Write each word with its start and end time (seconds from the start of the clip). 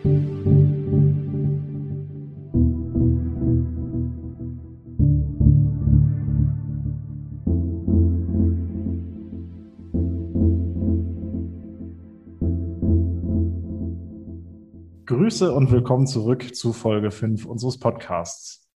Grüße 0.00 0.22
und 15.52 15.72
willkommen 15.72 16.06
zurück 16.06 16.54
zu 16.54 16.72
Folge 16.72 17.10
5 17.10 17.44
unseres 17.44 17.80
Podcasts. 17.80 18.68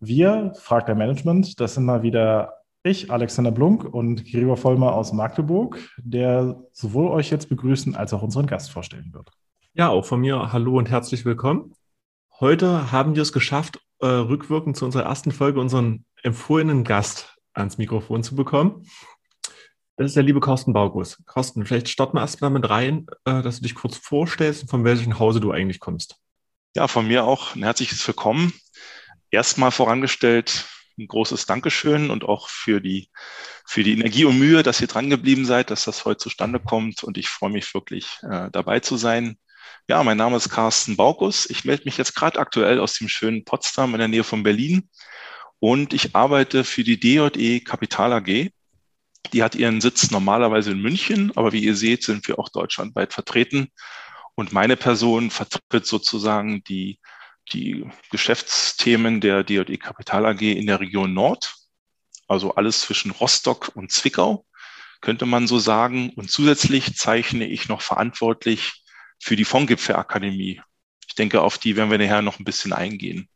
Wir, 0.00 0.52
fragt 0.56 0.88
der 0.88 0.96
Management, 0.96 1.58
das 1.60 1.74
sind 1.74 1.86
mal 1.86 2.02
wieder 2.02 2.52
ich, 2.82 3.10
Alexander 3.10 3.52
Blunk 3.52 3.84
und 3.84 4.26
Gregor 4.30 4.58
Vollmer 4.58 4.94
aus 4.94 5.14
Magdeburg, 5.14 5.78
der 5.96 6.62
sowohl 6.72 7.08
euch 7.08 7.30
jetzt 7.30 7.48
begrüßen 7.48 7.96
als 7.96 8.12
auch 8.12 8.22
unseren 8.22 8.46
Gast 8.46 8.70
vorstellen 8.70 9.14
wird. 9.14 9.30
Ja, 9.78 9.90
auch 9.90 10.06
von 10.06 10.22
mir 10.22 10.54
hallo 10.54 10.78
und 10.78 10.88
herzlich 10.88 11.26
willkommen. 11.26 11.74
Heute 12.40 12.92
haben 12.92 13.14
wir 13.14 13.20
es 13.20 13.34
geschafft, 13.34 13.78
äh, 13.98 14.06
rückwirkend 14.06 14.74
zu 14.74 14.86
unserer 14.86 15.02
ersten 15.02 15.32
Folge 15.32 15.60
unseren 15.60 16.06
empfohlenen 16.22 16.82
Gast 16.82 17.36
ans 17.52 17.76
Mikrofon 17.76 18.22
zu 18.22 18.34
bekommen. 18.34 18.88
Das 19.98 20.06
ist 20.06 20.16
der 20.16 20.22
liebe 20.22 20.40
Carsten 20.40 20.72
Baugus. 20.72 21.22
Carsten, 21.26 21.66
vielleicht 21.66 21.90
starten 21.90 22.16
wir 22.16 22.22
erstmal 22.22 22.52
damit 22.52 22.70
rein, 22.70 23.06
äh, 23.26 23.42
dass 23.42 23.56
du 23.56 23.64
dich 23.64 23.74
kurz 23.74 23.98
vorstellst 23.98 24.62
und 24.62 24.68
von 24.70 24.82
welchem 24.82 25.18
Hause 25.18 25.40
du 25.40 25.50
eigentlich 25.50 25.78
kommst. 25.78 26.16
Ja, 26.74 26.88
von 26.88 27.06
mir 27.06 27.24
auch 27.24 27.54
ein 27.54 27.62
herzliches 27.62 28.06
Willkommen. 28.06 28.54
Erstmal 29.30 29.72
vorangestellt 29.72 30.64
ein 30.98 31.06
großes 31.06 31.44
Dankeschön 31.44 32.08
und 32.08 32.24
auch 32.24 32.48
für 32.48 32.80
die, 32.80 33.10
für 33.66 33.82
die 33.82 33.92
Energie 33.92 34.24
und 34.24 34.38
Mühe, 34.38 34.62
dass 34.62 34.80
ihr 34.80 34.86
dran 34.86 35.10
geblieben 35.10 35.44
seid, 35.44 35.70
dass 35.70 35.84
das 35.84 36.06
heute 36.06 36.16
zustande 36.16 36.60
kommt. 36.60 37.04
Und 37.04 37.18
ich 37.18 37.28
freue 37.28 37.50
mich 37.50 37.74
wirklich, 37.74 38.20
äh, 38.22 38.48
dabei 38.50 38.80
zu 38.80 38.96
sein. 38.96 39.36
Ja, 39.88 40.02
mein 40.02 40.16
Name 40.16 40.36
ist 40.36 40.48
Carsten 40.48 40.96
Baukus. 40.96 41.48
Ich 41.48 41.64
melde 41.64 41.84
mich 41.84 41.96
jetzt 41.96 42.16
gerade 42.16 42.40
aktuell 42.40 42.80
aus 42.80 42.94
dem 42.94 43.08
schönen 43.08 43.44
Potsdam 43.44 43.94
in 43.94 44.00
der 44.00 44.08
Nähe 44.08 44.24
von 44.24 44.42
Berlin. 44.42 44.90
Und 45.60 45.92
ich 45.92 46.16
arbeite 46.16 46.64
für 46.64 46.82
die 46.82 46.98
DJE 46.98 47.60
Kapital 47.60 48.12
AG. 48.12 48.50
Die 49.32 49.42
hat 49.44 49.54
ihren 49.54 49.80
Sitz 49.80 50.10
normalerweise 50.10 50.72
in 50.72 50.82
München, 50.82 51.30
aber 51.36 51.52
wie 51.52 51.62
ihr 51.62 51.76
seht, 51.76 52.02
sind 52.02 52.26
wir 52.26 52.40
auch 52.40 52.48
deutschlandweit 52.48 53.12
vertreten. 53.12 53.68
Und 54.34 54.52
meine 54.52 54.76
Person 54.76 55.30
vertritt 55.30 55.86
sozusagen 55.86 56.64
die, 56.64 56.98
die 57.52 57.88
Geschäftsthemen 58.10 59.20
der 59.20 59.44
DJE 59.44 59.78
Kapital 59.78 60.26
AG 60.26 60.40
in 60.40 60.66
der 60.66 60.80
Region 60.80 61.14
Nord, 61.14 61.54
also 62.26 62.56
alles 62.56 62.80
zwischen 62.80 63.12
Rostock 63.12 63.70
und 63.76 63.92
Zwickau, 63.92 64.46
könnte 65.00 65.26
man 65.26 65.46
so 65.46 65.60
sagen. 65.60 66.10
Und 66.16 66.28
zusätzlich 66.28 66.96
zeichne 66.96 67.46
ich 67.46 67.68
noch 67.68 67.82
verantwortlich 67.82 68.82
für 69.20 69.36
die 69.36 69.44
Fondgipfelakademie. 69.44 70.60
Ich 71.06 71.14
denke, 71.14 71.42
auf 71.42 71.58
die 71.58 71.76
werden 71.76 71.90
wir 71.90 71.98
nachher 71.98 72.22
noch 72.22 72.38
ein 72.38 72.44
bisschen 72.44 72.72
eingehen. 72.72 73.28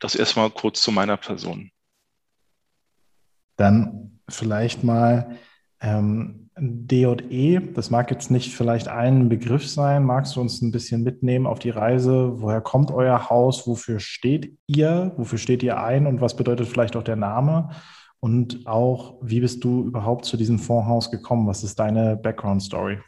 Das 0.00 0.14
erstmal 0.14 0.50
kurz 0.50 0.80
zu 0.80 0.92
meiner 0.92 1.16
Person. 1.16 1.70
Dann 3.56 4.20
vielleicht 4.28 4.84
mal 4.84 5.36
ähm, 5.80 6.50
DJE, 6.60 7.60
das 7.74 7.90
mag 7.90 8.10
jetzt 8.10 8.30
nicht 8.30 8.54
vielleicht 8.54 8.88
ein 8.88 9.28
Begriff 9.28 9.66
sein. 9.66 10.04
Magst 10.04 10.36
du 10.36 10.40
uns 10.40 10.60
ein 10.60 10.72
bisschen 10.72 11.02
mitnehmen 11.02 11.46
auf 11.46 11.58
die 11.58 11.70
Reise? 11.70 12.40
Woher 12.40 12.60
kommt 12.60 12.90
euer 12.90 13.30
Haus? 13.30 13.66
Wofür 13.66 14.00
steht 14.00 14.56
ihr? 14.66 15.12
Wofür 15.16 15.38
steht 15.38 15.62
ihr 15.62 15.80
ein? 15.82 16.06
Und 16.06 16.20
was 16.20 16.36
bedeutet 16.36 16.68
vielleicht 16.68 16.96
auch 16.96 17.02
der 17.02 17.16
Name? 17.16 17.70
Und 18.20 18.66
auch, 18.66 19.18
wie 19.22 19.40
bist 19.40 19.62
du 19.62 19.84
überhaupt 19.84 20.24
zu 20.24 20.36
diesem 20.36 20.58
Fondshaus 20.58 21.10
gekommen? 21.10 21.46
Was 21.46 21.62
ist 21.62 21.78
deine 21.78 22.16
Background 22.16 22.62
Story? 22.62 22.98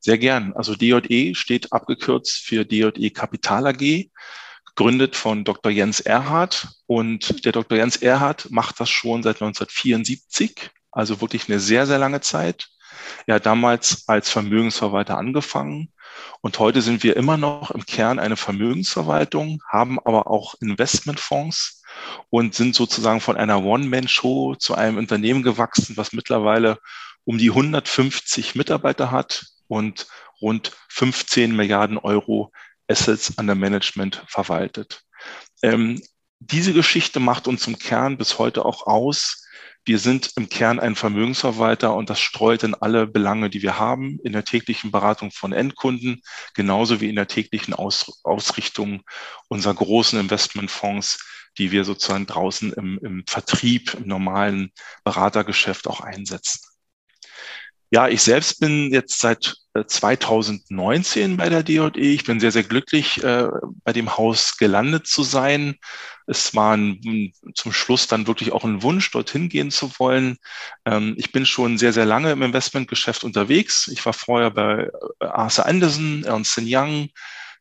Sehr 0.00 0.18
gern. 0.18 0.54
Also 0.54 0.74
DJE 0.74 1.34
steht 1.34 1.72
abgekürzt 1.72 2.38
für 2.38 2.64
DJE 2.64 3.10
Kapital 3.10 3.66
AG 3.66 4.10
gegründet 4.64 5.14
von 5.14 5.44
Dr. 5.44 5.70
Jens 5.70 6.00
Erhard. 6.00 6.68
Und 6.86 7.44
der 7.44 7.52
Dr. 7.52 7.76
Jens 7.76 7.96
Erhard 7.96 8.50
macht 8.50 8.80
das 8.80 8.88
schon 8.88 9.22
seit 9.22 9.36
1974, 9.36 10.70
also 10.90 11.20
wirklich 11.20 11.48
eine 11.48 11.60
sehr, 11.60 11.86
sehr 11.86 11.98
lange 11.98 12.20
Zeit. 12.22 12.68
Er 13.26 13.36
hat 13.36 13.46
damals 13.46 14.08
als 14.08 14.30
Vermögensverwalter 14.30 15.18
angefangen 15.18 15.92
und 16.40 16.58
heute 16.58 16.82
sind 16.82 17.02
wir 17.02 17.16
immer 17.16 17.36
noch 17.36 17.70
im 17.70 17.84
Kern 17.84 18.18
eine 18.18 18.36
Vermögensverwaltung, 18.36 19.62
haben 19.68 19.98
aber 20.00 20.26
auch 20.26 20.54
Investmentfonds 20.60 21.82
und 22.30 22.54
sind 22.54 22.74
sozusagen 22.74 23.20
von 23.20 23.36
einer 23.36 23.62
One-Man-Show 23.62 24.56
zu 24.56 24.74
einem 24.74 24.98
Unternehmen 24.98 25.42
gewachsen, 25.42 25.96
was 25.96 26.12
mittlerweile 26.12 26.78
um 27.24 27.38
die 27.38 27.50
150 27.50 28.54
Mitarbeiter 28.54 29.10
hat 29.10 29.46
und 29.70 30.08
rund 30.40 30.72
15 30.88 31.54
Milliarden 31.54 31.96
Euro 31.96 32.52
Assets 32.88 33.32
under 33.38 33.54
Management 33.54 34.24
verwaltet. 34.26 35.02
Ähm, 35.62 36.02
diese 36.40 36.72
Geschichte 36.72 37.20
macht 37.20 37.46
uns 37.46 37.66
im 37.66 37.78
Kern 37.78 38.18
bis 38.18 38.38
heute 38.38 38.64
auch 38.64 38.86
aus. 38.86 39.46
Wir 39.84 39.98
sind 39.98 40.32
im 40.36 40.48
Kern 40.48 40.80
ein 40.80 40.96
Vermögensverwalter 40.96 41.94
und 41.94 42.10
das 42.10 42.20
streut 42.20 42.64
in 42.64 42.74
alle 42.74 43.06
Belange, 43.06 43.48
die 43.48 43.62
wir 43.62 43.78
haben, 43.78 44.18
in 44.24 44.32
der 44.32 44.44
täglichen 44.44 44.90
Beratung 44.90 45.30
von 45.30 45.52
Endkunden, 45.52 46.20
genauso 46.54 47.00
wie 47.00 47.08
in 47.08 47.16
der 47.16 47.28
täglichen 47.28 47.72
Aus 47.72 48.20
Ausrichtung 48.24 49.02
unserer 49.48 49.74
großen 49.74 50.18
Investmentfonds, 50.18 51.18
die 51.58 51.70
wir 51.70 51.84
sozusagen 51.84 52.26
draußen 52.26 52.72
im, 52.72 52.98
im 53.02 53.24
Vertrieb, 53.26 53.94
im 53.94 54.08
normalen 54.08 54.72
Beratergeschäft 55.04 55.86
auch 55.86 56.00
einsetzen. 56.00 56.60
Ja, 57.92 58.06
ich 58.08 58.22
selbst 58.22 58.60
bin 58.60 58.92
jetzt 58.92 59.18
seit 59.18 59.56
2019 59.86 61.32
äh, 61.32 61.36
bei 61.36 61.48
der 61.48 61.64
DJE. 61.64 61.90
Ich 61.96 62.24
bin 62.24 62.38
sehr, 62.38 62.52
sehr 62.52 62.62
glücklich, 62.62 63.22
äh, 63.22 63.48
bei 63.84 63.92
dem 63.92 64.16
Haus 64.16 64.56
gelandet 64.56 65.08
zu 65.08 65.24
sein. 65.24 65.76
Es 66.28 66.54
war 66.54 66.76
ein, 66.76 67.32
zum 67.54 67.72
Schluss 67.72 68.06
dann 68.06 68.28
wirklich 68.28 68.52
auch 68.52 68.62
ein 68.62 68.82
Wunsch, 68.84 69.10
dorthin 69.10 69.48
gehen 69.48 69.72
zu 69.72 69.90
wollen. 69.98 70.38
Ähm, 70.84 71.14
ich 71.18 71.32
bin 71.32 71.44
schon 71.44 71.78
sehr, 71.78 71.92
sehr 71.92 72.06
lange 72.06 72.30
im 72.30 72.42
Investmentgeschäft 72.42 73.24
unterwegs. 73.24 73.88
Ich 73.88 74.06
war 74.06 74.12
vorher 74.12 74.50
bei 74.50 74.88
äh, 75.20 75.24
Arthur 75.24 75.66
Anderson, 75.66 76.22
Ernst 76.24 76.60
Young, 76.62 77.08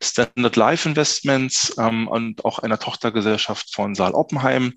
Standard 0.01 0.55
Life 0.55 0.87
Investments 0.87 1.75
ähm, 1.77 2.07
und 2.07 2.45
auch 2.45 2.59
einer 2.59 2.79
Tochtergesellschaft 2.79 3.73
von 3.73 3.95
Saal 3.95 4.13
Oppenheim. 4.13 4.73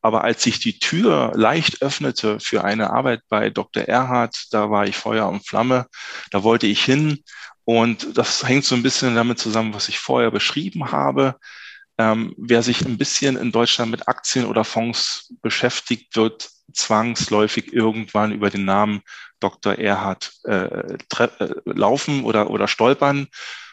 Aber 0.00 0.22
als 0.22 0.42
sich 0.42 0.60
die 0.60 0.78
Tür 0.78 1.32
leicht 1.34 1.82
öffnete 1.82 2.38
für 2.40 2.62
eine 2.62 2.90
Arbeit 2.90 3.22
bei 3.28 3.50
Dr. 3.50 3.84
Erhard, 3.84 4.46
da 4.52 4.70
war 4.70 4.86
ich 4.86 4.96
Feuer 4.96 5.28
und 5.28 5.46
Flamme, 5.46 5.86
da 6.30 6.42
wollte 6.44 6.66
ich 6.66 6.84
hin. 6.84 7.24
Und 7.64 8.16
das 8.16 8.46
hängt 8.46 8.64
so 8.64 8.74
ein 8.74 8.82
bisschen 8.82 9.14
damit 9.14 9.38
zusammen, 9.38 9.74
was 9.74 9.88
ich 9.88 9.98
vorher 9.98 10.30
beschrieben 10.30 10.92
habe. 10.92 11.36
Ähm, 11.98 12.34
wer 12.38 12.62
sich 12.62 12.80
ein 12.82 12.96
bisschen 12.96 13.36
in 13.36 13.52
Deutschland 13.52 13.90
mit 13.90 14.08
Aktien 14.08 14.46
oder 14.46 14.64
Fonds 14.64 15.34
beschäftigt, 15.42 16.16
wird 16.16 16.48
zwangsläufig 16.72 17.72
irgendwann 17.72 18.32
über 18.32 18.50
den 18.50 18.64
Namen 18.64 19.02
Dr. 19.40 19.74
Erhard 19.74 20.32
äh, 20.44 20.64
äh, 20.64 20.98
laufen 21.64 22.24
oder, 22.24 22.50
oder 22.50 22.68
stolpern 22.68 23.26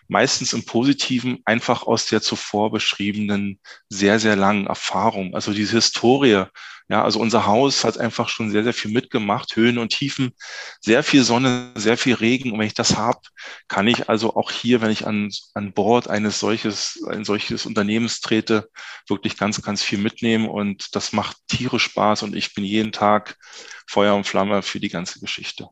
meistens 0.07 0.53
im 0.53 0.66
Positiven 0.66 1.40
einfach 1.45 1.84
aus 1.84 2.06
der 2.06 2.22
zuvor 2.22 2.72
beschriebenen 2.72 3.59
sehr, 3.90 4.19
sehr 4.19 4.35
langen 4.35 4.68
Erfahrung. 4.68 5.35
Also 5.35 5.53
diese 5.53 5.75
Historie. 5.78 6.45
Ja, 6.90 7.03
also 7.03 7.19
unser 7.19 7.45
Haus 7.45 7.84
hat 7.84 7.97
einfach 7.97 8.29
schon 8.29 8.50
sehr, 8.50 8.63
sehr 8.63 8.73
viel 8.73 8.91
mitgemacht, 8.91 9.57
Höhen 9.57 9.78
und 9.78 9.90
Tiefen, 9.90 10.31
sehr 10.79 11.03
viel 11.03 11.25
Sonne, 11.25 11.73
sehr 11.75 11.97
viel 11.97 12.13
Regen. 12.13 12.51
Und 12.51 12.59
wenn 12.59 12.68
ich 12.68 12.75
das 12.75 12.95
habe, 12.95 13.19
kann 13.68 13.88
ich 13.88 14.07
also 14.07 14.38
auch 14.38 14.51
hier, 14.51 14.79
wenn 14.79 14.91
ich 14.91 15.06
an, 15.06 15.29
an 15.53 15.73
Bord 15.73 16.09
eines 16.09 16.39
solches, 16.39 17.03
ein 17.09 17.25
solches 17.25 17.66
Unternehmens 17.66 18.22
trete, 18.22 18.69
wirklich 19.07 19.35
ganz, 19.38 19.62
ganz 19.62 19.84
viel 19.84 20.00
mitnehmen. 20.00 20.47
Und 20.47 20.95
das 20.95 21.12
macht 21.12 21.35
tierisch 21.50 21.84
Spaß. 21.84 22.24
Und 22.24 22.38
ich 22.38 22.53
bin 22.53 22.63
jeden 22.63 22.94
Tag 22.94 23.38
Feuer 23.85 24.16
und 24.16 24.25
Flamme 24.25 24.62
für 24.62 24.79
die 24.79 24.89
ganze 24.89 25.19
Geschichte. 25.19 25.68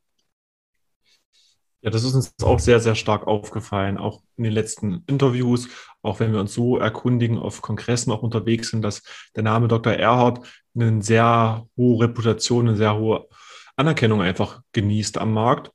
Ja, 1.85 1.91
das 1.91 2.03
ist 2.03 2.16
uns 2.16 2.34
auch 2.41 2.59
sehr, 2.59 2.79
sehr 2.79 2.96
stark 2.96 3.28
aufgefallen, 3.28 4.00
auch 4.00 4.23
in 4.37 4.43
den 4.43 4.53
letzten 4.53 5.03
Interviews, 5.05 5.70
auch 6.02 6.20
wenn 6.20 6.34
wir 6.34 6.40
uns 6.40 6.52
so 6.52 6.79
erkundigen, 6.79 7.37
auf 7.37 7.61
Kongressen 7.61 8.11
auch 8.11 8.23
unterwegs 8.23 8.72
sind, 8.72 8.82
dass 8.82 9.03
der 9.35 9.43
Name 9.43 9.67
Dr. 9.67 9.93
Erhard 9.93 10.47
eine 10.73 11.03
sehr 11.03 11.67
hohe 11.78 12.05
Reputation, 12.05 12.67
eine 12.67 12.76
sehr 12.76 12.97
hohe 12.97 13.28
Anerkennung 13.76 14.23
einfach 14.23 14.64
genießt 14.72 15.20
am 15.20 15.34
Markt. 15.34 15.72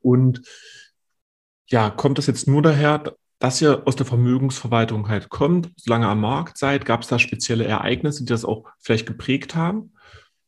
Und 0.00 0.42
ja, 1.66 1.90
kommt 1.90 2.18
das 2.18 2.28
jetzt 2.28 2.46
nur 2.46 2.62
daher, 2.62 3.16
dass 3.40 3.60
ihr 3.60 3.82
aus 3.88 3.96
der 3.96 4.06
Vermögensverwaltung 4.06 5.08
halt 5.08 5.28
kommt, 5.28 5.72
solange 5.76 6.06
am 6.06 6.20
Markt 6.20 6.56
seid? 6.56 6.84
Gab 6.84 7.02
es 7.02 7.08
da 7.08 7.18
spezielle 7.18 7.64
Ereignisse, 7.64 8.20
die 8.22 8.30
das 8.30 8.44
auch 8.44 8.66
vielleicht 8.78 9.06
geprägt 9.06 9.56
haben? 9.56 9.92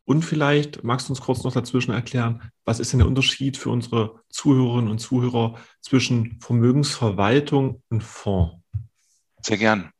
Und 0.06 0.22
vielleicht 0.22 0.84
magst 0.84 1.08
du 1.08 1.12
uns 1.12 1.20
kurz 1.20 1.42
noch 1.42 1.52
dazwischen 1.52 1.92
erklären, 1.92 2.50
was 2.64 2.78
ist 2.78 2.92
denn 2.92 3.00
der 3.00 3.08
Unterschied 3.08 3.56
für 3.56 3.70
unsere 3.70 4.20
Zuhörerinnen 4.30 4.90
und 4.90 5.00
Zuhörer 5.00 5.56
zwischen 5.80 6.38
Vermögensverwaltung 6.40 7.82
und 7.90 8.02
Fonds? 8.04 8.54
Sehr 9.42 9.58
gern. 9.58 9.90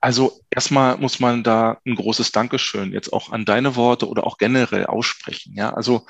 Also 0.00 0.40
erstmal 0.50 0.98
muss 0.98 1.20
man 1.20 1.42
da 1.42 1.78
ein 1.86 1.94
großes 1.94 2.32
Dankeschön 2.32 2.92
jetzt 2.92 3.12
auch 3.12 3.30
an 3.30 3.44
deine 3.44 3.74
Worte 3.76 4.08
oder 4.08 4.26
auch 4.26 4.36
generell 4.36 4.86
aussprechen. 4.86 5.54
Ja, 5.54 5.72
also 5.72 6.06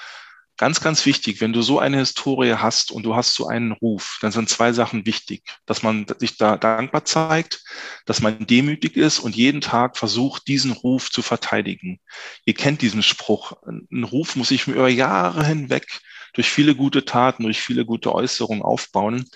Ganz, 0.63 0.81
ganz 0.81 1.05
wichtig, 1.07 1.41
wenn 1.41 1.53
du 1.53 1.61
so 1.61 1.81
eine 1.81 1.99
Historie 1.99 2.55
hast 2.55 2.93
und 2.93 3.03
du 3.03 3.17
hast 3.17 3.35
so 3.35 3.49
einen 3.49 3.73
Ruf, 3.73 4.19
dann 4.23 4.31
sind 4.31 4.49
zwei 4.49 4.73
Sachen 4.73 5.05
wichtig, 5.07 5.43
dass 5.67 5.83
man 5.83 6.07
sich 6.21 6.37
da 6.37 6.57
dankbar 6.57 7.05
zeigt, 7.05 7.65
dass 8.07 8.21
man 8.21 8.47
demütig 8.47 8.97
ist 8.97 9.19
und 9.19 9.35
jeden 9.35 9.61
Tag 9.61 9.97
versucht, 9.97 10.47
diesen 10.47 10.71
Ruf 10.71 11.11
zu 11.11 11.21
verteidigen. 11.21 11.99
Ihr 12.45 12.55
kennt 12.55 12.81
diesen 12.81 13.03
Spruch. 13.03 13.55
Ein 13.67 14.05
Ruf 14.05 14.37
muss 14.37 14.53
ich 14.53 14.69
mir 14.69 14.75
über 14.75 14.89
Jahre 14.89 15.45
hinweg 15.45 15.99
durch 16.33 16.49
viele 16.49 16.77
gute 16.77 17.05
Taten, 17.05 17.43
durch 17.43 17.61
viele 17.61 17.85
gute 17.85 18.15
Äußerungen 18.15 18.63
aufbauen. 18.63 19.29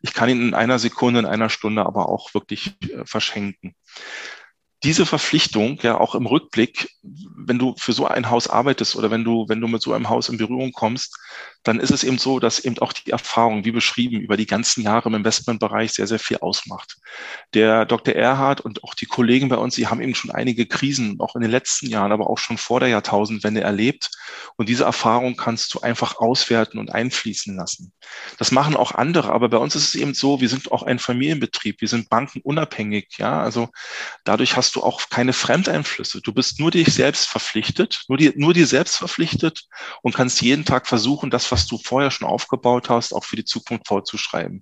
Ich 0.00 0.14
kann 0.14 0.30
ihn 0.30 0.42
in 0.48 0.52
einer 0.52 0.80
Sekunde, 0.80 1.20
in 1.20 1.26
einer 1.26 1.48
Stunde 1.48 1.86
aber 1.86 2.08
auch 2.08 2.34
wirklich 2.34 2.72
äh, 2.90 3.04
verschenken 3.04 3.76
diese 4.84 5.06
Verpflichtung, 5.06 5.78
ja 5.82 5.98
auch 5.98 6.14
im 6.14 6.26
Rückblick, 6.26 6.90
wenn 7.02 7.58
du 7.58 7.74
für 7.78 7.92
so 7.92 8.06
ein 8.06 8.30
Haus 8.30 8.48
arbeitest 8.48 8.96
oder 8.96 9.10
wenn 9.10 9.24
du, 9.24 9.48
wenn 9.48 9.60
du 9.60 9.68
mit 9.68 9.82
so 9.82 9.92
einem 9.92 10.08
Haus 10.08 10.28
in 10.28 10.38
Berührung 10.38 10.72
kommst, 10.72 11.16
dann 11.62 11.78
ist 11.78 11.90
es 11.90 12.04
eben 12.04 12.18
so, 12.18 12.40
dass 12.40 12.58
eben 12.60 12.78
auch 12.78 12.92
die 12.92 13.10
Erfahrung, 13.10 13.64
wie 13.64 13.70
beschrieben, 13.70 14.20
über 14.20 14.36
die 14.36 14.46
ganzen 14.46 14.82
Jahre 14.82 15.08
im 15.08 15.14
Investmentbereich 15.14 15.92
sehr, 15.92 16.06
sehr 16.06 16.18
viel 16.18 16.38
ausmacht. 16.38 16.96
Der 17.54 17.84
Dr. 17.86 18.14
Erhard 18.14 18.60
und 18.60 18.82
auch 18.82 18.94
die 18.94 19.06
Kollegen 19.06 19.48
bei 19.48 19.56
uns, 19.56 19.76
die 19.76 19.86
haben 19.86 20.00
eben 20.00 20.14
schon 20.14 20.30
einige 20.30 20.66
Krisen, 20.66 21.20
auch 21.20 21.36
in 21.36 21.42
den 21.42 21.50
letzten 21.50 21.86
Jahren, 21.86 22.12
aber 22.12 22.28
auch 22.28 22.38
schon 22.38 22.58
vor 22.58 22.80
der 22.80 22.88
Jahrtausendwende 22.88 23.60
erlebt. 23.60 24.10
Und 24.56 24.68
diese 24.68 24.84
Erfahrung 24.84 25.36
kannst 25.36 25.72
du 25.74 25.80
einfach 25.80 26.16
auswerten 26.16 26.78
und 26.78 26.92
einfließen 26.92 27.54
lassen. 27.54 27.92
Das 28.38 28.50
machen 28.50 28.76
auch 28.76 28.92
andere, 28.92 29.32
aber 29.32 29.48
bei 29.48 29.58
uns 29.58 29.76
ist 29.76 29.88
es 29.88 29.94
eben 29.94 30.14
so, 30.14 30.40
wir 30.40 30.48
sind 30.48 30.72
auch 30.72 30.82
ein 30.82 30.98
Familienbetrieb, 30.98 31.80
wir 31.80 31.88
sind 31.88 32.08
bankenunabhängig, 32.08 33.08
ja, 33.18 33.40
also 33.40 33.68
dadurch 34.24 34.56
hast 34.56 34.74
du 34.74 34.82
auch 34.82 35.02
keine 35.10 35.32
Fremdeinflüsse. 35.32 36.20
Du 36.22 36.32
bist 36.32 36.58
nur 36.58 36.70
dich 36.70 36.92
selbst 36.92 37.28
verpflichtet, 37.28 38.04
nur 38.08 38.18
dir, 38.18 38.32
nur 38.34 38.52
dir 38.52 38.66
selbst 38.66 38.96
verpflichtet 38.96 39.66
und 40.02 40.14
kannst 40.14 40.42
jeden 40.42 40.64
Tag 40.64 40.86
versuchen, 40.86 41.30
das, 41.30 41.51
was 41.52 41.66
du 41.66 41.78
vorher 41.78 42.10
schon 42.10 42.26
aufgebaut 42.26 42.88
hast, 42.88 43.12
auch 43.12 43.24
für 43.24 43.36
die 43.36 43.44
Zukunft 43.44 43.86
vorzuschreiben. 43.86 44.60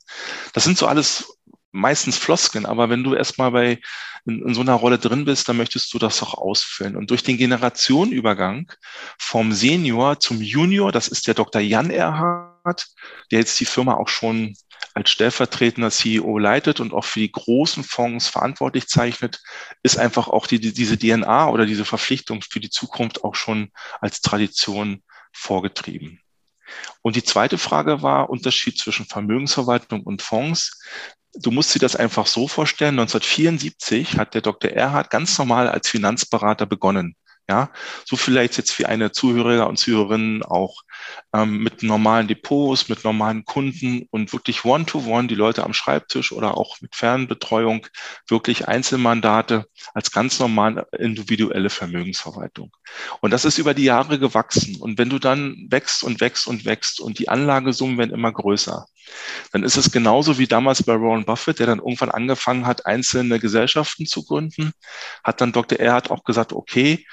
Das 0.52 0.64
sind 0.64 0.76
so 0.76 0.86
alles 0.86 1.38
meistens 1.72 2.18
Floskeln, 2.18 2.66
aber 2.66 2.90
wenn 2.90 3.04
du 3.04 3.14
erstmal 3.14 3.52
bei 3.52 3.80
in, 4.26 4.46
in, 4.46 4.54
so 4.54 4.60
einer 4.60 4.74
Rolle 4.74 4.98
drin 4.98 5.24
bist, 5.24 5.48
dann 5.48 5.56
möchtest 5.56 5.94
du 5.94 5.98
das 5.98 6.22
auch 6.22 6.34
ausfüllen. 6.34 6.96
Und 6.96 7.10
durch 7.10 7.22
den 7.22 7.38
Generationenübergang 7.38 8.70
vom 9.18 9.52
Senior 9.52 10.20
zum 10.20 10.42
Junior, 10.42 10.92
das 10.92 11.08
ist 11.08 11.26
der 11.26 11.34
Dr. 11.34 11.62
Jan 11.62 11.90
Erhardt, 11.90 12.88
der 13.30 13.38
jetzt 13.38 13.58
die 13.60 13.64
Firma 13.64 13.94
auch 13.94 14.08
schon 14.08 14.56
als 14.94 15.10
stellvertretender 15.10 15.90
CEO 15.90 16.38
leitet 16.38 16.80
und 16.80 16.92
auch 16.92 17.04
für 17.04 17.20
die 17.20 17.32
großen 17.32 17.84
Fonds 17.84 18.28
verantwortlich 18.28 18.88
zeichnet, 18.88 19.40
ist 19.82 19.98
einfach 19.98 20.28
auch 20.28 20.46
die, 20.46 20.60
die, 20.60 20.72
diese 20.72 20.98
DNA 20.98 21.48
oder 21.48 21.64
diese 21.64 21.84
Verpflichtung 21.84 22.42
für 22.42 22.60
die 22.60 22.70
Zukunft 22.70 23.24
auch 23.24 23.34
schon 23.34 23.70
als 24.00 24.20
Tradition 24.20 25.02
vorgetrieben. 25.32 26.20
Und 27.02 27.16
die 27.16 27.22
zweite 27.22 27.58
Frage 27.58 28.02
war 28.02 28.30
Unterschied 28.30 28.78
zwischen 28.78 29.06
Vermögensverwaltung 29.06 30.02
und 30.02 30.22
Fonds. 30.22 30.80
Du 31.34 31.50
musst 31.50 31.74
dir 31.74 31.78
das 31.78 31.96
einfach 31.96 32.26
so 32.26 32.48
vorstellen. 32.48 32.98
1974 32.98 34.18
hat 34.18 34.34
der 34.34 34.42
Dr. 34.42 34.70
Erhard 34.70 35.10
ganz 35.10 35.38
normal 35.38 35.68
als 35.68 35.88
Finanzberater 35.88 36.66
begonnen. 36.66 37.14
Ja, 37.50 37.68
so 38.04 38.14
vielleicht 38.14 38.56
jetzt 38.58 38.70
für 38.70 38.88
eine 38.88 39.10
Zuhörer 39.10 39.66
und 39.66 39.76
Zuhörerinnen 39.76 40.44
auch 40.44 40.84
ähm, 41.34 41.64
mit 41.64 41.82
normalen 41.82 42.28
Depots, 42.28 42.88
mit 42.88 43.02
normalen 43.02 43.44
Kunden 43.44 44.06
und 44.12 44.32
wirklich 44.32 44.64
One-to-One, 44.64 45.24
-one, 45.24 45.26
die 45.26 45.34
Leute 45.34 45.64
am 45.64 45.72
Schreibtisch 45.72 46.30
oder 46.30 46.56
auch 46.56 46.80
mit 46.80 46.94
Fernbetreuung, 46.94 47.88
wirklich 48.28 48.68
Einzelmandate 48.68 49.66
als 49.94 50.12
ganz 50.12 50.38
normal 50.38 50.86
individuelle 50.96 51.70
Vermögensverwaltung. 51.70 52.70
Und 53.20 53.32
das 53.32 53.44
ist 53.44 53.58
über 53.58 53.74
die 53.74 53.82
Jahre 53.82 54.20
gewachsen. 54.20 54.76
Und 54.76 54.96
wenn 54.98 55.10
du 55.10 55.18
dann 55.18 55.66
wächst 55.70 56.04
und 56.04 56.20
wächst 56.20 56.46
und 56.46 56.64
wächst 56.64 57.00
und 57.00 57.18
die 57.18 57.28
Anlagesummen 57.28 57.98
werden 57.98 58.14
immer 58.14 58.30
größer, 58.30 58.86
dann 59.52 59.64
ist 59.64 59.76
es 59.76 59.90
genauso 59.90 60.38
wie 60.38 60.46
damals 60.46 60.82
bei 60.82 61.00
Warren 61.00 61.24
Buffett, 61.24 61.58
der 61.58 61.66
dann 61.66 61.78
irgendwann 61.78 62.10
angefangen 62.10 62.66
hat, 62.66 62.86
einzelne 62.86 63.40
Gesellschaften 63.40 64.06
zu 64.06 64.24
gründen, 64.24 64.72
hat 65.24 65.40
dann 65.40 65.52
Dr. 65.52 65.78
Erhard 65.78 66.10
auch 66.10 66.24
gesagt, 66.24 66.52
okay, 66.52 67.04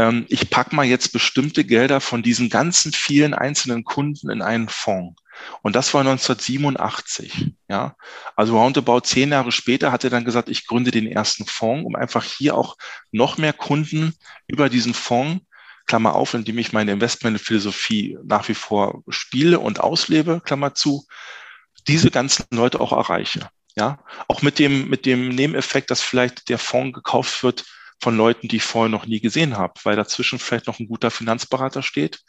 ähm, 0.00 0.24
ich 0.28 0.48
packe 0.48 0.74
mal 0.74 0.86
jetzt 0.86 1.12
bestimmte 1.12 1.62
Gelder 1.62 2.00
von 2.00 2.22
diesen 2.22 2.48
ganzen 2.48 2.92
vielen 2.92 3.34
einzelnen 3.34 3.84
Kunden 3.84 4.30
in 4.30 4.40
einen 4.40 4.70
Fonds. 4.70 5.20
Und 5.60 5.76
das 5.76 5.92
war 5.92 6.00
1987. 6.00 7.52
Ja, 7.68 7.96
also 8.34 8.58
roundabout 8.58 9.00
zehn 9.00 9.30
Jahre 9.30 9.52
später 9.52 9.92
hat 9.92 10.02
er 10.04 10.10
dann 10.10 10.24
gesagt, 10.24 10.48
ich 10.48 10.66
gründe 10.66 10.90
den 10.90 11.06
ersten 11.06 11.44
Fonds, 11.44 11.84
um 11.84 11.96
einfach 11.96 12.24
hier 12.24 12.56
auch 12.56 12.78
noch 13.12 13.36
mehr 13.36 13.52
Kunden 13.52 14.14
über 14.46 14.70
diesen 14.70 14.94
Fonds 14.94 15.44
Klammer 15.86 16.14
auf, 16.14 16.32
indem 16.34 16.56
ich 16.58 16.72
meine 16.72 16.92
Investmentphilosophie 16.92 18.16
nach 18.24 18.48
wie 18.48 18.54
vor 18.54 19.02
spiele 19.08 19.58
und 19.58 19.80
auslebe, 19.80 20.40
Klammer 20.42 20.74
zu, 20.74 21.04
diese 21.88 22.10
ganzen 22.10 22.44
Leute 22.52 22.80
auch 22.80 22.92
erreiche. 22.92 23.50
Ja, 23.76 23.98
auch 24.28 24.40
mit 24.40 24.58
dem, 24.58 24.88
mit 24.88 25.04
dem 25.04 25.28
Nebeneffekt, 25.28 25.90
dass 25.90 26.00
vielleicht 26.00 26.48
der 26.48 26.58
Fonds 26.58 26.94
gekauft 26.94 27.42
wird 27.42 27.64
von 28.00 28.16
Leuten, 28.16 28.48
die 28.48 28.56
ich 28.56 28.62
vorher 28.62 28.88
noch 28.88 29.06
nie 29.06 29.20
gesehen 29.20 29.58
habe, 29.58 29.74
weil 29.84 29.94
dazwischen 29.94 30.38
vielleicht 30.38 30.66
noch 30.66 30.78
ein 30.78 30.88
guter 30.88 31.10
Finanzberater 31.10 31.82
steht 31.82 32.20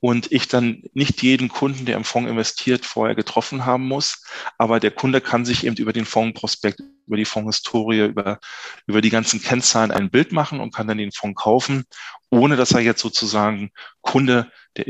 und 0.00 0.32
ich 0.32 0.48
dann 0.48 0.82
nicht 0.94 1.22
jeden 1.22 1.48
Kunden, 1.48 1.86
der 1.86 1.96
im 1.96 2.04
Fonds 2.04 2.30
investiert, 2.30 2.84
vorher 2.84 3.14
getroffen 3.14 3.64
haben 3.64 3.86
muss. 3.86 4.24
Aber 4.58 4.80
der 4.80 4.90
Kunde 4.90 5.20
kann 5.20 5.44
sich 5.44 5.64
eben 5.64 5.76
über 5.76 5.92
den 5.92 6.04
Fondsprospekt, 6.04 6.80
über 7.06 7.16
die 7.16 7.24
Fondshistorie, 7.24 8.06
über, 8.06 8.40
über 8.86 9.00
die 9.00 9.10
ganzen 9.10 9.40
Kennzahlen 9.40 9.92
ein 9.92 10.10
Bild 10.10 10.32
machen 10.32 10.60
und 10.60 10.74
kann 10.74 10.88
dann 10.88 10.98
den 10.98 11.12
Fonds 11.12 11.40
kaufen, 11.40 11.84
ohne 12.30 12.56
dass 12.56 12.72
er 12.72 12.80
jetzt 12.80 13.00
sozusagen 13.00 13.70
Kunde 14.00 14.50
der 14.76 14.86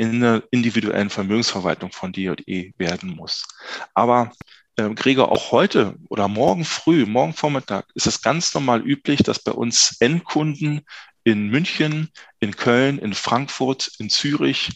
individuellen 0.50 1.11
Vermögensverwaltung 1.11 1.93
von 1.93 2.12
DJE 2.12 2.73
werden 2.78 3.17
muss. 3.17 3.44
Aber 3.94 4.32
äh, 4.76 4.88
Gregor, 4.94 5.30
auch 5.30 5.52
heute 5.52 5.96
oder 6.08 6.28
morgen 6.28 6.64
früh, 6.64 7.06
morgen 7.06 7.34
Vormittag 7.34 7.86
ist 7.94 8.06
es 8.06 8.22
ganz 8.22 8.54
normal 8.54 8.80
üblich, 8.82 9.22
dass 9.22 9.38
bei 9.38 9.52
uns 9.52 9.96
Endkunden 10.00 10.82
in 11.24 11.48
München, 11.48 12.10
in 12.40 12.56
Köln, 12.56 12.98
in 12.98 13.14
Frankfurt, 13.14 13.92
in 13.98 14.10
Zürich 14.10 14.70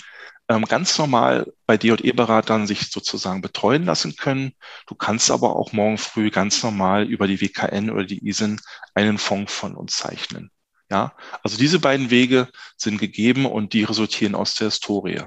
ähm, 0.48 0.64
ganz 0.64 0.96
normal 0.98 1.52
bei 1.66 1.76
DE-Beratern 1.76 2.66
sich 2.66 2.90
sozusagen 2.90 3.40
betreuen 3.40 3.84
lassen 3.84 4.16
können. 4.16 4.52
Du 4.87 4.94
kannst 4.94 5.31
aber 5.31 5.56
auch 5.56 5.72
morgen 5.72 5.99
früh 5.99 6.31
ganz 6.31 6.62
normal 6.62 7.04
über 7.04 7.26
die 7.26 7.40
WKN 7.40 7.90
oder 7.90 8.04
die 8.04 8.26
ISIN 8.26 8.60
einen 8.94 9.19
Fonds 9.19 9.52
von 9.52 9.75
uns 9.75 9.96
zeichnen. 9.96 10.50
Ja, 10.88 11.16
also 11.42 11.58
diese 11.58 11.81
beiden 11.81 12.10
Wege 12.10 12.49
sind 12.76 12.99
gegeben 12.99 13.44
und 13.44 13.72
die 13.72 13.82
resultieren 13.82 14.37
aus 14.37 14.54
der 14.54 14.69
Historie. 14.69 15.22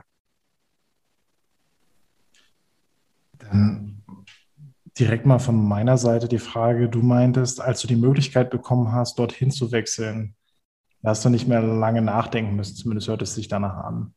Dann 3.39 3.98
direkt 4.99 5.25
mal 5.25 5.39
von 5.39 5.67
meiner 5.67 5.97
Seite 5.97 6.27
die 6.27 6.39
Frage, 6.39 6.89
du 6.89 7.01
meintest, 7.01 7.61
als 7.61 7.81
du 7.81 7.87
die 7.87 7.95
Möglichkeit 7.95 8.49
bekommen 8.49 8.91
hast, 8.91 9.17
dorthin 9.17 9.51
zu 9.51 9.71
wechseln, 9.71 10.35
hast 11.03 11.23
du 11.23 11.29
nicht 11.29 11.47
mehr 11.47 11.61
lange 11.61 12.01
nachdenken 12.01 12.55
müssen, 12.55 12.75
zumindest 12.75 13.07
hört 13.07 13.21
es 13.21 13.35
sich 13.35 13.47
danach 13.47 13.77
an. 13.83 14.13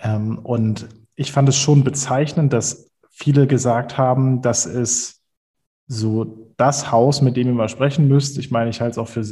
Ähm, 0.00 0.38
und 0.38 0.88
ich 1.14 1.32
fand 1.32 1.48
es 1.48 1.56
schon 1.56 1.84
bezeichnend, 1.84 2.52
dass 2.52 2.90
viele 3.10 3.46
gesagt 3.46 3.98
haben, 3.98 4.42
das 4.42 4.66
ist 4.66 5.22
so 5.86 6.52
das 6.56 6.90
Haus, 6.90 7.22
mit 7.22 7.36
dem 7.36 7.48
ihr 7.48 7.54
mal 7.54 7.68
sprechen 7.68 8.08
müsst. 8.08 8.38
Ich 8.38 8.50
meine, 8.50 8.70
ich 8.70 8.80
halte 8.80 8.92
es 8.92 8.98
auch 8.98 9.08
für 9.08 9.24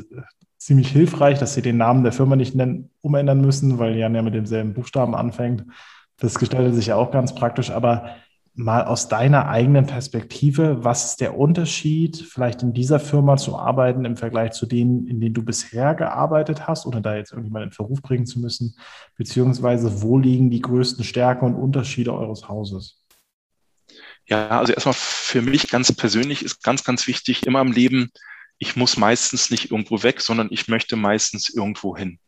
ziemlich 0.58 0.88
hilfreich, 0.88 1.38
dass 1.38 1.54
sie 1.54 1.62
den 1.62 1.76
Namen 1.76 2.02
der 2.02 2.12
Firma 2.12 2.36
nicht 2.36 2.56
umändern 3.00 3.40
müssen, 3.40 3.78
weil 3.78 3.96
Jan 3.96 4.14
ja 4.14 4.22
mit 4.22 4.34
demselben 4.34 4.74
Buchstaben 4.74 5.14
anfängt. 5.14 5.64
Das 6.18 6.38
gestaltet 6.38 6.74
sich 6.74 6.86
ja 6.86 6.96
auch 6.96 7.10
ganz 7.10 7.34
praktisch, 7.34 7.70
aber 7.70 8.16
mal 8.58 8.84
aus 8.84 9.08
deiner 9.08 9.48
eigenen 9.48 9.86
Perspektive, 9.86 10.82
was 10.82 11.10
ist 11.10 11.20
der 11.20 11.38
Unterschied, 11.38 12.16
vielleicht 12.16 12.62
in 12.62 12.72
dieser 12.72 12.98
Firma 12.98 13.36
zu 13.36 13.56
arbeiten 13.56 14.04
im 14.04 14.16
Vergleich 14.16 14.50
zu 14.50 14.66
denen, 14.66 15.06
in 15.06 15.20
denen 15.20 15.34
du 15.34 15.44
bisher 15.44 15.94
gearbeitet 15.94 16.66
hast, 16.66 16.84
ohne 16.84 17.00
da 17.00 17.14
jetzt 17.14 17.30
irgendjemand 17.30 17.66
in 17.66 17.70
Verruf 17.70 18.02
bringen 18.02 18.26
zu 18.26 18.40
müssen, 18.40 18.76
beziehungsweise 19.16 20.02
wo 20.02 20.18
liegen 20.18 20.50
die 20.50 20.60
größten 20.60 21.04
Stärken 21.04 21.44
und 21.44 21.54
Unterschiede 21.54 22.12
eures 22.12 22.48
Hauses? 22.48 23.04
Ja, 24.26 24.48
also 24.48 24.72
erstmal 24.72 24.94
für 24.94 25.40
mich 25.40 25.68
ganz 25.68 25.92
persönlich 25.92 26.42
ist 26.44 26.64
ganz, 26.64 26.82
ganz 26.82 27.06
wichtig, 27.06 27.46
immer 27.46 27.60
im 27.60 27.70
Leben, 27.70 28.10
ich 28.58 28.74
muss 28.74 28.96
meistens 28.96 29.50
nicht 29.50 29.70
irgendwo 29.70 30.02
weg, 30.02 30.20
sondern 30.20 30.48
ich 30.50 30.66
möchte 30.66 30.96
meistens 30.96 31.48
irgendwo 31.48 31.96
hin. 31.96 32.18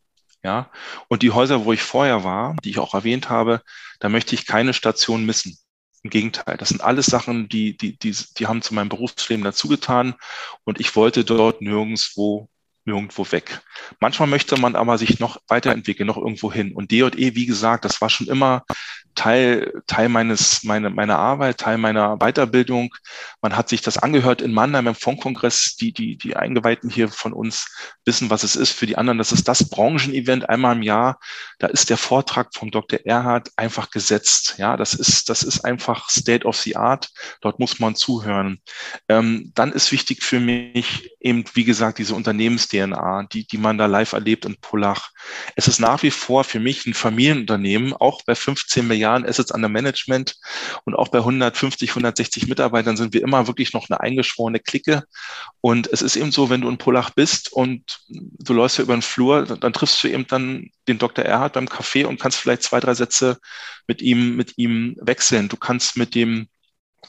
Ja, 0.43 0.71
und 1.09 1.23
die 1.23 1.31
Häuser, 1.31 1.65
wo 1.65 1.73
ich 1.73 1.83
vorher 1.83 2.23
war, 2.23 2.55
die 2.63 2.69
ich 2.69 2.79
auch 2.79 2.95
erwähnt 2.95 3.29
habe, 3.29 3.61
da 3.99 4.07
möchte 4.09 4.33
ich 4.33 4.47
keine 4.47 4.73
Station 4.73 5.25
missen. 5.25 5.57
Im 6.03 6.09
Gegenteil, 6.09 6.57
das 6.57 6.69
sind 6.69 6.81
alles 6.81 7.05
Sachen, 7.05 7.47
die, 7.47 7.77
die, 7.77 7.97
die, 7.97 8.15
die 8.37 8.47
haben 8.47 8.61
zu 8.61 8.73
meinem 8.73 8.89
Berufsleben 8.89 9.43
dazugetan 9.43 10.15
und 10.63 10.79
ich 10.79 10.95
wollte 10.95 11.23
dort 11.23 11.61
nirgendwo 11.61 12.49
irgendwo 12.95 13.31
weg. 13.31 13.61
Manchmal 13.99 14.27
möchte 14.27 14.57
man 14.57 14.75
aber 14.75 14.97
sich 14.97 15.19
noch 15.19 15.41
weiterentwickeln, 15.47 16.07
noch 16.07 16.17
irgendwo 16.17 16.51
hin. 16.51 16.73
Und 16.73 16.91
DJE, 16.91 17.35
wie 17.35 17.45
gesagt, 17.45 17.85
das 17.85 18.01
war 18.01 18.09
schon 18.09 18.27
immer 18.27 18.63
Teil, 19.15 19.81
Teil 19.87 20.09
meines, 20.09 20.63
meine, 20.63 20.89
meiner 20.89 21.17
Arbeit, 21.17 21.57
Teil 21.57 21.77
meiner 21.77 22.17
Weiterbildung. 22.17 22.93
Man 23.41 23.57
hat 23.57 23.69
sich 23.69 23.81
das 23.81 23.97
angehört 23.97 24.41
in 24.41 24.53
Mannheim 24.53 24.87
im 24.87 24.95
Fondkongress. 24.95 25.75
Die, 25.75 25.91
die, 25.91 26.17
die 26.17 26.35
Eingeweihten 26.35 26.89
hier 26.89 27.09
von 27.09 27.33
uns 27.33 27.67
wissen, 28.05 28.29
was 28.29 28.43
es 28.43 28.55
ist. 28.55 28.71
Für 28.71 28.85
die 28.85 28.97
anderen, 28.97 29.17
das 29.17 29.31
ist 29.31 29.47
das 29.47 29.69
Branchenevent 29.69 30.49
einmal 30.49 30.75
im 30.75 30.81
Jahr. 30.81 31.19
Da 31.59 31.67
ist 31.67 31.89
der 31.89 31.97
Vortrag 31.97 32.53
vom 32.55 32.71
Dr. 32.71 32.99
Erhard 33.05 33.49
einfach 33.57 33.89
gesetzt. 33.89 34.55
Ja, 34.57 34.77
das 34.77 34.93
ist, 34.93 35.29
das 35.29 35.43
ist 35.43 35.65
einfach 35.65 36.09
State 36.09 36.45
of 36.45 36.57
the 36.57 36.75
Art. 36.75 37.09
Dort 37.41 37.59
muss 37.59 37.79
man 37.79 37.95
zuhören. 37.95 38.61
Ähm, 39.09 39.51
dann 39.55 39.71
ist 39.73 39.91
wichtig 39.91 40.23
für 40.23 40.39
mich 40.39 41.11
eben, 41.19 41.43
wie 41.53 41.65
gesagt, 41.65 41.99
diese 41.99 42.15
Unternehmens-DNA, 42.81 43.27
die, 43.31 43.45
die 43.45 43.57
man 43.57 43.77
da 43.77 43.85
live 43.85 44.13
erlebt 44.13 44.45
in 44.45 44.55
Pullach. 44.57 45.11
Es 45.55 45.67
ist 45.67 45.79
nach 45.79 46.03
wie 46.03 46.11
vor 46.11 46.43
für 46.43 46.59
mich 46.59 46.85
ein 46.85 46.93
Familienunternehmen, 46.93 47.93
auch 47.93 48.21
bei 48.23 48.35
15 48.35 48.87
Milliarden 48.87 49.27
Assets 49.27 49.51
under 49.51 49.69
Management 49.69 50.37
und 50.85 50.95
auch 50.95 51.09
bei 51.09 51.19
150, 51.19 51.89
160 51.89 52.47
Mitarbeitern 52.47 52.97
sind 52.97 53.13
wir 53.13 53.21
immer 53.21 53.47
wirklich 53.47 53.73
noch 53.73 53.89
eine 53.89 53.99
eingeschworene 53.99 54.59
Clique. 54.59 55.03
Und 55.61 55.87
es 55.91 56.01
ist 56.01 56.15
eben 56.15 56.31
so, 56.31 56.49
wenn 56.49 56.61
du 56.61 56.69
in 56.69 56.77
Polach 56.77 57.11
bist 57.11 57.51
und 57.51 57.99
du 58.09 58.53
läufst 58.53 58.77
ja 58.77 58.83
über 58.83 58.95
den 58.95 59.01
Flur, 59.01 59.43
dann 59.45 59.73
triffst 59.73 60.03
du 60.03 60.07
eben 60.07 60.27
dann 60.27 60.69
den 60.87 60.97
Dr. 60.97 61.25
Erhard 61.25 61.53
beim 61.53 61.67
Café 61.67 62.05
und 62.05 62.19
kannst 62.19 62.37
vielleicht 62.37 62.63
zwei, 62.63 62.79
drei 62.79 62.93
Sätze 62.93 63.39
mit 63.87 64.01
ihm, 64.01 64.35
mit 64.35 64.57
ihm 64.57 64.95
wechseln. 65.01 65.49
Du 65.49 65.57
kannst 65.57 65.97
mit 65.97 66.15
dem 66.15 66.47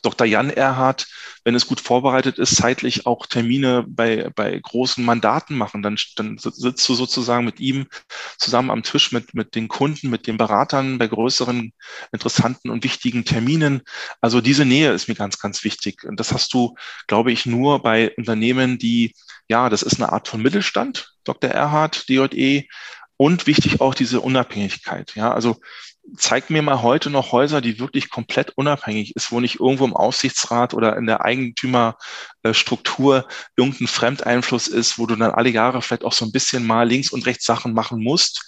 Dr. 0.00 0.26
Jan 0.26 0.50
Erhard, 0.50 1.06
wenn 1.44 1.54
es 1.54 1.66
gut 1.66 1.80
vorbereitet 1.80 2.38
ist, 2.38 2.56
zeitlich 2.56 3.04
auch 3.06 3.26
Termine 3.26 3.84
bei, 3.86 4.30
bei 4.34 4.58
großen 4.58 5.04
Mandaten 5.04 5.56
machen. 5.56 5.82
Dann, 5.82 5.96
dann 6.16 6.38
sitzt 6.38 6.88
du 6.88 6.94
sozusagen 6.94 7.44
mit 7.44 7.60
ihm 7.60 7.86
zusammen 8.38 8.70
am 8.70 8.82
Tisch 8.82 9.12
mit, 9.12 9.34
mit 9.34 9.54
den 9.54 9.68
Kunden, 9.68 10.08
mit 10.08 10.26
den 10.26 10.36
Beratern 10.38 10.98
bei 10.98 11.08
größeren, 11.08 11.72
interessanten 12.12 12.70
und 12.70 12.84
wichtigen 12.84 13.24
Terminen. 13.24 13.82
Also 14.20 14.40
diese 14.40 14.64
Nähe 14.64 14.92
ist 14.92 15.08
mir 15.08 15.14
ganz, 15.14 15.38
ganz 15.38 15.64
wichtig. 15.64 16.04
Und 16.04 16.18
das 16.18 16.32
hast 16.32 16.54
du, 16.54 16.74
glaube 17.06 17.32
ich, 17.32 17.44
nur 17.44 17.82
bei 17.82 18.14
Unternehmen, 18.16 18.78
die, 18.78 19.14
ja, 19.48 19.68
das 19.68 19.82
ist 19.82 19.96
eine 19.96 20.12
Art 20.12 20.28
von 20.28 20.40
Mittelstand, 20.40 21.14
Dr. 21.24 21.50
Erhard, 21.50 22.08
DJE, 22.08 22.64
und 23.16 23.46
wichtig 23.46 23.80
auch 23.80 23.94
diese 23.94 24.20
Unabhängigkeit. 24.20 25.14
Ja, 25.14 25.32
also 25.32 25.60
zeig 26.16 26.50
mir 26.50 26.62
mal 26.62 26.82
heute 26.82 27.10
noch 27.10 27.32
Häuser, 27.32 27.60
die 27.60 27.78
wirklich 27.78 28.10
komplett 28.10 28.52
unabhängig 28.56 29.16
ist, 29.16 29.32
wo 29.32 29.40
nicht 29.40 29.60
irgendwo 29.60 29.84
im 29.84 29.96
Aufsichtsrat 29.96 30.74
oder 30.74 30.96
in 30.96 31.06
der 31.06 31.24
Eigentümerstruktur 31.24 33.26
irgendein 33.56 33.86
Fremdeinfluss 33.86 34.68
ist, 34.68 34.98
wo 34.98 35.06
du 35.06 35.16
dann 35.16 35.30
alle 35.30 35.50
Jahre 35.50 35.80
vielleicht 35.80 36.04
auch 36.04 36.12
so 36.12 36.24
ein 36.24 36.32
bisschen 36.32 36.66
mal 36.66 36.88
links 36.88 37.10
und 37.10 37.26
rechts 37.26 37.44
Sachen 37.44 37.72
machen 37.72 38.02
musst, 38.02 38.44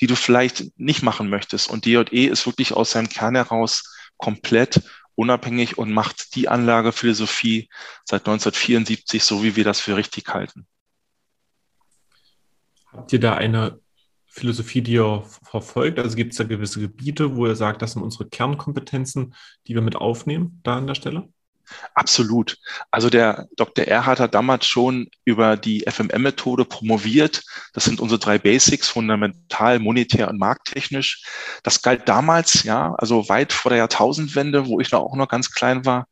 die 0.00 0.06
du 0.06 0.16
vielleicht 0.16 0.78
nicht 0.78 1.02
machen 1.02 1.30
möchtest. 1.30 1.70
Und 1.70 1.86
DJE 1.86 2.26
ist 2.26 2.46
wirklich 2.46 2.72
aus 2.72 2.90
seinem 2.90 3.08
Kern 3.08 3.34
heraus 3.34 3.94
komplett 4.16 4.82
unabhängig 5.14 5.78
und 5.78 5.92
macht 5.92 6.34
die 6.34 6.48
Anlagephilosophie 6.48 7.70
seit 8.04 8.22
1974, 8.22 9.24
so 9.24 9.42
wie 9.42 9.56
wir 9.56 9.64
das 9.64 9.80
für 9.80 9.96
richtig 9.96 10.28
halten. 10.28 10.66
Habt 12.92 13.12
ihr 13.12 13.20
da 13.20 13.34
eine 13.34 13.80
Philosophie, 14.36 14.82
die 14.82 14.92
ihr 14.92 15.24
verfolgt? 15.44 15.98
Also 15.98 16.14
gibt 16.14 16.32
es 16.32 16.38
da 16.38 16.44
gewisse 16.44 16.78
Gebiete, 16.78 17.36
wo 17.36 17.46
ihr 17.46 17.56
sagt, 17.56 17.80
das 17.80 17.92
sind 17.92 18.02
unsere 18.02 18.28
Kernkompetenzen, 18.28 19.34
die 19.66 19.74
wir 19.74 19.80
mit 19.80 19.96
aufnehmen, 19.96 20.60
da 20.62 20.76
an 20.76 20.86
der 20.86 20.94
Stelle? 20.94 21.28
Absolut. 21.94 22.58
Also 22.90 23.10
der 23.10 23.48
Dr. 23.56 23.86
Erhard 23.86 24.20
hat 24.20 24.34
damals 24.34 24.66
schon 24.66 25.08
über 25.24 25.56
die 25.56 25.84
FMM-Methode 25.86 26.64
promoviert. 26.66 27.42
Das 27.72 27.84
sind 27.84 27.98
unsere 27.98 28.20
drei 28.20 28.38
Basics, 28.38 28.88
fundamental, 28.88 29.78
monetär 29.78 30.28
und 30.28 30.38
markttechnisch. 30.38 31.24
Das 31.62 31.82
galt 31.82 32.08
damals, 32.08 32.62
ja, 32.62 32.94
also 32.98 33.28
weit 33.28 33.52
vor 33.52 33.70
der 33.70 33.78
Jahrtausendwende, 33.78 34.66
wo 34.66 34.80
ich 34.80 34.92
noch 34.92 35.00
auch 35.00 35.16
noch 35.16 35.28
ganz 35.28 35.50
klein 35.50 35.84
war, 35.84 36.06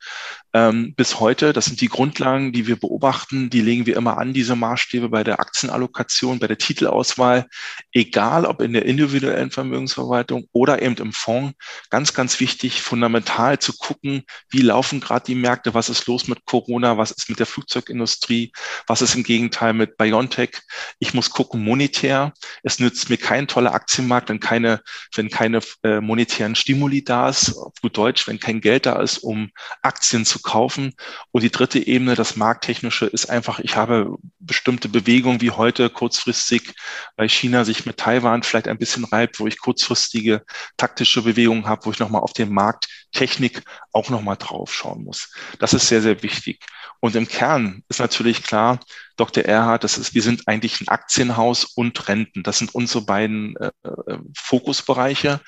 ähm, 0.54 0.94
bis 0.94 1.18
heute. 1.18 1.52
Das 1.52 1.66
sind 1.66 1.80
die 1.80 1.88
Grundlagen, 1.88 2.52
die 2.52 2.68
wir 2.68 2.76
beobachten. 2.76 3.50
Die 3.50 3.60
legen 3.60 3.86
wir 3.86 3.96
immer 3.96 4.18
an, 4.18 4.32
diese 4.32 4.54
Maßstäbe 4.54 5.08
bei 5.08 5.24
der 5.24 5.40
Aktienallokation, 5.40 6.38
bei 6.38 6.46
der 6.46 6.58
Titelauswahl, 6.58 7.46
egal 7.92 8.46
ob 8.46 8.62
in 8.62 8.72
der 8.72 8.86
individuellen 8.86 9.50
Vermögensverwaltung 9.50 10.46
oder 10.52 10.80
eben 10.80 10.96
im 10.98 11.12
Fonds. 11.12 11.54
Ganz, 11.90 12.14
ganz 12.14 12.38
wichtig, 12.38 12.82
fundamental 12.82 13.58
zu 13.58 13.76
gucken, 13.76 14.22
wie 14.48 14.62
laufen 14.62 15.00
gerade 15.00 15.26
die 15.26 15.34
Märkte, 15.34 15.74
was 15.74 15.88
ist 15.88 16.06
los 16.06 16.28
mit 16.28 16.46
Corona, 16.46 16.96
was 16.96 17.10
ist 17.10 17.28
mit 17.28 17.40
der 17.40 17.46
Flugzeugindustrie, 17.46 18.52
was 18.86 19.02
ist 19.02 19.16
im 19.16 19.24
Gegenteil 19.24 19.72
mit 19.72 19.96
BioNTech. 19.96 20.60
Ich 21.00 21.14
muss 21.14 21.30
gucken, 21.30 21.64
monetär. 21.64 22.32
Es 22.62 22.78
nützt 22.78 23.10
mir 23.10 23.16
kein 23.16 23.48
toller 23.48 23.74
Aktienmarkt, 23.74 24.28
wenn 24.28 24.38
keine, 24.38 24.80
wenn 25.16 25.30
keine 25.30 25.60
äh, 25.82 26.00
monetären 26.00 26.54
Stimuli 26.54 27.02
da 27.02 27.28
ist, 27.28 27.56
auf 27.56 27.72
gut 27.82 27.96
Deutsch, 27.96 28.28
wenn 28.28 28.38
kein 28.38 28.60
Geld 28.60 28.86
da 28.86 29.02
ist, 29.02 29.18
um 29.18 29.50
Aktien 29.82 30.24
zu 30.24 30.43
kaufen. 30.44 30.94
Und 31.32 31.42
die 31.42 31.50
dritte 31.50 31.84
Ebene, 31.84 32.14
das 32.14 32.36
Markttechnische, 32.36 33.06
ist 33.06 33.28
einfach, 33.30 33.58
ich 33.58 33.76
habe 33.76 34.16
bestimmte 34.38 34.88
Bewegungen 34.88 35.40
wie 35.40 35.50
heute 35.50 35.90
kurzfristig, 35.90 36.74
weil 37.16 37.28
China 37.28 37.64
sich 37.64 37.86
mit 37.86 37.96
Taiwan 37.96 38.42
vielleicht 38.42 38.68
ein 38.68 38.78
bisschen 38.78 39.04
reibt, 39.04 39.40
wo 39.40 39.46
ich 39.46 39.58
kurzfristige 39.58 40.44
taktische 40.76 41.22
Bewegungen 41.22 41.66
habe, 41.66 41.86
wo 41.86 41.90
ich 41.90 41.98
nochmal 41.98 42.22
auf 42.22 42.32
den 42.32 42.52
Markt 42.52 42.88
Technik 43.12 43.62
auch 43.92 44.10
nochmal 44.10 44.36
drauf 44.36 44.72
schauen 44.72 45.04
muss. 45.04 45.32
Das 45.58 45.72
ist 45.72 45.88
sehr, 45.88 46.02
sehr 46.02 46.22
wichtig. 46.22 46.64
Und 47.00 47.16
im 47.16 47.28
Kern 47.28 47.82
ist 47.88 48.00
natürlich 48.00 48.42
klar, 48.42 48.80
Dr. 49.16 49.44
Erhard, 49.44 49.84
das 49.84 49.96
ist, 49.96 50.14
wir 50.14 50.22
sind 50.22 50.48
eigentlich 50.48 50.80
ein 50.80 50.88
Aktienhaus 50.88 51.64
und 51.64 52.08
Renten. 52.08 52.42
Das 52.42 52.58
sind 52.58 52.74
unsere 52.74 53.04
beiden 53.04 53.56
äh, 53.56 53.70
äh, 53.84 54.18
Fokusbereiche. 54.36 55.40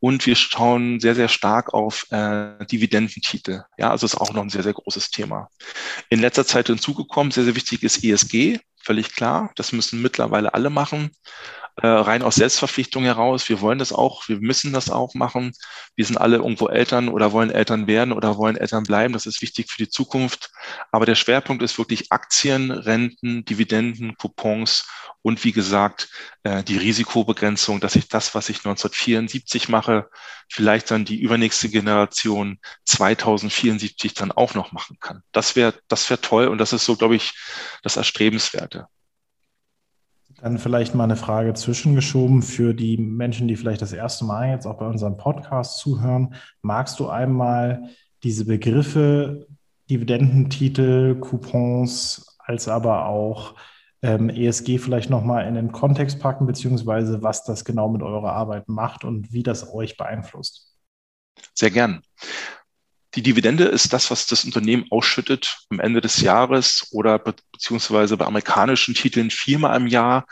Und 0.00 0.24
wir 0.26 0.36
schauen 0.36 1.00
sehr, 1.00 1.14
sehr 1.14 1.28
stark 1.28 1.74
auf 1.74 2.06
äh, 2.10 2.64
Dividendentitel. 2.66 3.62
Ja, 3.76 3.90
also 3.90 4.06
ist 4.06 4.16
auch 4.16 4.32
noch 4.32 4.42
ein 4.42 4.50
sehr, 4.50 4.62
sehr 4.62 4.74
großes 4.74 5.10
Thema. 5.10 5.48
In 6.08 6.20
letzter 6.20 6.46
Zeit 6.46 6.68
hinzugekommen, 6.68 7.32
sehr, 7.32 7.44
sehr 7.44 7.56
wichtig 7.56 7.82
ist 7.82 8.04
ESG, 8.04 8.60
völlig 8.84 9.12
klar. 9.14 9.50
Das 9.56 9.72
müssen 9.72 10.00
mittlerweile 10.00 10.54
alle 10.54 10.70
machen 10.70 11.10
rein 11.86 12.22
aus 12.22 12.36
Selbstverpflichtung 12.36 13.04
heraus. 13.04 13.48
Wir 13.48 13.60
wollen 13.60 13.78
das 13.78 13.92
auch, 13.92 14.28
wir 14.28 14.40
müssen 14.40 14.72
das 14.72 14.90
auch 14.90 15.14
machen. 15.14 15.52
Wir 15.94 16.04
sind 16.04 16.16
alle 16.16 16.36
irgendwo 16.36 16.68
Eltern 16.68 17.08
oder 17.08 17.32
wollen 17.32 17.50
Eltern 17.50 17.86
werden 17.86 18.12
oder 18.12 18.36
wollen 18.36 18.56
Eltern 18.56 18.82
bleiben. 18.82 19.12
Das 19.12 19.26
ist 19.26 19.42
wichtig 19.42 19.70
für 19.70 19.84
die 19.84 19.90
Zukunft. 19.90 20.50
Aber 20.90 21.06
der 21.06 21.14
Schwerpunkt 21.14 21.62
ist 21.62 21.78
wirklich 21.78 22.10
Aktien, 22.10 22.70
Renten, 22.70 23.44
Dividenden, 23.44 24.16
Coupons 24.16 24.86
und 25.22 25.44
wie 25.44 25.52
gesagt, 25.52 26.08
äh, 26.42 26.62
die 26.64 26.78
Risikobegrenzung, 26.78 27.80
dass 27.80 27.96
ich 27.96 28.08
das, 28.08 28.34
was 28.34 28.48
ich 28.48 28.58
1974 28.58 29.68
mache, 29.68 30.08
vielleicht 30.48 30.90
dann 30.90 31.04
die 31.04 31.20
übernächste 31.20 31.68
Generation 31.68 32.58
2074 32.84 34.14
dann 34.14 34.32
auch 34.32 34.54
noch 34.54 34.72
machen 34.72 34.96
kann. 35.00 35.22
Das 35.32 35.56
wäre, 35.56 35.74
das 35.88 36.08
wäre 36.10 36.20
toll 36.20 36.48
und 36.48 36.58
das 36.58 36.72
ist 36.72 36.84
so, 36.84 36.96
glaube 36.96 37.16
ich, 37.16 37.34
das 37.82 37.96
Erstrebenswerte. 37.96 38.86
Dann 40.40 40.58
vielleicht 40.58 40.94
mal 40.94 41.04
eine 41.04 41.16
Frage 41.16 41.52
zwischengeschoben 41.54 42.42
für 42.42 42.72
die 42.72 42.96
Menschen, 42.96 43.48
die 43.48 43.56
vielleicht 43.56 43.82
das 43.82 43.92
erste 43.92 44.24
Mal 44.24 44.50
jetzt 44.50 44.66
auch 44.66 44.78
bei 44.78 44.86
unserem 44.86 45.16
Podcast 45.16 45.78
zuhören. 45.78 46.34
Magst 46.62 47.00
du 47.00 47.08
einmal 47.08 47.90
diese 48.22 48.44
Begriffe 48.44 49.46
Dividendentitel, 49.90 51.16
Coupons, 51.16 52.36
als 52.38 52.68
aber 52.68 53.06
auch 53.06 53.54
ähm, 54.02 54.28
ESG 54.30 54.78
vielleicht 54.78 55.10
nochmal 55.10 55.46
in 55.46 55.54
den 55.54 55.72
Kontext 55.72 56.20
packen, 56.20 56.46
beziehungsweise 56.46 57.22
was 57.22 57.44
das 57.44 57.64
genau 57.64 57.88
mit 57.88 58.02
eurer 58.02 58.32
Arbeit 58.32 58.68
macht 58.68 59.04
und 59.04 59.32
wie 59.32 59.42
das 59.42 59.72
euch 59.72 59.96
beeinflusst? 59.96 60.76
Sehr 61.54 61.70
gern. 61.70 62.02
Die 63.14 63.22
Dividende 63.22 63.64
ist 63.64 63.92
das, 63.92 64.10
was 64.10 64.26
das 64.26 64.44
Unternehmen 64.44 64.86
ausschüttet 64.90 65.60
am 65.70 65.80
Ende 65.80 66.00
des 66.00 66.20
Jahres 66.20 66.88
oder 66.90 67.18
be 67.18 67.34
beziehungsweise 67.52 68.16
bei 68.16 68.26
amerikanischen 68.26 68.94
Titeln 68.94 69.30
viermal 69.30 69.76
im 69.76 69.86
Jahr 69.86 70.26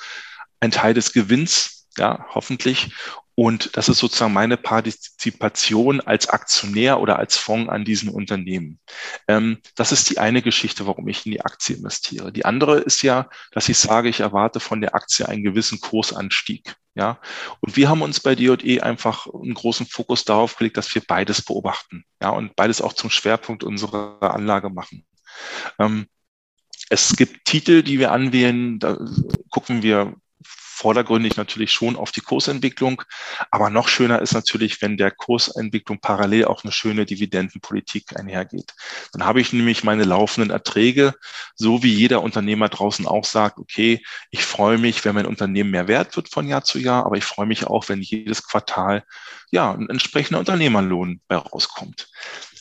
ein 0.60 0.70
Teil 0.70 0.94
des 0.94 1.12
Gewinns, 1.12 1.86
ja, 1.96 2.26
hoffentlich. 2.34 2.90
Und 3.36 3.76
das 3.76 3.90
ist 3.90 3.98
sozusagen 3.98 4.32
meine 4.32 4.56
Partizipation 4.56 6.00
als 6.00 6.28
Aktionär 6.28 7.00
oder 7.00 7.18
als 7.18 7.36
Fonds 7.36 7.70
an 7.70 7.84
diesen 7.84 8.08
Unternehmen. 8.08 8.80
Ähm, 9.28 9.58
das 9.74 9.92
ist 9.92 10.08
die 10.08 10.18
eine 10.18 10.40
Geschichte, 10.40 10.86
warum 10.86 11.06
ich 11.06 11.26
in 11.26 11.32
die 11.32 11.42
Aktie 11.42 11.76
investiere. 11.76 12.32
Die 12.32 12.46
andere 12.46 12.78
ist 12.78 13.02
ja, 13.02 13.28
dass 13.52 13.68
ich 13.68 13.76
sage, 13.76 14.08
ich 14.08 14.20
erwarte 14.20 14.58
von 14.58 14.80
der 14.80 14.94
Aktie 14.94 15.28
einen 15.28 15.44
gewissen 15.44 15.80
Kursanstieg. 15.80 16.76
Ja, 16.94 17.20
und 17.60 17.76
wir 17.76 17.90
haben 17.90 18.00
uns 18.00 18.20
bei 18.20 18.34
DJE 18.34 18.80
einfach 18.80 19.26
einen 19.26 19.52
großen 19.52 19.84
Fokus 19.84 20.24
darauf 20.24 20.56
gelegt, 20.56 20.78
dass 20.78 20.94
wir 20.94 21.02
beides 21.06 21.42
beobachten. 21.42 22.06
Ja, 22.22 22.30
und 22.30 22.56
beides 22.56 22.80
auch 22.80 22.94
zum 22.94 23.10
Schwerpunkt 23.10 23.64
unserer 23.64 24.34
Anlage 24.34 24.70
machen. 24.70 25.04
Ähm, 25.78 26.06
es 26.88 27.14
gibt 27.14 27.44
Titel, 27.44 27.82
die 27.82 27.98
wir 27.98 28.12
anwählen, 28.12 28.78
da 28.78 28.96
gucken 29.50 29.82
wir 29.82 30.14
vordergründig 30.76 31.36
natürlich 31.36 31.72
schon 31.72 31.96
auf 31.96 32.12
die 32.12 32.20
Kursentwicklung. 32.20 33.02
Aber 33.50 33.70
noch 33.70 33.88
schöner 33.88 34.20
ist 34.20 34.34
natürlich, 34.34 34.82
wenn 34.82 34.98
der 34.98 35.10
Kursentwicklung 35.10 36.00
parallel 36.00 36.44
auch 36.44 36.64
eine 36.64 36.72
schöne 36.72 37.06
Dividendenpolitik 37.06 38.18
einhergeht. 38.18 38.74
Dann 39.12 39.24
habe 39.24 39.40
ich 39.40 39.54
nämlich 39.54 39.84
meine 39.84 40.04
laufenden 40.04 40.50
Erträge, 40.50 41.14
so 41.54 41.82
wie 41.82 41.94
jeder 41.94 42.22
Unternehmer 42.22 42.68
draußen 42.68 43.06
auch 43.06 43.24
sagt, 43.24 43.58
okay, 43.58 44.04
ich 44.30 44.44
freue 44.44 44.76
mich, 44.76 45.02
wenn 45.04 45.14
mein 45.14 45.26
Unternehmen 45.26 45.70
mehr 45.70 45.88
wert 45.88 46.14
wird 46.14 46.28
von 46.28 46.46
Jahr 46.46 46.62
zu 46.62 46.78
Jahr, 46.78 47.06
aber 47.06 47.16
ich 47.16 47.24
freue 47.24 47.46
mich 47.46 47.66
auch, 47.66 47.88
wenn 47.88 48.02
jedes 48.02 48.46
Quartal 48.46 49.02
ja 49.50 49.72
ein 49.72 49.88
entsprechender 49.88 50.40
Unternehmerlohn 50.40 51.22
bei 51.26 51.36
rauskommt. 51.36 52.08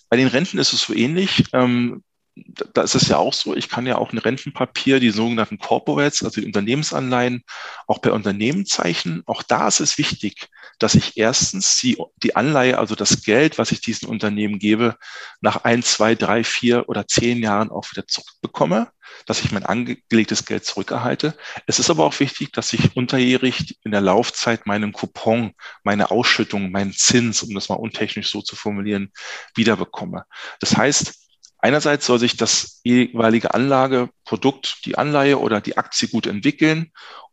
Bei 0.07 0.15
den 0.15 0.27
Renten 0.27 0.57
ist 0.57 0.71
es 0.71 0.83
so 0.83 0.93
ähnlich. 0.93 1.43
Ähm, 1.51 2.01
da 2.35 2.81
ist 2.81 2.95
es 2.95 3.07
ja 3.07 3.17
auch 3.17 3.33
so, 3.33 3.55
ich 3.55 3.69
kann 3.69 3.85
ja 3.85 3.97
auch 3.97 4.11
ein 4.11 4.17
Rentenpapier, 4.17 4.99
die 4.99 5.11
sogenannten 5.11 5.57
Corporates, 5.57 6.23
also 6.23 6.41
die 6.41 6.47
Unternehmensanleihen, 6.47 7.43
auch 7.87 7.99
bei 7.99 8.11
Unternehmen 8.11 8.65
zeichnen. 8.65 9.23
Auch 9.25 9.41
da 9.41 9.67
ist 9.67 9.79
es 9.79 9.97
wichtig, 9.97 10.49
dass 10.77 10.95
ich 10.95 11.15
erstens 11.15 11.77
die, 11.77 11.97
die 12.17 12.35
Anleihe, 12.35 12.77
also 12.77 12.95
das 12.95 13.23
Geld, 13.23 13.57
was 13.57 13.71
ich 13.71 13.79
diesen 13.79 14.09
Unternehmen 14.09 14.59
gebe, 14.59 14.97
nach 15.39 15.63
ein, 15.63 15.81
zwei, 15.81 16.15
drei, 16.15 16.43
vier 16.43 16.89
oder 16.89 17.07
zehn 17.07 17.41
Jahren 17.41 17.71
auch 17.71 17.89
wieder 17.91 18.05
zurückbekomme, 18.05 18.89
dass 19.25 19.41
ich 19.41 19.51
mein 19.53 19.65
angelegtes 19.65 20.45
Geld 20.45 20.65
zurückerhalte. 20.65 21.37
Es 21.67 21.79
ist 21.79 21.89
aber 21.89 22.03
auch 22.03 22.19
wichtig, 22.19 22.51
dass 22.51 22.73
ich 22.73 22.97
unterjährig 22.97 23.79
in 23.83 23.91
der 23.91 24.01
Laufzeit 24.01 24.65
meinen 24.65 24.91
Coupon, 24.91 25.53
meine 25.83 26.11
Ausschüttung, 26.11 26.71
meinen 26.71 26.91
Zins, 26.91 27.43
um 27.43 27.53
das 27.53 27.69
mal 27.69 27.75
untechnisch 27.75 28.29
so 28.29 28.41
zu 28.41 28.57
formulieren, 28.57 29.11
wiederbekomme. 29.55 30.25
Das 30.59 30.75
heißt, 30.75 31.24
Einerseits 31.65 32.05
soll 32.05 32.19
sich 32.19 32.37
das 32.37 32.79
jeweilige 32.83 33.55
Anlageprodukt, 33.55 34.85
die 34.85 34.99
Anleihe 34.99 35.39
oder 35.39 35.61
die 35.61 35.77
Aktie 35.77 36.07
gut 36.07 36.27
entwickeln 36.27 36.91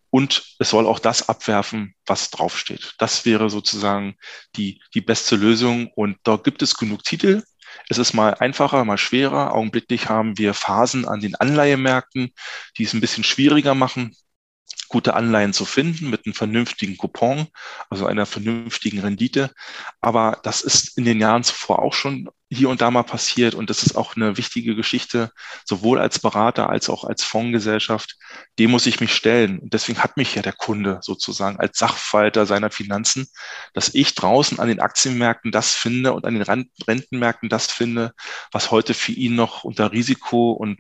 und 0.09 0.57
es 0.59 0.71
soll 0.71 0.87
auch 0.87 1.01
das 1.01 1.29
abwerfen, 1.29 1.95
was 2.07 2.31
draufsteht. 2.31 2.95
Das 2.97 3.27
wäre 3.27 3.51
sozusagen 3.51 4.17
die, 4.57 4.81
die 4.95 5.03
beste 5.03 5.37
Lösung 5.37 5.91
und 5.97 6.17
dort 6.23 6.45
gibt 6.45 6.63
es 6.63 6.79
genug 6.79 7.05
Titel. 7.05 7.43
Es 7.91 7.99
ist 7.99 8.15
mal 8.15 8.33
einfacher, 8.33 8.87
mal 8.87 8.97
schwerer. 8.97 9.53
Augenblicklich 9.53 10.09
haben 10.09 10.39
wir 10.39 10.55
Phasen 10.55 11.07
an 11.07 11.21
den 11.21 11.35
Anleihemärkten, 11.35 12.33
die 12.79 12.85
es 12.85 12.95
ein 12.95 13.03
bisschen 13.03 13.25
schwieriger 13.25 13.75
machen 13.75 14.17
gute 14.93 15.15
Anleihen 15.15 15.55
zu 15.55 15.65
finden 15.65 16.11
mit 16.11 16.27
einem 16.27 16.35
vernünftigen 16.35 16.99
Coupon, 16.99 17.47
also 17.89 18.07
einer 18.07 18.27
vernünftigen 18.27 19.01
Rendite. 19.01 19.51
Aber 20.03 20.39
das 20.43 20.61
ist 20.61 20.99
in 20.99 21.05
den 21.05 21.19
Jahren 21.19 21.43
zuvor 21.43 21.81
auch 21.81 21.95
schon 21.95 22.29
hier 22.51 22.69
und 22.69 22.83
da 22.83 22.91
mal 22.91 23.03
passiert 23.03 23.55
und 23.55 23.71
das 23.71 23.83
ist 23.83 23.97
auch 23.97 24.15
eine 24.15 24.37
wichtige 24.37 24.77
Geschichte, 24.77 25.31
sowohl 25.65 25.99
als 25.99 26.19
Berater 26.19 26.69
als 26.69 26.91
auch 26.91 27.05
als 27.05 27.25
Fondsgesellschaft. 27.25 28.19
Dem 28.59 28.71
muss 28.71 28.85
ich 28.85 29.01
mich 29.01 29.15
stellen. 29.15 29.59
Und 29.59 29.73
deswegen 29.73 30.03
hat 30.03 30.19
mich 30.19 30.35
ja 30.35 30.43
der 30.43 30.53
Kunde 30.53 30.99
sozusagen 31.01 31.59
als 31.59 31.79
Sachverwalter 31.79 32.45
seiner 32.45 32.71
Finanzen, 32.71 33.27
dass 33.73 33.95
ich 33.95 34.15
draußen 34.15 34.61
an 34.61 34.69
den 34.69 34.81
Aktienmärkten 34.81 35.51
das 35.51 35.73
finde 35.75 36.13
und 36.13 36.27
an 36.27 36.35
den 36.35 36.43
Rentenmärkten 36.43 37.49
das 37.49 37.73
finde, 37.73 38.13
was 38.53 38.71
heute 38.71 38.93
für 38.93 39.13
ihn 39.13 39.35
noch 39.35 39.65
unter 39.65 39.93
Risiko 39.93 40.53
und 40.53 40.79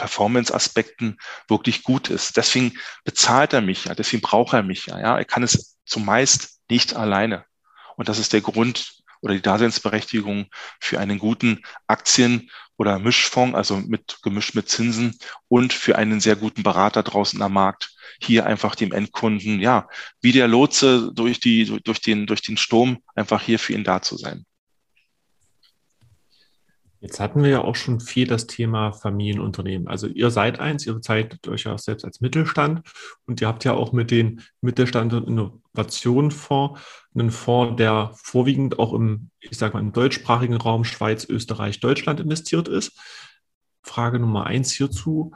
Performance-Aspekten 0.00 1.18
wirklich 1.46 1.82
gut 1.82 2.08
ist. 2.08 2.38
Deswegen 2.38 2.72
bezahlt 3.04 3.52
er 3.52 3.60
mich 3.60 3.84
ja, 3.84 3.94
deswegen 3.94 4.22
braucht 4.22 4.54
er 4.54 4.62
mich 4.62 4.86
ja. 4.86 4.98
ja. 4.98 5.18
Er 5.18 5.26
kann 5.26 5.42
es 5.42 5.76
zumeist 5.84 6.60
nicht 6.70 6.96
alleine. 6.96 7.44
Und 7.96 8.08
das 8.08 8.18
ist 8.18 8.32
der 8.32 8.40
Grund 8.40 8.94
oder 9.20 9.34
die 9.34 9.42
Daseinsberechtigung 9.42 10.46
für 10.80 10.98
einen 10.98 11.18
guten 11.18 11.60
Aktien- 11.86 12.50
oder 12.78 12.98
Mischfonds, 12.98 13.54
also 13.54 13.76
mit 13.76 14.20
gemischt 14.22 14.54
mit 14.54 14.70
Zinsen 14.70 15.18
und 15.48 15.74
für 15.74 15.96
einen 15.96 16.20
sehr 16.20 16.36
guten 16.36 16.62
Berater 16.62 17.02
draußen 17.02 17.42
am 17.42 17.52
Markt, 17.52 17.94
hier 18.22 18.46
einfach 18.46 18.74
dem 18.74 18.92
Endkunden, 18.92 19.60
ja, 19.60 19.86
wie 20.22 20.32
der 20.32 20.48
Lotse 20.48 21.10
durch 21.12 21.40
die, 21.40 21.66
durch 21.84 22.00
den, 22.00 22.26
durch 22.26 22.40
den 22.40 22.56
Sturm, 22.56 23.02
einfach 23.14 23.42
hier 23.42 23.58
für 23.58 23.74
ihn 23.74 23.84
da 23.84 24.00
zu 24.00 24.16
sein. 24.16 24.46
Jetzt 27.02 27.18
hatten 27.18 27.42
wir 27.42 27.48
ja 27.48 27.60
auch 27.62 27.76
schon 27.76 27.98
viel 27.98 28.26
das 28.26 28.46
Thema 28.46 28.92
Familienunternehmen. 28.92 29.88
Also 29.88 30.06
ihr 30.06 30.30
seid 30.30 30.60
eins, 30.60 30.86
ihr 30.86 30.92
bezeichnet 30.92 31.48
euch 31.48 31.64
ja 31.64 31.76
selbst 31.78 32.04
als 32.04 32.20
Mittelstand 32.20 32.82
und 33.26 33.40
ihr 33.40 33.48
habt 33.48 33.64
ja 33.64 33.72
auch 33.72 33.92
mit 33.92 34.10
den 34.10 34.42
Mittelstand- 34.60 35.14
und 35.14 35.26
Innovationenfonds 35.26 36.78
einen 37.14 37.30
Fonds, 37.30 37.76
der 37.76 38.12
vorwiegend 38.14 38.78
auch 38.78 38.92
im, 38.92 39.30
ich 39.40 39.56
sage 39.56 39.74
mal, 39.74 39.80
im 39.80 39.92
deutschsprachigen 39.92 40.56
Raum 40.56 40.84
Schweiz, 40.84 41.24
Österreich, 41.24 41.80
Deutschland 41.80 42.20
investiert 42.20 42.68
ist. 42.68 43.00
Frage 43.82 44.18
Nummer 44.18 44.46
eins 44.46 44.70
hierzu. 44.70 45.32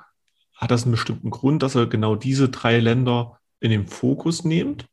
Hat 0.54 0.70
das 0.70 0.82
einen 0.82 0.92
bestimmten 0.92 1.30
Grund, 1.30 1.62
dass 1.62 1.76
ihr 1.76 1.86
genau 1.86 2.14
diese 2.14 2.50
drei 2.50 2.78
Länder 2.78 3.38
in 3.60 3.70
den 3.70 3.86
Fokus 3.86 4.44
nehmt? 4.44 4.86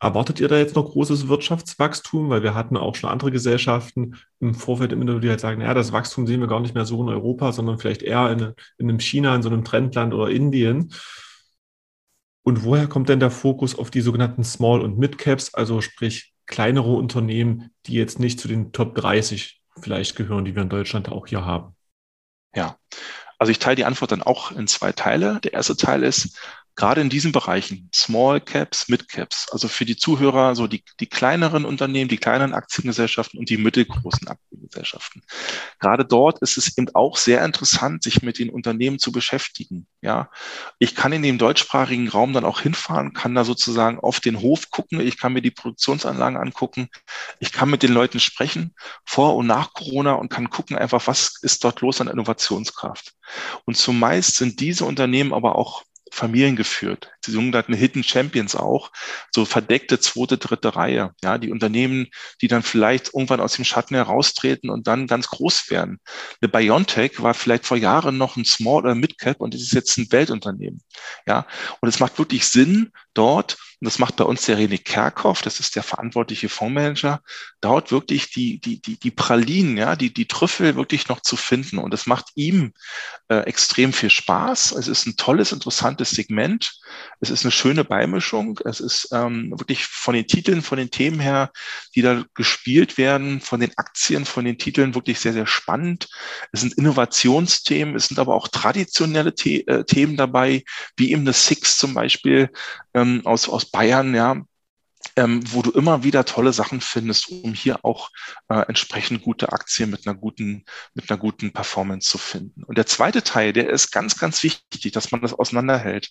Erwartet 0.00 0.40
ihr 0.40 0.48
da 0.48 0.58
jetzt 0.58 0.76
noch 0.76 0.90
großes 0.90 1.28
Wirtschaftswachstum? 1.28 2.28
Weil 2.28 2.42
wir 2.42 2.54
hatten 2.54 2.76
auch 2.76 2.94
schon 2.94 3.10
andere 3.10 3.30
Gesellschaften 3.30 4.16
im 4.40 4.54
Vorfeld 4.54 4.92
im 4.92 5.00
Interview, 5.00 5.20
die 5.20 5.30
halt 5.30 5.40
sagen, 5.40 5.60
naja, 5.60 5.74
das 5.74 5.92
Wachstum 5.92 6.26
sehen 6.26 6.40
wir 6.40 6.48
gar 6.48 6.60
nicht 6.60 6.74
mehr 6.74 6.84
so 6.84 7.00
in 7.02 7.08
Europa, 7.08 7.52
sondern 7.52 7.78
vielleicht 7.78 8.02
eher 8.02 8.30
in, 8.30 8.52
in 8.78 8.88
einem 8.88 9.00
China, 9.00 9.34
in 9.34 9.42
so 9.42 9.48
einem 9.48 9.64
Trendland 9.64 10.12
oder 10.12 10.30
Indien. 10.30 10.92
Und 12.42 12.64
woher 12.64 12.86
kommt 12.86 13.08
denn 13.08 13.20
der 13.20 13.30
Fokus 13.30 13.78
auf 13.78 13.90
die 13.90 14.02
sogenannten 14.02 14.44
Small- 14.44 14.82
und 14.82 14.98
Mid-Caps, 14.98 15.54
also 15.54 15.80
sprich 15.80 16.34
kleinere 16.46 16.92
Unternehmen, 16.92 17.70
die 17.86 17.94
jetzt 17.94 18.18
nicht 18.20 18.38
zu 18.38 18.48
den 18.48 18.72
Top 18.72 18.94
30 18.94 19.62
vielleicht 19.80 20.16
gehören, 20.16 20.44
die 20.44 20.54
wir 20.54 20.62
in 20.62 20.68
Deutschland 20.68 21.08
auch 21.08 21.26
hier 21.26 21.44
haben? 21.46 21.74
Ja, 22.54 22.76
also 23.38 23.50
ich 23.50 23.58
teile 23.58 23.76
die 23.76 23.84
Antwort 23.84 24.12
dann 24.12 24.22
auch 24.22 24.52
in 24.52 24.66
zwei 24.66 24.92
Teile. 24.92 25.40
Der 25.42 25.54
erste 25.54 25.76
Teil 25.76 26.02
ist, 26.02 26.38
gerade 26.76 27.00
in 27.00 27.08
diesen 27.08 27.32
Bereichen, 27.32 27.88
Small 27.94 28.40
Caps, 28.40 28.88
Mid 28.88 29.08
Caps, 29.08 29.48
also 29.52 29.68
für 29.68 29.84
die 29.84 29.96
Zuhörer, 29.96 30.56
so 30.56 30.66
die, 30.66 30.82
die 30.98 31.06
kleineren 31.06 31.64
Unternehmen, 31.64 32.08
die 32.08 32.16
kleineren 32.16 32.52
Aktiengesellschaften 32.52 33.38
und 33.38 33.48
die 33.48 33.56
mittelgroßen 33.56 34.26
Aktiengesellschaften. 34.26 35.22
Gerade 35.78 36.04
dort 36.04 36.40
ist 36.40 36.56
es 36.56 36.76
eben 36.76 36.88
auch 36.94 37.16
sehr 37.16 37.44
interessant, 37.44 38.02
sich 38.02 38.22
mit 38.22 38.38
den 38.38 38.50
Unternehmen 38.50 38.98
zu 38.98 39.12
beschäftigen. 39.12 39.86
Ja, 40.02 40.30
ich 40.78 40.94
kann 40.96 41.12
in 41.12 41.22
dem 41.22 41.38
deutschsprachigen 41.38 42.08
Raum 42.08 42.32
dann 42.32 42.44
auch 42.44 42.60
hinfahren, 42.60 43.12
kann 43.12 43.34
da 43.34 43.44
sozusagen 43.44 44.00
auf 44.00 44.20
den 44.20 44.40
Hof 44.40 44.70
gucken, 44.70 45.00
ich 45.00 45.18
kann 45.18 45.32
mir 45.32 45.42
die 45.42 45.52
Produktionsanlagen 45.52 46.36
angucken, 46.36 46.88
ich 47.38 47.52
kann 47.52 47.70
mit 47.70 47.82
den 47.82 47.92
Leuten 47.92 48.18
sprechen, 48.18 48.74
vor 49.04 49.36
und 49.36 49.46
nach 49.46 49.72
Corona 49.74 50.14
und 50.14 50.28
kann 50.28 50.50
gucken 50.50 50.76
einfach, 50.76 51.06
was 51.06 51.38
ist 51.42 51.62
dort 51.62 51.80
los 51.80 52.00
an 52.00 52.08
Innovationskraft. 52.08 53.12
Und 53.64 53.76
zumeist 53.76 54.36
sind 54.36 54.60
diese 54.60 54.84
Unternehmen 54.84 55.32
aber 55.32 55.56
auch 55.56 55.84
Familien 56.14 56.56
geführt. 56.56 57.10
Die 57.26 57.32
sogenannten 57.32 57.74
Hidden 57.74 58.04
Champions 58.04 58.54
auch, 58.54 58.90
so 59.34 59.44
verdeckte 59.44 59.98
zweite, 59.98 60.38
dritte 60.38 60.76
Reihe. 60.76 61.12
Ja, 61.22 61.38
die 61.38 61.50
Unternehmen, 61.50 62.08
die 62.40 62.48
dann 62.48 62.62
vielleicht 62.62 63.12
irgendwann 63.14 63.40
aus 63.40 63.54
dem 63.54 63.64
Schatten 63.64 63.94
heraustreten 63.94 64.70
und 64.70 64.86
dann 64.86 65.06
ganz 65.06 65.28
groß 65.28 65.70
werden. 65.70 65.98
Eine 66.40 66.48
Biontech 66.48 67.22
war 67.22 67.34
vielleicht 67.34 67.66
vor 67.66 67.76
Jahren 67.76 68.16
noch 68.16 68.36
ein 68.36 68.44
Small 68.44 68.84
oder 68.84 68.94
Mid 68.94 69.18
Cap 69.18 69.40
und 69.40 69.54
ist 69.54 69.72
jetzt 69.72 69.96
ein 69.98 70.10
Weltunternehmen. 70.10 70.82
Ja, 71.26 71.46
und 71.80 71.88
es 71.88 72.00
macht 72.00 72.18
wirklich 72.18 72.46
Sinn, 72.46 72.92
dort 73.14 73.56
und 73.84 73.88
das 73.88 73.98
macht 73.98 74.16
bei 74.16 74.24
uns 74.24 74.46
der 74.46 74.56
René 74.56 74.82
Kerkhoff, 74.82 75.42
das 75.42 75.60
ist 75.60 75.76
der 75.76 75.82
verantwortliche 75.82 76.48
Fondsmanager, 76.48 77.20
dort 77.60 77.92
wirklich 77.92 78.30
die, 78.30 78.58
die, 78.58 78.80
die, 78.80 78.98
die 78.98 79.10
Pralinen, 79.10 79.76
ja, 79.76 79.94
die, 79.94 80.10
die 80.10 80.26
Trüffel 80.26 80.74
wirklich 80.74 81.08
noch 81.08 81.20
zu 81.20 81.36
finden. 81.36 81.76
Und 81.76 81.92
das 81.92 82.06
macht 82.06 82.28
ihm 82.34 82.72
äh, 83.28 83.40
extrem 83.40 83.92
viel 83.92 84.08
Spaß. 84.08 84.72
Es 84.72 84.88
ist 84.88 85.06
ein 85.06 85.18
tolles, 85.18 85.52
interessantes 85.52 86.12
Segment. 86.12 86.80
Es 87.20 87.28
ist 87.28 87.44
eine 87.44 87.52
schöne 87.52 87.84
Beimischung. 87.84 88.58
Es 88.64 88.80
ist 88.80 89.10
ähm, 89.12 89.52
wirklich 89.54 89.84
von 89.84 90.14
den 90.14 90.26
Titeln, 90.26 90.62
von 90.62 90.78
den 90.78 90.90
Themen 90.90 91.20
her, 91.20 91.52
die 91.94 92.00
da 92.00 92.24
gespielt 92.32 92.96
werden, 92.96 93.42
von 93.42 93.60
den 93.60 93.76
Aktien, 93.76 94.24
von 94.24 94.46
den 94.46 94.56
Titeln 94.56 94.94
wirklich 94.94 95.20
sehr, 95.20 95.34
sehr 95.34 95.46
spannend. 95.46 96.08
Es 96.52 96.62
sind 96.62 96.72
Innovationsthemen, 96.72 97.96
es 97.96 98.06
sind 98.06 98.18
aber 98.18 98.34
auch 98.34 98.48
traditionelle 98.48 99.34
The 99.36 99.66
äh, 99.66 99.84
Themen 99.84 100.16
dabei, 100.16 100.64
wie 100.96 101.12
eben 101.12 101.26
das 101.26 101.46
Six 101.46 101.76
zum 101.76 101.92
Beispiel 101.92 102.48
ähm, 102.94 103.20
aus, 103.24 103.48
aus 103.48 103.73
Bayern, 103.74 104.14
ja, 104.14 104.40
ähm, 105.16 105.42
wo 105.52 105.62
du 105.62 105.72
immer 105.72 106.04
wieder 106.04 106.24
tolle 106.24 106.52
Sachen 106.52 106.80
findest, 106.80 107.28
um 107.28 107.54
hier 107.54 107.84
auch 107.84 108.10
äh, 108.48 108.60
entsprechend 108.68 109.22
gute 109.22 109.52
Aktien 109.52 109.90
mit 109.90 110.06
einer 110.06 110.16
guten, 110.16 110.64
mit 110.94 111.10
einer 111.10 111.18
guten 111.18 111.52
Performance 111.52 112.08
zu 112.08 112.18
finden. 112.18 112.62
Und 112.62 112.78
der 112.78 112.86
zweite 112.86 113.24
Teil, 113.24 113.52
der 113.52 113.68
ist 113.68 113.90
ganz, 113.90 114.16
ganz 114.16 114.42
wichtig, 114.44 114.92
dass 114.92 115.10
man 115.10 115.22
das 115.22 115.34
auseinanderhält. 115.34 116.10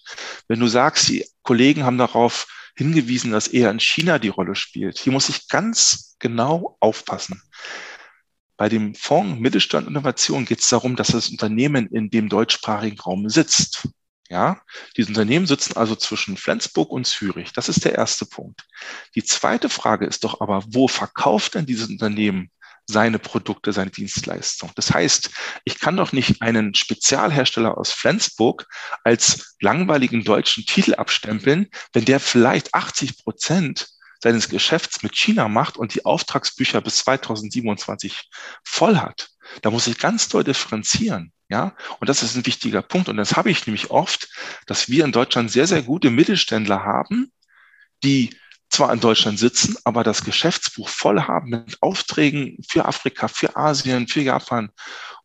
Wenn 0.50 0.60
du 0.60 0.68
sagst, 0.68 1.08
die 1.08 1.26
Kollegen 1.44 1.84
haben 1.84 1.98
darauf 1.98 2.48
hingewiesen, 2.76 3.32
dass 3.32 3.48
eher 3.48 3.72
in 3.72 3.80
China 3.80 4.20
die 4.20 4.28
Rolle 4.28 4.56
spielt, 4.56 5.00
hier 5.00 5.14
muss 5.14 5.30
ich 5.30 5.48
ganz 5.48 6.18
genau 6.20 6.76
aufpassen. 6.82 7.42
Bei 8.58 8.68
dem 8.68 8.94
Fonds 8.94 9.40
Mittelstand 9.40 9.88
Innovation 9.88 10.46
geht 10.46 10.60
es 10.60 10.68
darum, 10.68 10.98
dass 10.98 11.08
das 11.08 11.30
Unternehmen 11.30 11.88
in 11.88 12.10
dem 12.10 12.28
deutschsprachigen 12.28 13.00
Raum 13.00 13.30
sitzt. 13.30 13.88
Ja, 14.30 14.62
diese 14.98 15.10
Unternehmen 15.10 15.46
sitzen 15.46 15.78
also 15.78 15.96
zwischen 15.96 16.38
Flensburg 16.38 16.90
und 16.92 17.06
Zürich. 17.06 17.52
Das 17.54 17.70
ist 17.70 17.86
der 17.86 17.96
erste 17.96 18.26
Punkt. 18.26 18.66
Die 19.16 19.24
zweite 19.24 19.70
Frage 19.70 20.06
ist 20.06 20.24
doch 20.24 20.42
aber, 20.42 20.64
wo 20.68 20.88
verkauft 20.88 21.56
denn 21.56 21.66
dieses 21.66 21.90
Unternehmen 21.90 22.50
seine 22.86 23.20
Produkte, 23.20 23.72
seine 23.74 23.92
Dienstleistungen. 23.92 24.74
Das 24.76 24.92
heißt, 24.94 25.30
ich 25.64 25.80
kann 25.80 25.96
doch 25.96 26.12
nicht 26.12 26.42
einen 26.42 26.74
Spezialhersteller 26.74 27.78
aus 27.78 27.92
Flensburg 27.92 28.68
als 29.04 29.56
langweiligen 29.62 30.24
deutschen 30.24 30.66
Titel 30.66 30.96
abstempeln, 30.96 31.70
wenn 31.94 32.06
der 32.06 32.20
vielleicht 32.20 32.74
80 32.74 33.24
Prozent 33.24 33.88
seines 34.22 34.50
Geschäfts 34.50 35.04
mit 35.04 35.16
China 35.16 35.48
macht 35.48 35.78
und 35.78 35.94
die 35.94 36.06
Auftragsbücher 36.06 36.82
bis 36.82 36.98
2027 36.98 38.30
voll 38.64 38.98
hat. 38.98 39.33
Da 39.62 39.72
muss 39.72 39.88
ich 39.88 39.98
ganz 39.98 40.30
doll 40.30 40.44
differenzieren. 40.44 41.32
Ja, 41.50 41.76
und 42.00 42.10
das 42.10 42.24
ist 42.24 42.36
ein 42.36 42.46
wichtiger 42.46 42.82
Punkt. 42.82 43.10
Und 43.10 43.18
das 43.18 43.36
habe 43.36 43.52
ich 43.52 43.68
nämlich 43.68 43.92
oft, 43.92 44.28
dass 44.66 44.90
wir 44.90 45.06
in 45.06 45.12
Deutschland 45.12 45.52
sehr, 45.52 45.68
sehr 45.68 45.84
gute 45.84 46.10
Mittelständler 46.10 46.84
haben, 46.84 47.32
die 48.04 48.36
zwar 48.70 48.92
in 48.92 49.00
Deutschland 49.00 49.38
sitzen, 49.38 49.78
aber 49.84 50.04
das 50.04 50.24
Geschäftsbuch 50.24 50.90
voll 50.90 51.22
haben 51.22 51.50
mit 51.50 51.78
Aufträgen 51.82 52.58
für 52.68 52.86
Afrika, 52.86 53.28
für 53.28 53.56
Asien, 53.56 54.08
für 54.08 54.22
Japan. 54.22 54.72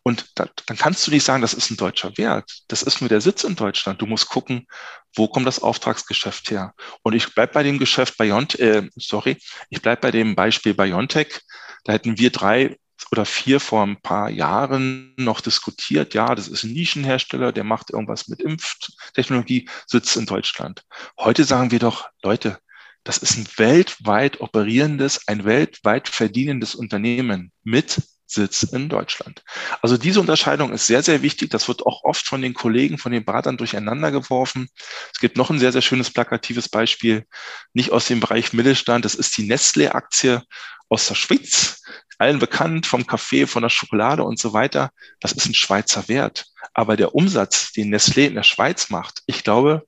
Und 0.03 0.27
da, 0.35 0.49
dann 0.67 0.77
kannst 0.77 1.07
du 1.07 1.11
nicht 1.11 1.25
sagen, 1.25 1.41
das 1.41 1.55
ist 1.55 1.71
ein 1.71 1.77
deutscher 1.79 2.17
Wert. 2.19 2.63
Das 2.69 2.83
ist 2.83 3.01
nur 3.01 3.09
der 3.09 3.23
Sitz 3.23 3.45
in 3.45 3.57
Deutschland. 3.57 4.03
Du 4.03 4.07
musst 4.07 4.29
gucken, 4.29 4.67
wo 5.15 5.29
kommt 5.29 5.47
das 5.47 5.63
Auftragsgeschäft 5.63 6.51
her? 6.51 6.75
Und 7.03 7.15
ich 7.15 7.35
bleib 7.35 7.53
bei 7.53 7.63
dem 7.63 7.79
Geschäft 7.79 8.19
Biontech, 8.19 8.61
äh, 8.61 8.89
sorry, 8.97 9.39
ich 9.71 9.81
bleib 9.81 10.03
bei 10.03 10.11
dem 10.11 10.35
Beispiel 10.35 10.75
Biontech. 10.75 11.41
Da 11.85 11.93
hätten 11.95 12.19
wir 12.19 12.31
drei 12.31 12.77
oder 13.13 13.25
vier 13.25 13.61
vor 13.61 13.83
ein 13.85 14.01
paar 14.01 14.29
Jahren 14.31 15.15
noch 15.17 15.41
diskutiert, 15.41 16.15
ja, 16.15 16.35
das 16.35 16.49
ist 16.49 16.65
ein 16.65 16.73
Nischenhersteller, 16.73 17.53
der 17.53 17.65
macht 17.65 17.91
irgendwas 17.91 18.29
mit 18.29 18.41
Impftechnologie, 18.41 19.69
sitzt 19.87 20.17
in 20.17 20.27
Deutschland. 20.27 20.85
Heute 21.19 21.45
sagen 21.45 21.71
wir 21.71 21.79
doch, 21.79 22.09
Leute, 22.23 22.59
das 23.05 23.19
ist 23.19 23.37
ein 23.37 23.49
weltweit 23.57 24.41
operierendes, 24.41 25.29
ein 25.29 25.45
weltweit 25.45 26.09
verdienendes 26.09 26.75
Unternehmen 26.75 27.53
mit 27.63 28.03
Sitz 28.31 28.63
in 28.63 28.91
Deutschland. 28.91 29.43
Also 29.81 29.97
diese 29.97 30.21
Unterscheidung 30.21 30.73
ist 30.73 30.87
sehr, 30.87 31.03
sehr 31.03 31.23
wichtig. 31.23 31.49
Das 31.51 31.67
wird 31.67 31.87
auch 31.87 32.05
oft 32.05 32.27
von 32.27 32.43
den 32.43 32.53
Kollegen, 32.53 32.99
von 32.99 33.11
den 33.11 33.25
Beratern 33.25 33.57
durcheinander 33.57 34.11
geworfen. 34.11 34.69
Es 35.13 35.19
gibt 35.19 35.39
noch 35.39 35.49
ein 35.49 35.59
sehr, 35.59 35.73
sehr 35.73 35.81
schönes 35.81 36.11
plakatives 36.11 36.69
Beispiel, 36.69 37.25
nicht 37.73 37.91
aus 37.91 38.07
dem 38.07 38.21
Bereich 38.21 38.53
Mittelstand. 38.53 39.07
Das 39.07 39.15
ist 39.15 39.37
die 39.39 39.51
Nestlé-Aktie 39.51 40.43
aus 40.89 41.09
der 41.09 41.15
Schweiz 41.15 41.83
allen 42.19 42.41
bekannt 42.41 42.87
vom 42.87 43.07
Kaffee, 43.07 43.47
von 43.47 43.63
der 43.63 43.71
Schokolade 43.71 44.25
und 44.25 44.39
so 44.39 44.53
weiter. 44.53 44.91
Das 45.21 45.33
ist 45.33 45.47
ein 45.47 45.55
Schweizer 45.55 46.09
Wert. 46.09 46.47
Aber 46.75 46.97
der 46.97 47.15
Umsatz, 47.15 47.73
den 47.73 47.95
Nestlé 47.95 48.27
in 48.27 48.35
der 48.35 48.43
Schweiz 48.43 48.91
macht, 48.91 49.23
ich 49.27 49.45
glaube, 49.45 49.87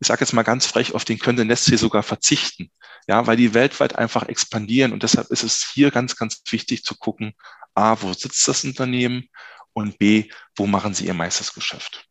ich 0.00 0.06
sage 0.06 0.20
jetzt 0.20 0.32
mal 0.32 0.42
ganz 0.42 0.66
frech, 0.66 0.94
auf 0.94 1.04
den 1.04 1.18
könnte 1.18 1.42
Nestlé 1.42 1.76
sogar 1.76 2.02
verzichten. 2.02 2.70
Ja, 3.08 3.26
weil 3.26 3.36
die 3.36 3.52
weltweit 3.52 3.96
einfach 3.96 4.28
expandieren. 4.28 4.92
Und 4.92 5.02
deshalb 5.02 5.30
ist 5.30 5.42
es 5.42 5.68
hier 5.72 5.90
ganz, 5.90 6.16
ganz 6.16 6.40
wichtig 6.50 6.84
zu 6.84 6.96
gucken, 6.96 7.34
A, 7.74 8.00
wo 8.00 8.12
sitzt 8.12 8.46
das 8.46 8.64
Unternehmen? 8.64 9.28
Und 9.72 9.98
B, 9.98 10.30
wo 10.54 10.66
machen 10.66 10.94
sie 10.94 11.06
ihr 11.06 11.14
meistes 11.14 11.54
Geschäft? 11.54 12.06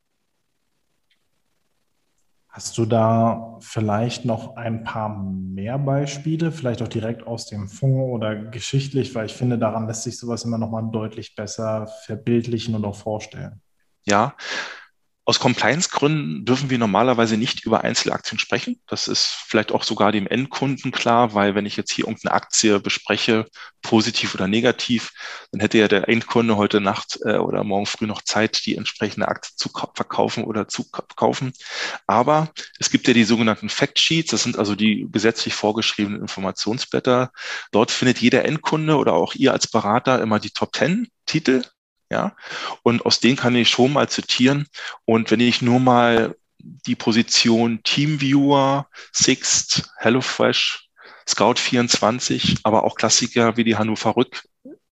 Hast 2.51 2.77
du 2.77 2.85
da 2.85 3.57
vielleicht 3.61 4.25
noch 4.25 4.57
ein 4.57 4.83
paar 4.83 5.07
mehr 5.23 5.79
Beispiele, 5.79 6.51
vielleicht 6.51 6.81
auch 6.81 6.89
direkt 6.89 7.25
aus 7.25 7.45
dem 7.45 7.69
Fonds 7.69 8.11
oder 8.11 8.35
geschichtlich, 8.35 9.15
weil 9.15 9.27
ich 9.27 9.33
finde, 9.33 9.57
daran 9.57 9.87
lässt 9.87 10.03
sich 10.03 10.17
sowas 10.17 10.43
immer 10.43 10.57
noch 10.57 10.69
mal 10.69 10.81
deutlich 10.91 11.33
besser 11.33 11.87
verbildlichen 12.05 12.75
und 12.75 12.83
auch 12.83 12.95
vorstellen. 12.95 13.61
Ja, 14.03 14.35
aus 15.31 15.39
Compliance-Gründen 15.39 16.43
dürfen 16.43 16.69
wir 16.69 16.77
normalerweise 16.77 17.37
nicht 17.37 17.63
über 17.63 17.85
Einzelaktien 17.85 18.37
sprechen. 18.37 18.81
Das 18.85 19.07
ist 19.07 19.27
vielleicht 19.47 19.71
auch 19.71 19.83
sogar 19.83 20.11
dem 20.11 20.27
Endkunden 20.27 20.91
klar, 20.91 21.33
weil 21.33 21.55
wenn 21.55 21.65
ich 21.65 21.77
jetzt 21.77 21.93
hier 21.93 22.03
irgendeine 22.03 22.35
Aktie 22.35 22.81
bespreche, 22.81 23.45
positiv 23.81 24.35
oder 24.35 24.49
negativ, 24.49 25.13
dann 25.53 25.61
hätte 25.61 25.77
ja 25.77 25.87
der 25.87 26.09
Endkunde 26.09 26.57
heute 26.57 26.81
Nacht 26.81 27.17
äh, 27.23 27.37
oder 27.37 27.63
morgen 27.63 27.85
früh 27.85 28.07
noch 28.07 28.23
Zeit, 28.23 28.65
die 28.65 28.75
entsprechende 28.75 29.29
Aktie 29.29 29.55
zu 29.55 29.69
verkaufen 29.95 30.43
oder 30.43 30.67
zu 30.67 30.85
kaufen. 30.91 31.53
Aber 32.07 32.51
es 32.77 32.89
gibt 32.89 33.07
ja 33.07 33.13
die 33.13 33.23
sogenannten 33.23 33.69
Factsheets, 33.69 34.31
das 34.31 34.43
sind 34.43 34.59
also 34.59 34.75
die 34.75 35.07
gesetzlich 35.13 35.53
vorgeschriebenen 35.53 36.19
Informationsblätter. 36.19 37.31
Dort 37.71 37.91
findet 37.91 38.17
jeder 38.17 38.43
Endkunde 38.43 38.97
oder 38.97 39.13
auch 39.13 39.33
ihr 39.35 39.53
als 39.53 39.67
Berater 39.67 40.21
immer 40.21 40.41
die 40.41 40.51
Top 40.51 40.75
10 40.75 41.07
Titel 41.25 41.63
ja, 42.11 42.35
und 42.83 43.05
aus 43.05 43.19
denen 43.21 43.37
kann 43.37 43.55
ich 43.55 43.69
schon 43.69 43.93
mal 43.93 44.09
zitieren. 44.09 44.67
Und 45.05 45.31
wenn 45.31 45.39
ich 45.39 45.61
nur 45.61 45.79
mal 45.79 46.35
die 46.59 46.95
Position 46.95 47.81
Teamviewer, 47.83 48.87
Sixt, 49.13 49.89
HelloFresh, 49.97 50.89
Scout24, 51.27 52.59
aber 52.63 52.83
auch 52.83 52.95
Klassiker 52.95 53.55
wie 53.55 53.63
die 53.63 53.77
Hannover 53.77 54.15
Rück 54.15 54.43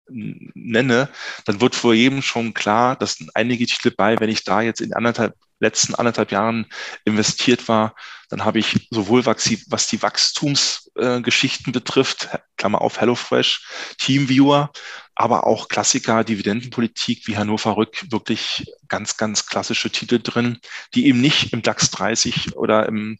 nenne, 0.09 1.09
dann 1.47 1.61
wird 1.61 1.75
vor 1.75 1.95
jedem 1.95 2.23
schon 2.23 2.55
klar, 2.55 2.97
dass 2.97 3.19
einige 3.35 3.67
Titel 3.67 3.93
bei, 3.97 4.21
wenn 4.21 4.31
ich 4.31 4.45
da 4.45 4.61
jetzt 4.61 4.81
in 4.81 4.93
anderthalb, 4.93 5.35
letzten 5.59 5.95
anderthalb 5.95 6.31
Jahren 6.31 6.67
investiert 7.05 7.67
war, 7.67 7.95
dann 8.29 8.45
habe 8.45 8.59
ich 8.59 8.89
sowohl 8.91 9.25
was 9.25 9.45
die 9.87 10.03
Wachstumsgeschichten 10.03 11.71
äh, 11.71 11.73
betrifft, 11.73 12.29
Klammer 12.57 12.83
auf 12.83 13.01
HelloFresh, 13.01 13.97
Teamviewer, 13.99 14.71
aber 15.17 15.47
auch 15.47 15.69
Klassiker, 15.69 16.23
Dividendenpolitik 16.23 17.27
wie 17.27 17.37
Hannover 17.37 17.77
Rück, 17.77 18.05
wirklich 18.11 18.73
ganz, 18.89 19.17
ganz 19.17 19.47
klassische 19.47 19.91
Titel 19.91 20.21
drin, 20.23 20.59
die 20.95 21.07
eben 21.07 21.21
nicht 21.21 21.53
im 21.53 21.63
DAX 21.63 21.91
30 21.91 22.55
oder 22.57 22.87
im 22.87 23.19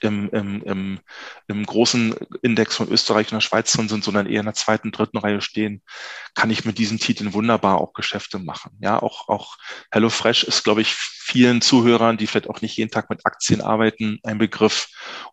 im, 0.00 0.28
im, 0.30 0.62
im, 0.62 1.00
im 1.48 1.66
großen 1.66 2.14
Index 2.42 2.76
von 2.76 2.88
Österreich 2.88 3.28
und 3.28 3.36
der 3.36 3.40
Schweiz 3.40 3.72
drin 3.72 3.88
sind, 3.88 4.04
sondern 4.04 4.26
eher 4.26 4.40
in 4.40 4.46
der 4.46 4.54
zweiten, 4.54 4.92
dritten 4.92 5.18
Reihe 5.18 5.40
stehen, 5.40 5.82
kann 6.34 6.50
ich 6.50 6.64
mit 6.64 6.78
diesen 6.78 6.98
Titeln 6.98 7.32
wunderbar 7.32 7.80
auch 7.80 7.92
Geschäfte 7.94 8.38
machen. 8.38 8.76
Ja, 8.80 9.02
auch, 9.02 9.28
auch 9.28 9.56
HelloFresh 9.90 10.44
ist, 10.44 10.62
glaube 10.62 10.82
ich, 10.82 10.94
vielen 10.94 11.60
Zuhörern, 11.60 12.16
die 12.16 12.26
vielleicht 12.26 12.48
auch 12.48 12.60
nicht 12.60 12.76
jeden 12.76 12.90
Tag 12.90 13.10
mit 13.10 13.26
Aktien 13.26 13.60
arbeiten, 13.60 14.20
ein 14.22 14.38
Begriff. 14.38 14.88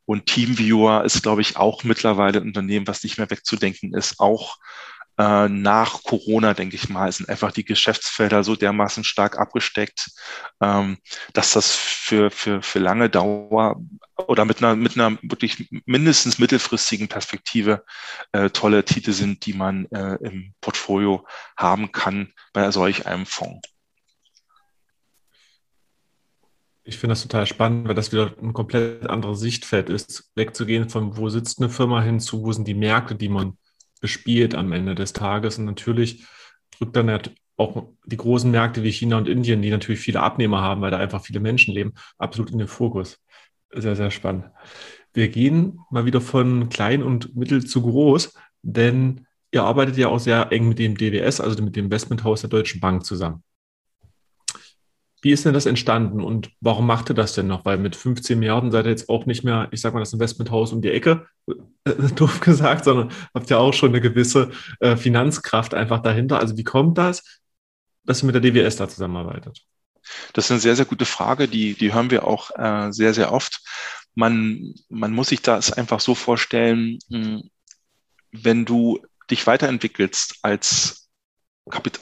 Und 0.05 0.25
Teamviewer 0.25 1.03
ist, 1.03 1.21
glaube 1.23 1.41
ich, 1.41 1.57
auch 1.57 1.83
mittlerweile 1.83 2.39
ein 2.39 2.47
Unternehmen, 2.47 2.87
was 2.87 3.03
nicht 3.03 3.17
mehr 3.17 3.29
wegzudenken 3.29 3.93
ist, 3.93 4.19
auch 4.19 4.57
äh, 5.17 5.47
nach 5.47 6.03
Corona, 6.03 6.53
denke 6.53 6.75
ich 6.75 6.89
mal, 6.89 7.11
sind 7.11 7.29
einfach 7.29 7.51
die 7.51 7.65
Geschäftsfelder 7.65 8.43
so 8.43 8.55
dermaßen 8.55 9.03
stark 9.03 9.39
abgesteckt, 9.39 10.11
ähm, 10.61 10.97
dass 11.33 11.53
das 11.53 11.73
für, 11.73 12.31
für, 12.31 12.61
für 12.61 12.79
lange 12.79 13.09
Dauer 13.09 13.81
oder 14.27 14.45
mit 14.45 14.61
einer, 14.61 14.75
mit 14.75 14.97
einer 14.97 15.17
wirklich 15.21 15.69
mindestens 15.85 16.39
mittelfristigen 16.39 17.07
Perspektive 17.07 17.83
äh, 18.31 18.49
tolle 18.49 18.83
Titel 18.83 19.11
sind, 19.11 19.45
die 19.45 19.53
man 19.53 19.85
äh, 19.91 20.15
im 20.21 20.53
Portfolio 20.61 21.25
haben 21.57 21.91
kann 21.91 22.33
bei 22.53 22.69
solch 22.71 23.05
einem 23.05 23.25
Fonds. 23.25 23.67
Ich 26.87 26.99
finde 26.99 27.13
das 27.13 27.23
total 27.23 27.47
spannend, 27.47 27.87
weil 27.87 27.95
das 27.95 28.11
wieder 28.11 28.35
ein 28.39 28.53
komplett 28.53 29.09
anderes 29.09 29.39
Sichtfeld 29.39 29.89
ist, 29.89 30.31
wegzugehen 30.35 30.87
von 30.87 31.17
wo 31.17 31.29
sitzt 31.29 31.59
eine 31.59 31.69
Firma 31.69 32.01
hin 32.01 32.19
zu, 32.19 32.43
wo 32.43 32.51
sind 32.51 32.67
die 32.67 32.75
Märkte, 32.75 33.15
die 33.15 33.29
man 33.29 33.57
bespielt 34.05 34.53
am 34.53 34.71
Ende 34.71 34.93
des 34.93 35.13
Tages. 35.13 35.57
Und 35.57 35.65
natürlich 35.65 36.27
drückt 36.77 36.95
dann 36.95 37.09
auch 37.57 37.87
die 38.05 38.17
großen 38.17 38.51
Märkte 38.51 38.83
wie 38.83 38.91
China 38.91 39.17
und 39.17 39.27
Indien, 39.27 39.63
die 39.63 39.71
natürlich 39.71 39.99
viele 39.99 40.21
Abnehmer 40.21 40.61
haben, 40.61 40.81
weil 40.81 40.91
da 40.91 40.97
einfach 40.99 41.23
viele 41.23 41.39
Menschen 41.39 41.73
leben, 41.73 41.93
absolut 42.19 42.51
in 42.51 42.59
den 42.59 42.67
Fokus. 42.67 43.17
Sehr, 43.73 43.95
sehr 43.95 44.11
spannend. 44.11 44.45
Wir 45.11 45.29
gehen 45.29 45.79
mal 45.89 46.05
wieder 46.05 46.21
von 46.21 46.69
klein 46.69 47.01
und 47.01 47.35
mittel 47.35 47.65
zu 47.65 47.81
groß, 47.81 48.31
denn 48.61 49.25
ihr 49.49 49.63
arbeitet 49.63 49.97
ja 49.97 50.09
auch 50.09 50.19
sehr 50.19 50.51
eng 50.51 50.69
mit 50.69 50.77
dem 50.77 50.95
DWS, 50.95 51.41
also 51.41 51.63
mit 51.63 51.75
dem 51.75 51.85
Investmenthaus 51.85 52.41
der 52.41 52.51
Deutschen 52.51 52.79
Bank 52.79 53.05
zusammen. 53.05 53.41
Wie 55.25 55.31
ist 55.31 55.43
denn 55.43 55.55
das 55.55 55.65
entstanden 55.65 56.21
und 56.21 56.51
warum 56.61 56.85
macht 56.85 57.09
ihr 57.09 57.15
das 57.15 57.33
denn 57.33 57.47
noch? 57.47 57.65
Weil 57.65 57.79
mit 57.79 57.95
15 57.95 58.37
Milliarden 58.37 58.69
seid 58.69 58.85
ihr 58.85 58.91
jetzt 58.91 59.09
auch 59.09 59.25
nicht 59.25 59.43
mehr, 59.43 59.67
ich 59.71 59.81
sag 59.81 59.95
mal, 59.95 59.99
das 59.99 60.13
Investmenthaus 60.13 60.71
um 60.71 60.83
die 60.83 60.91
Ecke, 60.91 61.25
äh, 61.47 61.93
doof 62.15 62.41
gesagt, 62.41 62.85
sondern 62.85 63.11
habt 63.33 63.49
ja 63.49 63.57
auch 63.57 63.73
schon 63.73 63.89
eine 63.89 64.01
gewisse 64.01 64.51
äh, 64.81 64.95
Finanzkraft 64.95 65.73
einfach 65.73 66.03
dahinter. 66.03 66.37
Also 66.37 66.57
wie 66.57 66.63
kommt 66.63 66.99
das, 66.99 67.41
dass 68.03 68.21
ihr 68.21 68.27
mit 68.27 68.35
der 68.35 68.41
DWS 68.43 68.75
da 68.75 68.87
zusammenarbeitet? 68.87 69.65
Das 70.33 70.45
ist 70.45 70.51
eine 70.51 70.59
sehr, 70.59 70.75
sehr 70.75 70.85
gute 70.85 71.05
Frage, 71.05 71.47
die, 71.47 71.73
die 71.73 71.91
hören 71.91 72.11
wir 72.11 72.27
auch 72.27 72.51
äh, 72.59 72.91
sehr, 72.91 73.15
sehr 73.15 73.33
oft. 73.33 73.61
Man, 74.13 74.75
man 74.89 75.11
muss 75.11 75.29
sich 75.29 75.41
das 75.41 75.73
einfach 75.73 76.01
so 76.01 76.13
vorstellen, 76.13 76.99
hm, 77.09 77.49
wenn 78.31 78.63
du 78.63 78.99
dich 79.31 79.47
weiterentwickelst 79.47 80.35
als 80.43 81.04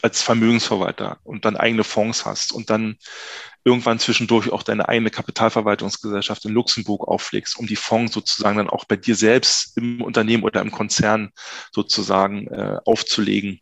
als 0.01 0.21
Vermögensverwalter 0.21 1.19
und 1.23 1.45
dann 1.45 1.55
eigene 1.55 1.83
Fonds 1.83 2.25
hast 2.25 2.51
und 2.51 2.69
dann 2.69 2.97
irgendwann 3.63 3.99
zwischendurch 3.99 4.51
auch 4.51 4.63
deine 4.63 4.89
eigene 4.89 5.09
Kapitalverwaltungsgesellschaft 5.09 6.43
in 6.45 6.51
Luxemburg 6.51 7.07
auflegst, 7.07 7.57
um 7.57 7.65
die 7.65 7.77
Fonds 7.77 8.13
sozusagen 8.13 8.57
dann 8.57 8.69
auch 8.69 8.85
bei 8.85 8.97
dir 8.97 9.15
selbst 9.15 9.77
im 9.77 10.01
Unternehmen 10.01 10.43
oder 10.43 10.61
im 10.61 10.71
Konzern 10.71 11.31
sozusagen 11.71 12.47
äh, 12.47 12.77
aufzulegen. 12.85 13.61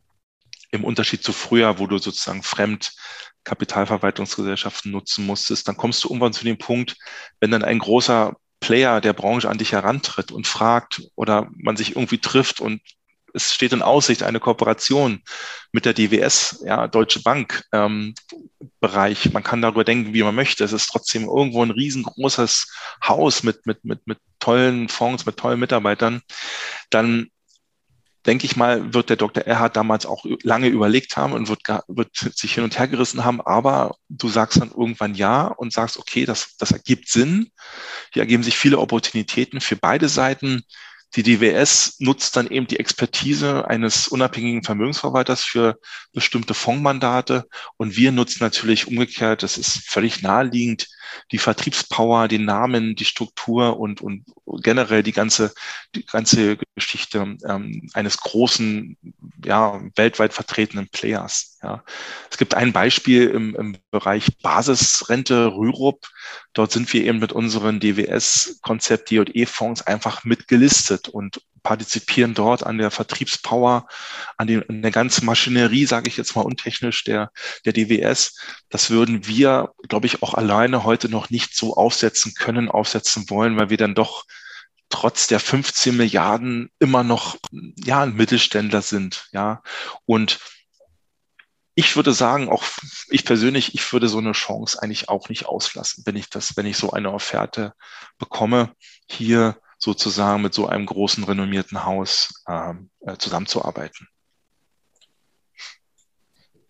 Im 0.72 0.86
Unterschied 0.86 1.24
zu 1.24 1.34
früher, 1.34 1.80
wo 1.80 1.86
du 1.86 1.98
sozusagen 1.98 2.44
fremd 2.44 2.94
Kapitalverwaltungsgesellschaften 3.44 4.92
nutzen 4.92 5.26
musstest, 5.26 5.68
dann 5.68 5.78
kommst 5.78 6.04
du 6.04 6.08
irgendwann 6.08 6.34
zu 6.34 6.46
dem 6.46 6.58
Punkt, 6.58 6.96
wenn 7.40 7.52
dann 7.52 7.64
ein 7.64 7.80
großer 7.80 8.36
Player 8.60 9.02
der 9.02 9.14
Branche 9.14 9.50
an 9.50 9.58
dich 9.58 9.74
herantritt 9.74 10.32
und 10.32 10.48
fragt 10.48 11.02
oder 11.16 11.50
man 11.54 11.76
sich 11.76 11.96
irgendwie 11.96 12.20
trifft 12.20 12.60
und 12.60 12.82
es 13.34 13.54
steht 13.54 13.74
in 13.74 13.82
Aussicht 13.82 14.24
eine 14.24 14.40
Kooperation 14.40 15.22
mit 15.72 15.86
der 15.86 15.94
DWS, 15.94 16.64
ja, 16.66 16.88
Deutsche 16.88 17.22
Bank 17.22 17.64
ähm, 17.72 18.14
Bereich. 18.80 19.32
Man 19.32 19.44
kann 19.44 19.62
darüber 19.62 19.84
denken, 19.84 20.14
wie 20.14 20.24
man 20.24 20.36
möchte. 20.36 20.64
Es 20.64 20.74
ist 20.74 20.88
trotzdem 20.88 21.24
irgendwo 21.24 21.64
ein 21.64 21.72
riesengroßes 21.72 22.68
Haus 23.08 23.44
mit, 23.44 23.66
mit, 23.66 23.84
mit, 23.86 24.06
mit 24.08 24.20
tollen 24.40 24.90
Fonds, 24.90 25.26
mit 25.26 25.38
tollen 25.38 25.60
Mitarbeitern. 25.60 26.22
Dann 26.90 27.30
denke 28.26 28.46
ich 28.46 28.56
mal, 28.56 28.94
wird 28.94 29.10
der 29.10 29.18
Dr. 29.18 29.44
Erhard 29.44 29.76
damals 29.76 30.06
auch 30.06 30.26
lange 30.44 30.68
überlegt 30.68 31.18
haben 31.18 31.34
und 31.34 31.50
wird, 31.50 31.62
wird 31.88 32.16
sich 32.16 32.54
hin 32.54 32.64
und 32.64 32.78
her 32.78 32.88
gerissen 32.88 33.24
haben. 33.24 33.42
Aber 33.42 33.96
du 34.10 34.28
sagst 34.30 34.62
dann 34.62 34.72
irgendwann 34.72 35.16
ja 35.16 35.48
und 35.48 35.74
sagst, 35.74 35.98
okay, 35.98 36.26
das, 36.26 36.56
das 36.58 36.72
ergibt 36.72 37.10
Sinn. 37.10 37.52
Hier 38.14 38.22
ergeben 38.22 38.44
sich 38.44 38.58
viele 38.58 38.80
Opportunitäten 38.80 39.62
für 39.62 39.76
beide 39.76 40.08
Seiten. 40.08 40.64
Die 41.16 41.24
DWS 41.24 41.96
nutzt 42.00 42.38
dann 42.38 42.48
eben 42.48 42.68
die 42.68 42.80
Expertise 42.80 43.68
eines 43.68 44.08
unabhängigen 44.08 44.64
Vermögensverwalters 44.64 45.44
für 45.44 45.78
bestimmte 46.14 46.54
Fondsmandate. 46.54 47.48
Und 47.78 47.98
wir 47.98 48.12
nutzen 48.12 48.40
natürlich 48.42 48.88
umgekehrt, 48.88 49.44
das 49.44 49.58
ist 49.58 49.90
völlig 49.90 50.22
naheliegend, 50.22 50.88
die 51.32 51.38
Vertriebspower, 51.38 52.28
den 52.28 52.46
Namen, 52.46 52.96
die 52.96 53.06
Struktur 53.06 53.80
und, 53.80 54.02
und 54.02 54.26
generell 54.46 55.04
die 55.04 55.12
ganze, 55.12 55.54
die 55.96 56.06
ganze 56.06 56.58
Geschichte 56.76 57.38
ähm, 57.48 57.90
eines 57.94 58.18
großen, 58.18 58.98
ja, 59.46 59.82
weltweit 59.96 60.34
vertretenen 60.34 60.90
Players. 60.90 61.58
Ja. 61.64 61.84
Es 62.30 62.38
gibt 62.38 62.54
ein 62.54 62.74
Beispiel 62.74 63.30
im, 63.30 63.56
im 63.56 63.78
Bereich 63.92 64.38
Basisrente 64.42 65.54
Rürup. 65.54 66.08
Dort 66.54 66.72
sind 66.72 66.92
wir 66.94 67.04
eben 67.04 67.20
mit 67.20 67.32
unseren 67.32 67.80
DWS-Konzept 67.80 69.12
DE-Fonds 69.12 69.84
einfach 69.84 70.24
mitgelistet 70.24 71.08
und 71.08 71.42
partizipieren 71.64 72.34
dort 72.34 72.66
an 72.66 72.78
der 72.78 72.92
Vertriebspower, 72.92 73.88
an, 74.38 74.48
den, 74.48 74.68
an 74.70 74.82
der 74.82 74.92
ganzen 74.92 75.26
Maschinerie, 75.26 75.86
sage 75.86 76.08
ich 76.08 76.18
jetzt 76.18 76.36
mal 76.36 76.42
untechnisch, 76.42 77.04
der, 77.04 77.32
der 77.66 77.74
DWS. 77.74 78.38
Das 78.70 78.90
würden 78.90 79.28
wir, 79.28 79.72
glaube 79.88 80.08
ich, 80.08 80.24
auch 80.24 80.34
alleine 80.34 80.84
heute 80.84 81.10
noch 81.10 81.30
nicht 81.30 81.56
so 81.56 81.76
aufsetzen 81.76 82.34
können, 82.34 82.70
aufsetzen 82.70 83.30
wollen, 83.30 83.58
weil 83.58 83.70
wir 83.70 83.78
dann 83.78 83.96
doch 83.96 84.26
trotz 84.90 85.28
der 85.28 85.40
15 85.40 85.96
Milliarden 85.96 86.70
immer 86.80 87.04
noch 87.04 87.38
ja 87.52 88.02
ein 88.02 88.14
Mittelständler 88.14 88.82
sind, 88.82 89.30
ja 89.32 89.64
und 90.06 90.40
ich 91.74 91.96
würde 91.96 92.14
sagen, 92.14 92.50
auch 92.50 92.64
ich 93.10 93.24
persönlich, 93.24 93.74
ich 93.74 93.94
würde 93.94 94.10
so 94.10 94.18
eine 94.18 94.34
Chance 94.34 94.82
eigentlich 94.82 95.10
auch 95.10 95.30
nicht 95.30 95.46
auslassen, 95.46 96.04
wenn 96.06 96.18
ich 96.18 96.30
das, 96.30 96.58
wenn 96.58 96.66
ich 96.66 96.78
so 96.78 96.92
eine 96.92 97.12
Offerte 97.14 97.74
bekomme, 98.18 98.74
hier 99.10 99.58
sozusagen 99.82 100.44
mit 100.44 100.54
so 100.54 100.68
einem 100.68 100.86
großen 100.86 101.24
renommierten 101.24 101.84
Haus 101.84 102.44
ähm, 102.48 102.90
äh, 103.02 103.18
zusammenzuarbeiten. 103.18 104.08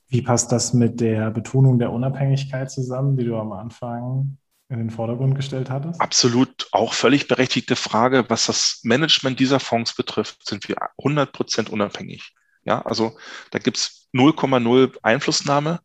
Wie 0.07 0.21
passt 0.21 0.51
das 0.51 0.73
mit 0.73 0.99
der 0.99 1.31
Betonung 1.31 1.79
der 1.79 1.91
Unabhängigkeit 1.91 2.71
zusammen, 2.71 3.15
die 3.17 3.25
du 3.25 3.37
am 3.37 3.51
Anfang 3.53 4.37
in 4.69 4.77
den 4.77 4.89
Vordergrund 4.89 5.35
gestellt 5.35 5.69
hattest? 5.69 5.99
Absolut, 6.01 6.67
auch 6.71 6.93
völlig 6.93 7.27
berechtigte 7.27 7.75
Frage. 7.75 8.25
Was 8.29 8.47
das 8.47 8.81
Management 8.83 9.39
dieser 9.39 9.59
Fonds 9.59 9.95
betrifft, 9.95 10.45
sind 10.45 10.67
wir 10.67 10.77
100 10.97 11.31
Prozent 11.31 11.69
unabhängig. 11.69 12.33
Ja, 12.63 12.81
also 12.83 13.17
da 13.49 13.59
gibt's 13.59 14.09
0,0 14.13 14.97
Einflussnahme. 15.01 15.81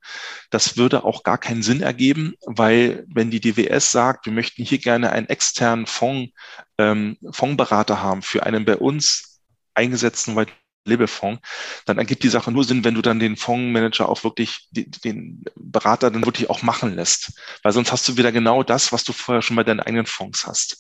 Das 0.50 0.76
würde 0.76 1.04
auch 1.04 1.22
gar 1.22 1.38
keinen 1.38 1.62
Sinn 1.62 1.82
ergeben, 1.82 2.34
weil 2.44 3.04
wenn 3.08 3.30
die 3.30 3.40
DWS 3.40 3.90
sagt, 3.92 4.26
wir 4.26 4.32
möchten 4.32 4.64
hier 4.64 4.78
gerne 4.78 5.12
einen 5.12 5.28
externen 5.28 5.86
Fonds, 5.86 6.32
ähm, 6.78 7.16
Fondsberater 7.30 8.02
haben 8.02 8.22
für 8.22 8.44
einen 8.44 8.64
bei 8.64 8.76
uns 8.76 9.40
eingesetzten 9.74 10.34
Lebefonds, 10.86 11.40
dann 11.84 11.98
ergibt 11.98 12.22
die 12.22 12.28
Sache 12.28 12.50
nur 12.50 12.64
Sinn, 12.64 12.84
wenn 12.84 12.94
du 12.94 13.02
dann 13.02 13.18
den 13.18 13.36
Fondsmanager 13.36 14.08
auch 14.08 14.24
wirklich, 14.24 14.68
den 14.70 15.44
Berater 15.54 16.10
dann 16.10 16.24
wirklich 16.24 16.50
auch 16.50 16.62
machen 16.62 16.94
lässt. 16.94 17.32
Weil 17.62 17.72
sonst 17.72 17.92
hast 17.92 18.08
du 18.08 18.16
wieder 18.16 18.32
genau 18.32 18.62
das, 18.62 18.92
was 18.92 19.04
du 19.04 19.12
vorher 19.12 19.42
schon 19.42 19.56
bei 19.56 19.64
deinen 19.64 19.80
eigenen 19.80 20.06
Fonds 20.06 20.46
hast. 20.46 20.78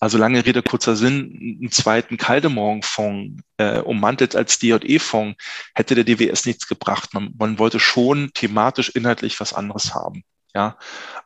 Also 0.00 0.18
lange 0.18 0.44
Rede, 0.44 0.62
kurzer 0.62 0.96
Sinn, 0.96 1.58
einen 1.60 1.70
zweiten 1.70 2.16
Kaldemorgen-Fonds 2.16 3.42
äh, 3.58 3.78
ummantelt 3.78 4.34
als 4.34 4.58
DJE-Fonds 4.58 5.42
hätte 5.74 5.94
der 5.94 6.04
DWS 6.04 6.46
nichts 6.46 6.66
gebracht. 6.66 7.14
Man, 7.14 7.34
man 7.38 7.58
wollte 7.58 7.80
schon 7.80 8.30
thematisch, 8.34 8.90
inhaltlich 8.90 9.38
was 9.40 9.52
anderes 9.52 9.94
haben. 9.94 10.24
Ja, 10.54 10.76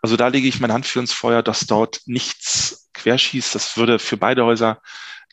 also 0.02 0.16
da 0.16 0.28
lege 0.28 0.46
ich 0.46 0.60
meine 0.60 0.72
Hand 0.72 0.86
für 0.86 1.00
ins 1.00 1.12
Feuer, 1.12 1.42
dass 1.42 1.66
dort 1.66 2.00
nichts 2.06 2.88
querschießt. 2.94 3.54
Das 3.54 3.76
würde 3.76 3.98
für 3.98 4.16
beide 4.16 4.44
Häuser 4.44 4.80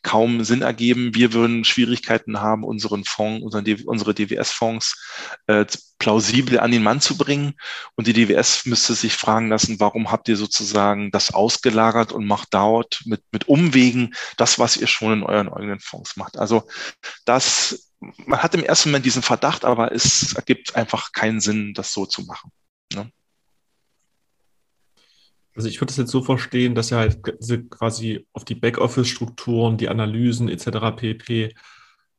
kaum 0.03 0.43
Sinn 0.43 0.61
ergeben. 0.61 1.15
Wir 1.15 1.33
würden 1.33 1.63
Schwierigkeiten 1.63 2.39
haben, 2.41 2.63
unseren 2.63 3.05
Fonds, 3.05 3.43
unsere 3.85 4.13
DWS-Fonds 4.13 5.01
äh, 5.47 5.65
plausibel 5.97 6.59
an 6.59 6.71
den 6.71 6.83
Mann 6.83 7.01
zu 7.01 7.17
bringen. 7.17 7.53
Und 7.95 8.07
die 8.07 8.13
DWS 8.13 8.65
müsste 8.65 8.93
sich 8.93 9.13
fragen 9.13 9.49
lassen, 9.49 9.79
warum 9.79 10.11
habt 10.11 10.27
ihr 10.27 10.37
sozusagen 10.37 11.09
das 11.11 11.33
ausgelagert 11.33 12.11
und 12.11 12.27
macht 12.27 12.53
dort 12.53 13.01
mit, 13.05 13.23
mit 13.31 13.47
Umwegen 13.47 14.13
das, 14.37 14.59
was 14.59 14.77
ihr 14.77 14.87
schon 14.87 15.13
in 15.13 15.23
euren 15.23 15.51
eigenen 15.51 15.79
Fonds 15.79 16.17
macht. 16.17 16.37
Also 16.37 16.67
das, 17.25 17.91
man 17.99 18.43
hat 18.43 18.53
im 18.53 18.63
ersten 18.63 18.89
Moment 18.89 19.05
diesen 19.05 19.23
Verdacht, 19.23 19.63
aber 19.63 19.93
es 19.93 20.33
ergibt 20.33 20.75
einfach 20.75 21.13
keinen 21.13 21.39
Sinn, 21.39 21.73
das 21.73 21.93
so 21.93 22.05
zu 22.05 22.23
machen. 22.23 22.51
Ne? 22.93 23.09
Also 25.55 25.67
ich 25.67 25.79
würde 25.79 25.91
es 25.91 25.97
jetzt 25.97 26.11
so 26.11 26.21
verstehen, 26.21 26.75
dass 26.75 26.91
ihr 26.91 26.97
halt 26.97 27.21
quasi 27.69 28.25
auf 28.33 28.43
die 28.43 28.55
Backoffice-Strukturen, 28.55 29.77
die 29.77 29.89
Analysen 29.89 30.49
etc. 30.49 30.95
pp. 30.95 31.53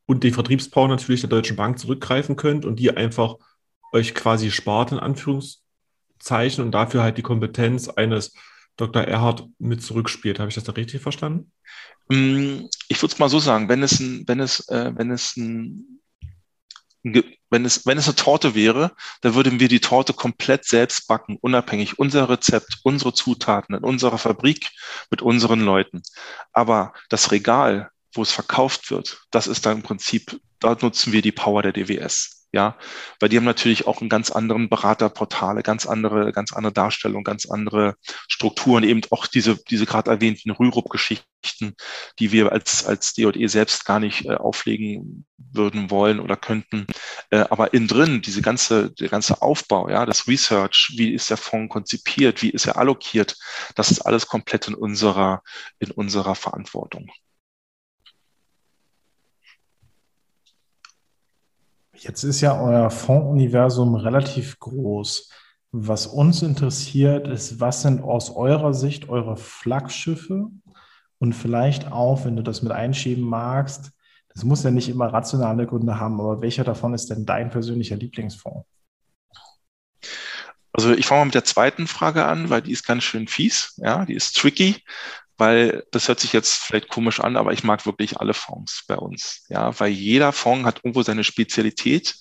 und 0.07 0.23
die 0.23 0.31
Vertriebspower 0.31 0.89
natürlich 0.89 1.23
der 1.23 1.31
Deutschen 1.31 1.57
Bank 1.57 1.79
zurückgreifen 1.79 2.37
könnt 2.37 2.65
und 2.65 2.77
die 2.77 2.97
einfach 2.97 3.37
euch 3.93 4.15
quasi 4.15 4.51
spart, 4.51 4.93
in 4.93 4.99
Anführungszeichen, 4.99 6.65
und 6.65 6.73
dafür 6.73 7.03
halt 7.03 7.19
die 7.19 7.23
Kompetenz 7.23 7.89
eines 7.89 8.35
Dr. 8.77 9.03
Erhard 9.03 9.49
mit 9.59 9.83
zurückspielt. 9.83 10.39
Habe 10.39 10.49
ich 10.49 10.55
das 10.55 10.65
da 10.65 10.73
richtig 10.73 11.01
verstanden? 11.01 11.53
Mm, 12.09 12.67
ich 12.89 13.01
würde 13.01 13.13
es 13.13 13.19
mal 13.19 13.29
so 13.29 13.39
sagen, 13.39 13.69
wenn 13.69 13.83
es 13.83 14.01
ein, 14.01 14.25
wenn 14.27 14.41
es, 14.41 14.69
äh, 14.69 14.93
wenn 14.95 15.11
es 15.11 15.37
ein 15.37 16.01
wenn 17.55 17.65
es, 17.65 17.87
wenn 17.87 17.99
es 17.99 18.09
eine 18.09 18.17
Torte 18.17 18.57
wäre, 18.57 18.91
dann 19.21 19.37
würden 19.37 19.61
wir 19.61 19.69
die 19.69 19.79
Torte 19.79 20.13
komplett 20.13 20.65
selbst 20.65 21.07
backen, 21.07 21.39
unabhängig. 21.41 22.01
Unser 22.01 22.29
Rezept, 22.29 22.81
unsere 22.83 23.15
Zutaten 23.15 23.77
in 23.77 23.85
unserer 23.85 24.19
Fabrik 24.19 24.71
mit 25.09 25.23
unseren 25.23 25.61
Leuten. 25.61 26.03
Aber 26.53 26.95
das 27.11 27.31
Regal, 27.31 27.91
wo 28.13 28.23
es 28.23 28.33
verkauft 28.33 28.91
wird, 28.91 29.25
das 29.31 29.47
ist 29.47 29.65
dann 29.67 29.77
im 29.79 29.83
Prinzip, 29.85 30.41
da 30.59 30.77
nutzen 30.81 31.13
wir 31.13 31.23
die 31.23 31.31
Power 31.31 31.63
der 31.63 31.73
DWS 31.73 32.34
ja, 32.55 32.77
weil 33.19 33.29
die 33.29 33.37
haben 33.37 33.45
natürlich 33.45 33.87
auch 33.89 34.01
einen 34.01 34.09
ganz 34.09 34.31
anderen 34.31 34.69
Beraterportale, 34.69 35.63
ganz 35.63 35.87
andere, 35.87 36.33
ganz 36.33 36.53
andere 36.53 36.73
Darstellung, 36.73 37.25
ganz 37.25 37.47
andere 37.47 37.97
Strukturen, 38.29 38.85
eben 38.85 39.01
auch 39.11 39.27
diese, 39.27 39.57
diese 39.65 39.87
gerade 39.87 40.13
erwähnten 40.13 40.53
Rürup-Geschichten, 40.53 41.75
die 42.21 42.31
wir 42.31 42.53
als, 42.53 42.87
als 42.87 43.13
DJE 43.15 43.49
selbst 43.49 43.85
gar 43.85 43.99
nicht 43.99 44.27
äh, 44.27 44.37
auflegen 44.37 45.27
würden 45.37 45.91
wollen 45.91 46.21
oder 46.21 46.37
könnten. 46.37 46.87
Äh, 47.31 47.45
aber 47.51 47.75
innen 47.75 47.89
drin, 47.89 48.23
diese 48.23 48.41
ganze, 48.41 48.93
der 48.93 49.09
ganze 49.09 49.43
Aufbau, 49.43 49.89
ja, 49.89 50.07
das 50.07 50.29
Research, 50.29 50.93
wie 50.97 51.13
ist 51.13 51.31
der 51.31 51.37
Fonds 51.37 51.73
konzipiert, 51.73 52.41
wie 52.41 52.51
ist 52.51 52.67
er 52.67 52.77
allokiert, 52.77 53.37
das 53.75 53.91
ist 53.91 54.01
alles 54.03 54.29
komplett 54.29 54.69
in 54.69 54.75
unserer, 54.75 55.43
in 55.81 55.91
unserer 55.91 56.37
Verantwortung. 56.37 57.11
Jetzt 62.05 62.23
ist 62.23 62.43
ja 62.43 62.61
euer 62.61 62.91
Fondsuniversum 62.91 63.95
relativ 63.95 64.59
groß. 64.59 65.31
Was 65.73 66.07
uns 66.07 66.43
interessiert, 66.43 67.27
ist, 67.27 67.61
was 67.61 67.81
sind 67.81 68.03
aus 68.03 68.29
eurer 68.31 68.75
Sicht 68.75 69.09
eure 69.09 69.39
Flaggschiffe 69.39 70.51
und 71.19 71.33
vielleicht 71.33 71.91
auch, 71.91 72.27
wenn 72.27 72.37
du 72.37 72.43
das 72.43 72.61
mit 72.61 72.73
einschieben 72.73 73.25
magst, 73.25 73.91
das 74.29 74.45
muss 74.45 74.65
ja 74.65 74.71
nicht 74.71 74.91
immer 74.91 75.15
rationale 75.15 75.67
Gründe 75.67 75.99
haben, 75.99 76.21
aber 76.21 76.43
welcher 76.43 76.63
davon 76.63 76.93
ist 76.93 77.09
denn 77.09 77.25
dein 77.25 77.49
persönlicher 77.49 77.97
Lieblingsfonds? 77.97 78.69
Also 80.73 80.93
ich 80.93 81.07
fange 81.07 81.21
mal 81.21 81.27
mit 81.27 81.35
der 81.35 81.45
zweiten 81.45 81.87
Frage 81.87 82.27
an, 82.27 82.51
weil 82.51 82.61
die 82.61 82.73
ist 82.73 82.87
ganz 82.87 83.03
schön 83.03 83.29
fies, 83.29 83.81
ja, 83.83 84.05
die 84.05 84.15
ist 84.15 84.37
tricky 84.37 84.83
weil 85.37 85.85
das 85.91 86.09
hört 86.09 86.21
sich 86.21 86.33
jetzt 86.33 86.55
vielleicht 86.55 86.89
komisch 86.89 87.21
an, 87.21 87.37
aber 87.37 87.53
ich 87.53 87.65
mag 87.65 87.87
wirklich 87.87 88.19
alle 88.21 88.35
Fonds 88.35 88.85
bei 88.87 88.97
uns. 88.97 89.45
Ja, 89.49 89.79
weil 89.79 89.91
jeder 89.91 90.33
Fonds 90.33 90.67
hat 90.67 90.79
irgendwo 90.79 91.03
seine 91.03 91.25
Spezialität. 91.25 92.17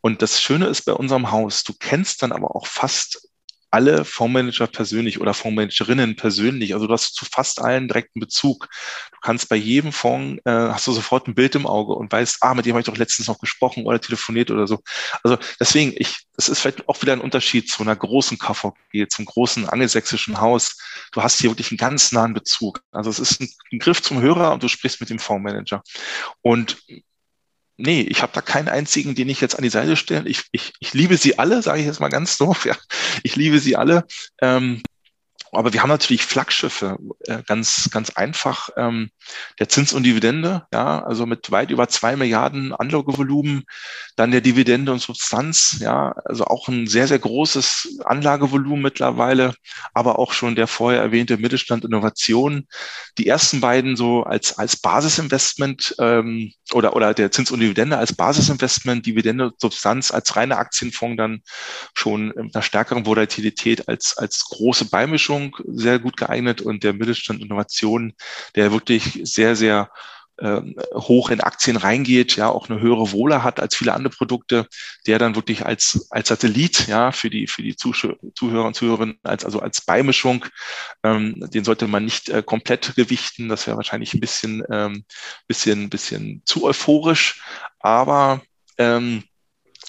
Und 0.00 0.22
das 0.22 0.40
Schöne 0.40 0.66
ist 0.66 0.82
bei 0.82 0.92
unserem 0.92 1.30
Haus, 1.30 1.64
du 1.64 1.74
kennst 1.78 2.22
dann 2.22 2.32
aber 2.32 2.54
auch 2.54 2.66
fast 2.66 3.28
alle 3.70 4.04
Fondsmanager 4.04 4.66
persönlich 4.66 5.20
oder 5.20 5.34
Fondsmanagerinnen 5.34 6.16
persönlich. 6.16 6.74
Also 6.74 6.86
du 6.86 6.92
hast 6.92 7.14
zu 7.14 7.24
fast 7.24 7.60
allen 7.60 7.88
direkten 7.88 8.20
Bezug. 8.20 8.68
Du 9.12 9.18
kannst 9.20 9.48
bei 9.48 9.56
jedem 9.56 9.92
Fonds, 9.92 10.40
äh, 10.44 10.50
hast 10.50 10.86
du 10.86 10.92
sofort 10.92 11.28
ein 11.28 11.34
Bild 11.34 11.54
im 11.54 11.66
Auge 11.66 11.94
und 11.94 12.10
weißt, 12.10 12.38
ah, 12.40 12.54
mit 12.54 12.66
dem 12.66 12.72
habe 12.72 12.80
ich 12.80 12.86
doch 12.86 12.96
letztens 12.96 13.28
noch 13.28 13.38
gesprochen 13.38 13.84
oder 13.84 14.00
telefoniert 14.00 14.50
oder 14.50 14.66
so. 14.66 14.80
Also 15.22 15.38
deswegen, 15.60 15.92
ich, 15.96 16.26
das 16.36 16.48
ist 16.48 16.60
vielleicht 16.60 16.88
auch 16.88 17.00
wieder 17.02 17.12
ein 17.12 17.20
Unterschied 17.20 17.70
zu 17.70 17.82
einer 17.82 17.96
großen 17.96 18.38
KVG, 18.38 19.08
zum 19.08 19.24
großen 19.24 19.68
angelsächsischen 19.68 20.40
Haus. 20.40 20.78
Du 21.12 21.22
hast 21.22 21.40
hier 21.40 21.50
wirklich 21.50 21.70
einen 21.70 21.78
ganz 21.78 22.12
nahen 22.12 22.34
Bezug. 22.34 22.80
Also 22.92 23.10
es 23.10 23.18
ist 23.18 23.40
ein, 23.40 23.48
ein 23.72 23.78
Griff 23.78 24.02
zum 24.02 24.20
Hörer 24.20 24.52
und 24.52 24.62
du 24.62 24.68
sprichst 24.68 25.00
mit 25.00 25.10
dem 25.10 25.18
Fondsmanager. 25.18 25.82
Und 26.42 26.78
nee, 27.78 28.02
ich 28.02 28.22
habe 28.22 28.32
da 28.34 28.42
keinen 28.42 28.68
einzigen, 28.68 29.14
den 29.14 29.28
ich 29.28 29.40
jetzt 29.40 29.54
an 29.56 29.62
die 29.62 29.70
Seite 29.70 29.96
stelle. 29.96 30.28
Ich, 30.28 30.44
ich, 30.52 30.72
ich 30.80 30.92
liebe 30.92 31.16
sie 31.16 31.38
alle, 31.38 31.62
sage 31.62 31.80
ich 31.80 31.86
jetzt 31.86 32.00
mal 32.00 32.08
ganz 32.08 32.36
doof. 32.36 32.66
Ja, 32.66 32.76
ich 33.22 33.36
liebe 33.36 33.58
sie 33.60 33.76
alle. 33.76 34.04
Ähm, 34.42 34.82
aber 35.52 35.72
wir 35.72 35.82
haben 35.82 35.88
natürlich 35.88 36.24
Flaggschiffe, 36.24 36.98
äh, 37.26 37.42
ganz, 37.46 37.88
ganz 37.90 38.10
einfach. 38.10 38.68
Ähm, 38.76 39.10
der 39.58 39.68
Zins 39.68 39.92
und 39.92 40.04
Dividende, 40.04 40.66
ja, 40.72 41.02
also 41.04 41.26
mit 41.26 41.50
weit 41.50 41.70
über 41.70 41.88
zwei 41.88 42.16
Milliarden 42.16 42.74
Anlagevolumen, 42.74 43.64
dann 44.16 44.30
der 44.30 44.40
Dividende 44.40 44.92
und 44.92 45.00
Substanz, 45.00 45.78
ja, 45.80 46.14
also 46.24 46.44
auch 46.44 46.68
ein 46.68 46.86
sehr, 46.86 47.08
sehr 47.08 47.18
großes 47.18 48.00
Anlagevolumen 48.04 48.82
mittlerweile, 48.82 49.54
aber 49.94 50.18
auch 50.18 50.32
schon 50.32 50.54
der 50.54 50.66
vorher 50.66 51.00
erwähnte 51.00 51.36
Mittelstand 51.36 51.84
Innovation. 51.84 52.66
Die 53.16 53.26
ersten 53.26 53.60
beiden 53.60 53.96
so 53.96 54.22
als, 54.24 54.58
als 54.58 54.76
Basisinvestment 54.76 55.94
ähm, 55.98 56.52
oder, 56.72 56.94
oder 56.94 57.14
der 57.14 57.30
Zins 57.30 57.50
und 57.50 57.60
Dividende 57.60 57.96
als 57.96 58.12
Basisinvestment, 58.12 59.06
Dividende 59.06 59.46
und 59.46 59.60
Substanz 59.60 60.10
als 60.10 60.36
reine 60.36 60.56
Aktienfonds 60.56 61.16
dann 61.16 61.42
schon 61.94 62.28
mit 62.28 62.54
einer 62.54 62.62
stärkeren 62.62 63.06
Volatilität 63.06 63.88
als, 63.88 64.16
als 64.16 64.44
große 64.44 64.86
Beimischung 64.86 65.37
Forschung 65.38 65.56
sehr 65.66 65.98
gut 65.98 66.16
geeignet 66.16 66.60
und 66.60 66.84
der 66.84 66.92
Mittelstand 66.92 67.40
Innovation, 67.40 68.14
der 68.54 68.72
wirklich 68.72 69.20
sehr, 69.22 69.56
sehr 69.56 69.90
äh, 70.38 70.60
hoch 70.94 71.30
in 71.30 71.40
Aktien 71.40 71.76
reingeht, 71.76 72.36
ja, 72.36 72.48
auch 72.48 72.68
eine 72.68 72.80
höhere 72.80 73.12
Wohle 73.12 73.42
hat 73.42 73.60
als 73.60 73.74
viele 73.74 73.94
andere 73.94 74.14
Produkte, 74.14 74.66
der 75.06 75.18
dann 75.18 75.34
wirklich 75.34 75.66
als, 75.66 76.06
als 76.10 76.28
Satellit, 76.28 76.86
ja, 76.86 77.12
für 77.12 77.30
die, 77.30 77.46
für 77.46 77.62
die 77.62 77.76
Zuhörer 77.76 78.66
und 78.66 78.74
Zuhörerinnen, 78.74 79.18
als, 79.22 79.44
also 79.44 79.60
als 79.60 79.80
Beimischung, 79.80 80.44
ähm, 81.02 81.34
den 81.52 81.64
sollte 81.64 81.88
man 81.88 82.04
nicht 82.04 82.28
äh, 82.28 82.42
komplett 82.42 82.94
gewichten. 82.94 83.48
Das 83.48 83.66
wäre 83.66 83.76
wahrscheinlich 83.76 84.14
ein 84.14 84.20
bisschen, 84.20 84.62
ähm, 84.70 85.04
bisschen, 85.46 85.90
bisschen 85.90 86.42
zu 86.44 86.64
euphorisch. 86.64 87.42
Aber 87.80 88.42
ähm, 88.78 89.24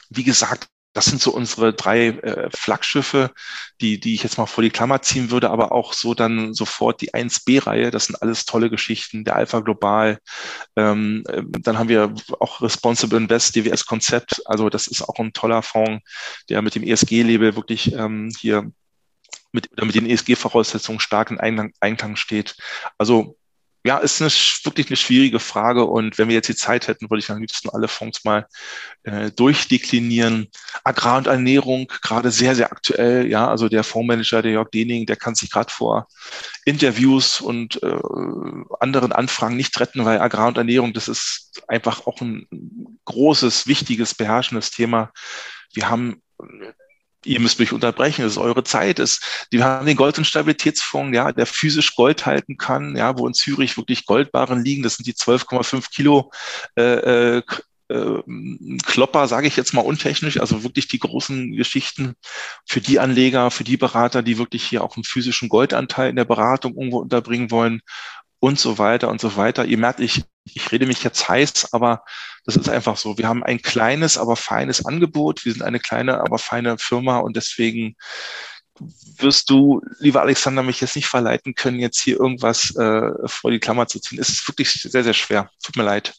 wie 0.09 0.23
gesagt, 0.23 0.67
das 0.93 1.05
sind 1.05 1.21
so 1.21 1.31
unsere 1.31 1.73
drei 1.73 2.07
äh, 2.07 2.49
Flaggschiffe, 2.51 3.31
die, 3.79 3.99
die 3.99 4.15
ich 4.15 4.23
jetzt 4.23 4.37
mal 4.37 4.47
vor 4.47 4.63
die 4.63 4.71
Klammer 4.71 5.01
ziehen 5.01 5.29
würde, 5.29 5.49
aber 5.51 5.71
auch 5.71 5.93
so 5.93 6.13
dann 6.13 6.53
sofort 6.53 7.01
die 7.01 7.13
1B-Reihe. 7.13 7.91
Das 7.91 8.05
sind 8.05 8.21
alles 8.21 8.45
tolle 8.45 8.69
Geschichten. 8.69 9.23
Der 9.23 9.35
Alpha 9.35 9.59
Global. 9.59 10.19
Ähm, 10.75 11.23
äh, 11.27 11.43
dann 11.59 11.77
haben 11.77 11.89
wir 11.89 12.13
auch 12.39 12.61
Responsible 12.61 13.17
Invest, 13.17 13.55
DWS 13.55 13.85
Konzept. 13.85 14.41
Also 14.45 14.69
das 14.69 14.87
ist 14.87 15.03
auch 15.03 15.19
ein 15.19 15.33
toller 15.33 15.61
Fonds, 15.61 16.03
der 16.49 16.61
mit 16.61 16.75
dem 16.75 16.83
ESG-Label 16.83 17.55
wirklich 17.55 17.93
ähm, 17.93 18.31
hier 18.37 18.71
mit, 19.51 19.69
mit 19.81 19.95
den 19.95 20.09
ESG-Voraussetzungen 20.09 20.99
stark 20.99 21.31
in 21.31 21.39
Einklang, 21.39 21.71
Einklang 21.79 22.15
steht. 22.15 22.55
Also 22.97 23.37
ja, 23.89 23.97
ist 23.97 24.21
eine, 24.21 24.29
wirklich 24.29 24.87
eine 24.89 24.97
schwierige 24.97 25.39
Frage. 25.39 25.83
Und 25.85 26.19
wenn 26.19 26.27
wir 26.27 26.35
jetzt 26.35 26.47
die 26.47 26.55
Zeit 26.55 26.87
hätten, 26.87 27.09
würde 27.09 27.21
ich 27.21 27.31
am 27.31 27.39
liebsten 27.39 27.71
alle 27.71 27.87
Fonds 27.87 28.23
mal 28.23 28.45
äh, 29.01 29.31
durchdeklinieren. 29.31 30.47
Agrar 30.83 31.17
und 31.17 31.25
Ernährung, 31.25 31.87
gerade 32.03 32.29
sehr, 32.29 32.53
sehr 32.53 32.71
aktuell. 32.71 33.25
Ja, 33.27 33.47
also 33.47 33.67
der 33.67 33.83
Fondsmanager, 33.83 34.43
der 34.43 34.51
Jörg 34.51 34.69
Dening, 34.69 35.07
der 35.07 35.15
kann 35.15 35.33
sich 35.33 35.49
gerade 35.49 35.73
vor 35.73 36.07
Interviews 36.65 37.41
und 37.41 37.81
äh, 37.81 37.99
anderen 38.79 39.11
Anfragen 39.11 39.57
nicht 39.57 39.79
retten, 39.79 40.05
weil 40.05 40.21
Agrar 40.21 40.49
und 40.49 40.59
Ernährung, 40.59 40.93
das 40.93 41.07
ist 41.07 41.63
einfach 41.67 42.05
auch 42.05 42.21
ein 42.21 42.47
großes, 43.05 43.65
wichtiges, 43.65 44.13
beherrschendes 44.13 44.69
Thema. 44.69 45.11
Wir 45.73 45.89
haben 45.89 46.21
ihr 47.25 47.39
müsst 47.39 47.59
mich 47.59 47.73
unterbrechen, 47.73 48.25
es 48.25 48.33
ist 48.33 48.37
eure 48.37 48.63
Zeit. 48.63 48.99
Es, 48.99 49.19
wir 49.51 49.63
haben 49.63 49.85
den 49.85 49.97
Gold- 49.97 50.17
und 50.17 50.25
Stabilitätsfonds, 50.25 51.15
ja, 51.15 51.31
der 51.31 51.45
physisch 51.45 51.95
Gold 51.95 52.25
halten 52.25 52.57
kann, 52.57 52.95
ja, 52.95 53.17
wo 53.17 53.27
in 53.27 53.33
Zürich 53.33 53.77
wirklich 53.77 54.05
Goldbarren 54.05 54.63
liegen. 54.63 54.83
Das 54.83 54.95
sind 54.95 55.07
die 55.07 55.13
12,5 55.13 55.89
Kilo 55.91 56.31
äh, 56.77 57.37
äh, 57.37 57.43
Klopper, 58.85 59.27
sage 59.27 59.47
ich 59.47 59.55
jetzt 59.55 59.73
mal 59.73 59.81
untechnisch, 59.81 60.39
also 60.39 60.63
wirklich 60.63 60.87
die 60.87 60.99
großen 60.99 61.53
Geschichten 61.53 62.13
für 62.67 62.81
die 62.81 62.99
Anleger, 62.99 63.49
für 63.49 63.63
die 63.63 63.77
Berater, 63.77 64.21
die 64.21 64.37
wirklich 64.37 64.63
hier 64.63 64.83
auch 64.83 64.95
einen 64.95 65.03
physischen 65.03 65.49
Goldanteil 65.49 66.11
in 66.11 66.15
der 66.15 66.25
Beratung 66.25 66.75
irgendwo 66.75 66.99
unterbringen 66.99 67.49
wollen 67.49 67.81
und 68.39 68.59
so 68.59 68.77
weiter 68.77 69.09
und 69.09 69.21
so 69.21 69.35
weiter. 69.35 69.65
Ihr 69.65 69.77
merkt, 69.77 69.99
ich, 69.99 70.23
ich 70.45 70.71
rede 70.71 70.85
mich 70.85 71.03
jetzt 71.03 71.27
heiß, 71.27 71.73
aber 71.73 72.03
das 72.45 72.55
ist 72.55 72.69
einfach 72.69 72.97
so. 72.97 73.17
Wir 73.17 73.27
haben 73.27 73.43
ein 73.43 73.61
kleines, 73.61 74.17
aber 74.17 74.35
feines 74.35 74.85
Angebot. 74.85 75.45
Wir 75.45 75.53
sind 75.53 75.61
eine 75.61 75.79
kleine, 75.79 76.21
aber 76.21 76.39
feine 76.39 76.77
Firma 76.77 77.17
und 77.17 77.35
deswegen 77.35 77.95
wirst 79.17 79.49
du, 79.49 79.81
lieber 79.99 80.21
Alexander, 80.21 80.63
mich 80.63 80.79
jetzt 80.79 80.95
nicht 80.95 81.07
verleiten 81.07 81.53
können, 81.53 81.79
jetzt 81.79 81.99
hier 81.99 82.17
irgendwas 82.17 82.73
äh, 82.77 83.11
vor 83.25 83.51
die 83.51 83.59
Klammer 83.59 83.87
zu 83.87 83.99
ziehen. 83.99 84.19
Es 84.19 84.29
ist 84.29 84.47
wirklich 84.47 84.71
sehr, 84.71 85.03
sehr 85.03 85.13
schwer. 85.13 85.49
Tut 85.61 85.75
mir 85.75 85.83
leid. 85.83 86.13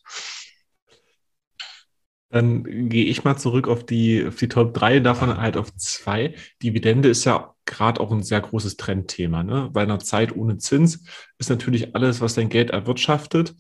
Dann 2.31 2.89
gehe 2.89 3.07
ich 3.07 3.25
mal 3.25 3.37
zurück 3.37 3.67
auf 3.69 3.85
die, 3.85 4.25
auf 4.27 4.37
die 4.37 4.49
Top 4.49 4.73
3, 4.75 5.01
davon 5.01 5.37
halt 5.37 5.57
auf 5.57 5.75
zwei. 5.77 6.35
Dividende 6.63 7.09
ist 7.09 7.25
ja 7.25 7.55
gerade 7.67 8.01
auch 8.01 8.13
ein 8.13 8.23
sehr 8.23 8.41
großes 8.41 8.77
Trendthema. 8.77 9.43
Ne? 9.43 9.69
Bei 9.73 9.83
einer 9.83 9.99
Zeit 9.99 10.35
ohne 10.35 10.59
Zins 10.59 11.05
ist 11.39 11.51
natürlich 11.51 11.95
alles, 11.95 12.21
was 12.21 12.35
dein 12.35 12.49
Geld 12.49 12.71
erwirtschaftet, 12.71 13.55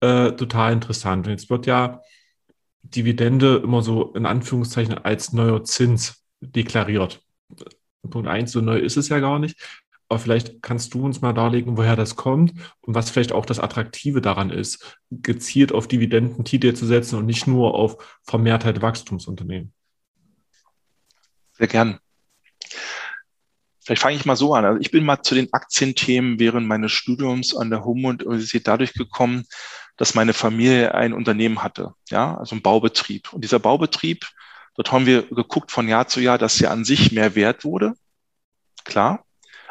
äh, 0.00 0.32
total 0.32 0.74
interessant. 0.74 1.26
Und 1.26 1.32
jetzt 1.32 1.48
wird 1.50 1.66
ja 1.66 2.02
Dividende 2.82 3.56
immer 3.62 3.82
so 3.82 4.12
in 4.14 4.26
Anführungszeichen 4.26 4.98
als 4.98 5.32
neuer 5.32 5.64
Zins 5.64 6.24
deklariert. 6.40 7.22
Punkt 8.08 8.28
eins, 8.28 8.52
so 8.52 8.60
neu 8.60 8.78
ist 8.78 8.96
es 8.96 9.08
ja 9.08 9.18
gar 9.18 9.38
nicht. 9.38 9.56
Aber 10.10 10.18
vielleicht 10.18 10.60
kannst 10.60 10.92
du 10.92 11.04
uns 11.04 11.20
mal 11.20 11.32
darlegen, 11.32 11.76
woher 11.76 11.94
das 11.94 12.16
kommt 12.16 12.52
und 12.80 12.96
was 12.96 13.10
vielleicht 13.10 13.30
auch 13.30 13.46
das 13.46 13.60
Attraktive 13.60 14.20
daran 14.20 14.50
ist, 14.50 14.98
gezielt 15.12 15.70
auf 15.70 15.86
Dividendentitel 15.86 16.74
zu 16.74 16.84
setzen 16.84 17.16
und 17.16 17.26
nicht 17.26 17.46
nur 17.46 17.74
auf 17.74 18.18
Vermehrtheit 18.24 18.82
Wachstumsunternehmen. 18.82 19.72
Sehr 21.52 21.68
gern. 21.68 22.00
Vielleicht 23.84 24.02
fange 24.02 24.16
ich 24.16 24.24
mal 24.24 24.34
so 24.34 24.52
an. 24.52 24.64
Also 24.64 24.80
ich 24.80 24.90
bin 24.90 25.04
mal 25.04 25.22
zu 25.22 25.36
den 25.36 25.52
Aktienthemen 25.52 26.40
während 26.40 26.66
meines 26.66 26.90
Studiums 26.90 27.56
an 27.56 27.70
der 27.70 27.84
Humboldt-Universität 27.84 28.66
dadurch 28.66 28.94
gekommen, 28.94 29.44
dass 29.96 30.16
meine 30.16 30.32
Familie 30.32 30.92
ein 30.92 31.12
Unternehmen 31.12 31.62
hatte, 31.62 31.94
ja, 32.08 32.36
also 32.36 32.56
ein 32.56 32.62
Baubetrieb. 32.62 33.32
Und 33.32 33.44
dieser 33.44 33.60
Baubetrieb, 33.60 34.26
dort 34.74 34.90
haben 34.90 35.06
wir 35.06 35.22
geguckt 35.22 35.70
von 35.70 35.86
Jahr 35.86 36.08
zu 36.08 36.18
Jahr, 36.18 36.36
dass 36.36 36.60
er 36.60 36.72
an 36.72 36.84
sich 36.84 37.12
mehr 37.12 37.36
wert 37.36 37.64
wurde. 37.64 37.94
Klar. 38.84 39.24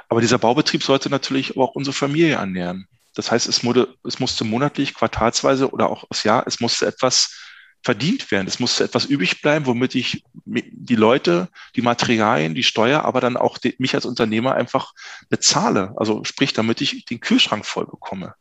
Aber 0.09 0.21
dieser 0.21 0.39
Baubetrieb 0.39 0.83
sollte 0.83 1.09
natürlich 1.09 1.55
auch 1.55 1.75
unsere 1.75 1.93
Familie 1.93 2.35
ernähren. 2.35 2.87
Das 3.15 3.31
heißt, 3.31 3.47
es, 3.47 3.63
wurde, 3.63 3.95
es 4.03 4.19
musste 4.19 4.43
monatlich, 4.43 4.93
quartalsweise 4.93 5.69
oder 5.71 5.89
auch 5.89 6.03
das 6.09 6.23
Jahr, 6.23 6.45
es 6.47 6.59
musste 6.59 6.85
etwas 6.87 7.35
verdient 7.81 8.29
werden. 8.31 8.47
Es 8.47 8.59
musste 8.59 8.83
etwas 8.83 9.05
übrig 9.05 9.41
bleiben, 9.41 9.65
womit 9.65 9.95
ich 9.95 10.23
die 10.45 10.95
Leute, 10.95 11.47
die 11.75 11.81
Materialien, 11.81 12.55
die 12.55 12.63
Steuer, 12.63 13.05
aber 13.05 13.21
dann 13.21 13.37
auch 13.37 13.57
die, 13.57 13.75
mich 13.77 13.95
als 13.95 14.05
Unternehmer 14.05 14.55
einfach 14.55 14.93
bezahle. 15.29 15.93
Also 15.95 16.23
sprich, 16.23 16.53
damit 16.53 16.81
ich 16.81 17.05
den 17.05 17.19
Kühlschrank 17.19 17.65
voll 17.65 17.85
bekomme. 17.85 18.35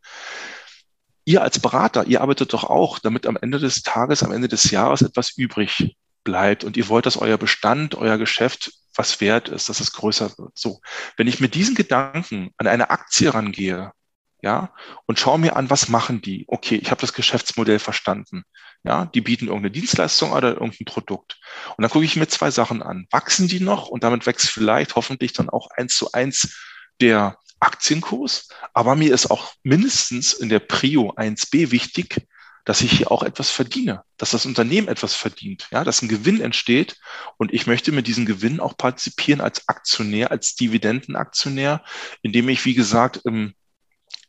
Ihr 1.25 1.43
als 1.43 1.59
Berater, 1.61 2.07
ihr 2.07 2.21
arbeitet 2.21 2.53
doch 2.53 2.65
auch, 2.65 2.99
damit 2.99 3.27
am 3.27 3.39
Ende 3.41 3.59
des 3.59 3.83
Tages, 3.83 4.23
am 4.23 4.33
Ende 4.33 4.49
des 4.49 4.71
Jahres 4.71 5.03
etwas 5.03 5.37
übrig 5.37 5.97
bleibt 6.25 6.65
und 6.65 6.77
ihr 6.77 6.89
wollt, 6.89 7.07
dass 7.07 7.17
euer 7.17 7.37
Bestand, 7.37 7.95
euer 7.95 8.19
Geschäft 8.19 8.73
was 8.99 9.21
wert 9.21 9.49
ist, 9.49 9.69
dass 9.69 9.81
es 9.81 9.93
größer 9.93 10.37
wird. 10.37 10.59
So, 10.59 10.81
wenn 11.17 11.29
ich 11.29 11.41
mit 11.41 11.55
diesen 11.55 11.75
Gedanken 11.75 12.51
an 12.57 12.67
eine 12.67 12.91
Aktie 12.91 13.33
rangehe, 13.33 13.93
ja, 14.41 14.73
und 15.07 15.19
schaue 15.19 15.39
mir 15.39 15.57
an, 15.57 15.69
was 15.69 15.89
machen 15.89 16.21
die? 16.21 16.45
Okay, 16.47 16.77
ich 16.77 16.91
habe 16.91 17.01
das 17.01 17.13
Geschäftsmodell 17.13 17.81
verstanden. 17.81 18.45
Ja, 18.85 19.07
die 19.07 19.21
bieten 19.21 19.47
irgendeine 19.47 19.73
Dienstleistung 19.73 20.33
oder 20.33 20.53
irgendein 20.53 20.85
Produkt. 20.85 21.41
Und 21.77 21.83
dann 21.83 21.91
gucke 21.91 22.05
ich 22.05 22.15
mir 22.15 22.29
zwei 22.29 22.51
Sachen 22.53 22.83
an. 22.83 23.07
Wachsen 23.11 23.49
die 23.49 23.59
noch? 23.59 23.89
Und 23.89 24.05
damit 24.05 24.27
wächst 24.27 24.51
vielleicht 24.51 24.95
hoffentlich 24.95 25.33
dann 25.33 25.51
auch 25.51 25.69
eins 25.77 25.97
zu 25.97 26.13
eins 26.13 26.57
der 27.01 27.37
Aktienkurs. 27.59 28.49
Aber 28.75 28.95
mir 28.95 29.13
ist 29.13 29.31
auch 29.31 29.53
mindestens 29.65 30.33
in 30.33 30.49
der 30.49 30.61
Prio 30.61 31.13
1b 31.17 31.73
wichtig, 31.73 32.29
dass 32.69 32.83
ich 32.83 32.93
hier 32.93 33.11
auch 33.11 33.23
etwas 33.23 33.49
verdiene, 33.49 34.03
dass 34.19 34.33
das 34.33 34.45
Unternehmen 34.45 34.89
etwas 34.89 35.15
verdient, 35.15 35.69
ja, 35.71 35.85
dass 35.85 36.03
ein 36.03 36.09
Gewinn 36.09 36.43
entsteht 36.43 36.99
und 37.39 37.55
ich 37.55 37.67
möchte 37.67 37.93
mit 37.93 38.07
diesem 38.07 38.27
Gewinn 38.27 38.61
auch 38.61 38.77
partizipieren 38.77 39.41
als 39.41 39.67
Aktionär, 39.71 40.31
als 40.31 40.55
Dividendenaktionär, 40.55 41.83
indem 42.21 42.51
ich, 42.51 42.67
wie 42.67 42.75
gesagt, 42.75 43.23
im, 43.25 43.55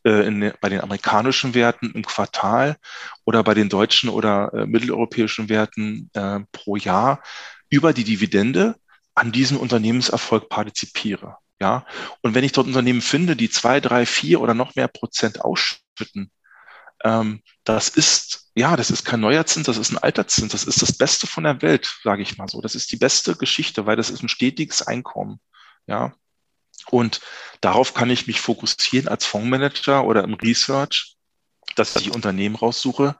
äh, 0.06 0.26
in, 0.26 0.54
bei 0.62 0.70
den 0.70 0.80
amerikanischen 0.80 1.54
Werten 1.54 1.92
im 1.92 2.06
Quartal 2.06 2.78
oder 3.26 3.44
bei 3.44 3.54
den 3.56 3.68
deutschen 3.68 4.08
oder 4.08 4.54
äh, 4.54 4.66
mitteleuropäischen 4.66 5.50
Werten 5.50 6.10
äh, 6.14 6.40
pro 6.54 6.78
Jahr 6.78 7.22
über 7.70 7.92
die 7.92 8.06
Dividende 8.06 8.78
an 9.16 9.34
diesem 9.34 9.58
Unternehmenserfolg 9.58 10.48
partizipiere. 10.48 11.36
Ja, 11.60 11.86
und 12.22 12.36
wenn 12.36 12.46
ich 12.46 12.54
dort 12.54 12.68
Unternehmen 12.68 13.02
finde, 13.02 13.36
die 13.36 13.50
zwei, 13.50 13.82
drei, 13.82 14.06
vier 14.06 14.40
oder 14.40 14.54
noch 14.54 14.76
mehr 14.76 14.88
Prozent 14.88 15.42
ausschütten, 15.42 16.32
ähm, 17.04 17.42
das 17.64 17.90
ist, 17.90 18.52
ja, 18.56 18.76
das 18.76 18.92
ist 18.92 19.06
kein 19.06 19.20
neuer 19.20 19.46
Zins, 19.46 19.68
das 19.68 19.78
ist 19.78 19.92
ein 19.92 19.98
alter 19.98 20.28
Zins, 20.28 20.52
das 20.52 20.64
ist 20.64 20.82
das 20.82 20.98
Beste 20.98 21.28
von 21.28 21.44
der 21.44 21.62
Welt, 21.62 22.00
sage 22.04 22.22
ich 22.22 22.38
mal 22.38 22.48
so. 22.48 22.62
Das 22.62 22.76
ist 22.76 22.92
die 22.92 22.98
beste 22.98 23.36
Geschichte, 23.36 23.86
weil 23.86 23.96
das 23.96 24.10
ist 24.10 24.24
ein 24.24 24.30
stetiges 24.30 24.82
Einkommen. 24.82 25.40
Ja. 25.88 26.14
Und 26.90 27.22
darauf 27.62 27.94
kann 27.94 28.10
ich 28.10 28.28
mich 28.28 28.42
fokussieren 28.42 29.08
als 29.08 29.26
Fondsmanager 29.26 30.06
oder 30.06 30.24
im 30.24 30.34
Research 30.34 31.18
dass 31.76 31.96
ich 31.96 32.12
Unternehmen 32.12 32.56
raussuche, 32.56 33.16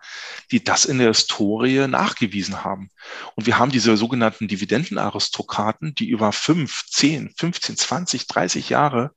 die 0.52 0.64
das 0.64 0.86
in 0.86 0.98
der 0.98 1.10
Historie 1.10 1.88
nachgewiesen 1.88 2.64
haben. 2.64 2.90
Und 3.36 3.46
wir 3.46 3.58
haben 3.58 3.72
diese 3.72 3.96
sogenannten 3.96 4.48
Dividendenaristokraten, 4.48 5.96
die 5.96 6.10
über 6.10 6.32
5, 6.32 6.86
10, 6.88 7.34
15, 7.38 7.78
20, 7.78 8.28
30 8.28 8.70
Jahre 8.70 9.14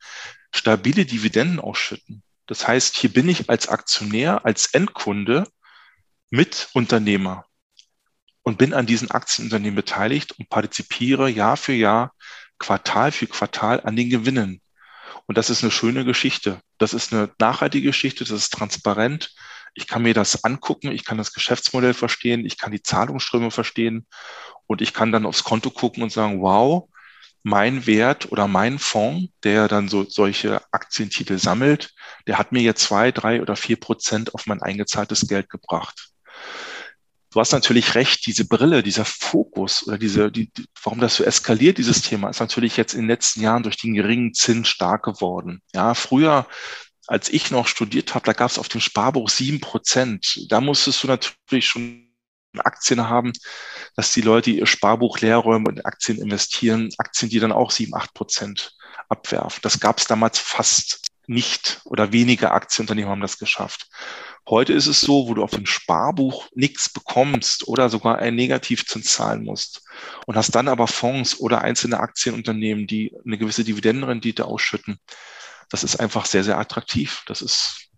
stabile 0.55 1.07
Dividenden 1.07 1.61
ausschütten. 1.61 2.23
Das 2.47 2.66
heißt, 2.66 2.97
hier 2.97 3.12
bin 3.12 3.28
ich 3.28 3.49
als 3.49 3.68
Aktionär, 3.68 4.45
als 4.45 4.66
Endkunde 4.74 5.47
mit 6.30 6.68
Unternehmer 6.72 7.45
und 8.43 8.59
bin 8.59 8.74
an 8.74 8.86
diesen 8.86 9.11
Aktienunternehmen 9.11 9.76
beteiligt 9.76 10.32
und 10.38 10.49
partizipiere 10.49 11.28
Jahr 11.28 11.57
für 11.57 11.72
Jahr, 11.72 12.12
Quartal 12.59 13.12
für 13.12 13.26
Quartal 13.26 13.80
an 13.80 13.97
den 13.97 14.11
Gewinnen. 14.11 14.61
Und 15.26 15.38
das 15.38 15.51
ist 15.51 15.62
eine 15.62 15.70
schöne 15.70 16.05
Geschichte. 16.05 16.61
Das 16.78 16.95
ist 16.95 17.12
eine 17.12 17.30
nachhaltige 17.38 17.88
Geschichte, 17.88 18.24
das 18.24 18.32
ist 18.32 18.53
transparent. 18.53 19.34
Ich 19.74 19.86
kann 19.86 20.03
mir 20.03 20.14
das 20.14 20.45
angucken, 20.45 20.90
ich 20.90 21.05
kann 21.05 21.18
das 21.18 21.32
Geschäftsmodell 21.32 21.95
verstehen, 21.95 22.45
ich 22.45 22.59
kann 22.59 22.72
die 22.72 22.82
Zahlungsströme 22.82 23.51
verstehen 23.51 24.07
und 24.66 24.82
ich 24.82 24.93
kann 24.93 25.12
dann 25.12 25.26
aufs 25.26 25.45
Konto 25.45 25.70
gucken 25.70 26.03
und 26.03 26.12
sagen, 26.12 26.43
wow, 26.43 26.88
mein 27.43 27.86
Wert 27.86 28.30
oder 28.30 28.47
mein 28.47 28.78
Fonds, 28.78 29.32
der 29.43 29.68
dann 29.68 29.88
so 29.88 30.05
solche 30.09 30.62
Aktientitel 30.72 31.38
sammelt, 31.38 31.93
der 32.26 32.38
hat 32.38 32.53
mir 32.53 32.62
jetzt 32.62 32.84
zwei, 32.84 33.11
drei 33.11 33.43
oder 33.43 33.57
vier 33.57 33.78
Prozent 33.78 34.34
auf 34.34 34.47
mein 34.47 34.62
eingezahltes 34.62 35.26
Geld 35.26 35.51
gebracht. 35.51 36.12
Du 37.32 37.40
hast 37.40 37.53
natürlich 37.53 37.95
recht, 37.95 38.26
diese 38.26 38.47
Brille, 38.47 38.82
dieser 38.82 39.07
Fokus 39.07 39.86
oder 39.86 39.97
diese, 39.97 40.30
die, 40.30 40.53
warum 40.82 41.01
das 41.01 41.16
so 41.16 41.24
eskaliert, 41.24 41.78
dieses 41.78 42.03
Thema, 42.03 42.28
ist 42.28 42.40
natürlich 42.40 42.76
jetzt 42.76 42.93
in 42.93 43.01
den 43.01 43.09
letzten 43.09 43.40
Jahren 43.40 43.62
durch 43.62 43.78
den 43.78 43.95
geringen 43.95 44.34
Zins 44.34 44.68
stark 44.68 45.03
geworden. 45.03 45.62
Ja, 45.72 45.95
früher, 45.95 46.47
als 47.07 47.30
ich 47.30 47.51
noch 47.51 47.66
studiert 47.66 48.14
habe, 48.14 48.26
da 48.26 48.34
gab 48.34 48.51
es 48.51 48.59
auf 48.59 48.68
dem 48.68 48.82
Sparbuch 48.82 49.30
sieben 49.30 49.61
Prozent. 49.61 50.47
Da 50.51 50.61
musstest 50.61 51.03
du 51.03 51.07
natürlich 51.07 51.66
schon 51.66 52.12
Aktien 52.61 53.09
haben, 53.09 53.33
dass 53.97 54.13
die 54.13 54.21
Leute 54.21 54.51
ihr 54.51 54.67
Sparbuch 54.67 55.21
leer 55.21 55.39
räumen 55.39 55.67
und 55.67 55.87
Aktien 55.87 56.19
investieren, 56.19 56.91
Aktien, 56.99 57.31
die 57.31 57.41
dann 57.41 57.53
auch 57.53 57.71
sieben, 57.71 57.95
acht 57.95 58.15
Prozent 58.15 58.75
abwerfen. 59.09 59.61
Das 59.63 59.81
gab 59.81 59.99
es 59.99 60.07
damals 60.07 60.39
fast 60.39 61.03
nicht 61.27 61.81
oder 61.85 62.13
wenige 62.13 62.51
Aktienunternehmen 62.51 63.11
haben 63.11 63.21
das 63.21 63.39
geschafft. 63.39 63.89
Heute 64.49 64.73
ist 64.73 64.87
es 64.87 65.01
so, 65.01 65.29
wo 65.29 65.35
du 65.35 65.43
auf 65.45 65.53
dem 65.53 65.67
Sparbuch 65.67 66.49
nichts 66.55 66.89
bekommst 66.89 67.69
oder 67.69 67.89
sogar 67.89 68.19
einen 68.19 68.37
Negativzins 68.37 69.13
zahlen 69.13 69.45
musst 69.45 69.83
und 70.27 70.37
hast 70.37 70.55
dann 70.55 70.69
aber 70.69 70.89
Fonds 70.89 71.39
oder 71.39 71.63
einzelne 71.63 72.01
Aktienunternehmen, 72.01 72.87
die 72.87 73.15
eine 73.25 73.39
gewisse 73.39 73.63
Dividendenrendite 73.63 74.45
ausschütten. 74.45 74.99
Das 75.71 75.85
ist 75.85 75.97
einfach 75.97 76.27
sehr, 76.27 76.45
sehr 76.45 76.59
attraktiv. 76.59 77.23
Das 77.27 77.41
ist 77.41 77.89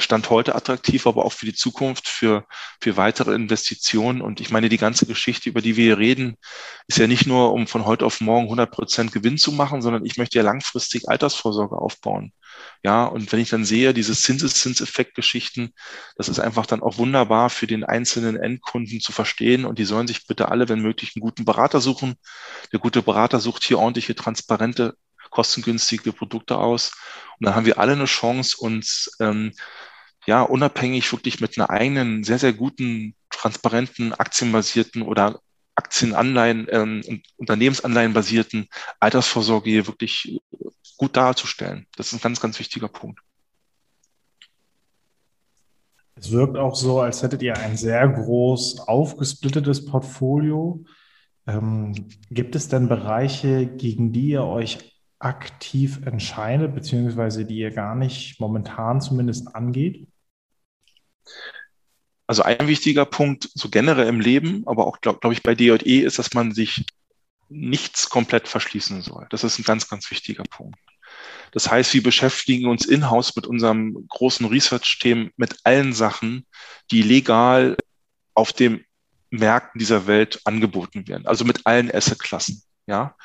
Stand 0.00 0.30
heute 0.30 0.54
attraktiv, 0.54 1.06
aber 1.06 1.24
auch 1.24 1.32
für 1.32 1.46
die 1.46 1.54
Zukunft, 1.54 2.08
für, 2.08 2.46
für 2.80 2.96
weitere 2.96 3.34
Investitionen. 3.34 4.20
Und 4.22 4.40
ich 4.40 4.50
meine, 4.50 4.68
die 4.68 4.78
ganze 4.78 5.06
Geschichte, 5.06 5.48
über 5.48 5.60
die 5.60 5.76
wir 5.76 5.84
hier 5.84 5.98
reden, 5.98 6.36
ist 6.86 6.98
ja 6.98 7.06
nicht 7.06 7.26
nur, 7.26 7.52
um 7.52 7.66
von 7.66 7.86
heute 7.86 8.06
auf 8.06 8.20
morgen 8.20 8.44
100 8.44 8.70
Prozent 8.70 9.12
Gewinn 9.12 9.38
zu 9.38 9.52
machen, 9.52 9.82
sondern 9.82 10.04
ich 10.04 10.16
möchte 10.16 10.38
ja 10.38 10.44
langfristig 10.44 11.08
Altersvorsorge 11.08 11.76
aufbauen. 11.76 12.32
Ja, 12.82 13.04
und 13.04 13.30
wenn 13.32 13.40
ich 13.40 13.50
dann 13.50 13.64
sehe, 13.64 13.94
diese 13.94 14.14
Zinseszinseffekt-Geschichten, 14.14 15.72
das 16.16 16.28
ist 16.28 16.40
einfach 16.40 16.66
dann 16.66 16.82
auch 16.82 16.98
wunderbar 16.98 17.50
für 17.50 17.66
den 17.66 17.84
einzelnen 17.84 18.36
Endkunden 18.36 19.00
zu 19.00 19.12
verstehen. 19.12 19.64
Und 19.64 19.78
die 19.78 19.84
sollen 19.84 20.06
sich 20.06 20.26
bitte 20.26 20.48
alle, 20.48 20.68
wenn 20.68 20.80
möglich, 20.80 21.12
einen 21.14 21.22
guten 21.22 21.44
Berater 21.44 21.80
suchen. 21.80 22.16
Der 22.72 22.80
gute 22.80 23.02
Berater 23.02 23.40
sucht 23.40 23.64
hier 23.64 23.78
ordentliche, 23.78 24.14
transparente 24.14 24.94
kostengünstige 25.30 26.12
Produkte 26.12 26.58
aus. 26.58 26.92
Und 27.38 27.46
dann 27.46 27.54
haben 27.54 27.66
wir 27.66 27.78
alle 27.78 27.92
eine 27.92 28.04
Chance, 28.04 28.56
uns 28.58 29.10
ähm, 29.20 29.52
ja 30.30 30.42
unabhängig 30.42 31.10
wirklich 31.10 31.40
mit 31.40 31.58
einer 31.58 31.70
eigenen, 31.70 32.22
sehr, 32.22 32.38
sehr 32.38 32.52
guten, 32.52 33.16
transparenten, 33.30 34.14
aktienbasierten 34.14 35.02
oder 35.02 35.40
Aktienanleihen, 35.74 36.68
ähm, 36.70 37.02
Unternehmensanleihen 37.36 38.12
basierten 38.12 38.68
Altersvorsorge 39.00 39.70
hier 39.70 39.86
wirklich 39.88 40.40
gut 40.98 41.16
darzustellen. 41.16 41.86
Das 41.96 42.12
ist 42.12 42.12
ein 42.12 42.20
ganz, 42.20 42.40
ganz 42.40 42.60
wichtiger 42.60 42.86
Punkt. 42.86 43.18
Es 46.14 46.30
wirkt 46.30 46.56
auch 46.56 46.76
so, 46.76 47.00
als 47.00 47.24
hättet 47.24 47.42
ihr 47.42 47.56
ein 47.56 47.76
sehr 47.76 48.06
groß 48.06 48.80
aufgesplittetes 48.86 49.84
Portfolio. 49.86 50.84
Ähm, 51.46 52.08
gibt 52.30 52.54
es 52.54 52.68
denn 52.68 52.88
Bereiche, 52.88 53.66
gegen 53.66 54.12
die 54.12 54.28
ihr 54.28 54.44
euch 54.44 55.00
aktiv 55.18 56.00
entscheidet, 56.04 56.74
beziehungsweise 56.74 57.44
die 57.44 57.58
ihr 57.58 57.72
gar 57.72 57.96
nicht 57.96 58.38
momentan 58.38 59.00
zumindest 59.00 59.56
angeht? 59.56 60.09
Also 62.26 62.42
ein 62.42 62.68
wichtiger 62.68 63.04
Punkt, 63.04 63.50
so 63.54 63.68
generell 63.68 64.06
im 64.06 64.20
Leben, 64.20 64.62
aber 64.66 64.86
auch, 64.86 65.00
glaube 65.00 65.18
glaub 65.20 65.32
ich, 65.32 65.42
bei 65.42 65.54
DJE 65.54 66.04
ist, 66.04 66.18
dass 66.18 66.32
man 66.32 66.52
sich 66.52 66.84
nichts 67.48 68.08
komplett 68.08 68.46
verschließen 68.46 69.02
soll. 69.02 69.26
Das 69.30 69.42
ist 69.42 69.58
ein 69.58 69.64
ganz, 69.64 69.88
ganz 69.88 70.10
wichtiger 70.10 70.44
Punkt. 70.44 70.78
Das 71.52 71.70
heißt, 71.70 71.92
wir 71.94 72.02
beschäftigen 72.02 72.68
uns 72.68 72.86
in-house 72.86 73.34
mit 73.34 73.46
unserem 73.46 74.06
großen 74.08 74.46
Research-Team 74.46 75.32
mit 75.36 75.56
allen 75.64 75.92
Sachen, 75.92 76.46
die 76.92 77.02
legal 77.02 77.76
auf 78.34 78.52
den 78.52 78.84
Märkten 79.30 79.78
dieser 79.78 80.06
Welt 80.06 80.40
angeboten 80.44 81.08
werden. 81.08 81.26
Also 81.26 81.44
mit 81.44 81.66
allen 81.66 81.92
Asset-Klassen. 81.92 82.62
Ja. 82.86 83.16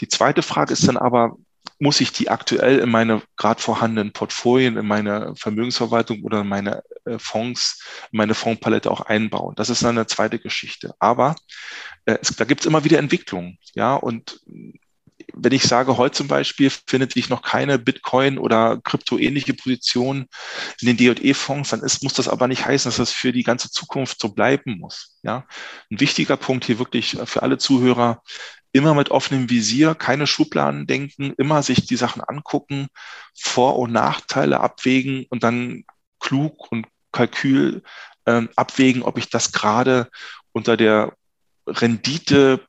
Die 0.00 0.08
zweite 0.08 0.42
Frage 0.42 0.72
ist 0.72 0.86
dann 0.86 0.96
aber, 0.96 1.36
muss 1.78 2.00
ich 2.00 2.12
die 2.12 2.30
aktuell 2.30 2.78
in 2.78 2.90
meine 2.90 3.22
gerade 3.36 3.60
vorhandenen 3.60 4.12
Portfolien, 4.12 4.76
in 4.76 4.86
meine 4.86 5.34
Vermögensverwaltung 5.36 6.22
oder 6.22 6.40
in 6.40 6.48
meine 6.48 6.82
äh, 7.04 7.18
Fonds, 7.18 7.82
in 8.12 8.18
meine 8.18 8.34
Fondspalette 8.34 8.90
auch 8.90 9.02
einbauen? 9.02 9.54
Das 9.56 9.70
ist 9.70 9.82
dann 9.82 9.96
eine 9.96 10.06
zweite 10.06 10.38
Geschichte. 10.38 10.94
Aber 10.98 11.36
äh, 12.06 12.18
es, 12.20 12.34
da 12.36 12.44
gibt 12.44 12.60
es 12.62 12.66
immer 12.66 12.84
wieder 12.84 12.98
Entwicklungen, 12.98 13.58
ja, 13.74 13.94
und 13.94 14.40
wenn 15.32 15.52
ich 15.52 15.64
sage, 15.64 15.96
heute 15.96 16.16
zum 16.16 16.28
Beispiel 16.28 16.70
findet 16.70 17.12
sich 17.12 17.28
noch 17.28 17.42
keine 17.42 17.78
Bitcoin 17.78 18.38
oder 18.38 18.80
kryptoähnliche 18.82 19.54
Position 19.54 20.26
in 20.80 20.96
den 20.96 20.96
DE-Fonds, 20.96 21.70
dann 21.70 21.80
ist, 21.80 22.02
muss 22.02 22.14
das 22.14 22.28
aber 22.28 22.48
nicht 22.48 22.64
heißen, 22.64 22.88
dass 22.88 22.96
das 22.96 23.12
für 23.12 23.32
die 23.32 23.42
ganze 23.42 23.70
Zukunft 23.70 24.20
so 24.20 24.30
bleiben 24.30 24.78
muss. 24.78 25.18
Ja, 25.22 25.46
ein 25.90 26.00
wichtiger 26.00 26.36
Punkt 26.36 26.64
hier 26.64 26.78
wirklich 26.78 27.18
für 27.24 27.42
alle 27.42 27.58
Zuhörer, 27.58 28.22
immer 28.72 28.94
mit 28.94 29.10
offenem 29.10 29.50
Visier, 29.50 29.94
keine 29.94 30.26
Schubladen 30.26 30.86
denken, 30.86 31.32
immer 31.38 31.62
sich 31.62 31.86
die 31.86 31.96
Sachen 31.96 32.22
angucken, 32.22 32.88
Vor- 33.34 33.78
und 33.78 33.92
Nachteile 33.92 34.60
abwägen 34.60 35.26
und 35.30 35.42
dann 35.42 35.84
klug 36.20 36.70
und 36.70 36.86
Kalkül 37.12 37.82
äh, 38.24 38.42
abwägen, 38.56 39.02
ob 39.02 39.18
ich 39.18 39.30
das 39.30 39.52
gerade 39.52 40.08
unter 40.52 40.76
der 40.76 41.14
Rendite 41.66 42.66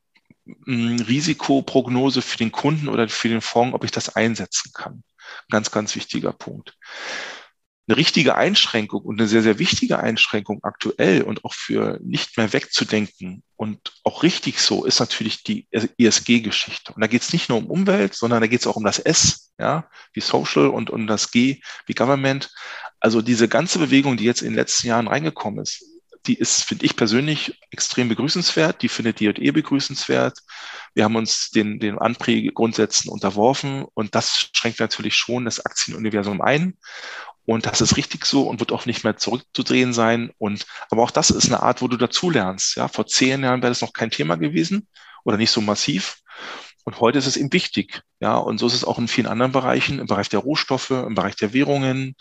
hm, 0.66 1.00
Risikoprognose 1.02 2.22
für 2.22 2.38
den 2.38 2.52
Kunden 2.52 2.88
oder 2.88 3.10
für 3.10 3.30
den 3.30 3.42
Fonds, 3.42 3.76
ob 3.76 3.84
ich 3.84 3.92
das 3.92 4.16
einsetzen 4.16 4.72
kann. 4.74 5.04
Ganz, 5.50 5.72
ganz 5.72 5.96
wichtiger 5.96 6.32
Punkt 6.32 6.78
eine 7.88 7.98
richtige 7.98 8.36
Einschränkung 8.36 9.02
und 9.02 9.20
eine 9.20 9.30
sehr, 9.30 9.44
sehr 9.44 9.60
wichtige 9.60 10.00
Einschränkung 10.00 10.64
aktuell 10.64 11.22
und 11.22 11.46
auch 11.46 11.54
für 11.54 12.00
nicht 12.04 12.38
mehr 12.38 12.52
wegzudenken 12.52 13.44
und 13.56 13.94
auch 14.04 14.24
richtig 14.24 14.60
so 14.60 14.86
ist 14.86 15.00
natürlich 15.00 15.44
die 15.44 15.68
ESG-Geschichte. 15.72 16.94
Und 16.94 17.02
da 17.02 17.08
geht 17.08 17.24
es 17.24 17.34
nicht 17.34 17.50
nur 17.50 17.58
um 17.58 17.66
Umwelt, 17.66 18.14
sondern 18.14 18.42
da 18.42 18.48
geht 18.48 18.60
es 18.60 18.68
auch 18.68 18.76
um 18.76 18.84
das 18.84 19.00
S, 19.00 19.52
ja, 19.58 19.90
wie 20.14 20.22
Social 20.22 20.68
und 20.68 20.90
um 20.90 21.08
das 21.08 21.32
G 21.32 21.62
wie 21.86 21.94
Government. 21.94 22.52
Also 23.00 23.22
diese 23.22 23.48
ganze 23.48 23.80
Bewegung, 23.80 24.18
die 24.18 24.26
jetzt 24.26 24.42
in 24.42 24.50
den 24.50 24.56
letzten 24.56 24.88
Jahren 24.88 25.08
reingekommen 25.08 25.62
ist, 25.62 25.84
die 26.28 26.36
ist, 26.38 26.64
finde 26.64 26.86
ich 26.86 26.96
persönlich, 26.96 27.60
extrem 27.72 28.10
begrüßenswert. 28.10 28.82
Die 28.82 28.90
findet 28.90 29.20
die 29.20 29.34
DJE 29.34 29.52
begrüßenswert. 29.52 30.38
Wir 30.94 31.04
haben 31.04 31.16
uns 31.16 31.50
den, 31.50 31.80
den 31.80 31.98
Anprägegrundsätzen 31.98 33.10
unterworfen 33.10 33.86
und 33.94 34.14
das 34.14 34.50
schränkt 34.54 34.80
natürlich 34.80 35.16
schon 35.16 35.46
das 35.46 35.66
Aktienuniversum 35.66 36.42
ein. 36.42 36.78
Und 37.48 37.66
das 37.66 37.80
ist 37.80 37.96
richtig 37.96 38.26
so 38.26 38.44
und 38.44 38.60
wird 38.60 38.74
auch 38.74 38.86
nicht 38.86 39.06
mehr 39.06 39.16
zurückzudrehen 39.16 39.94
sein. 39.94 40.32
Und 40.38 40.66
aber 40.90 41.02
auch 41.02 41.12
das 41.12 41.30
ist 41.30 41.46
eine 41.46 41.64
Art, 41.64 41.82
wo 41.82 41.88
du 41.88 41.96
dazulernst. 41.96 42.76
Ja, 42.76 42.90
vor 42.90 43.08
zehn 43.08 43.42
Jahren 43.42 43.62
wäre 43.62 43.72
das 43.72 43.82
noch 43.82 43.94
kein 43.94 44.12
Thema 44.12 44.36
gewesen 44.36 44.90
oder 45.24 45.38
nicht 45.38 45.52
so 45.52 45.62
massiv. 45.62 46.18
Und 46.84 47.00
heute 47.00 47.20
ist 47.20 47.26
es 47.26 47.38
eben 47.38 47.54
wichtig. 47.54 48.02
Ja, 48.20 48.36
und 48.36 48.58
so 48.58 48.68
ist 48.68 48.74
es 48.74 48.84
auch 48.84 49.00
in 49.00 49.08
vielen 49.08 49.28
anderen 49.28 49.54
Bereichen, 49.54 50.00
im 50.00 50.08
Bereich 50.08 50.28
der 50.28 50.42
Rohstoffe, 50.42 50.92
im 50.92 51.16
Bereich 51.16 51.38
der 51.38 51.54
Währungen, 51.54 52.16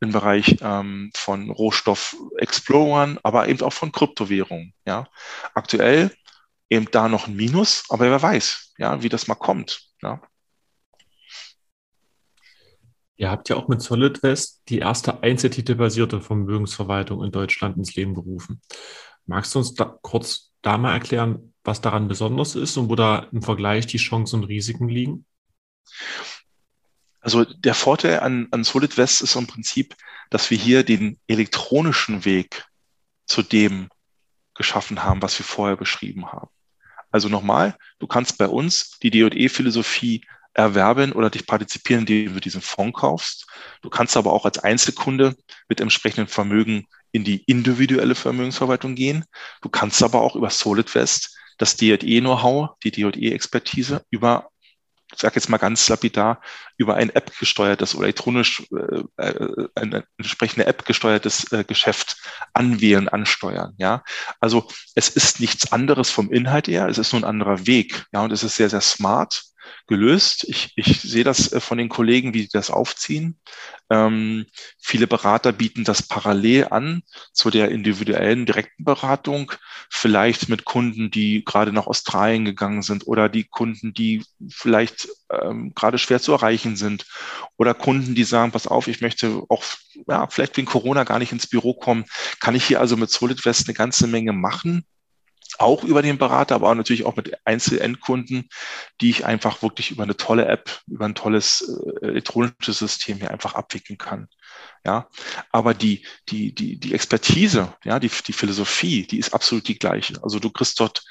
im 0.00 0.10
Bereich 0.10 0.56
ähm, 0.62 1.12
von 1.14 1.50
Rohstoff-Explorern, 1.50 3.20
aber 3.22 3.46
eben 3.46 3.62
auch 3.62 3.72
von 3.72 3.92
Kryptowährungen. 3.92 4.74
Ja, 4.84 5.06
aktuell 5.54 6.10
eben 6.68 6.88
da 6.90 7.08
noch 7.08 7.28
ein 7.28 7.36
Minus, 7.36 7.84
aber 7.88 8.10
wer 8.10 8.20
weiß, 8.20 8.74
ja, 8.78 9.00
wie 9.00 9.08
das 9.08 9.28
mal 9.28 9.36
kommt. 9.36 9.80
Ja. 10.02 10.20
Ihr 13.22 13.30
habt 13.30 13.48
ja 13.48 13.54
auch 13.54 13.68
mit 13.68 13.80
SolidWest 13.80 14.62
die 14.68 14.80
erste 14.80 15.22
einzeltitelbasierte 15.22 16.20
Vermögensverwaltung 16.20 17.22
in 17.22 17.30
Deutschland 17.30 17.76
ins 17.76 17.94
Leben 17.94 18.14
gerufen. 18.14 18.60
Magst 19.26 19.54
du 19.54 19.60
uns 19.60 19.74
da 19.74 19.96
kurz 20.02 20.50
da 20.60 20.76
mal 20.76 20.92
erklären, 20.92 21.54
was 21.62 21.80
daran 21.80 22.08
besonders 22.08 22.56
ist 22.56 22.76
und 22.76 22.88
wo 22.88 22.96
da 22.96 23.28
im 23.30 23.40
Vergleich 23.40 23.86
die 23.86 23.98
Chancen 23.98 24.40
und 24.40 24.48
Risiken 24.48 24.88
liegen? 24.88 25.24
Also 27.20 27.44
der 27.44 27.74
Vorteil 27.74 28.18
an, 28.18 28.48
an 28.50 28.64
SolidWest 28.64 29.22
ist 29.22 29.36
im 29.36 29.46
Prinzip, 29.46 29.94
dass 30.30 30.50
wir 30.50 30.58
hier 30.58 30.82
den 30.82 31.20
elektronischen 31.28 32.24
Weg 32.24 32.64
zu 33.26 33.42
dem 33.42 33.88
geschaffen 34.54 35.04
haben, 35.04 35.22
was 35.22 35.38
wir 35.38 35.46
vorher 35.46 35.76
beschrieben 35.76 36.32
haben. 36.32 36.50
Also 37.12 37.28
nochmal, 37.28 37.78
du 38.00 38.08
kannst 38.08 38.36
bei 38.36 38.48
uns 38.48 38.98
die 38.98 39.12
DE-Philosophie 39.12 40.24
erwerben 40.54 41.12
oder 41.12 41.30
dich 41.30 41.46
partizipieren, 41.46 42.00
indem 42.00 42.34
du 42.34 42.40
diesen 42.40 42.60
Fonds 42.60 42.98
kaufst. 42.98 43.46
Du 43.80 43.90
kannst 43.90 44.16
aber 44.16 44.32
auch 44.32 44.44
als 44.44 44.58
Einzelkunde 44.58 45.36
mit 45.68 45.80
entsprechendem 45.80 46.28
Vermögen 46.28 46.86
in 47.12 47.24
die 47.24 47.42
individuelle 47.44 48.14
Vermögensverwaltung 48.14 48.94
gehen. 48.94 49.24
Du 49.60 49.68
kannst 49.68 50.02
aber 50.02 50.20
auch 50.20 50.36
über 50.36 50.50
SolidWest 50.50 51.36
das 51.58 51.76
DE-Know-how, 51.76 52.70
die 52.82 52.90
DE-Expertise 52.90 54.04
über 54.10 54.48
ich 55.14 55.20
sage 55.20 55.34
jetzt 55.36 55.48
mal 55.48 55.58
ganz 55.58 55.88
lapidar, 55.88 56.40
über 56.78 56.94
ein 56.96 57.10
App 57.10 57.36
gesteuertes 57.38 57.94
oder 57.94 58.04
elektronisch 58.04 58.62
äh, 58.72 59.22
äh, 59.22 59.68
eine 59.74 60.04
entsprechende 60.16 60.66
App 60.66 60.84
gesteuertes 60.84 61.52
äh, 61.52 61.64
Geschäft 61.64 62.16
anwählen, 62.54 63.08
ansteuern. 63.08 63.74
Ja, 63.76 64.02
also 64.40 64.68
es 64.94 65.10
ist 65.10 65.40
nichts 65.40 65.70
anderes 65.72 66.10
vom 66.10 66.32
Inhalt 66.32 66.68
her, 66.68 66.88
es 66.88 66.98
ist 66.98 67.12
nur 67.12 67.20
ein 67.20 67.28
anderer 67.28 67.66
Weg. 67.66 68.06
Ja, 68.12 68.22
und 68.22 68.32
es 68.32 68.42
ist 68.42 68.56
sehr, 68.56 68.70
sehr 68.70 68.80
smart 68.80 69.51
gelöst. 69.86 70.44
Ich, 70.48 70.72
ich 70.76 71.00
sehe 71.00 71.24
das 71.24 71.52
äh, 71.52 71.60
von 71.60 71.78
den 71.78 71.88
Kollegen, 71.88 72.34
wie 72.34 72.42
die 72.42 72.48
das 72.52 72.70
aufziehen. 72.70 73.38
Ähm, 73.90 74.46
viele 74.78 75.06
Berater 75.06 75.52
bieten 75.52 75.84
das 75.84 76.02
parallel 76.02 76.68
an 76.70 77.02
zu 77.32 77.50
der 77.50 77.70
individuellen 77.70 78.46
direkten 78.46 78.84
Beratung, 78.84 79.52
vielleicht 79.90 80.48
mit 80.48 80.64
Kunden, 80.64 81.10
die 81.10 81.44
gerade 81.44 81.72
nach 81.72 81.86
Australien 81.86 82.44
gegangen 82.44 82.82
sind 82.82 83.06
oder 83.06 83.28
die 83.28 83.44
Kunden, 83.44 83.92
die 83.92 84.24
vielleicht 84.48 85.08
ähm, 85.30 85.72
gerade 85.74 85.98
schwer 85.98 86.20
zu 86.20 86.32
erreichen 86.32 86.76
sind 86.76 87.06
oder 87.56 87.74
Kunden, 87.74 88.14
die 88.14 88.24
sagen, 88.24 88.52
pass 88.52 88.66
auf, 88.66 88.88
ich 88.88 89.00
möchte 89.00 89.42
auch 89.48 89.62
ja, 90.08 90.26
vielleicht 90.28 90.56
wegen 90.56 90.66
Corona 90.66 91.04
gar 91.04 91.18
nicht 91.18 91.32
ins 91.32 91.46
Büro 91.46 91.74
kommen. 91.74 92.04
Kann 92.40 92.54
ich 92.54 92.64
hier 92.64 92.80
also 92.80 92.96
mit 92.96 93.10
SolidWest 93.10 93.68
eine 93.68 93.74
ganze 93.74 94.06
Menge 94.06 94.32
machen? 94.32 94.84
Auch 95.58 95.84
über 95.84 96.02
den 96.02 96.18
Berater, 96.18 96.54
aber 96.54 96.70
auch 96.70 96.74
natürlich 96.74 97.04
auch 97.04 97.16
mit 97.16 97.36
Einzelendkunden, 97.46 98.48
die 99.00 99.10
ich 99.10 99.26
einfach 99.26 99.62
wirklich 99.62 99.90
über 99.90 100.02
eine 100.02 100.16
tolle 100.16 100.46
App, 100.46 100.80
über 100.86 101.04
ein 101.04 101.14
tolles 101.14 101.62
äh, 102.02 102.06
elektronisches 102.06 102.78
System 102.78 103.18
hier 103.18 103.30
einfach 103.30 103.54
abwickeln 103.54 103.98
kann. 103.98 104.28
Ja, 104.84 105.08
aber 105.50 105.74
die, 105.74 106.04
die, 106.28 106.54
die, 106.54 106.78
die 106.78 106.92
Expertise, 106.92 107.74
ja, 107.84 108.00
die, 108.00 108.10
die 108.26 108.32
Philosophie, 108.32 109.06
die 109.06 109.18
ist 109.18 109.32
absolut 109.32 109.68
die 109.68 109.78
gleiche. 109.78 110.22
Also 110.22 110.40
du 110.40 110.50
kriegst 110.50 110.80
dort 110.80 111.04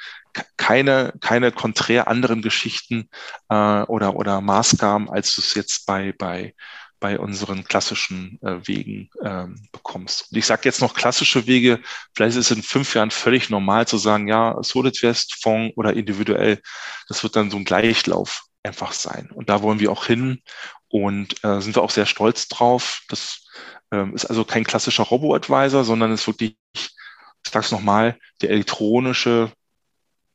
keine, 0.58 1.14
keine 1.22 1.52
konträr 1.52 2.08
anderen 2.08 2.42
Geschichten 2.42 3.10
äh, 3.50 3.82
oder, 3.84 4.16
oder 4.16 4.42
Maßgaben, 4.42 5.10
als 5.10 5.36
du 5.36 5.42
es 5.42 5.54
jetzt 5.54 5.86
bei, 5.86 6.14
bei, 6.14 6.54
bei 7.02 7.20
unseren 7.20 7.66
klassischen 7.66 8.40
äh, 8.44 8.60
Wegen 8.66 9.10
ähm, 9.24 9.60
bekommst. 9.74 10.32
Und 10.32 10.38
ich 10.38 10.46
sage 10.46 10.62
jetzt 10.66 10.82
noch 10.82 10.94
klassische 10.94 11.48
Wege, 11.48 11.82
vielleicht 12.16 12.38
ist 12.38 12.50
es 12.50 12.56
in 12.56 12.64
fünf 12.64 12.94
Jahren 12.94 13.12
völlig 13.12 13.50
normal 13.50 13.88
zu 13.88 13.98
sagen, 13.98 14.28
ja, 14.30 14.56
SolidWest, 14.62 15.42
Fonds 15.42 15.76
oder 15.76 15.94
individuell, 15.94 16.62
das 17.10 17.24
wird 17.24 17.36
dann 17.36 17.52
so 17.52 17.58
ein 17.58 17.66
Gleichlauf 17.66 18.44
einfach 18.64 18.94
sein. 18.94 19.32
Und 19.34 19.50
da 19.50 19.64
wollen 19.64 19.80
wir 19.80 19.92
auch 19.92 20.06
hin 20.06 20.42
und 20.88 21.44
äh, 21.44 21.60
sind 21.60 21.76
wir 21.76 21.82
auch 21.82 21.90
sehr 21.90 22.06
stolz 22.06 22.48
drauf. 22.48 23.02
Das 23.10 23.48
ähm, 23.92 24.14
ist 24.14 24.26
also 24.26 24.46
kein 24.46 24.64
klassischer 24.64 25.04
Robo-Advisor, 25.04 25.84
sondern 25.84 26.14
ist 26.14 26.28
wirklich, 26.28 26.56
ich 26.76 27.52
sage 27.52 27.66
es 27.66 27.72
nochmal, 27.72 28.18
der 28.42 28.52
elektronische 28.52 29.52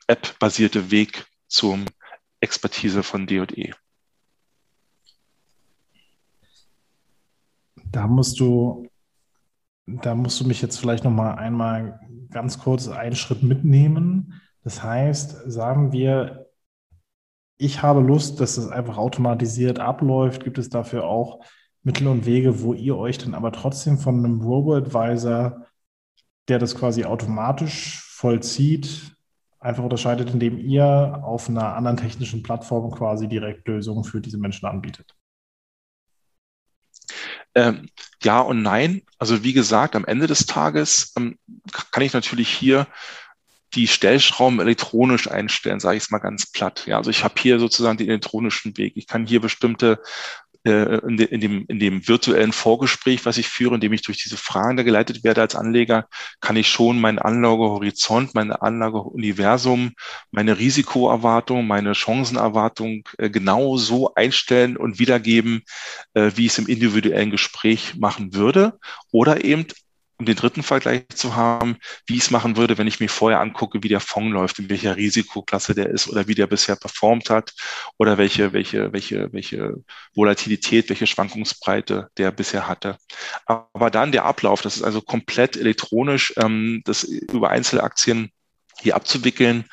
App-basierte 0.08 0.90
Weg 0.90 1.26
zum 1.46 1.86
Expertise 2.40 3.04
von 3.04 3.28
D&E. 3.28 3.72
Da 7.90 8.06
musst 8.06 8.40
du, 8.40 8.86
da 9.86 10.14
musst 10.14 10.40
du 10.40 10.46
mich 10.46 10.62
jetzt 10.62 10.78
vielleicht 10.78 11.04
noch 11.04 11.10
mal 11.10 11.34
einmal 11.34 12.00
ganz 12.30 12.58
kurz 12.58 12.88
einen 12.88 13.16
Schritt 13.16 13.42
mitnehmen. 13.42 14.40
Das 14.64 14.82
heißt, 14.82 15.50
sagen 15.50 15.92
wir, 15.92 16.46
ich 17.58 17.82
habe 17.82 18.00
Lust, 18.00 18.40
dass 18.40 18.58
es 18.58 18.68
einfach 18.68 18.98
automatisiert 18.98 19.78
abläuft. 19.78 20.44
Gibt 20.44 20.58
es 20.58 20.68
dafür 20.68 21.04
auch 21.04 21.40
Mittel 21.82 22.08
und 22.08 22.26
Wege, 22.26 22.62
wo 22.62 22.74
ihr 22.74 22.96
euch 22.96 23.18
dann 23.18 23.34
aber 23.34 23.52
trotzdem 23.52 23.96
von 23.98 24.18
einem 24.18 24.40
Robo-Advisor, 24.40 25.66
der 26.48 26.58
das 26.58 26.74
quasi 26.74 27.04
automatisch 27.04 28.02
vollzieht, 28.12 29.16
einfach 29.58 29.84
unterscheidet, 29.84 30.30
indem 30.30 30.58
ihr 30.58 31.20
auf 31.22 31.48
einer 31.48 31.74
anderen 31.74 31.96
technischen 31.96 32.42
Plattform 32.42 32.90
quasi 32.90 33.28
direkt 33.28 33.66
Lösungen 33.68 34.04
für 34.04 34.20
diese 34.20 34.38
Menschen 34.38 34.66
anbietet? 34.66 35.14
Ähm, 37.56 37.88
ja 38.22 38.40
und 38.40 38.62
nein. 38.62 39.02
Also 39.18 39.42
wie 39.42 39.54
gesagt, 39.54 39.96
am 39.96 40.04
Ende 40.04 40.26
des 40.26 40.44
Tages 40.44 41.14
ähm, 41.16 41.38
kann 41.90 42.02
ich 42.02 42.12
natürlich 42.12 42.50
hier 42.50 42.86
die 43.74 43.88
Stellschrauben 43.88 44.60
elektronisch 44.60 45.28
einstellen, 45.28 45.80
sage 45.80 45.96
ich 45.96 46.04
es 46.04 46.10
mal 46.10 46.18
ganz 46.18 46.46
platt. 46.46 46.84
Ja, 46.86 46.98
also 46.98 47.10
ich 47.10 47.24
habe 47.24 47.34
hier 47.38 47.58
sozusagen 47.58 47.96
den 47.96 48.08
elektronischen 48.08 48.76
Weg. 48.76 48.92
Ich 48.96 49.06
kann 49.06 49.26
hier 49.26 49.40
bestimmte 49.40 50.00
in, 50.70 51.16
de, 51.16 51.26
in, 51.26 51.40
dem, 51.40 51.64
in 51.68 51.78
dem 51.78 52.08
virtuellen 52.08 52.52
Vorgespräch, 52.52 53.24
was 53.24 53.38
ich 53.38 53.48
führe, 53.48 53.74
indem 53.74 53.92
ich 53.92 54.02
durch 54.02 54.22
diese 54.22 54.36
Fragen 54.36 54.76
da 54.76 54.82
geleitet 54.82 55.24
werde 55.24 55.40
als 55.40 55.54
Anleger, 55.54 56.08
kann 56.40 56.56
ich 56.56 56.68
schon 56.68 57.00
meinen 57.00 57.18
Anlagehorizont, 57.18 58.34
mein 58.34 58.52
Anlageuniversum, 58.52 59.92
meine 60.30 60.58
Risikoerwartung, 60.58 61.66
meine 61.66 61.94
Chancenerwartung 61.94 63.08
äh, 63.18 63.30
genau 63.30 63.76
so 63.76 64.14
einstellen 64.14 64.76
und 64.76 64.98
wiedergeben, 64.98 65.62
äh, 66.14 66.32
wie 66.34 66.46
ich 66.46 66.52
es 66.52 66.58
im 66.58 66.66
individuellen 66.66 67.30
Gespräch 67.30 67.94
machen 67.96 68.34
würde. 68.34 68.78
Oder 69.12 69.44
eben 69.44 69.66
um 70.18 70.26
den 70.26 70.36
dritten 70.36 70.62
Vergleich 70.62 71.04
zu 71.14 71.36
haben, 71.36 71.76
wie 72.06 72.14
ich 72.14 72.22
es 72.22 72.30
machen 72.30 72.56
würde, 72.56 72.78
wenn 72.78 72.86
ich 72.86 73.00
mir 73.00 73.08
vorher 73.08 73.40
angucke, 73.40 73.82
wie 73.82 73.88
der 73.88 74.00
Fonds 74.00 74.32
läuft, 74.32 74.58
in 74.58 74.70
welcher 74.70 74.96
Risikoklasse 74.96 75.74
der 75.74 75.90
ist 75.90 76.08
oder 76.08 76.26
wie 76.26 76.34
der 76.34 76.46
bisher 76.46 76.76
performt 76.76 77.28
hat 77.28 77.52
oder 77.98 78.16
welche, 78.16 78.52
welche, 78.52 78.92
welche, 78.92 79.32
welche 79.32 79.74
Volatilität, 80.14 80.88
welche 80.88 81.06
Schwankungsbreite 81.06 82.08
der 82.16 82.32
bisher 82.32 82.66
hatte. 82.66 82.96
Aber 83.46 83.90
dann 83.90 84.12
der 84.12 84.24
Ablauf, 84.24 84.62
das 84.62 84.76
ist 84.76 84.82
also 84.82 85.02
komplett 85.02 85.56
elektronisch, 85.56 86.32
ähm, 86.38 86.82
das 86.84 87.04
über 87.04 87.50
Einzelaktien 87.50 88.30
hier 88.80 88.96
abzuwickeln. 88.96 89.64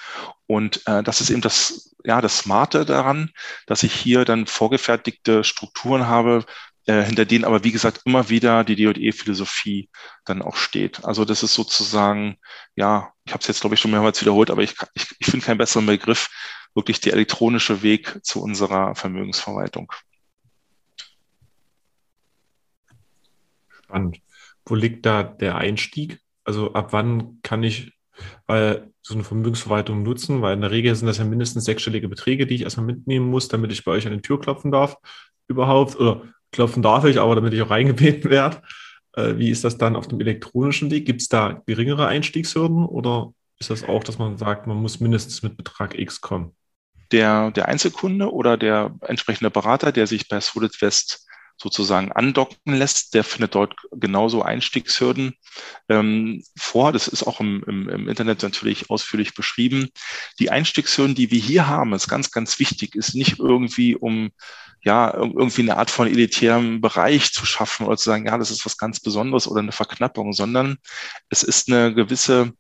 Und 0.46 0.82
äh, 0.88 1.04
das 1.04 1.22
ist 1.22 1.30
eben 1.30 1.42
das, 1.42 1.96
ja, 2.04 2.22
das 2.22 2.40
Smarte 2.40 2.86
daran, 2.86 3.32
dass 3.66 3.84
ich 3.84 3.94
hier 3.94 4.26
dann 4.26 4.46
vorgefertigte 4.46 5.44
Strukturen 5.44 6.08
habe, 6.08 6.46
äh, 6.86 7.04
hinter 7.04 7.26
denen 7.26 7.46
aber, 7.46 7.64
wie 7.64 7.72
gesagt, 7.72 8.02
immer 8.06 8.30
wieder 8.30 8.64
die 8.64 8.76
DE-Philosophie 8.76 9.90
dann 10.26 10.42
auch 10.42 10.56
steht. 10.56 11.04
Also 11.06 11.26
das 11.26 11.44
ist 11.44 11.54
sozusagen, 11.54 12.38
ja, 12.76 13.14
ich 13.26 13.34
habe 13.34 13.42
es 13.42 13.48
jetzt, 13.48 13.62
glaube 13.62 13.76
ich, 13.76 13.82
schon 13.82 13.92
mehrmals 13.92 14.22
wiederholt, 14.22 14.52
aber 14.52 14.64
ich, 14.64 14.76
ich, 14.94 15.08
ich 15.20 15.28
finde 15.28 15.46
keinen 15.46 15.58
besseren 15.58 15.86
Begriff, 15.86 16.30
wirklich 16.74 17.00
der 17.00 17.14
elektronische 17.14 17.84
Weg 17.84 18.20
zu 18.24 18.42
unserer 18.42 18.96
Vermögensverwaltung. 18.96 19.92
Spannend. 23.84 24.20
Wo 24.66 24.76
liegt 24.76 25.06
da 25.06 25.24
der 25.24 25.56
Einstieg? 25.56 26.20
Also 26.44 26.74
ab 26.74 26.94
wann 26.94 27.40
kann 27.44 27.64
ich 27.64 27.94
weil 28.46 28.92
so 29.02 29.14
eine 29.14 29.24
Vermögensverwaltung 29.24 30.04
nutzen? 30.04 30.42
Weil 30.42 30.54
in 30.54 30.62
der 30.62 30.72
Regel 30.72 30.96
sind 30.96 31.08
das 31.08 31.18
ja 31.18 31.26
mindestens 31.26 31.66
sechsstellige 31.66 32.10
Beträge, 32.10 32.46
die 32.46 32.56
ich 32.56 32.62
erstmal 32.62 32.86
mitnehmen 32.86 33.28
muss, 33.30 33.48
damit 33.48 33.72
ich 33.72 33.84
bei 33.84 33.92
euch 33.92 34.06
an 34.08 34.14
die 34.14 34.22
Tür 34.22 34.40
klopfen 34.40 34.72
darf 34.72 34.98
überhaupt. 35.48 35.96
Oder 36.00 36.22
klopfen 36.54 36.82
darf 36.82 37.04
ich, 37.06 37.20
aber 37.20 37.36
damit 37.36 37.54
ich 37.54 37.62
auch 37.62 37.70
reingebeten 37.70 38.30
werde. 38.30 38.62
Äh, 39.14 39.38
wie 39.38 39.50
ist 39.50 39.64
das 39.64 39.78
dann 39.78 39.96
auf 39.96 40.08
dem 40.08 40.22
elektronischen 40.22 40.90
Weg? 40.92 41.06
Gibt 41.06 41.22
es 41.22 41.28
da 41.28 41.62
geringere 41.66 42.08
Einstiegshürden 42.08 42.86
oder 42.86 43.34
ist 43.60 43.70
das 43.70 43.84
auch, 43.84 44.04
dass 44.04 44.18
man 44.18 44.38
sagt, 44.38 44.68
man 44.68 44.78
muss 44.78 45.00
mindestens 45.00 45.44
mit 45.44 45.58
Betrag 45.58 45.98
X 45.98 46.22
kommen? 46.22 46.56
Der, 47.12 47.52
der 47.52 47.68
Einzelkunde 47.68 48.32
oder 48.32 48.58
der 48.58 48.96
entsprechende 49.02 49.52
Berater, 49.52 49.92
der 49.92 50.08
sich 50.08 50.28
bei 50.30 50.40
Solid 50.40 50.82
West 50.82 51.28
sozusagen 51.58 52.12
andocken 52.12 52.74
lässt, 52.74 53.14
der 53.14 53.24
findet 53.24 53.56
dort 53.56 53.76
genauso 53.92 54.42
Einstiegshürden 54.42 55.36
ähm, 55.88 56.44
vor. 56.58 56.92
Das 56.92 57.08
ist 57.08 57.24
auch 57.24 57.40
im, 57.40 57.64
im, 57.68 57.90
im 57.90 58.10
Internet 58.10 58.42
natürlich 58.42 58.90
ausführlich 58.90 59.36
beschrieben. 59.36 59.90
Die 60.40 60.50
Einstiegshürden, 60.50 61.16
die 61.16 61.30
wir 61.30 61.40
hier 61.40 61.68
haben, 61.68 61.94
ist 61.94 62.08
ganz, 62.08 62.32
ganz 62.32 62.60
wichtig, 62.60 62.96
ist 62.96 63.14
nicht 63.14 63.40
irgendwie 63.40 63.96
um 63.96 64.32
ja, 64.84 65.14
irgendwie 65.14 65.62
eine 65.62 65.78
Art 65.78 65.90
von 65.90 66.08
elitärem 66.08 66.82
Bereich 66.82 67.32
zu 67.32 67.46
schaffen 67.46 67.86
oder 67.88 67.98
zu 67.98 68.06
sagen, 68.06 68.26
ja, 68.26 68.38
das 68.38 68.52
ist 68.52 68.66
was 68.66 68.78
ganz 68.78 69.00
Besonderes 69.00 69.48
oder 69.48 69.62
eine 69.62 69.72
Verknappung, 69.72 70.34
sondern 70.34 70.78
es 71.30 71.44
ist 71.44 71.72
eine 71.72 71.94
gewisse 71.94 72.54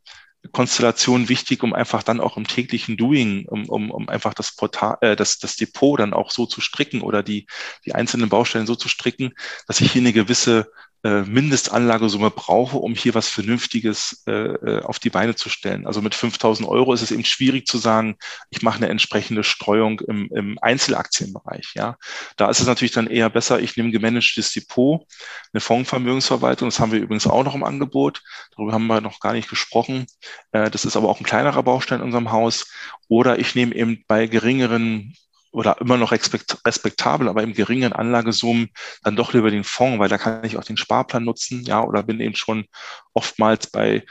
Konstellation 0.51 1.29
wichtig, 1.29 1.63
um 1.63 1.73
einfach 1.73 2.03
dann 2.03 2.19
auch 2.19 2.35
im 2.35 2.47
täglichen 2.47 2.97
Doing, 2.97 3.45
um, 3.47 3.67
um, 3.69 3.91
um 3.91 4.09
einfach 4.09 4.33
das 4.33 4.55
Portal, 4.55 4.97
äh, 5.01 5.15
das, 5.15 5.37
das 5.39 5.55
Depot 5.55 5.99
dann 5.99 6.13
auch 6.13 6.31
so 6.31 6.45
zu 6.45 6.59
stricken 6.59 7.01
oder 7.01 7.23
die, 7.23 7.47
die 7.85 7.95
einzelnen 7.95 8.29
Baustellen 8.29 8.67
so 8.67 8.75
zu 8.75 8.89
stricken, 8.89 9.33
dass 9.67 9.79
ich 9.79 9.91
hier 9.91 10.01
eine 10.01 10.13
gewisse 10.13 10.69
äh, 11.03 11.21
Mindestanlagesumme 11.23 12.31
brauche, 12.31 12.77
um 12.77 12.95
hier 12.95 13.13
was 13.13 13.27
Vernünftiges 13.27 14.23
äh, 14.25 14.31
äh 14.31 14.81
auf 14.83 14.99
die 14.99 15.09
Beine 15.09 15.35
zu 15.35 15.49
stellen. 15.49 15.85
Also 15.85 16.01
mit 16.01 16.15
5000 16.15 16.67
Euro 16.67 16.93
ist 16.93 17.01
es 17.01 17.11
eben 17.11 17.25
schwierig 17.25 17.67
zu 17.67 17.77
sagen, 17.77 18.15
ich 18.49 18.61
mache 18.61 18.77
eine 18.77 18.89
entsprechende 18.89 19.43
Streuung 19.43 19.99
im, 20.01 20.29
im 20.33 20.57
Einzelaktienbereich. 20.61 21.73
Ja, 21.75 21.97
da 22.37 22.49
ist 22.49 22.61
es 22.61 22.67
natürlich 22.67 22.93
dann 22.93 23.07
eher 23.07 23.29
besser, 23.29 23.59
ich 23.59 23.75
nehme 23.75 23.91
gemanagtes 23.91 24.53
Depot, 24.53 25.05
eine 25.51 25.61
Fondsvermögensverwaltung, 25.61 26.69
das 26.69 26.79
haben 26.79 26.91
wir 26.91 26.99
übrigens 26.99 27.27
auch 27.27 27.43
noch 27.43 27.55
im 27.55 27.63
Angebot. 27.63 28.21
Darüber 28.55 28.71
haben 28.71 28.87
wir 28.87 29.01
noch 29.01 29.19
gar 29.19 29.33
nicht 29.33 29.49
gesprochen. 29.49 30.05
Äh, 30.51 30.71
das 30.71 30.85
ist 30.85 30.95
aber 30.95 31.09
auch 31.09 31.19
ein 31.19 31.25
kleinerer 31.25 31.63
Baustein 31.63 31.99
in 31.99 32.05
unserem 32.05 32.31
Haus. 32.31 32.71
Oder 33.09 33.39
ich 33.39 33.55
nehme 33.55 33.75
eben 33.75 34.03
bei 34.07 34.27
geringeren 34.27 35.15
oder 35.53 35.79
immer 35.79 35.97
noch 35.97 36.11
respektabel, 36.11 37.29
aber 37.29 37.43
im 37.43 37.53
geringen 37.53 37.93
Anlagesummen 37.93 38.69
dann 39.03 39.15
doch 39.15 39.33
lieber 39.33 39.51
den 39.51 39.63
Fonds, 39.63 39.99
weil 39.99 40.09
da 40.09 40.17
kann 40.17 40.43
ich 40.43 40.57
auch 40.57 40.63
den 40.63 40.77
Sparplan 40.77 41.23
nutzen, 41.23 41.63
ja, 41.63 41.83
oder 41.83 42.01
bin 42.01 42.19
eben 42.19 42.35
schon 42.35 42.65
oftmals 43.13 43.69
bei 43.69 44.03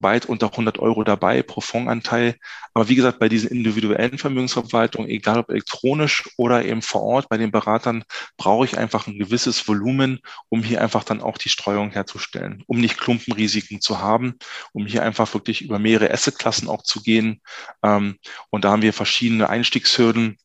weit 0.00 0.26
unter 0.26 0.50
100 0.50 0.78
Euro 0.78 1.04
dabei 1.04 1.42
pro 1.42 1.60
Fondsanteil. 1.60 2.36
Aber 2.72 2.88
wie 2.88 2.94
gesagt, 2.94 3.18
bei 3.18 3.28
diesen 3.28 3.50
individuellen 3.50 4.16
Vermögensverwaltungen, 4.16 5.10
egal 5.10 5.40
ob 5.40 5.50
elektronisch 5.50 6.24
oder 6.38 6.64
eben 6.64 6.80
vor 6.80 7.02
Ort 7.02 7.28
bei 7.28 7.36
den 7.36 7.50
Beratern, 7.50 8.04
brauche 8.38 8.64
ich 8.64 8.78
einfach 8.78 9.06
ein 9.06 9.18
gewisses 9.18 9.68
Volumen, 9.68 10.20
um 10.48 10.62
hier 10.62 10.80
einfach 10.80 11.04
dann 11.04 11.20
auch 11.20 11.36
die 11.36 11.50
Streuung 11.50 11.90
herzustellen, 11.90 12.62
um 12.66 12.80
nicht 12.80 12.98
Klumpenrisiken 12.98 13.82
zu 13.82 14.00
haben, 14.00 14.36
um 14.72 14.86
hier 14.86 15.02
einfach 15.02 15.32
wirklich 15.34 15.60
über 15.60 15.78
mehrere 15.78 16.10
Assetklassen 16.10 16.68
auch 16.68 16.82
zu 16.82 17.02
gehen. 17.02 17.42
Ähm, 17.82 18.16
und 18.48 18.64
da 18.64 18.70
haben 18.70 18.82
wir 18.82 18.94
verschiedene 18.94 19.50
Einstiegshürden, 19.50 20.38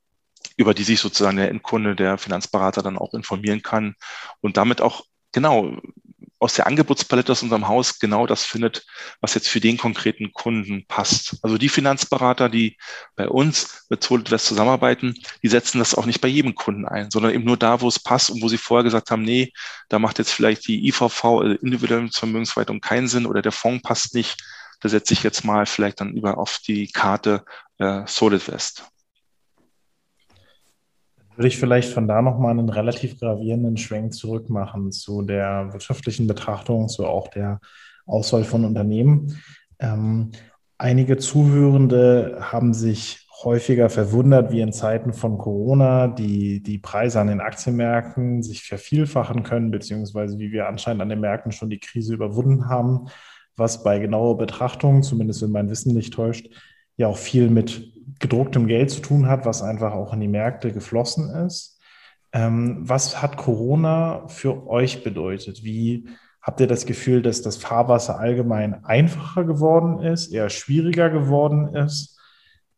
über 0.58 0.74
die 0.74 0.84
sich 0.84 1.00
sozusagen 1.00 1.38
der 1.38 1.50
Endkunde, 1.50 1.96
der 1.96 2.18
Finanzberater 2.18 2.82
dann 2.82 2.98
auch 2.98 3.14
informieren 3.14 3.62
kann 3.62 3.96
und 4.42 4.58
damit 4.58 4.82
auch 4.82 5.04
genau 5.32 5.78
aus 6.42 6.56
der 6.56 6.66
Angebotspalette 6.66 7.32
aus 7.32 7.44
unserem 7.44 7.68
Haus 7.68 8.00
genau 8.00 8.26
das 8.26 8.44
findet, 8.44 8.84
was 9.22 9.36
jetzt 9.36 9.48
für 9.48 9.60
den 9.60 9.78
konkreten 9.78 10.34
Kunden 10.34 10.86
passt. 10.88 11.38
Also 11.44 11.60
die 11.60 11.70
Finanzberater, 11.70 12.50
die 12.50 12.78
bei 13.16 13.30
uns 13.30 13.86
mit 13.90 14.04
Solid 14.04 14.32
West 14.32 14.48
zusammenarbeiten, 14.48 15.14
die 15.44 15.48
setzen 15.50 15.78
das 15.78 15.94
auch 15.94 16.08
nicht 16.08 16.20
bei 16.20 16.28
jedem 16.28 16.56
Kunden 16.56 16.88
ein, 16.88 17.12
sondern 17.12 17.36
eben 17.36 17.44
nur 17.44 17.58
da, 17.58 17.80
wo 17.82 17.88
es 17.88 18.00
passt 18.00 18.32
und 18.32 18.42
wo 18.42 18.48
sie 18.48 18.58
vorher 18.58 18.84
gesagt 18.84 19.12
haben, 19.12 19.22
nee, 19.22 19.54
da 19.88 20.00
macht 20.00 20.18
jetzt 20.18 20.32
vielleicht 20.32 20.68
die 20.68 20.88
IVV, 20.88 21.24
also 21.26 21.54
individuelle 21.62 22.10
Vermögensverwaltung 22.12 22.82
keinen 22.82 23.08
Sinn 23.08 23.28
oder 23.28 23.44
der 23.44 23.52
Fonds 23.52 23.84
passt 23.84 24.16
nicht. 24.16 24.44
Da 24.80 24.90
setze 24.90 25.14
ich 25.14 25.22
jetzt 25.22 25.46
mal 25.46 25.68
vielleicht 25.68 26.02
dann 26.02 26.16
über 26.16 26.40
auf 26.40 26.58
die 26.66 26.88
Karte 26.88 27.46
äh, 27.78 28.02
Solid 28.08 28.48
West 28.48 28.84
würde 31.42 31.48
ich 31.48 31.58
vielleicht 31.58 31.92
von 31.92 32.08
da 32.08 32.22
nochmal 32.22 32.52
einen 32.52 32.70
relativ 32.70 33.20
gravierenden 33.20 33.76
Schwenk 33.76 34.14
zurück 34.14 34.52
machen 34.52 34.92
zu 34.92 35.24
der 35.24 35.74
wirtschaftlichen 35.74 36.28
Betrachtung, 36.28 36.88
zu 36.88 37.08
auch 37.08 37.30
der 37.30 37.60
Auswahl 38.06 38.44
von 38.44 38.64
Unternehmen. 38.64 39.42
Ähm, 39.80 40.34
einige 40.78 41.18
Zuhörende 41.18 42.38
haben 42.42 42.76
sich 42.76 43.28
häufiger 43.44 43.90
verwundert, 43.90 44.52
wie 44.52 44.62
in 44.62 44.72
Zeiten 44.72 45.14
von 45.14 45.40
Corona 45.40 46.10
die, 46.10 46.62
die 46.62 46.78
Preise 46.78 47.20
an 47.20 47.26
den 47.26 47.42
Aktienmärkten 47.42 48.44
sich 48.44 48.62
vervielfachen 48.62 49.42
können, 49.42 49.72
beziehungsweise 49.72 50.38
wie 50.38 50.52
wir 50.52 50.68
anscheinend 50.68 51.02
an 51.02 51.10
den 51.10 51.22
Märkten 51.22 51.52
schon 51.52 51.72
die 51.72 51.80
Krise 51.80 52.14
überwunden 52.14 52.70
haben, 52.70 53.08
was 53.56 53.82
bei 53.82 53.98
genauer 53.98 54.38
Betrachtung, 54.38 55.02
zumindest 55.02 55.42
wenn 55.42 55.50
mein 55.50 55.72
Wissen 55.72 55.96
nicht 55.96 56.14
täuscht, 56.14 56.50
ja 56.98 57.08
auch 57.08 57.18
viel 57.18 57.50
mit 57.50 57.92
gedrucktem 58.20 58.68
Geld 58.68 58.92
zu 58.92 59.02
tun 59.02 59.28
hat, 59.28 59.46
was 59.46 59.62
einfach 59.62 59.94
auch 59.94 60.14
in 60.14 60.22
die 60.22 60.28
Märkte 60.28 60.72
geflossen 60.72 61.30
ist. 61.46 61.80
Ähm, 62.34 62.78
was 62.82 63.22
hat 63.22 63.38
Corona 63.38 64.28
für 64.28 64.68
euch 64.68 65.04
bedeutet? 65.04 65.64
Wie 65.64 66.08
habt 66.42 66.60
ihr 66.60 66.68
das 66.68 66.86
Gefühl, 66.86 67.22
dass 67.22 67.42
das 67.42 67.58
Fahrwasser 67.58 68.20
allgemein 68.20 68.86
einfacher 68.86 69.44
geworden 69.44 70.02
ist, 70.02 70.32
eher 70.32 70.50
schwieriger 70.50 71.10
geworden 71.10 71.76
ist? 71.76 72.20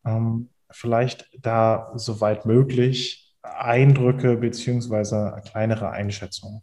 Ähm, 0.05 0.49
vielleicht 0.71 1.29
da 1.39 1.91
soweit 1.95 2.45
möglich 2.45 3.35
Eindrücke 3.41 4.37
beziehungsweise 4.37 5.41
kleinere 5.45 5.91
Einschätzungen. 5.91 6.61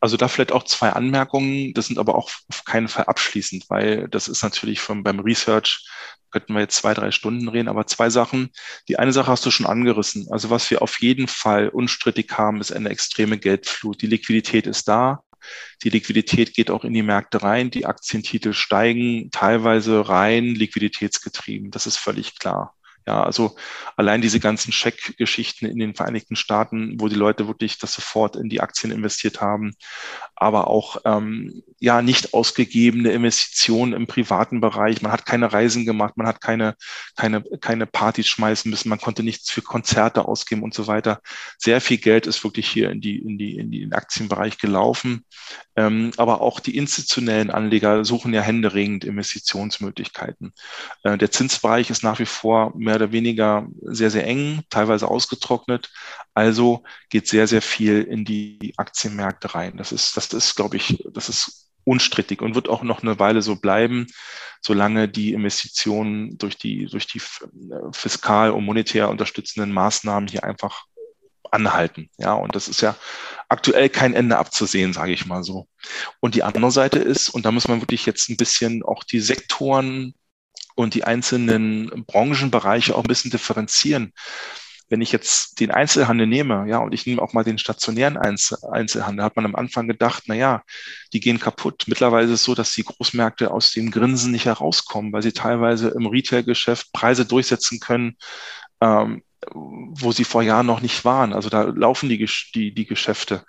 Also 0.00 0.18
da 0.18 0.28
vielleicht 0.28 0.52
auch 0.52 0.64
zwei 0.64 0.90
Anmerkungen, 0.90 1.72
das 1.72 1.86
sind 1.86 1.98
aber 1.98 2.14
auch 2.14 2.30
auf 2.50 2.64
keinen 2.66 2.88
Fall 2.88 3.04
abschließend, 3.04 3.70
weil 3.70 4.06
das 4.08 4.28
ist 4.28 4.42
natürlich 4.42 4.80
vom, 4.80 5.02
beim 5.02 5.20
Research, 5.20 5.88
könnten 6.34 6.54
wir 6.54 6.60
jetzt 6.62 6.74
zwei, 6.74 6.94
drei 6.94 7.12
Stunden 7.12 7.48
reden, 7.48 7.68
aber 7.68 7.86
zwei 7.86 8.10
Sachen. 8.10 8.50
Die 8.88 8.98
eine 8.98 9.12
Sache 9.12 9.30
hast 9.30 9.46
du 9.46 9.52
schon 9.52 9.66
angerissen. 9.66 10.26
Also 10.32 10.50
was 10.50 10.68
wir 10.68 10.82
auf 10.82 11.00
jeden 11.00 11.28
Fall 11.28 11.68
unstrittig 11.68 12.32
haben, 12.36 12.60
ist 12.60 12.72
eine 12.72 12.88
extreme 12.88 13.38
Geldflut. 13.38 14.02
Die 14.02 14.08
Liquidität 14.08 14.66
ist 14.66 14.88
da. 14.88 15.22
Die 15.84 15.90
Liquidität 15.90 16.52
geht 16.52 16.72
auch 16.72 16.84
in 16.84 16.92
die 16.92 17.04
Märkte 17.04 17.42
rein. 17.44 17.70
Die 17.70 17.86
Aktientitel 17.86 18.52
steigen 18.52 19.30
teilweise 19.30 20.08
rein 20.08 20.46
liquiditätsgetrieben. 20.46 21.70
Das 21.70 21.86
ist 21.86 21.98
völlig 21.98 22.36
klar. 22.40 22.74
Ja, 23.06 23.22
also 23.22 23.54
allein 23.96 24.22
diese 24.22 24.40
ganzen 24.40 24.72
Scheck-Geschichten 24.72 25.66
in 25.66 25.78
den 25.78 25.94
Vereinigten 25.94 26.36
Staaten, 26.36 26.98
wo 26.98 27.08
die 27.08 27.14
Leute 27.14 27.46
wirklich 27.46 27.78
das 27.78 27.92
sofort 27.92 28.34
in 28.34 28.48
die 28.48 28.62
Aktien 28.62 28.90
investiert 28.90 29.40
haben, 29.42 29.74
aber 30.36 30.68
auch 30.68 30.98
ähm, 31.04 31.62
ja 31.80 32.02
nicht 32.02 32.34
ausgegebene 32.34 33.12
Investitionen 33.12 33.92
im 33.92 34.06
privaten 34.06 34.60
Bereich. 34.60 35.02
Man 35.02 35.12
hat 35.12 35.26
keine 35.26 35.52
Reisen 35.52 35.84
gemacht, 35.84 36.16
man 36.16 36.26
hat 36.26 36.40
keine 36.40 36.76
keine 37.16 37.42
keine 37.60 37.86
Partys 37.86 38.26
schmeißen 38.28 38.70
müssen, 38.70 38.88
man 38.88 39.00
konnte 39.00 39.22
nichts 39.22 39.50
für 39.50 39.62
Konzerte 39.62 40.26
ausgeben 40.26 40.62
und 40.62 40.74
so 40.74 40.86
weiter. 40.86 41.20
Sehr 41.58 41.80
viel 41.80 41.98
Geld 41.98 42.26
ist 42.26 42.42
wirklich 42.42 42.68
hier 42.68 42.90
in 42.90 43.00
die 43.00 43.18
in 43.18 43.38
die 43.38 43.56
in, 43.56 43.70
den 43.70 43.92
Aktienbereich 43.92 44.58
gelaufen. 44.58 45.24
Ähm, 45.76 46.12
aber 46.16 46.40
auch 46.40 46.60
die 46.60 46.76
institutionellen 46.76 47.50
Anleger 47.50 48.04
suchen 48.04 48.32
ja 48.32 48.40
händeringend 48.40 49.04
Investitionsmöglichkeiten. 49.04 50.52
Äh, 51.02 51.18
der 51.18 51.30
Zinsbereich 51.30 51.90
ist 51.90 52.04
nach 52.04 52.18
wie 52.18 52.26
vor 52.26 52.72
mehr 52.76 52.96
oder 52.96 53.12
weniger 53.12 53.66
sehr, 53.82 54.10
sehr 54.10 54.26
eng, 54.26 54.62
teilweise 54.70 55.08
ausgetrocknet. 55.08 55.90
Also 56.32 56.82
geht 57.10 57.28
sehr, 57.28 57.46
sehr 57.46 57.62
viel 57.62 58.02
in 58.02 58.24
die 58.24 58.74
Aktienmärkte 58.76 59.54
rein. 59.54 59.76
Das 59.76 59.92
ist, 59.92 60.16
das 60.16 60.23
ist, 60.32 60.54
glaube 60.54 60.76
ich, 60.76 61.02
das 61.12 61.28
ist 61.28 61.68
unstrittig 61.84 62.40
und 62.40 62.54
wird 62.54 62.68
auch 62.68 62.82
noch 62.82 63.02
eine 63.02 63.18
Weile 63.18 63.42
so 63.42 63.56
bleiben, 63.56 64.06
solange 64.62 65.08
die 65.08 65.32
Investitionen 65.34 66.38
durch 66.38 66.56
die, 66.56 66.86
durch 66.86 67.06
die 67.06 67.20
fiskal 67.92 68.50
und 68.50 68.64
monetär 68.64 69.10
unterstützenden 69.10 69.72
Maßnahmen 69.72 70.28
hier 70.28 70.44
einfach 70.44 70.86
anhalten. 71.50 72.10
Ja, 72.18 72.34
und 72.34 72.54
das 72.56 72.68
ist 72.68 72.80
ja 72.80 72.96
aktuell 73.48 73.88
kein 73.88 74.14
Ende 74.14 74.38
abzusehen, 74.38 74.92
sage 74.92 75.12
ich 75.12 75.26
mal 75.26 75.44
so. 75.44 75.68
Und 76.20 76.34
die 76.34 76.42
andere 76.42 76.70
Seite 76.70 76.98
ist, 76.98 77.28
und 77.28 77.44
da 77.44 77.52
muss 77.52 77.68
man 77.68 77.80
wirklich 77.80 78.06
jetzt 78.06 78.28
ein 78.28 78.36
bisschen 78.36 78.82
auch 78.82 79.04
die 79.04 79.20
Sektoren 79.20 80.14
und 80.74 80.94
die 80.94 81.04
einzelnen 81.04 82.04
Branchenbereiche 82.06 82.96
auch 82.96 83.04
ein 83.04 83.08
bisschen 83.08 83.30
differenzieren. 83.30 84.12
Wenn 84.88 85.00
ich 85.00 85.12
jetzt 85.12 85.60
den 85.60 85.70
Einzelhandel 85.70 86.26
nehme, 86.26 86.68
ja, 86.68 86.78
und 86.78 86.92
ich 86.92 87.06
nehme 87.06 87.22
auch 87.22 87.32
mal 87.32 87.44
den 87.44 87.58
stationären 87.58 88.16
Einzelhandel, 88.16 89.24
hat 89.24 89.36
man 89.36 89.46
am 89.46 89.54
Anfang 89.54 89.88
gedacht, 89.88 90.24
na 90.26 90.34
ja, 90.34 90.62
die 91.12 91.20
gehen 91.20 91.38
kaputt. 91.38 91.84
Mittlerweile 91.86 92.26
ist 92.26 92.32
es 92.32 92.44
so, 92.44 92.54
dass 92.54 92.72
die 92.72 92.84
Großmärkte 92.84 93.50
aus 93.50 93.72
dem 93.72 93.90
Grinsen 93.90 94.32
nicht 94.32 94.46
herauskommen, 94.46 95.12
weil 95.12 95.22
sie 95.22 95.32
teilweise 95.32 95.88
im 95.88 96.06
Retail-Geschäft 96.06 96.92
Preise 96.92 97.24
durchsetzen 97.24 97.80
können, 97.80 98.16
ähm, 98.80 99.22
wo 99.52 100.12
sie 100.12 100.24
vor 100.24 100.42
Jahren 100.42 100.66
noch 100.66 100.80
nicht 100.80 101.04
waren. 101.04 101.32
Also 101.32 101.48
da 101.48 101.62
laufen 101.62 102.08
die, 102.08 102.26
die, 102.54 102.72
die 102.74 102.86
Geschäfte. 102.86 103.44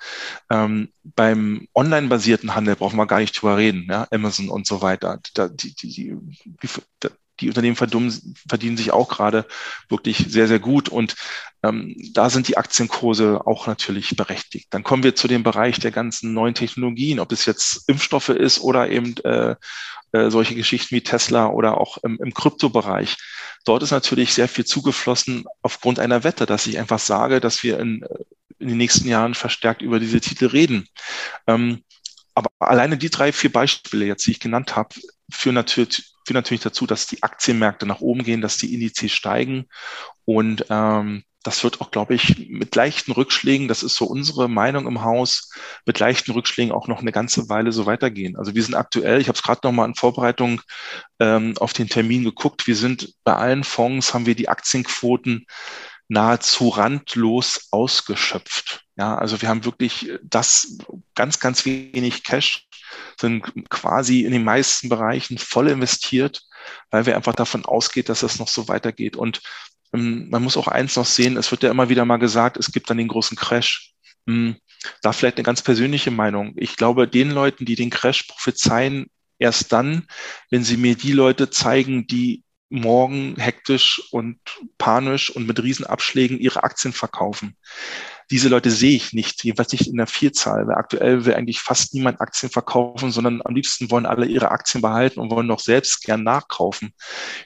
Ähm, 0.50 0.90
beim 1.04 1.68
online-basierten 1.74 2.56
Handel 2.56 2.76
brauchen 2.76 2.98
wir 2.98 3.08
gar 3.08 3.20
nicht 3.20 3.40
drüber 3.40 3.58
reden, 3.58 3.88
ja? 3.90 4.08
Amazon 4.12 4.50
und 4.50 4.68
so 4.68 4.82
weiter. 4.82 5.20
Da, 5.34 5.48
die, 5.48 5.74
die, 5.76 5.88
die, 5.90 6.68
die 7.40 7.50
Unternehmen 7.50 7.76
verdienen 7.76 8.78
sich 8.78 8.92
auch 8.92 9.10
gerade 9.10 9.46
wirklich 9.90 10.26
sehr, 10.28 10.48
sehr 10.48 10.60
gut. 10.60 10.90
Und 10.90 11.16
ähm, 11.64 11.96
da 12.14 12.30
sind 12.30 12.48
die 12.48 12.58
Aktienkurse 12.58 13.46
auch 13.46 13.68
natürlich 13.68 14.16
berechtigt. 14.16 14.68
Dann 14.72 14.84
kommen 14.84 15.04
wir 15.04 15.16
zu 15.16 15.28
dem 15.28 15.44
Bereich 15.44 15.80
der 15.80 15.92
ganzen 15.92 16.34
neuen 16.34 16.54
Technologien, 16.54 17.20
ob 17.20 17.32
es 17.32 17.46
jetzt 17.46 17.90
Impfstoffe 17.90 18.30
ist 18.30 18.60
oder 18.60 18.90
eben 18.90 19.16
äh, 19.24 19.56
äh, 20.12 20.32
solche 20.32 20.56
Geschichten 20.56 20.96
wie 20.96 21.02
Tesla 21.02 21.48
oder 21.48 21.80
auch 21.80 21.98
im, 22.04 22.18
im 22.22 22.34
Kryptobereich. 22.34 23.18
Dort 23.66 23.84
ist 23.84 23.92
natürlich 23.92 24.34
sehr 24.34 24.48
viel 24.48 24.66
zugeflossen 24.66 25.46
aufgrund 25.62 26.00
einer 26.00 26.24
Wette, 26.24 26.46
dass 26.46 26.68
ich 26.68 26.80
einfach 26.80 27.00
sage, 27.00 27.42
dass 27.42 27.64
wir 27.64 27.80
in, 27.80 28.04
äh, 28.04 28.24
in 28.60 28.70
den 28.70 28.78
nächsten 28.78 29.08
Jahren 29.08 29.34
verstärkt 29.34 29.82
über 29.82 30.00
diese 30.00 30.22
Titel 30.22 30.46
reden. 30.46 30.88
Ähm, 31.48 31.84
aber 32.34 32.50
alleine 32.60 32.98
die 32.98 33.10
drei, 33.10 33.32
vier 33.32 33.52
Beispiele 33.52 34.06
jetzt, 34.06 34.26
die 34.28 34.32
ich 34.32 34.40
genannt 34.40 34.76
habe, 34.76 34.96
führen 35.32 35.56
natürlich, 35.56 36.14
führen 36.26 36.36
natürlich 36.36 36.64
dazu, 36.64 36.86
dass 36.86 37.08
die 37.08 37.24
Aktienmärkte 37.24 37.86
nach 37.86 38.02
oben 38.02 38.24
gehen, 38.24 38.42
dass 38.42 38.58
die 38.58 38.74
Indizes 38.74 39.12
steigen 39.12 39.68
und 40.26 40.66
ähm, 40.70 41.24
das 41.46 41.64
wird 41.64 41.80
auch, 41.80 41.92
glaube 41.92 42.16
ich, 42.16 42.50
mit 42.50 42.76
leichten 42.76 43.12
Rückschlägen, 43.12 43.68
das 43.68 43.84
ist 43.84 43.96
so 43.96 44.06
unsere 44.06 44.50
Meinung 44.50 44.88
im 44.88 45.04
Haus, 45.04 45.52
mit 45.86 46.00
leichten 46.00 46.32
Rückschlägen 46.32 46.74
auch 46.74 46.88
noch 46.88 47.02
eine 47.02 47.12
ganze 47.12 47.50
Weile 47.50 47.72
so 47.72 47.86
weitergehen. 47.86 48.36
Also 48.36 48.56
wir 48.56 48.64
sind 48.64 48.74
aktuell, 48.74 49.22
ich 49.22 49.28
habe 49.28 49.36
es 49.36 49.44
gerade 49.44 49.62
noch 49.64 49.72
mal 49.72 49.86
in 49.86 49.94
Vorbereitung 49.94 50.62
ähm, 51.20 51.54
auf 51.60 51.74
den 51.74 51.88
Termin 51.88 52.24
geguckt, 52.24 52.66
wir 52.66 52.76
sind 52.76 53.14
bei 53.24 53.36
allen 53.36 53.64
Fonds, 53.64 54.12
haben 54.14 54.26
wir 54.26 54.34
die 54.34 54.50
Aktienquoten 54.50 55.46
nahezu 56.08 56.70
randlos 56.70 57.68
ausgeschöpft. 57.70 58.84
Ja, 58.96 59.16
also 59.16 59.42
wir 59.42 59.50
haben 59.50 59.66
wirklich 59.66 60.12
das 60.24 60.80
ganz, 61.14 61.40
ganz 61.40 61.66
wenig 61.66 62.24
Cash, 62.24 62.68
sind 63.20 63.70
quasi 63.70 64.22
in 64.22 64.32
den 64.32 64.44
meisten 64.44 64.90
Bereichen 64.90 65.38
voll 65.38 65.70
investiert, 65.70 66.42
weil 66.92 67.06
wir 67.06 67.16
einfach 67.16 67.36
davon 67.36 67.66
ausgeht, 67.66 68.10
dass 68.10 68.22
das 68.22 68.40
noch 68.40 68.48
so 68.48 68.68
weitergeht. 68.68 69.16
Und 69.16 69.42
ähm, 69.94 70.30
man 70.30 70.44
muss 70.44 70.58
auch 70.58 70.68
eins 70.68 70.96
noch 70.96 71.06
sehen, 71.06 71.38
es 71.38 71.52
wird 71.52 71.64
ja 71.64 71.72
immer 71.72 71.90
wieder 71.90 72.06
mal 72.06 72.18
gesagt, 72.18 72.58
es 72.58 72.72
gibt 72.72 72.90
dann 72.90 72.98
den 72.98 73.08
großen 73.08 73.38
Crash. 73.38 73.94
Hm, 74.28 74.56
da 75.02 75.12
vielleicht 75.12 75.38
eine 75.38 75.44
ganz 75.44 75.62
persönliche 75.62 76.12
Meinung. 76.12 76.54
Ich 76.58 76.78
glaube, 76.78 77.08
den 77.08 77.32
Leuten, 77.32 77.66
die 77.66 77.76
den 77.76 77.90
Crash 77.90 78.24
prophezeien, 78.24 79.08
erst 79.40 79.72
dann, 79.72 80.08
wenn 80.50 80.64
sie 80.64 80.78
mir 80.78 80.96
die 80.96 81.12
Leute 81.12 81.50
zeigen, 81.50 82.08
die 82.08 82.44
morgen 82.70 83.36
hektisch 83.38 84.02
und 84.12 84.40
panisch 84.78 85.30
und 85.30 85.46
mit 85.48 85.62
Riesenabschlägen 85.62 86.40
ihre 86.40 86.64
Aktien 86.64 86.94
verkaufen 86.94 87.56
diese 88.32 88.50
Leute 88.50 88.72
sehe 88.72 88.96
ich 88.96 89.14
nicht, 89.14 89.44
jedenfalls 89.44 89.72
nicht 89.72 89.88
in 89.88 89.98
der 89.98 90.08
Vielzahl, 90.08 90.68
weil 90.68 90.76
aktuell 90.76 91.26
will 91.26 91.36
eigentlich 91.36 91.60
fast 91.60 91.94
niemand 91.94 92.22
Aktien 92.22 92.50
verkaufen, 92.50 93.12
sondern 93.12 93.42
am 93.44 93.54
liebsten 93.54 93.92
wollen 93.92 94.06
alle 94.06 94.26
ihre 94.26 94.52
Aktien 94.52 94.82
behalten 94.82 95.20
und 95.20 95.30
wollen 95.30 95.48
noch 95.48 95.60
selbst 95.60 96.02
gern 96.04 96.24
nachkaufen. 96.24 96.94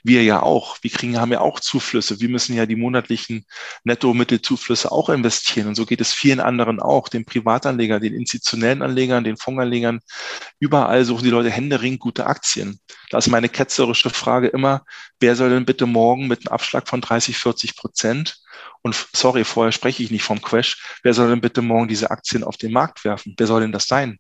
Wir 0.04 0.24
ja 0.24 0.42
auch. 0.42 0.78
Wir 0.82 0.90
kriegen, 0.90 1.20
haben 1.20 1.32
ja 1.32 1.42
auch 1.42 1.60
Zuflüsse. 1.60 2.22
Wir 2.22 2.30
müssen 2.30 2.56
ja 2.56 2.66
die 2.66 2.78
monatlichen 2.78 3.46
Netto-Mittelzuflüsse 3.84 4.92
auch 4.92 5.10
investieren. 5.10 5.68
Und 5.68 5.76
so 5.76 5.86
geht 5.86 6.02
es 6.02 6.14
vielen 6.14 6.40
anderen 6.40 6.80
auch, 6.80 7.10
den 7.10 7.26
Privatanlegern, 7.26 8.02
den 8.02 8.14
institutionellen 8.14 8.82
Anlegern, 8.82 9.24
den 9.24 9.38
Fondsanlegern. 9.38 10.00
Überall 10.60 11.04
suchen 11.04 11.26
die 11.26 11.30
Leute 11.30 11.52
händeringend 11.52 12.00
gute 12.00 12.26
Aktien. 12.26 12.80
Da 13.10 13.18
ist 13.18 13.28
meine 13.28 13.50
ketzerische 13.50 14.10
Frage 14.10 14.48
immer, 14.48 14.86
wer 15.20 15.36
soll 15.36 15.50
denn 15.50 15.66
bitte 15.66 15.86
morgen 15.86 16.28
mit 16.28 16.48
einem 16.48 16.54
Abschlag 16.54 16.88
von 16.88 17.02
30, 17.02 17.38
40 17.38 17.76
Prozent 17.76 18.40
und 18.82 18.96
sorry, 19.14 19.44
vorher 19.44 19.72
spreche 19.72 20.04
ich 20.04 20.12
nicht 20.12 20.24
vom 20.24 20.42
Crash. 20.42 21.00
Wer 21.04 21.14
soll 21.14 21.30
denn 21.30 21.42
bitte 21.42 21.62
morgen 21.62 21.88
diese 21.88 22.12
Aktien 22.12 22.44
auf 22.44 22.58
den 22.58 22.72
Markt 22.72 23.04
werfen? 23.04 23.36
Wer 23.38 23.48
soll 23.48 23.62
denn 23.62 23.72
das 23.72 23.88
sein? 23.88 24.20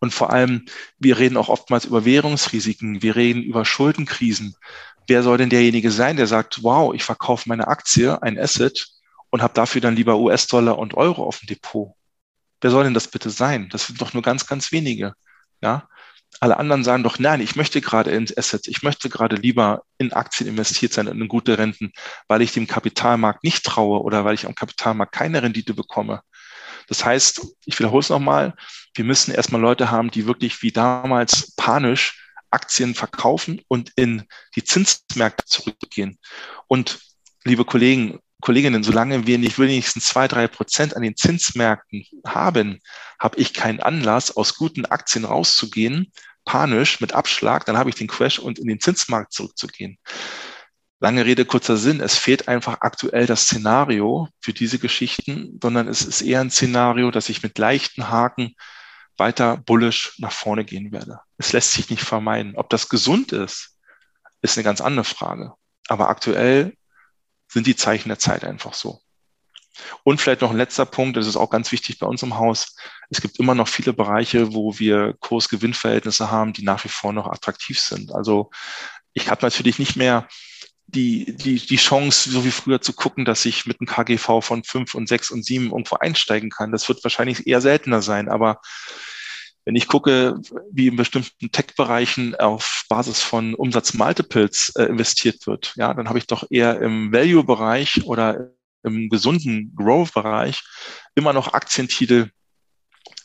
Und 0.00 0.12
vor 0.12 0.30
allem, 0.30 0.66
wir 0.98 1.18
reden 1.18 1.36
auch 1.36 1.48
oftmals 1.48 1.84
über 1.84 2.04
Währungsrisiken, 2.04 3.02
wir 3.02 3.16
reden 3.16 3.42
über 3.42 3.64
Schuldenkrisen. 3.64 4.56
Wer 5.06 5.22
soll 5.22 5.38
denn 5.38 5.50
derjenige 5.50 5.90
sein, 5.90 6.16
der 6.16 6.26
sagt, 6.26 6.62
wow, 6.62 6.94
ich 6.94 7.04
verkaufe 7.04 7.48
meine 7.48 7.68
Aktie, 7.68 8.22
ein 8.22 8.38
Asset 8.38 8.88
und 9.30 9.42
habe 9.42 9.54
dafür 9.54 9.80
dann 9.80 9.96
lieber 9.96 10.18
US-Dollar 10.18 10.78
und 10.78 10.94
Euro 10.94 11.24
auf 11.24 11.38
dem 11.38 11.46
Depot? 11.46 11.94
Wer 12.60 12.70
soll 12.70 12.84
denn 12.84 12.94
das 12.94 13.08
bitte 13.08 13.30
sein? 13.30 13.68
Das 13.70 13.86
sind 13.86 14.00
doch 14.00 14.12
nur 14.12 14.22
ganz, 14.22 14.46
ganz 14.46 14.72
wenige. 14.72 15.14
Ja, 15.60 15.88
alle 16.40 16.56
anderen 16.56 16.84
sagen 16.84 17.02
doch, 17.02 17.18
nein, 17.18 17.40
ich 17.40 17.56
möchte 17.56 17.80
gerade 17.80 18.10
in 18.10 18.26
Assets, 18.36 18.68
ich 18.68 18.82
möchte 18.82 19.08
gerade 19.08 19.36
lieber 19.36 19.82
in 19.98 20.12
Aktien 20.12 20.48
investiert 20.48 20.92
sein 20.92 21.08
und 21.08 21.20
in 21.20 21.28
gute 21.28 21.58
Renten, 21.58 21.92
weil 22.28 22.42
ich 22.42 22.52
dem 22.52 22.66
Kapitalmarkt 22.66 23.44
nicht 23.44 23.64
traue 23.64 24.02
oder 24.02 24.24
weil 24.24 24.34
ich 24.34 24.46
am 24.46 24.54
Kapitalmarkt 24.54 25.12
keine 25.12 25.42
Rendite 25.42 25.74
bekomme. 25.74 26.22
Das 26.88 27.04
heißt, 27.04 27.46
ich 27.64 27.78
wiederhole 27.78 28.00
es 28.00 28.10
nochmal, 28.10 28.54
wir 28.94 29.04
müssen 29.04 29.32
erstmal 29.32 29.60
Leute 29.60 29.90
haben, 29.90 30.10
die 30.10 30.26
wirklich 30.26 30.62
wie 30.62 30.72
damals 30.72 31.54
panisch 31.56 32.22
Aktien 32.50 32.94
verkaufen 32.94 33.60
und 33.68 33.92
in 33.96 34.24
die 34.54 34.64
Zinsmärkte 34.64 35.44
zurückgehen. 35.46 36.18
Und 36.68 37.00
liebe 37.44 37.64
Kollegen, 37.64 38.20
Kolleginnen, 38.40 38.82
solange 38.82 39.26
wir 39.26 39.38
nicht 39.38 39.58
wenigstens 39.58 40.06
zwei, 40.06 40.28
drei 40.28 40.46
Prozent 40.46 40.94
an 40.94 41.02
den 41.02 41.16
Zinsmärkten 41.16 42.04
haben, 42.26 42.80
habe 43.18 43.38
ich 43.38 43.54
keinen 43.54 43.80
Anlass, 43.80 44.36
aus 44.36 44.54
guten 44.56 44.84
Aktien 44.84 45.24
rauszugehen, 45.24 46.12
panisch 46.44 47.00
mit 47.00 47.12
Abschlag, 47.12 47.64
dann 47.64 47.78
habe 47.78 47.90
ich 47.90 47.96
den 47.96 48.08
Crash 48.08 48.38
und 48.38 48.58
in 48.58 48.68
den 48.68 48.80
Zinsmarkt 48.80 49.32
zurückzugehen. 49.32 49.98
Lange 50.98 51.26
Rede, 51.26 51.44
kurzer 51.44 51.76
Sinn. 51.76 52.00
Es 52.00 52.16
fehlt 52.16 52.48
einfach 52.48 52.78
aktuell 52.80 53.26
das 53.26 53.42
Szenario 53.42 54.28
für 54.40 54.54
diese 54.54 54.78
Geschichten, 54.78 55.58
sondern 55.62 55.88
es 55.88 56.02
ist 56.02 56.22
eher 56.22 56.40
ein 56.40 56.50
Szenario, 56.50 57.10
dass 57.10 57.28
ich 57.28 57.42
mit 57.42 57.58
leichten 57.58 58.08
Haken 58.08 58.54
weiter 59.18 59.58
bullish 59.58 60.14
nach 60.18 60.32
vorne 60.32 60.64
gehen 60.64 60.92
werde. 60.92 61.20
Es 61.36 61.52
lässt 61.52 61.72
sich 61.72 61.90
nicht 61.90 62.02
vermeiden. 62.02 62.54
Ob 62.56 62.70
das 62.70 62.88
gesund 62.88 63.32
ist, 63.32 63.76
ist 64.40 64.56
eine 64.56 64.64
ganz 64.64 64.80
andere 64.80 65.04
Frage. 65.04 65.52
Aber 65.88 66.08
aktuell 66.08 66.74
sind 67.56 67.66
die 67.66 67.74
Zeichen 67.74 68.10
der 68.10 68.18
Zeit 68.18 68.44
einfach 68.44 68.74
so. 68.74 69.00
Und 70.04 70.20
vielleicht 70.20 70.42
noch 70.42 70.50
ein 70.50 70.58
letzter 70.58 70.84
Punkt, 70.84 71.16
das 71.16 71.26
ist 71.26 71.36
auch 71.36 71.48
ganz 71.48 71.72
wichtig 71.72 71.98
bei 71.98 72.06
uns 72.06 72.22
im 72.22 72.36
Haus. 72.36 72.76
Es 73.08 73.22
gibt 73.22 73.38
immer 73.38 73.54
noch 73.54 73.66
viele 73.66 73.94
Bereiche, 73.94 74.52
wo 74.52 74.78
wir 74.78 75.14
Kurs-Gewinn-Verhältnisse 75.20 76.30
haben, 76.30 76.52
die 76.52 76.64
nach 76.64 76.84
wie 76.84 76.90
vor 76.90 77.14
noch 77.14 77.26
attraktiv 77.26 77.80
sind. 77.80 78.14
Also 78.14 78.50
ich 79.14 79.30
habe 79.30 79.42
natürlich 79.42 79.78
nicht 79.78 79.96
mehr 79.96 80.28
die, 80.86 81.34
die, 81.34 81.56
die 81.56 81.76
Chance, 81.76 82.30
so 82.30 82.44
wie 82.44 82.50
früher 82.50 82.82
zu 82.82 82.92
gucken, 82.92 83.24
dass 83.24 83.46
ich 83.46 83.64
mit 83.64 83.80
einem 83.80 83.86
KGV 83.86 84.42
von 84.42 84.62
fünf 84.62 84.94
und 84.94 85.08
sechs 85.08 85.30
und 85.30 85.42
sieben 85.42 85.70
irgendwo 85.70 85.96
einsteigen 85.96 86.50
kann. 86.50 86.72
Das 86.72 86.86
wird 86.90 87.02
wahrscheinlich 87.04 87.46
eher 87.46 87.62
seltener 87.62 88.02
sein, 88.02 88.28
aber 88.28 88.60
wenn 89.66 89.74
ich 89.74 89.88
gucke, 89.88 90.40
wie 90.70 90.86
in 90.86 90.96
bestimmten 90.96 91.50
Tech-Bereichen 91.50 92.36
auf 92.36 92.84
Basis 92.88 93.20
von 93.20 93.54
Umsatz-Multiples 93.54 94.72
äh, 94.76 94.84
investiert 94.84 95.44
wird, 95.48 95.74
ja, 95.74 95.92
dann 95.92 96.08
habe 96.08 96.18
ich 96.18 96.28
doch 96.28 96.46
eher 96.48 96.80
im 96.80 97.12
Value-Bereich 97.12 98.04
oder 98.04 98.52
im 98.84 99.08
gesunden 99.08 99.74
Growth-Bereich 99.74 100.62
immer 101.16 101.32
noch 101.32 101.52
Aktientitel, 101.52 102.30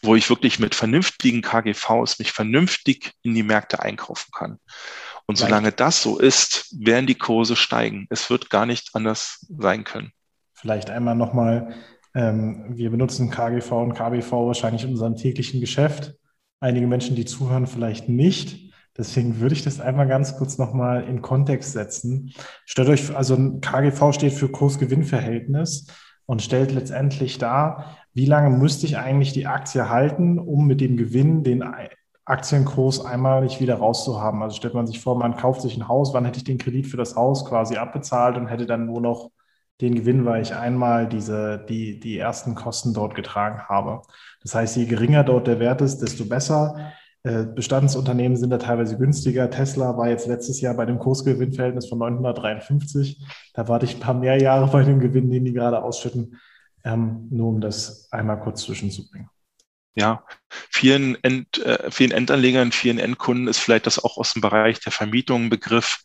wo 0.02 0.16
ich 0.16 0.28
wirklich 0.32 0.58
mit 0.58 0.74
vernünftigen 0.74 1.44
KGVs 1.44 2.18
mich 2.18 2.32
vernünftig 2.32 3.14
in 3.22 3.36
die 3.36 3.44
Märkte 3.44 3.80
einkaufen 3.80 4.32
kann. 4.36 4.58
Und 5.28 5.36
solange 5.36 5.72
das 5.72 6.02
so 6.02 6.18
ist, 6.18 6.76
werden 6.76 7.06
die 7.06 7.16
Kurse 7.16 7.56
steigen. 7.56 8.08
Es 8.10 8.32
wird 8.32 8.50
gar 8.50 8.66
nicht 8.66 8.90
anders 8.94 9.46
sein 9.60 9.84
können. 9.84 10.12
Vielleicht 10.56 10.90
einmal 10.90 11.16
nochmal, 11.16 11.76
ähm, 12.16 12.66
wir 12.70 12.90
benutzen 12.90 13.30
KGV 13.30 13.72
und 13.74 13.94
KBV 13.94 14.32
wahrscheinlich 14.32 14.84
in 14.84 14.90
unserem 14.90 15.16
täglichen 15.16 15.62
Geschäft 15.62 16.16
einige 16.62 16.88
Menschen, 16.88 17.16
die 17.16 17.26
zuhören, 17.26 17.68
vielleicht 17.68 18.08
nicht. 18.08 18.72
Deswegen 18.98 19.40
würde 19.40 19.56
ich 19.56 19.64
das 19.64 19.82
einmal 19.82 20.08
ganz 20.08 20.38
kurz 20.38 20.58
nochmal 20.58 21.04
in 21.04 21.22
Kontext 21.22 21.74
setzen. 21.74 22.34
Stellt 22.66 22.90
euch, 22.90 23.16
also 23.16 23.60
KGV 23.60 24.14
steht 24.14 24.34
für 24.34 24.50
Kurs-Gewinn-Verhältnis 24.50 25.88
und 26.26 26.42
stellt 26.42 26.72
letztendlich 26.72 27.38
dar, 27.38 27.98
wie 28.14 28.26
lange 28.26 28.56
müsste 28.56 28.86
ich 28.86 28.98
eigentlich 28.98 29.34
die 29.34 29.48
Aktie 29.48 29.90
halten, 29.90 30.38
um 30.38 30.68
mit 30.68 30.82
dem 30.82 30.98
Gewinn 30.98 31.44
den 31.44 31.64
Aktienkurs 32.26 33.04
einmalig 33.04 33.60
wieder 33.60 33.76
rauszuhaben. 33.76 34.44
Also 34.44 34.58
stellt 34.58 34.74
man 34.74 34.88
sich 34.88 35.00
vor, 35.00 35.18
man 35.18 35.38
kauft 35.38 35.62
sich 35.62 35.78
ein 35.78 35.88
Haus, 35.88 36.14
wann 36.14 36.26
hätte 36.26 36.38
ich 36.38 36.44
den 36.44 36.58
Kredit 36.58 36.88
für 36.88 36.98
das 36.98 37.16
Haus 37.16 37.46
quasi 37.46 37.78
abbezahlt 37.78 38.38
und 38.38 38.48
hätte 38.48 38.66
dann 38.66 38.86
nur 38.86 39.02
noch 39.02 39.32
den 39.82 39.96
Gewinn, 39.96 40.26
weil 40.26 40.42
ich 40.42 40.54
einmal 40.54 41.10
diese, 41.10 41.66
die, 41.68 42.00
die 42.00 42.18
ersten 42.18 42.56
Kosten 42.56 42.94
dort 42.94 43.16
getragen 43.16 43.64
habe. 43.68 44.02
Das 44.42 44.56
heißt, 44.56 44.78
je 44.78 44.86
geringer 44.86 45.24
dort 45.24 45.48
der 45.48 45.60
Wert 45.60 45.82
ist, 45.82 46.00
desto 46.00 46.26
besser. 46.26 46.94
Äh, 47.24 47.46
Bestandsunternehmen 47.46 48.38
sind 48.38 48.50
da 48.50 48.58
teilweise 48.58 48.98
günstiger. 48.98 49.50
Tesla 49.50 49.98
war 49.98 50.10
jetzt 50.10 50.28
letztes 50.28 50.62
Jahr 50.62 50.76
bei 50.76 50.86
dem 50.86 51.00
Kursgewinnverhältnis 51.00 51.88
von 51.88 52.00
953. 52.00 53.24
Da 53.54 53.68
warte 53.68 53.86
ich 53.86 53.96
ein 53.96 54.00
paar 54.00 54.14
mehr 54.14 54.42
Jahre 54.42 54.68
bei 54.68 54.84
dem 54.84 55.00
Gewinn, 55.00 55.30
den 55.30 55.46
die 55.46 55.54
gerade 55.54 55.84
ausschütten, 55.84 56.40
ähm, 56.84 57.28
nur 57.30 57.50
um 57.50 57.62
das 57.62 58.08
einmal 58.12 58.40
kurz 58.40 58.64
zwischenzubringen. 58.64 59.30
Ja, 59.94 60.24
vielen, 60.50 61.22
End, 61.24 61.64
äh, 61.66 61.92
vielen 61.92 62.12
Endanlegern, 62.12 62.72
vielen 62.72 62.98
Endkunden 62.98 63.48
ist 63.48 63.60
vielleicht 63.60 63.86
das 63.86 64.04
auch 64.04 64.18
aus 64.18 64.34
dem 64.34 64.42
Bereich 64.42 64.80
der 64.80 64.92
Vermietung 64.92 65.46
ein 65.46 65.50
Begriff 65.50 66.00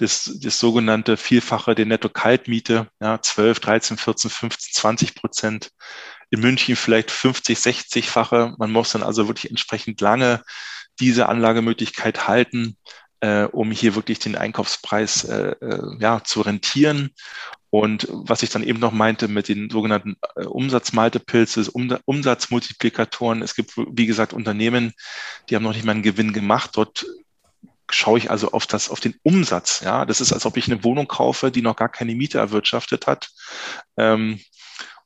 das, 0.00 0.38
das 0.40 0.58
sogenannte 0.58 1.16
Vielfache 1.16 1.74
der 1.74 1.86
Netto-Kaltmiete, 1.86 2.88
ja, 3.00 3.20
12, 3.20 3.60
13, 3.60 3.96
14, 3.96 4.30
15, 4.30 4.74
20 4.74 5.14
Prozent. 5.14 5.70
In 6.30 6.40
München 6.40 6.76
vielleicht 6.76 7.10
50, 7.10 7.58
60-fache. 7.58 8.54
Man 8.58 8.70
muss 8.70 8.92
dann 8.92 9.02
also 9.02 9.28
wirklich 9.28 9.50
entsprechend 9.50 10.00
lange 10.00 10.42
diese 11.00 11.28
Anlagemöglichkeit 11.28 12.28
halten, 12.28 12.76
äh, 13.20 13.44
um 13.44 13.70
hier 13.72 13.94
wirklich 13.94 14.18
den 14.20 14.36
Einkaufspreis 14.36 15.24
äh, 15.24 15.54
äh, 15.60 15.96
ja, 15.98 16.22
zu 16.24 16.40
rentieren. 16.40 17.10
Und 17.70 18.08
was 18.10 18.42
ich 18.42 18.50
dann 18.50 18.64
eben 18.64 18.80
noch 18.80 18.92
meinte 18.92 19.28
mit 19.28 19.48
den 19.48 19.70
sogenannten 19.70 20.16
äh, 20.36 20.44
Umsatzmaltepilze, 20.44 21.70
um, 21.70 21.96
Umsatzmultiplikatoren. 22.04 23.42
Es 23.42 23.54
gibt, 23.54 23.76
wie 23.76 24.06
gesagt, 24.06 24.32
Unternehmen, 24.32 24.92
die 25.48 25.56
haben 25.56 25.62
noch 25.62 25.74
nicht 25.74 25.84
mal 25.84 25.92
einen 25.92 26.02
Gewinn 26.02 26.32
gemacht. 26.32 26.70
Dort 26.74 27.06
schaue 27.94 28.18
ich 28.18 28.30
also 28.30 28.52
auf 28.52 28.66
das, 28.66 28.90
auf 28.90 29.00
den 29.00 29.14
Umsatz. 29.22 29.80
Ja, 29.80 30.04
das 30.04 30.20
ist, 30.20 30.32
als 30.32 30.46
ob 30.46 30.56
ich 30.56 30.66
eine 30.66 30.84
Wohnung 30.84 31.08
kaufe, 31.08 31.50
die 31.50 31.62
noch 31.62 31.76
gar 31.76 31.88
keine 31.88 32.14
Miete 32.14 32.38
erwirtschaftet 32.38 33.06
hat. 33.06 33.30
Ähm, 33.96 34.40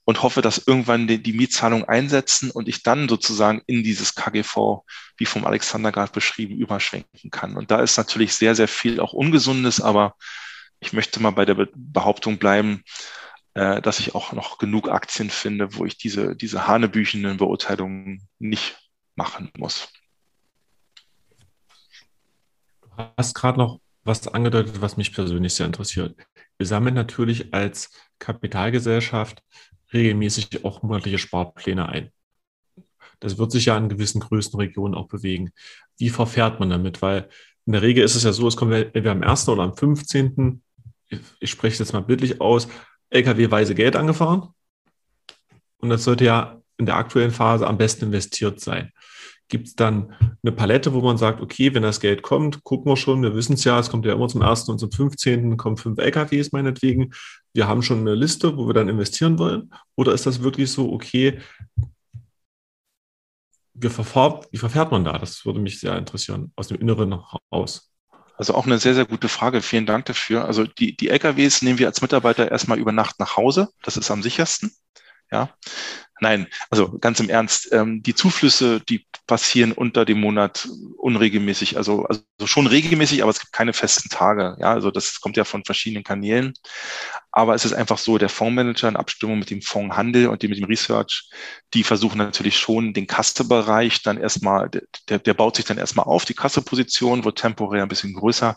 und 0.07 0.23
hoffe, 0.23 0.43
dass 0.43 0.67
irgendwann 0.67 1.07
die, 1.07 1.23
die 1.23 1.33
Mietzahlung 1.33 1.85
einsetzen 1.85 2.51
und 2.51 2.69
ich 2.69 2.83
dann 2.83 3.09
sozusagen 3.09 3.63
in 3.67 3.83
dieses 3.83 4.15
KGV, 4.15 4.83
wie 5.17 5.25
vom 5.25 5.47
Alexander 5.47 5.93
gerade 5.93 6.13
beschrieben, 6.13 6.59
überschwenken 6.59 7.31
kann. 7.31 7.57
Und 7.57 7.71
da 7.71 7.81
ist 7.81 7.97
natürlich 7.97 8.35
sehr, 8.35 8.55
sehr 8.55 8.69
viel 8.69 9.01
auch 9.01 9.15
Ungesundes, 9.15 9.81
aber 9.81 10.15
ich 10.81 10.93
möchte 10.93 11.21
mal 11.21 11.31
bei 11.31 11.47
der 11.47 11.69
Behauptung 11.75 12.37
bleiben, 12.37 12.83
äh, 13.55 13.81
dass 13.81 13.99
ich 13.99 14.15
auch 14.15 14.33
noch 14.33 14.59
genug 14.59 14.91
Aktien 14.91 15.31
finde, 15.31 15.75
wo 15.75 15.87
ich 15.87 15.97
diese, 15.97 16.37
diese 16.37 16.67
hanebüchenden 16.67 17.39
Beurteilungen 17.39 18.29
nicht 18.39 18.77
machen 19.17 19.51
muss 19.57 19.89
hast 23.17 23.35
gerade 23.35 23.59
noch 23.59 23.81
was 24.05 24.29
angedeutet, 24.29 24.81
was 24.81 24.97
mich 24.97 25.15
persönlich 25.15 25.55
sehr 25.55 25.67
interessiert. 25.67 26.17
Wir 26.59 26.67
sammeln 26.67 26.95
natürlich 26.95 27.53
als 27.55 27.91
Kapitalgesellschaft 28.19 29.43
regelmäßig 29.93 30.65
auch 30.65 30.83
monatliche 30.83 31.19
Sparpläne 31.19 31.89
ein. 31.89 32.11
Das 33.21 33.39
wird 33.39 33.53
sich 33.53 33.67
ja 33.67 33.77
in 33.77 33.89
gewissen 33.89 34.21
Größenregionen 34.21 34.95
auch 34.95 35.09
bewegen. 35.09 35.53
Wie 35.97 36.11
verfährt 36.11 36.61
man 36.61 36.71
damit? 36.71 37.01
Weil 37.01 37.29
in 37.67 37.73
der 37.73 37.83
Regel 37.83 38.05
ist 38.05 38.15
es 38.15 38.25
ja 38.25 38.33
so, 38.33 38.47
es 38.47 38.57
kommt 38.57 38.73
entweder 38.73 39.13
am 39.13 39.23
1. 39.23 39.49
oder 39.49 39.63
am 39.63 39.77
15. 39.77 40.63
Ich 41.41 41.51
spreche 41.51 41.75
es 41.75 41.79
jetzt 41.79 41.93
mal 41.93 42.01
bildlich 42.01 42.41
aus, 42.41 42.69
LKW-weise 43.11 43.75
Geld 43.75 43.97
angefahren. 43.97 44.49
Und 45.79 45.89
das 45.89 46.05
sollte 46.05 46.25
ja 46.25 46.61
in 46.77 46.87
der 46.87 46.97
aktuellen 46.97 47.31
Phase 47.31 47.67
am 47.67 47.79
besten 47.79 48.07
investiert 48.07 48.61
sein. 48.61 48.93
Gibt 49.49 49.69
es 49.69 49.75
dann 49.77 50.15
eine 50.43 50.53
Palette, 50.53 50.95
wo 50.95 51.01
man 51.01 51.19
sagt, 51.19 51.41
okay, 51.41 51.75
wenn 51.75 51.83
das 51.83 52.01
Geld 52.01 52.23
kommt, 52.23 52.65
gucken 52.65 52.91
wir 52.91 52.97
schon, 52.97 53.23
wir 53.23 53.35
wissen 53.35 53.55
es 53.55 53.65
ja, 53.65 53.79
es 53.79 53.91
kommt 53.91 54.07
ja 54.07 54.15
immer 54.15 54.29
zum 54.29 54.43
1. 54.43 54.69
und 54.69 54.79
zum 54.79 54.91
15. 54.91 55.57
kommen 55.57 55.77
fünf 55.77 55.99
LKWs 55.99 56.53
meinetwegen. 56.53 57.13
Wir 57.53 57.69
haben 57.69 57.83
schon 57.83 58.01
eine 58.01 58.15
Liste, 58.15 58.57
wo 58.57 58.67
wir 58.67 58.75
dann 58.75 58.89
investieren 58.89 59.39
wollen. 59.39 59.71
Oder 59.97 60.13
ist 60.13 60.27
das 60.27 60.43
wirklich 60.43 60.73
so, 60.73 60.93
okay, 60.93 61.41
wie 63.75 63.89
verfahrt, 63.89 64.49
wie 64.53 64.59
verfährt 64.59 64.93
man 64.93 65.05
da? 65.05 65.19
Das 65.19 65.45
würde 65.45 65.61
mich 65.61 65.81
sehr 65.81 65.97
interessieren, 65.99 66.53
aus 66.57 66.69
dem 66.69 66.79
Inneren 66.79 67.21
heraus. 67.51 67.91
Also 68.37 68.55
auch 68.55 68.67
eine 68.67 68.79
sehr, 68.79 68.95
sehr 68.95 69.05
gute 69.05 69.29
Frage. 69.29 69.63
Vielen 69.63 69.87
Dank 69.87 70.07
dafür. 70.07 70.45
Also 70.45 70.65
die, 70.65 70.97
die 70.97 71.09
LKWs 71.09 71.63
nehmen 71.63 71.79
wir 71.79 71.87
als 71.87 72.03
Mitarbeiter 72.03 72.51
erstmal 72.51 72.79
über 72.79 72.93
Nacht 72.93 73.21
nach 73.21 73.37
Hause. 73.37 73.69
Das 73.83 73.97
ist 73.97 74.11
am 74.11 74.23
sichersten. 74.23 74.73
Ja. 75.31 75.51
Nein, 76.25 76.47
also 76.71 76.99
ganz 77.01 77.21
im 77.21 77.29
Ernst, 77.29 77.69
ähm, 77.71 78.03
die 78.03 78.15
Zuflüsse, 78.15 78.81
die 78.81 79.07
passieren 79.27 79.73
unter 79.73 80.07
dem 80.07 80.21
Monat 80.21 80.67
unregelmäßig, 80.97 81.77
also, 81.77 82.07
also 82.07 82.23
schon 82.47 82.67
regelmäßig, 82.67 83.23
aber 83.23 83.31
es 83.31 83.41
gibt 83.41 83.53
keine 83.53 83.75
festen 83.75 84.09
Tage. 84.09 84.57
Ja, 84.59 84.73
also 84.73 84.91
das 84.91 85.21
kommt 85.21 85.37
ja 85.37 85.45
von 85.45 85.67
verschiedenen 85.67 86.03
Kanälen. 86.03 86.55
Aber 87.37 87.57
es 87.57 87.65
ist 87.65 87.73
einfach 87.73 87.99
so, 87.99 88.17
der 88.17 88.29
Fondsmanager 88.29 88.89
in 88.89 88.95
Abstimmung 88.95 89.41
mit 89.41 89.51
dem 89.51 89.61
Fondshandel 89.61 90.29
und 90.29 90.45
dem, 90.45 90.51
mit 90.51 90.61
dem 90.61 90.67
Research, 90.67 91.29
die 91.75 91.83
versuchen 91.83 92.19
natürlich 92.19 92.57
schon 92.57 92.95
den 92.95 93.09
Kassebereich 93.09 94.03
dann 94.03 94.19
erstmal, 94.19 94.71
der, 95.09 95.19
der 95.19 95.35
baut 95.35 95.57
sich 95.57 95.65
dann 95.65 95.77
erstmal 95.77 96.07
auf, 96.07 96.25
die 96.25 96.35
Kasseposition 96.35 97.25
wird 97.25 97.39
temporär 97.39 97.83
ein 97.83 97.89
bisschen 97.89 98.15
größer, 98.15 98.57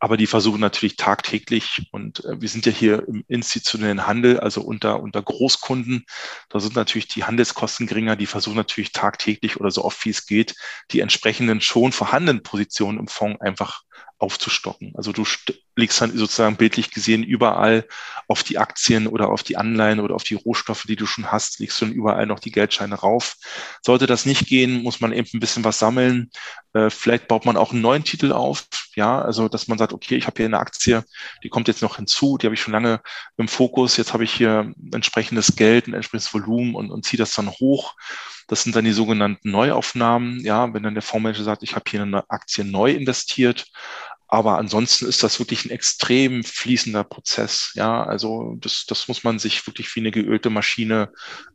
aber 0.00 0.18
die 0.18 0.26
versuchen 0.26 0.60
natürlich 0.60 0.96
tagtäglich 0.96 1.88
und 1.92 2.22
äh, 2.26 2.38
wir 2.38 2.48
sind 2.50 2.66
ja 2.66 2.72
hier 2.72 3.08
im 3.08 3.24
institutionellen 3.26 4.06
Handel, 4.06 4.38
also 4.38 4.60
unter, 4.60 5.00
unter 5.00 5.22
Großkunden, 5.22 6.04
da 6.50 6.60
sind 6.60 6.76
natürlich 6.76 6.99
die 7.08 7.24
Handelskosten 7.24 7.86
geringer, 7.86 8.16
die 8.16 8.26
versuchen 8.26 8.56
natürlich 8.56 8.92
tagtäglich 8.92 9.58
oder 9.58 9.70
so 9.70 9.84
oft 9.84 10.04
wie 10.04 10.10
es 10.10 10.26
geht, 10.26 10.54
die 10.90 11.00
entsprechenden 11.00 11.60
schon 11.60 11.92
vorhandenen 11.92 12.42
Positionen 12.42 12.98
im 12.98 13.08
Fonds 13.08 13.40
einfach 13.40 13.82
aufzustocken. 14.20 14.92
Also 14.96 15.12
du 15.12 15.24
legst 15.76 16.00
dann 16.00 16.16
sozusagen 16.16 16.56
bildlich 16.56 16.90
gesehen 16.90 17.22
überall 17.22 17.86
auf 18.28 18.42
die 18.42 18.58
Aktien 18.58 19.06
oder 19.06 19.30
auf 19.30 19.42
die 19.42 19.56
Anleihen 19.56 19.98
oder 19.98 20.14
auf 20.14 20.24
die 20.24 20.34
Rohstoffe, 20.34 20.82
die 20.82 20.96
du 20.96 21.06
schon 21.06 21.32
hast, 21.32 21.58
legst 21.58 21.80
du 21.80 21.86
dann 21.86 21.94
überall 21.94 22.26
noch 22.26 22.38
die 22.38 22.52
Geldscheine 22.52 22.96
rauf. 22.96 23.36
Sollte 23.82 24.06
das 24.06 24.26
nicht 24.26 24.46
gehen, 24.46 24.82
muss 24.82 25.00
man 25.00 25.12
eben 25.12 25.28
ein 25.32 25.40
bisschen 25.40 25.64
was 25.64 25.78
sammeln. 25.78 26.30
Äh, 26.74 26.90
vielleicht 26.90 27.28
baut 27.28 27.46
man 27.46 27.56
auch 27.56 27.72
einen 27.72 27.80
neuen 27.80 28.04
Titel 28.04 28.32
auf. 28.32 28.66
Ja, 29.00 29.22
also 29.22 29.48
dass 29.48 29.66
man 29.66 29.78
sagt, 29.78 29.94
okay, 29.94 30.16
ich 30.16 30.26
habe 30.26 30.36
hier 30.36 30.44
eine 30.44 30.58
Aktie, 30.58 31.02
die 31.42 31.48
kommt 31.48 31.68
jetzt 31.68 31.80
noch 31.80 31.96
hinzu, 31.96 32.36
die 32.36 32.46
habe 32.46 32.52
ich 32.54 32.60
schon 32.60 32.74
lange 32.74 33.00
im 33.38 33.48
Fokus. 33.48 33.96
Jetzt 33.96 34.12
habe 34.12 34.24
ich 34.24 34.30
hier 34.30 34.74
entsprechendes 34.92 35.56
Geld, 35.56 35.86
ein 35.86 35.94
entsprechendes 35.94 36.34
Volumen 36.34 36.74
und, 36.74 36.90
und 36.90 37.06
ziehe 37.06 37.16
das 37.16 37.32
dann 37.32 37.48
hoch. 37.48 37.94
Das 38.46 38.62
sind 38.62 38.76
dann 38.76 38.84
die 38.84 38.92
sogenannten 38.92 39.50
Neuaufnahmen. 39.50 40.40
Ja, 40.40 40.74
wenn 40.74 40.82
dann 40.82 40.92
der 40.92 41.02
Fondsmanager 41.02 41.44
sagt, 41.44 41.62
ich 41.62 41.76
habe 41.76 41.84
hier 41.88 42.02
eine 42.02 42.28
Aktie 42.28 42.62
neu 42.62 42.92
investiert, 42.92 43.64
aber 44.32 44.58
ansonsten 44.58 45.06
ist 45.06 45.24
das 45.24 45.40
wirklich 45.40 45.64
ein 45.64 45.72
extrem 45.72 46.44
fließender 46.44 47.02
Prozess. 47.02 47.72
Ja, 47.74 48.04
also 48.04 48.54
das, 48.60 48.84
das 48.86 49.08
muss 49.08 49.24
man 49.24 49.40
sich 49.40 49.66
wirklich 49.66 49.92
wie 49.96 50.00
eine 50.00 50.12
geölte 50.12 50.50
Maschine 50.50 51.10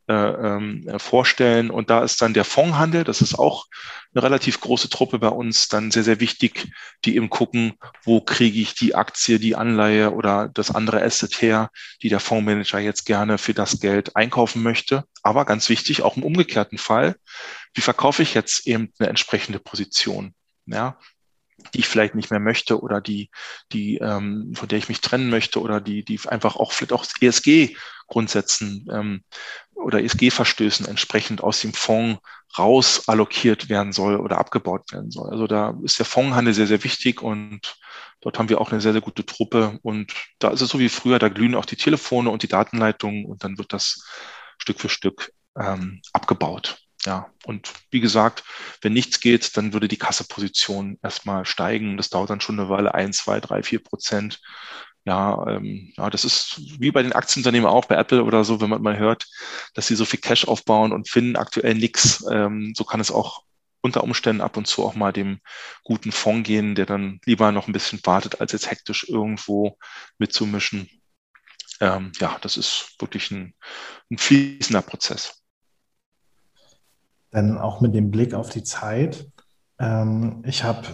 äh, 0.09 0.13
ähm, 0.13 0.85
vorstellen. 0.97 1.71
Und 1.71 1.89
da 1.89 2.03
ist 2.03 2.21
dann 2.21 2.33
der 2.33 2.43
Fondshandel, 2.43 3.05
das 3.05 3.21
ist 3.21 3.39
auch 3.39 3.67
eine 4.13 4.23
relativ 4.23 4.59
große 4.59 4.89
Truppe 4.89 5.19
bei 5.19 5.29
uns, 5.29 5.69
dann 5.69 5.89
sehr, 5.89 6.03
sehr 6.03 6.19
wichtig, 6.19 6.69
die 7.05 7.15
eben 7.15 7.29
gucken, 7.29 7.75
wo 8.03 8.19
kriege 8.19 8.59
ich 8.59 8.75
die 8.75 8.93
Aktie, 8.93 9.39
die 9.39 9.55
Anleihe 9.55 10.11
oder 10.11 10.49
das 10.53 10.75
andere 10.75 11.01
Asset 11.01 11.41
her, 11.41 11.69
die 12.03 12.09
der 12.09 12.19
Fondsmanager 12.19 12.79
jetzt 12.79 13.05
gerne 13.05 13.37
für 13.37 13.53
das 13.53 13.79
Geld 13.79 14.17
einkaufen 14.17 14.61
möchte. 14.61 15.05
Aber 15.23 15.45
ganz 15.45 15.69
wichtig, 15.69 16.01
auch 16.01 16.17
im 16.17 16.23
umgekehrten 16.23 16.77
Fall, 16.77 17.15
wie 17.73 17.81
verkaufe 17.81 18.21
ich 18.21 18.33
jetzt 18.33 18.67
eben 18.67 18.91
eine 18.99 19.07
entsprechende 19.07 19.59
Position? 19.59 20.33
Ja, 20.65 20.97
die 21.73 21.79
ich 21.79 21.87
vielleicht 21.87 22.15
nicht 22.15 22.31
mehr 22.31 22.39
möchte 22.39 22.79
oder 22.79 23.01
die, 23.01 23.29
die 23.71 23.97
ähm, 23.97 24.53
von 24.55 24.67
der 24.67 24.77
ich 24.77 24.89
mich 24.89 25.01
trennen 25.01 25.29
möchte 25.29 25.61
oder 25.61 25.81
die, 25.81 26.03
die 26.03 26.19
einfach 26.27 26.55
auch 26.55 26.71
vielleicht 26.71 26.93
auch 26.93 27.05
ESG-Grundsätzen 27.19 28.87
ähm, 28.91 29.23
oder 29.73 30.01
ESG-Verstößen 30.01 30.87
entsprechend 30.87 31.41
aus 31.41 31.61
dem 31.61 31.73
Fonds 31.73 32.21
raus 32.57 33.07
allokiert 33.07 33.69
werden 33.69 33.91
soll 33.91 34.17
oder 34.17 34.37
abgebaut 34.37 34.91
werden 34.91 35.11
soll. 35.11 35.29
Also 35.29 35.47
da 35.47 35.77
ist 35.83 35.99
der 35.99 36.05
Fondshandel 36.05 36.53
sehr, 36.53 36.67
sehr 36.67 36.83
wichtig 36.83 37.21
und 37.21 37.77
dort 38.21 38.39
haben 38.39 38.49
wir 38.49 38.61
auch 38.61 38.71
eine 38.71 38.81
sehr, 38.81 38.93
sehr 38.93 39.01
gute 39.01 39.25
Truppe 39.25 39.79
und 39.81 40.13
da 40.39 40.51
ist 40.51 40.61
es 40.61 40.69
so 40.69 40.79
wie 40.79 40.89
früher, 40.89 41.19
da 41.19 41.29
glühen 41.29 41.55
auch 41.55 41.65
die 41.65 41.75
Telefone 41.75 42.29
und 42.29 42.43
die 42.43 42.47
Datenleitungen 42.47 43.25
und 43.25 43.43
dann 43.43 43.57
wird 43.57 43.73
das 43.73 44.05
Stück 44.57 44.79
für 44.79 44.89
Stück 44.89 45.33
ähm, 45.59 46.01
abgebaut. 46.13 46.84
Ja, 47.05 47.31
und 47.45 47.71
wie 47.91 47.99
gesagt, 47.99 48.43
wenn 48.81 48.93
nichts 48.93 49.19
geht, 49.19 49.55
dann 49.57 49.73
würde 49.73 49.87
die 49.87 49.97
Kasseposition 49.97 50.97
erstmal 51.03 51.45
steigen. 51.45 51.97
Das 51.97 52.09
dauert 52.09 52.31
dann 52.31 52.41
schon 52.41 52.59
eine 52.59 52.69
Weile, 52.69 52.95
ein, 52.95 53.13
zwei, 53.13 53.39
drei, 53.39 53.61
vier 53.63 53.83
Prozent. 53.83 54.41
Ja, 55.05 55.45
ähm, 55.47 55.93
ja, 55.97 56.09
das 56.09 56.25
ist 56.25 56.59
wie 56.79 56.91
bei 56.91 57.03
den 57.03 57.13
Aktienunternehmen 57.13 57.69
auch, 57.69 57.85
bei 57.85 57.95
Apple 57.95 58.23
oder 58.23 58.43
so, 58.43 58.59
wenn 58.59 58.71
man 58.71 58.81
mal 58.81 58.97
hört, 58.97 59.27
dass 59.75 59.85
sie 59.85 59.95
so 59.95 60.03
viel 60.03 60.19
Cash 60.19 60.47
aufbauen 60.47 60.91
und 60.93 61.07
finden 61.09 61.35
aktuell 61.35 61.75
nichts. 61.75 62.25
Ähm, 62.31 62.73
so 62.75 62.83
kann 62.85 62.99
es 62.99 63.11
auch 63.11 63.43
unter 63.81 64.03
Umständen 64.03 64.41
ab 64.41 64.57
und 64.57 64.65
zu 64.65 64.83
auch 64.83 64.95
mal 64.95 65.13
dem 65.13 65.41
guten 65.83 66.11
Fonds 66.11 66.47
gehen, 66.47 66.73
der 66.73 66.87
dann 66.87 67.19
lieber 67.25 67.51
noch 67.51 67.67
ein 67.67 67.73
bisschen 67.73 67.99
wartet, 68.03 68.41
als 68.41 68.51
jetzt 68.51 68.71
hektisch 68.71 69.07
irgendwo 69.07 69.77
mitzumischen. 70.17 70.89
Ähm, 71.81 72.11
ja, 72.19 72.37
das 72.41 72.57
ist 72.57 72.95
wirklich 72.99 73.29
ein, 73.29 73.53
ein 74.09 74.17
fließender 74.17 74.81
Prozess. 74.81 75.44
Denn 77.35 77.57
auch 77.57 77.81
mit 77.81 77.93
dem 77.93 78.11
Blick 78.11 78.33
auf 78.33 78.49
die 78.49 78.63
Zeit, 78.63 79.29
ähm, 79.79 80.41
ich 80.45 80.63
habe 80.63 80.87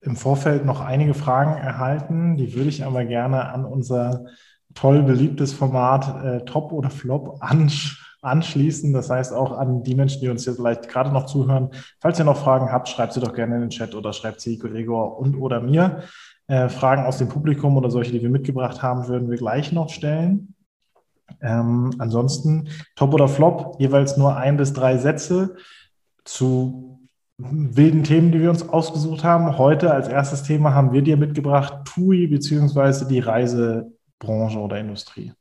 im 0.00 0.16
Vorfeld 0.16 0.64
noch 0.64 0.80
einige 0.80 1.14
Fragen 1.14 1.56
erhalten, 1.56 2.36
die 2.36 2.54
würde 2.54 2.68
ich 2.68 2.84
aber 2.84 3.04
gerne 3.04 3.48
an 3.48 3.64
unser 3.64 4.26
toll 4.74 5.02
beliebtes 5.02 5.52
Format 5.52 6.24
äh, 6.24 6.44
Top 6.44 6.72
oder 6.72 6.90
Flop 6.90 7.38
ansch 7.40 8.02
anschließen. 8.22 8.92
Das 8.92 9.08
heißt 9.08 9.32
auch 9.32 9.52
an 9.52 9.82
die 9.82 9.94
Menschen, 9.94 10.20
die 10.20 10.28
uns 10.28 10.44
hier 10.44 10.54
vielleicht 10.54 10.88
gerade 10.88 11.12
noch 11.12 11.26
zuhören. 11.26 11.70
Falls 12.00 12.18
ihr 12.18 12.24
noch 12.24 12.38
Fragen 12.38 12.72
habt, 12.72 12.88
schreibt 12.88 13.12
sie 13.12 13.20
doch 13.20 13.32
gerne 13.32 13.54
in 13.56 13.60
den 13.62 13.70
Chat 13.70 13.94
oder 13.94 14.12
schreibt 14.12 14.40
sie 14.40 14.58
Gregor 14.58 15.18
und 15.18 15.36
oder 15.36 15.60
mir. 15.60 16.02
Äh, 16.48 16.68
Fragen 16.68 17.04
aus 17.04 17.18
dem 17.18 17.28
Publikum 17.28 17.76
oder 17.76 17.90
solche, 17.90 18.12
die 18.12 18.22
wir 18.22 18.30
mitgebracht 18.30 18.82
haben, 18.82 19.06
würden 19.08 19.30
wir 19.30 19.36
gleich 19.36 19.72
noch 19.72 19.90
stellen. 19.90 20.55
Ähm, 21.40 21.94
ansonsten 21.98 22.68
Top 22.94 23.14
oder 23.14 23.28
Flop, 23.28 23.76
jeweils 23.78 24.16
nur 24.16 24.36
ein 24.36 24.56
bis 24.56 24.72
drei 24.72 24.98
Sätze 24.98 25.56
zu 26.24 27.08
wilden 27.38 28.04
Themen, 28.04 28.32
die 28.32 28.40
wir 28.40 28.50
uns 28.50 28.68
ausgesucht 28.68 29.22
haben. 29.22 29.58
Heute 29.58 29.92
als 29.92 30.08
erstes 30.08 30.42
Thema 30.42 30.72
haben 30.72 30.92
wir 30.92 31.02
dir 31.02 31.16
mitgebracht 31.16 31.84
TUI 31.84 32.26
beziehungsweise 32.26 33.06
die 33.06 33.20
Reisebranche 33.20 34.58
oder 34.58 34.78
Industrie. 34.78 35.32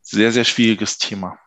Sehr, 0.00 0.32
sehr 0.32 0.44
schwieriges 0.44 0.98
Thema. 0.98 1.38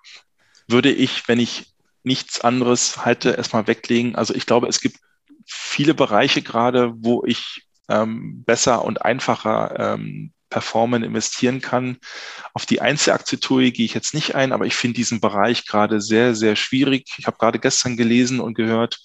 Würde 0.68 0.92
ich, 0.92 1.28
wenn 1.28 1.40
ich 1.40 1.74
nichts 2.04 2.42
anderes 2.42 3.06
halte, 3.06 3.32
erstmal 3.32 3.68
weglegen. 3.68 4.16
Also 4.16 4.34
ich 4.34 4.46
glaube, 4.46 4.68
es 4.68 4.82
gibt 4.82 5.00
viele 5.46 5.94
Bereiche 5.94 6.42
gerade, 6.42 6.94
wo 6.98 7.24
ich 7.26 7.68
ähm, 7.88 8.44
besser 8.44 8.84
und 8.84 9.04
einfacher 9.04 9.94
ähm, 9.94 10.34
performen, 10.56 11.04
investieren 11.04 11.60
kann. 11.60 11.98
Auf 12.54 12.66
die 12.66 12.80
Einzelaktie 12.80 13.42
TUI 13.42 13.74
gehe 13.74 13.84
ich 13.86 13.94
jetzt 13.94 14.14
nicht 14.14 14.36
ein, 14.36 14.54
aber 14.54 14.66
ich 14.66 14.74
finde 14.74 14.96
diesen 14.96 15.20
Bereich 15.20 15.66
gerade 15.68 16.00
sehr, 16.00 16.34
sehr 16.34 16.56
schwierig. 16.56 17.14
Ich 17.18 17.28
habe 17.28 17.36
gerade 17.38 17.60
gestern 17.60 17.98
gelesen 17.98 18.40
und 18.40 18.54
gehört, 18.54 19.02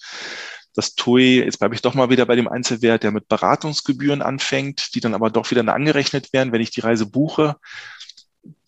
dass 0.74 0.94
TUI, 0.94 1.40
jetzt 1.40 1.59
bleibe 1.59 1.74
ich 1.74 1.82
doch 1.82 1.94
mal 1.94 2.09
wieder 2.09 2.24
bei 2.24 2.36
dem 2.36 2.46
Einzelwert, 2.46 3.03
der 3.03 3.11
mit 3.11 3.26
Beratungsgebühren 3.26 4.22
anfängt, 4.22 4.94
die 4.94 5.01
dann 5.01 5.12
aber 5.12 5.28
doch 5.28 5.51
wieder 5.51 5.66
angerechnet 5.66 6.32
werden, 6.32 6.53
wenn 6.53 6.61
ich 6.61 6.70
die 6.70 6.82
Reise 6.82 7.07
buche. 7.07 7.57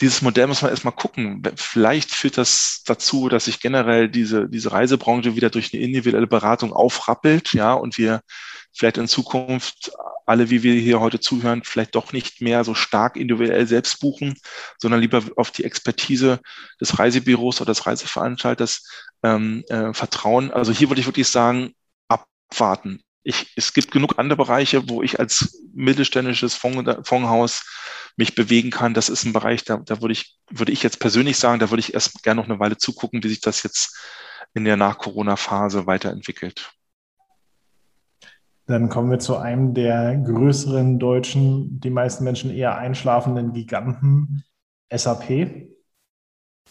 Dieses 0.00 0.20
Modell 0.20 0.46
muss 0.46 0.62
man 0.62 0.70
erstmal 0.70 0.94
gucken. 0.94 1.42
Vielleicht 1.56 2.10
führt 2.10 2.36
das 2.36 2.82
dazu, 2.84 3.28
dass 3.28 3.46
sich 3.46 3.60
generell 3.60 4.08
diese, 4.08 4.48
diese 4.48 4.72
Reisebranche 4.72 5.34
wieder 5.34 5.48
durch 5.48 5.72
eine 5.72 5.82
individuelle 5.82 6.26
Beratung 6.26 6.72
aufrappelt, 6.72 7.52
ja, 7.54 7.72
und 7.72 7.96
wir 7.96 8.20
vielleicht 8.74 8.98
in 8.98 9.08
Zukunft 9.08 9.92
alle, 10.26 10.50
wie 10.50 10.62
wir 10.62 10.74
hier 10.74 11.00
heute 11.00 11.20
zuhören, 11.20 11.62
vielleicht 11.64 11.94
doch 11.94 12.12
nicht 12.12 12.40
mehr 12.40 12.64
so 12.64 12.74
stark 12.74 13.16
individuell 13.16 13.66
selbst 13.66 14.00
buchen, 14.00 14.34
sondern 14.78 15.00
lieber 15.00 15.22
auf 15.36 15.50
die 15.50 15.64
Expertise 15.64 16.40
des 16.80 16.98
Reisebüros 16.98 17.60
oder 17.60 17.72
des 17.72 17.86
Reiseveranstalters 17.86 18.86
ähm, 19.22 19.64
äh, 19.68 19.92
vertrauen. 19.92 20.50
Also 20.50 20.72
hier 20.72 20.90
würde 20.90 21.00
ich 21.00 21.06
wirklich 21.06 21.28
sagen, 21.28 21.74
abwarten. 22.08 23.02
Ich, 23.24 23.52
es 23.56 23.72
gibt 23.72 23.92
genug 23.92 24.18
andere 24.18 24.36
Bereiche, 24.36 24.88
wo 24.88 25.02
ich 25.02 25.20
als 25.20 25.62
mittelständisches 25.74 26.54
Fonds, 26.54 27.08
Fondshaus 27.08 27.64
mich 28.16 28.34
bewegen 28.34 28.70
kann. 28.70 28.94
Das 28.94 29.08
ist 29.08 29.24
ein 29.24 29.32
Bereich, 29.32 29.64
da, 29.64 29.76
da 29.78 30.00
würde 30.00 30.12
ich 30.12 30.38
würde 30.50 30.72
ich 30.72 30.82
jetzt 30.82 31.00
persönlich 31.00 31.38
sagen, 31.38 31.60
da 31.60 31.70
würde 31.70 31.80
ich 31.80 31.94
erst 31.94 32.22
gerne 32.22 32.40
noch 32.40 32.48
eine 32.48 32.60
Weile 32.60 32.76
zugucken, 32.76 33.22
wie 33.22 33.28
sich 33.28 33.40
das 33.40 33.62
jetzt 33.62 33.96
in 34.54 34.64
der 34.64 34.76
Nach-Corona-Phase 34.76 35.86
weiterentwickelt. 35.86 36.72
Dann 38.66 38.88
kommen 38.88 39.10
wir 39.10 39.18
zu 39.18 39.36
einem 39.36 39.74
der 39.74 40.16
größeren 40.16 40.98
deutschen, 40.98 41.80
die 41.80 41.90
meisten 41.90 42.24
Menschen 42.24 42.50
eher 42.50 42.76
einschlafenden 42.76 43.52
Giganten, 43.52 44.44
SAP. 44.94 45.68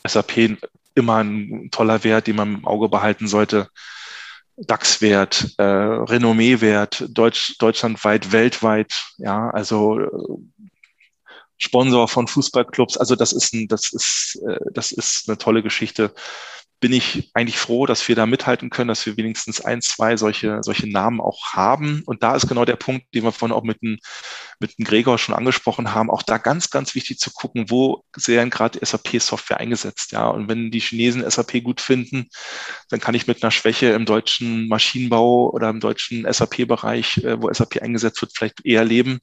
SAP 0.07 0.57
immer 0.95 1.17
ein 1.17 1.69
toller 1.71 2.03
Wert, 2.03 2.27
den 2.27 2.37
man 2.37 2.55
im 2.55 2.67
Auge 2.67 2.87
behalten 2.87 3.27
sollte. 3.27 3.69
DAX-Wert, 4.57 5.55
äh, 5.57 5.63
Renommee-Wert, 5.63 7.05
Deutsch, 7.09 7.57
deutschlandweit, 7.59 8.31
weltweit, 8.31 8.93
ja, 9.17 9.49
also 9.49 9.99
äh, 9.99 10.07
Sponsor 11.57 12.07
von 12.07 12.27
Fußballclubs. 12.27 12.97
Also 12.97 13.15
das 13.15 13.33
ist 13.33 13.53
ein, 13.53 13.67
das 13.67 13.91
ist, 13.93 14.39
äh, 14.47 14.59
das 14.73 14.91
ist 14.91 15.27
eine 15.27 15.37
tolle 15.37 15.63
Geschichte 15.63 16.13
bin 16.81 16.93
ich 16.93 17.29
eigentlich 17.35 17.59
froh, 17.59 17.85
dass 17.85 18.07
wir 18.07 18.15
da 18.15 18.25
mithalten 18.25 18.71
können, 18.71 18.87
dass 18.87 19.05
wir 19.05 19.15
wenigstens 19.15 19.61
ein, 19.61 19.83
zwei 19.83 20.17
solche, 20.17 20.61
solche 20.63 20.89
Namen 20.89 21.21
auch 21.21 21.53
haben. 21.53 22.01
Und 22.07 22.23
da 22.23 22.35
ist 22.35 22.47
genau 22.47 22.65
der 22.65 22.75
Punkt, 22.75 23.05
den 23.13 23.23
wir 23.23 23.31
vorhin 23.31 23.55
auch 23.55 23.63
mit 23.63 23.83
dem, 23.83 23.99
mit 24.59 24.77
dem 24.77 24.85
Gregor 24.85 25.19
schon 25.19 25.35
angesprochen 25.35 25.93
haben, 25.93 26.09
auch 26.09 26.23
da 26.23 26.39
ganz, 26.39 26.71
ganz 26.71 26.95
wichtig 26.95 27.19
zu 27.19 27.31
gucken, 27.31 27.69
wo 27.69 28.03
sehr 28.15 28.43
gerade 28.47 28.83
SAP-Software 28.83 29.59
eingesetzt. 29.59 30.11
Ja, 30.11 30.27
und 30.29 30.49
wenn 30.49 30.71
die 30.71 30.79
Chinesen 30.79 31.23
SAP 31.29 31.63
gut 31.63 31.81
finden, 31.81 32.27
dann 32.89 32.99
kann 32.99 33.13
ich 33.13 33.27
mit 33.27 33.43
einer 33.43 33.51
Schwäche 33.51 33.91
im 33.91 34.05
deutschen 34.05 34.67
Maschinenbau 34.67 35.51
oder 35.51 35.69
im 35.69 35.81
deutschen 35.81 36.25
SAP-Bereich, 36.31 37.17
äh, 37.23 37.39
wo 37.39 37.53
SAP 37.53 37.79
eingesetzt 37.79 38.19
wird, 38.23 38.33
vielleicht 38.35 38.65
eher 38.65 38.83
leben. 38.83 39.19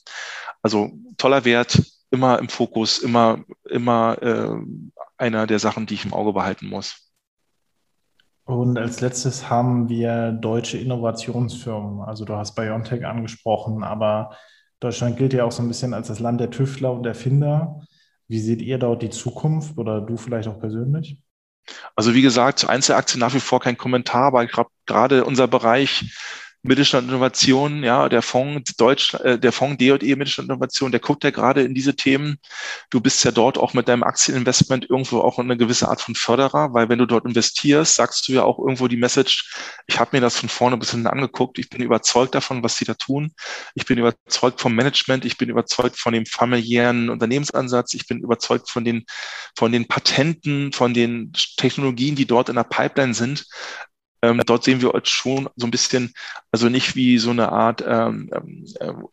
Also 0.63 0.93
toller 1.17 1.45
Wert, 1.45 1.83
immer 2.13 2.39
im 2.39 2.49
Fokus, 2.49 2.99
immer, 2.99 3.45
immer 3.69 4.17
äh, 4.23 4.57
einer 5.17 5.49
der 5.49 5.59
Sachen, 5.59 5.87
die 5.87 5.95
ich 5.95 6.05
im 6.05 6.15
Auge 6.15 6.33
behalten 6.33 6.69
muss. 6.69 7.08
Und 8.49 8.79
als 8.79 9.03
letztes 9.03 9.51
haben 9.51 9.91
wir 9.91 10.33
deutsche 10.33 10.79
Innovationsfirmen. 10.79 12.01
Also 12.01 12.25
du 12.25 12.35
hast 12.35 12.55
BioNTech 12.55 13.05
angesprochen, 13.05 13.85
aber 13.85 14.35
Deutschland 14.81 15.19
gilt 15.19 15.35
ja 15.35 15.45
auch 15.45 15.53
so 15.53 15.61
ein 15.61 15.69
bisschen 15.69 15.93
als 15.93 16.09
das 16.09 16.19
Land 16.19 16.41
der 16.41 16.51
Tüftler 16.51 16.95
und 16.95 17.05
Erfinder. 17.05 17.83
Wie 18.27 18.41
seht 18.41 18.63
ihr 18.63 18.79
dort 18.79 19.03
die 19.03 19.11
Zukunft 19.11 19.77
oder 19.77 20.01
du 20.01 20.17
vielleicht 20.17 20.49
auch 20.49 20.59
persönlich? 20.59 21.21
Also 21.95 22.15
wie 22.15 22.23
gesagt, 22.23 22.67
Einzelaktien 22.67 23.21
nach 23.21 23.35
wie 23.35 23.41
vor 23.41 23.61
kein 23.61 23.77
Kommentar, 23.77 24.33
glaube, 24.49 24.71
gerade 24.87 25.27
unser 25.27 25.47
Bereich 25.47 26.11
Mittelstand 26.63 27.09
Innovation, 27.09 27.85
ja, 27.85 28.09
der 28.09 28.23
Fonds 28.23 28.75
Deutsch, 28.77 29.15
äh, 29.15 29.39
der 29.39 29.53
Fonds 29.53 29.79
DE 29.79 30.17
Mittelstand 30.17 30.49
Innovation, 30.49 30.91
der 30.91 31.01
guckt 31.01 31.23
ja 31.25 31.31
gerade 31.31 31.63
in 31.63 31.75
diese 31.75 31.95
Themen. 31.95 32.39
Du 32.91 33.01
bist 33.01 33.25
ja 33.25 33.31
dort 33.31 33.59
auch 33.59 33.75
mit 33.75 33.89
deinem 33.89 34.03
Aktieninvestment 34.03 34.91
irgendwo 34.91 35.21
auch 35.21 35.39
eine 35.39 35.57
gewisse 35.57 35.89
Art 35.89 36.01
von 36.01 36.15
Förderer, 36.15 36.75
weil 36.75 36.89
wenn 36.89 36.99
du 36.99 37.07
dort 37.07 37.27
investierst, 37.27 37.95
sagst 37.95 38.27
du 38.29 38.33
ja 38.33 38.43
auch 38.43 38.59
irgendwo 38.59 38.89
die 38.89 38.97
Message, 38.97 39.53
ich 39.87 40.01
habe 40.01 40.11
mir 40.17 40.21
das 40.21 40.39
von 40.39 40.49
vorne 40.49 40.77
bis 40.77 40.91
hinten 40.91 41.07
angeguckt, 41.07 41.59
ich 41.59 41.71
bin 41.71 41.81
überzeugt 41.81 42.35
davon, 42.35 42.63
was 42.63 42.77
sie 42.77 42.85
da 42.85 42.95
tun. 42.95 43.33
Ich 43.75 43.87
bin 43.87 43.99
überzeugt 43.99 44.61
vom 44.61 44.75
Management, 44.75 45.25
ich 45.25 45.39
bin 45.39 45.49
überzeugt 45.49 45.99
von 45.99 46.13
dem 46.13 46.27
familiären 46.27 47.09
Unternehmensansatz, 47.09 47.95
ich 47.95 48.07
bin 48.07 48.19
überzeugt 48.19 48.69
von 48.69 48.85
den, 48.85 49.05
von 49.57 49.73
den 49.73 49.87
Patenten, 49.87 50.73
von 50.73 50.93
den 50.93 51.33
Technologien, 51.57 52.17
die 52.17 52.27
dort 52.27 52.49
in 52.49 52.57
der 52.57 52.65
Pipeline 52.65 53.15
sind. 53.15 53.47
Ähm, 54.23 54.41
dort 54.47 54.65
sehen 54.65 54.81
wir 54.81 54.95
uns 54.95 55.09
schon 55.09 55.49
so 55.57 55.67
ein 55.67 55.71
bisschen, 55.71 56.13
also 56.51 56.69
nicht 56.69 56.97
wie 56.97 57.19
so 57.19 57.31
eine 57.31 57.53
Art 57.53 57.85
ähm, 57.87 58.31
ähm, 58.81 59.09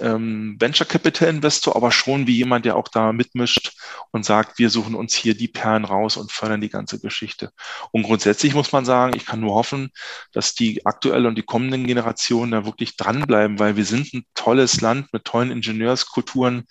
ähm, 0.00 0.56
Venture 0.58 0.86
Capital 0.86 1.28
Investor, 1.28 1.76
aber 1.76 1.92
schon 1.92 2.26
wie 2.26 2.36
jemand, 2.36 2.64
der 2.64 2.76
auch 2.76 2.88
da 2.88 3.12
mitmischt 3.12 3.72
und 4.10 4.24
sagt, 4.24 4.58
wir 4.58 4.70
suchen 4.70 4.94
uns 4.94 5.14
hier 5.14 5.34
die 5.34 5.48
Perlen 5.48 5.84
raus 5.84 6.16
und 6.16 6.32
fördern 6.32 6.60
die 6.60 6.68
ganze 6.68 7.00
Geschichte. 7.00 7.52
Und 7.92 8.02
grundsätzlich 8.02 8.54
muss 8.54 8.72
man 8.72 8.84
sagen, 8.84 9.14
ich 9.16 9.26
kann 9.26 9.40
nur 9.40 9.54
hoffen, 9.54 9.90
dass 10.32 10.54
die 10.54 10.86
aktuelle 10.86 11.28
und 11.28 11.36
die 11.36 11.42
kommenden 11.42 11.86
Generationen 11.86 12.52
da 12.52 12.64
wirklich 12.64 12.96
dranbleiben, 12.96 13.58
weil 13.58 13.76
wir 13.76 13.84
sind 13.84 14.12
ein 14.14 14.24
tolles 14.34 14.80
Land 14.80 15.12
mit 15.12 15.24
tollen 15.24 15.50
Ingenieurskulturen, 15.50 16.66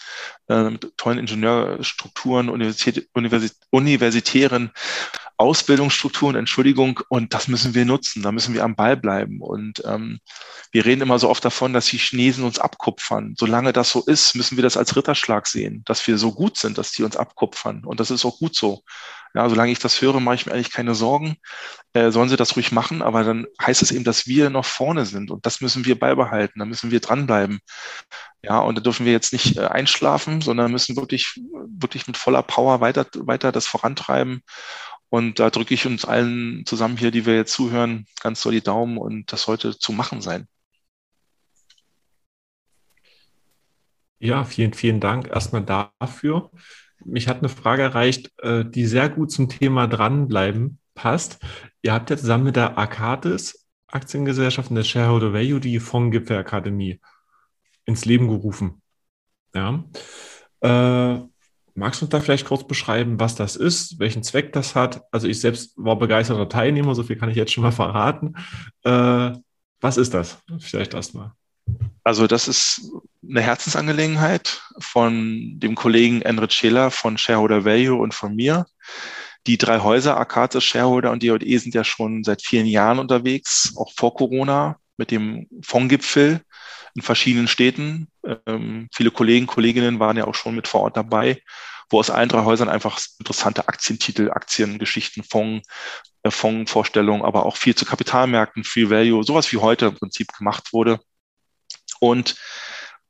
äh, 0.47 0.69
mit 0.69 0.97
tollen 0.97 1.19
Ingenieurstrukturen, 1.19 2.49
Universität, 2.49 3.09
universitären 3.71 4.71
Ausbildungsstrukturen, 5.39 6.35
Entschuldigung, 6.35 6.99
und 7.07 7.33
das 7.33 7.47
müssen 7.47 7.73
wir 7.73 7.85
nutzen, 7.85 8.21
da 8.21 8.33
müssen 8.33 8.53
wir 8.53 8.65
am 8.65 8.75
Ball 8.75 8.97
bleiben. 8.97 9.41
Und 9.41 9.81
ähm, 9.85 10.19
wir 10.73 10.85
reden 10.85 11.01
immer 11.01 11.17
so 11.17 11.29
oft 11.29 11.45
davon, 11.45 11.71
dass 11.71 11.85
die 11.85 11.97
Chinesen 11.97 12.43
uns 12.43 12.59
abkupfern. 12.69 13.35
Solange 13.37 13.73
das 13.73 13.91
so 13.91 14.03
ist, 14.05 14.35
müssen 14.35 14.57
wir 14.57 14.63
das 14.63 14.77
als 14.77 14.95
Ritterschlag 14.95 15.47
sehen, 15.47 15.83
dass 15.85 16.05
wir 16.07 16.17
so 16.17 16.31
gut 16.31 16.57
sind, 16.57 16.77
dass 16.77 16.91
die 16.91 17.03
uns 17.03 17.17
abkupfern. 17.17 17.83
Und 17.85 17.99
das 17.99 18.11
ist 18.11 18.25
auch 18.25 18.37
gut 18.39 18.55
so. 18.55 18.83
Ja, 19.35 19.47
solange 19.47 19.71
ich 19.71 19.79
das 19.79 20.01
höre, 20.01 20.19
mache 20.19 20.35
ich 20.35 20.45
mir 20.45 20.53
eigentlich 20.53 20.71
keine 20.71 20.95
Sorgen. 20.95 21.35
Äh, 21.93 22.11
sollen 22.11 22.29
sie 22.29 22.35
das 22.35 22.55
ruhig 22.55 22.71
machen, 22.71 23.01
aber 23.01 23.23
dann 23.23 23.45
heißt 23.61 23.81
es 23.81 23.91
eben, 23.91 24.03
dass 24.03 24.25
wir 24.27 24.49
noch 24.49 24.65
vorne 24.65 25.05
sind 25.05 25.29
und 25.31 25.45
das 25.45 25.61
müssen 25.61 25.85
wir 25.85 25.99
beibehalten, 25.99 26.59
da 26.59 26.65
müssen 26.65 26.91
wir 26.91 26.99
dranbleiben. 26.99 27.59
Ja, 28.41 28.59
und 28.59 28.75
da 28.75 28.81
dürfen 28.81 29.05
wir 29.05 29.11
jetzt 29.11 29.33
nicht 29.33 29.57
äh, 29.57 29.65
einschlafen, 29.65 30.41
sondern 30.41 30.71
müssen 30.71 30.95
wirklich, 30.95 31.39
wirklich 31.67 32.07
mit 32.07 32.17
voller 32.17 32.41
Power 32.43 32.81
weiter, 32.81 33.05
weiter 33.15 33.51
das 33.51 33.67
vorantreiben 33.67 34.41
und 35.09 35.39
da 35.39 35.49
drücke 35.49 35.73
ich 35.73 35.85
uns 35.85 36.05
allen 36.05 36.63
zusammen 36.65 36.97
hier, 36.97 37.11
die 37.11 37.25
wir 37.25 37.35
jetzt 37.35 37.53
zuhören, 37.53 38.05
ganz 38.21 38.41
doll 38.41 38.53
die 38.53 38.61
Daumen 38.61 38.97
und 38.97 39.31
das 39.31 39.43
sollte 39.43 39.77
zu 39.77 39.91
machen 39.91 40.21
sein. 40.21 40.47
Ja, 44.19 44.43
vielen, 44.43 44.73
vielen 44.73 44.99
Dank 44.99 45.27
erstmal 45.27 45.63
dafür. 45.63 46.51
Mich 47.05 47.27
hat 47.27 47.39
eine 47.39 47.49
Frage 47.49 47.83
erreicht, 47.83 48.31
äh, 48.39 48.65
die 48.65 48.85
sehr 48.85 49.09
gut 49.09 49.31
zum 49.31 49.49
Thema 49.49 49.87
dranbleiben 49.87 50.79
passt. 50.93 51.39
Ihr 51.81 51.93
habt 51.93 52.09
ja 52.09 52.17
zusammen 52.17 52.45
mit 52.45 52.55
der 52.55 52.77
Arcadis 52.77 53.65
Aktiengesellschaft 53.87 54.69
und 54.69 54.75
der 54.75 54.83
Shareholder 54.83 55.33
Value 55.33 55.59
die 55.59 55.79
Fondsgipfelakademie 55.79 56.99
ins 57.85 58.05
Leben 58.05 58.27
gerufen. 58.27 58.81
Ja. 59.53 59.83
Äh, 60.61 61.21
Magst 61.79 62.01
du 62.01 62.05
uns 62.05 62.11
da 62.11 62.19
vielleicht 62.19 62.45
kurz 62.45 62.67
beschreiben, 62.67 63.21
was 63.21 63.35
das 63.35 63.55
ist, 63.55 63.99
welchen 63.99 64.21
Zweck 64.21 64.51
das 64.51 64.75
hat? 64.75 65.01
Also 65.11 65.27
ich 65.27 65.39
selbst 65.39 65.73
war 65.77 65.97
begeisterter 65.97 66.49
Teilnehmer, 66.49 66.93
so 66.93 67.03
viel 67.03 67.15
kann 67.15 67.29
ich 67.29 67.37
jetzt 67.37 67.53
schon 67.53 67.63
mal 67.63 67.71
verraten. 67.71 68.35
Äh, 68.83 69.31
was 69.79 69.95
ist 69.95 70.13
das? 70.13 70.39
Vielleicht 70.59 70.93
erstmal. 70.93 71.31
Also 72.03 72.27
das 72.27 72.47
ist 72.47 72.91
eine 73.27 73.41
Herzensangelegenheit 73.41 74.61
von 74.79 75.59
dem 75.59 75.75
Kollegen 75.75 76.21
Enrit 76.21 76.53
Scheler 76.53 76.91
von 76.91 77.17
Shareholder 77.17 77.65
Value 77.65 77.99
und 77.99 78.13
von 78.13 78.35
mir. 78.35 78.65
Die 79.47 79.57
drei 79.57 79.79
Häuser, 79.79 80.17
Akatis, 80.17 80.63
Shareholder 80.63 81.11
und 81.11 81.23
DJE, 81.23 81.57
sind 81.57 81.73
ja 81.73 81.83
schon 81.83 82.23
seit 82.23 82.41
vielen 82.41 82.65
Jahren 82.65 82.99
unterwegs, 82.99 83.73
auch 83.77 83.91
vor 83.95 84.13
Corona 84.13 84.77
mit 84.97 85.11
dem 85.11 85.47
Fondsgipfel 85.61 86.41
in 86.95 87.01
verschiedenen 87.01 87.47
Städten. 87.47 88.07
Ähm, 88.45 88.89
viele 88.93 89.11
Kollegen, 89.11 89.47
Kolleginnen 89.47 89.99
waren 89.99 90.17
ja 90.17 90.25
auch 90.25 90.35
schon 90.35 90.55
mit 90.55 90.67
vor 90.67 90.81
Ort 90.81 90.97
dabei, 90.97 91.41
wo 91.89 91.99
aus 91.99 92.09
allen 92.09 92.29
drei 92.29 92.43
Häusern 92.43 92.69
einfach 92.69 92.99
interessante 93.19 93.67
Aktientitel, 93.67 94.31
Aktiengeschichten, 94.31 95.23
Fonds, 95.23 95.67
äh, 96.23 96.31
Fondsvorstellungen, 96.31 97.23
aber 97.23 97.45
auch 97.45 97.57
viel 97.57 97.75
zu 97.75 97.85
Kapitalmärkten, 97.85 98.63
Free 98.63 98.89
Value, 98.89 99.23
sowas 99.23 99.51
wie 99.51 99.57
heute 99.57 99.87
im 99.87 99.95
Prinzip 99.95 100.33
gemacht 100.37 100.73
wurde. 100.73 100.99
Und 101.99 102.35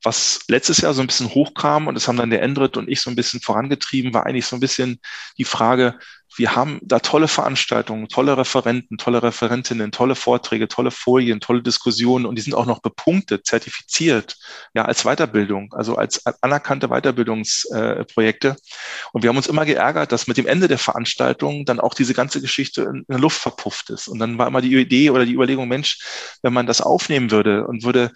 was 0.03 0.39
letztes 0.47 0.79
Jahr 0.79 0.93
so 0.93 1.01
ein 1.01 1.07
bisschen 1.07 1.29
hochkam, 1.29 1.87
und 1.87 1.95
das 1.95 2.07
haben 2.07 2.17
dann 2.17 2.29
der 2.29 2.41
Endrit 2.41 2.77
und 2.77 2.89
ich 2.89 3.01
so 3.01 3.09
ein 3.09 3.15
bisschen 3.15 3.41
vorangetrieben, 3.41 4.13
war 4.13 4.25
eigentlich 4.25 4.45
so 4.45 4.55
ein 4.55 4.61
bisschen 4.61 4.99
die 5.37 5.43
Frage, 5.43 5.99
wir 6.39 6.55
haben 6.55 6.79
da 6.81 6.99
tolle 6.99 7.27
Veranstaltungen, 7.27 8.07
tolle 8.07 8.37
Referenten, 8.37 8.97
tolle 8.97 9.21
Referentinnen, 9.21 9.91
tolle 9.91 10.15
Vorträge, 10.15 10.69
tolle 10.69 10.89
Folien, 10.89 11.41
tolle 11.41 11.61
Diskussionen 11.61 12.25
und 12.25 12.37
die 12.37 12.41
sind 12.41 12.55
auch 12.55 12.65
noch 12.65 12.79
bepunktet, 12.79 13.45
zertifiziert, 13.45 14.37
ja, 14.73 14.85
als 14.85 15.03
Weiterbildung, 15.03 15.73
also 15.73 15.97
als 15.97 16.25
anerkannte 16.41 16.87
Weiterbildungsprojekte. 16.87 18.55
Und 19.11 19.21
wir 19.21 19.29
haben 19.29 19.37
uns 19.37 19.47
immer 19.47 19.65
geärgert, 19.65 20.13
dass 20.13 20.27
mit 20.27 20.37
dem 20.37 20.47
Ende 20.47 20.69
der 20.69 20.77
Veranstaltung 20.77 21.65
dann 21.65 21.81
auch 21.81 21.93
diese 21.93 22.13
ganze 22.13 22.39
Geschichte 22.39 22.83
in, 22.83 23.05
der 23.09 23.19
Luft 23.19 23.41
verpufft 23.41 23.89
ist. 23.89 24.07
Und 24.07 24.19
dann 24.19 24.37
war 24.37 24.47
immer 24.47 24.61
die 24.61 24.73
Idee 24.75 25.09
oder 25.09 25.25
die 25.25 25.33
Überlegung, 25.33 25.67
Mensch, 25.67 25.99
wenn 26.41 26.53
man 26.53 26.67
das 26.67 26.79
aufnehmen 26.79 27.31
würde 27.31 27.67
und 27.67 27.83
würde 27.83 28.11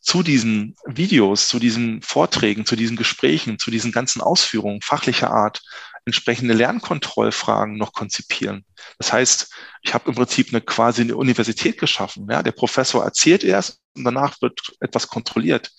zu 0.00 0.22
diesen 0.22 0.74
Videos, 0.86 1.48
zu 1.48 1.58
diesen 1.58 2.02
Vorträgen, 2.02 2.66
zu 2.66 2.76
diesen 2.76 2.96
Gesprächen, 2.96 3.58
zu 3.58 3.70
diesen 3.70 3.92
ganzen 3.92 4.20
Ausführungen 4.20 4.80
fachlicher 4.80 5.30
Art 5.30 5.60
entsprechende 6.04 6.54
Lernkontrollfragen 6.54 7.76
noch 7.76 7.92
konzipieren. 7.92 8.64
Das 8.98 9.12
heißt, 9.12 9.52
ich 9.82 9.94
habe 9.94 10.08
im 10.08 10.14
Prinzip 10.14 10.48
eine 10.50 10.60
quasi 10.60 11.02
eine 11.02 11.16
Universität 11.16 11.78
geschaffen. 11.78 12.26
Ja, 12.30 12.42
der 12.42 12.52
Professor 12.52 13.04
erzählt 13.04 13.44
erst 13.44 13.80
und 13.96 14.04
danach 14.04 14.40
wird 14.40 14.60
etwas 14.80 15.08
kontrolliert. 15.08 15.70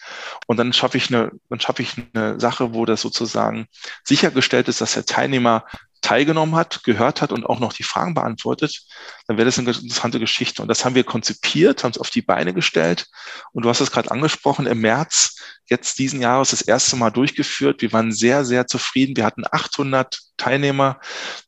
Und 0.48 0.58
dann 0.58 0.74
schaffe 0.74 0.98
ich 0.98 1.10
eine, 1.10 1.32
dann 1.50 1.60
schaffe 1.60 1.82
ich 1.82 1.94
eine 2.14 2.40
Sache, 2.40 2.74
wo 2.74 2.86
das 2.86 3.02
sozusagen 3.02 3.68
sichergestellt 4.04 4.68
ist, 4.68 4.82
dass 4.82 4.94
der 4.94 5.06
Teilnehmer 5.06 5.66
teilgenommen 6.02 6.56
hat, 6.56 6.84
gehört 6.84 7.22
hat 7.22 7.32
und 7.32 7.46
auch 7.46 7.60
noch 7.60 7.74
die 7.74 7.84
Fragen 7.84 8.14
beantwortet, 8.14 8.84
dann 9.28 9.38
wäre 9.38 9.46
das 9.46 9.60
eine 9.60 9.70
interessante 9.70 10.20
Geschichte. 10.20 10.62
Und 10.62 10.68
das 10.68 10.86
haben 10.86 10.96
wir 10.96 11.04
konzipiert, 11.04 11.84
haben 11.84 11.92
es 11.92 11.98
auf 11.98 12.10
die 12.10 12.22
Beine 12.22 12.54
gestellt. 12.54 13.08
Und 13.52 13.64
du 13.64 13.70
hast 13.70 13.82
es 13.82 13.92
gerade 13.92 14.12
angesprochen, 14.12 14.66
im 14.66 14.82
März 14.82 15.36
jetzt 15.68 16.00
diesen 16.00 16.22
Jahres 16.22 16.52
das 16.52 16.62
erste 16.62 16.96
Mal 16.96 17.12
durchgeführt. 17.12 17.82
Wir 17.82 17.94
waren 17.94 18.12
sehr, 18.12 18.46
sehr 18.46 18.68
zufrieden. 18.68 19.16
Wir 19.16 19.26
hatten 19.26 19.44
800 19.50 20.20
Teilnehmer, 20.38 21.00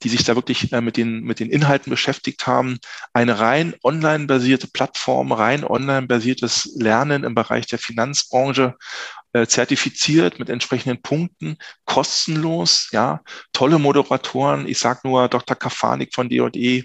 die 0.04 0.10
sich 0.10 0.24
da 0.24 0.36
wirklich 0.36 0.72
äh, 0.72 0.82
mit 0.82 0.98
den, 0.98 1.22
mit 1.22 1.40
den 1.40 1.50
Inhalten 1.50 1.90
beschäftigt 1.90 2.46
haben. 2.46 2.78
Eine 3.14 3.40
rein 3.40 3.74
online 3.84 4.28
basierte 4.28 4.68
Plattform, 4.68 5.32
rein 5.32 5.64
online 5.64 6.08
basiertes 6.08 6.70
Lernen 6.76 7.24
im 7.24 7.34
Bereich 7.34 7.66
der 7.68 7.80
Finanzbranche 7.80 8.76
äh, 9.34 9.48
zertifiziert 9.48 10.40
mit 10.40 10.50
entsprechenden 10.50 11.02
Punkten, 11.02 11.58
kostenlos, 11.86 12.90
ja, 12.92 13.22
tolle 13.54 13.80
Moderatoren. 13.80 14.68
Ich 14.68 14.80
sage 14.80 15.02
nur 15.04 15.28
Dr. 15.28 15.56
Kafanik 15.56 16.14
von 16.14 16.30
DJE, 16.30 16.84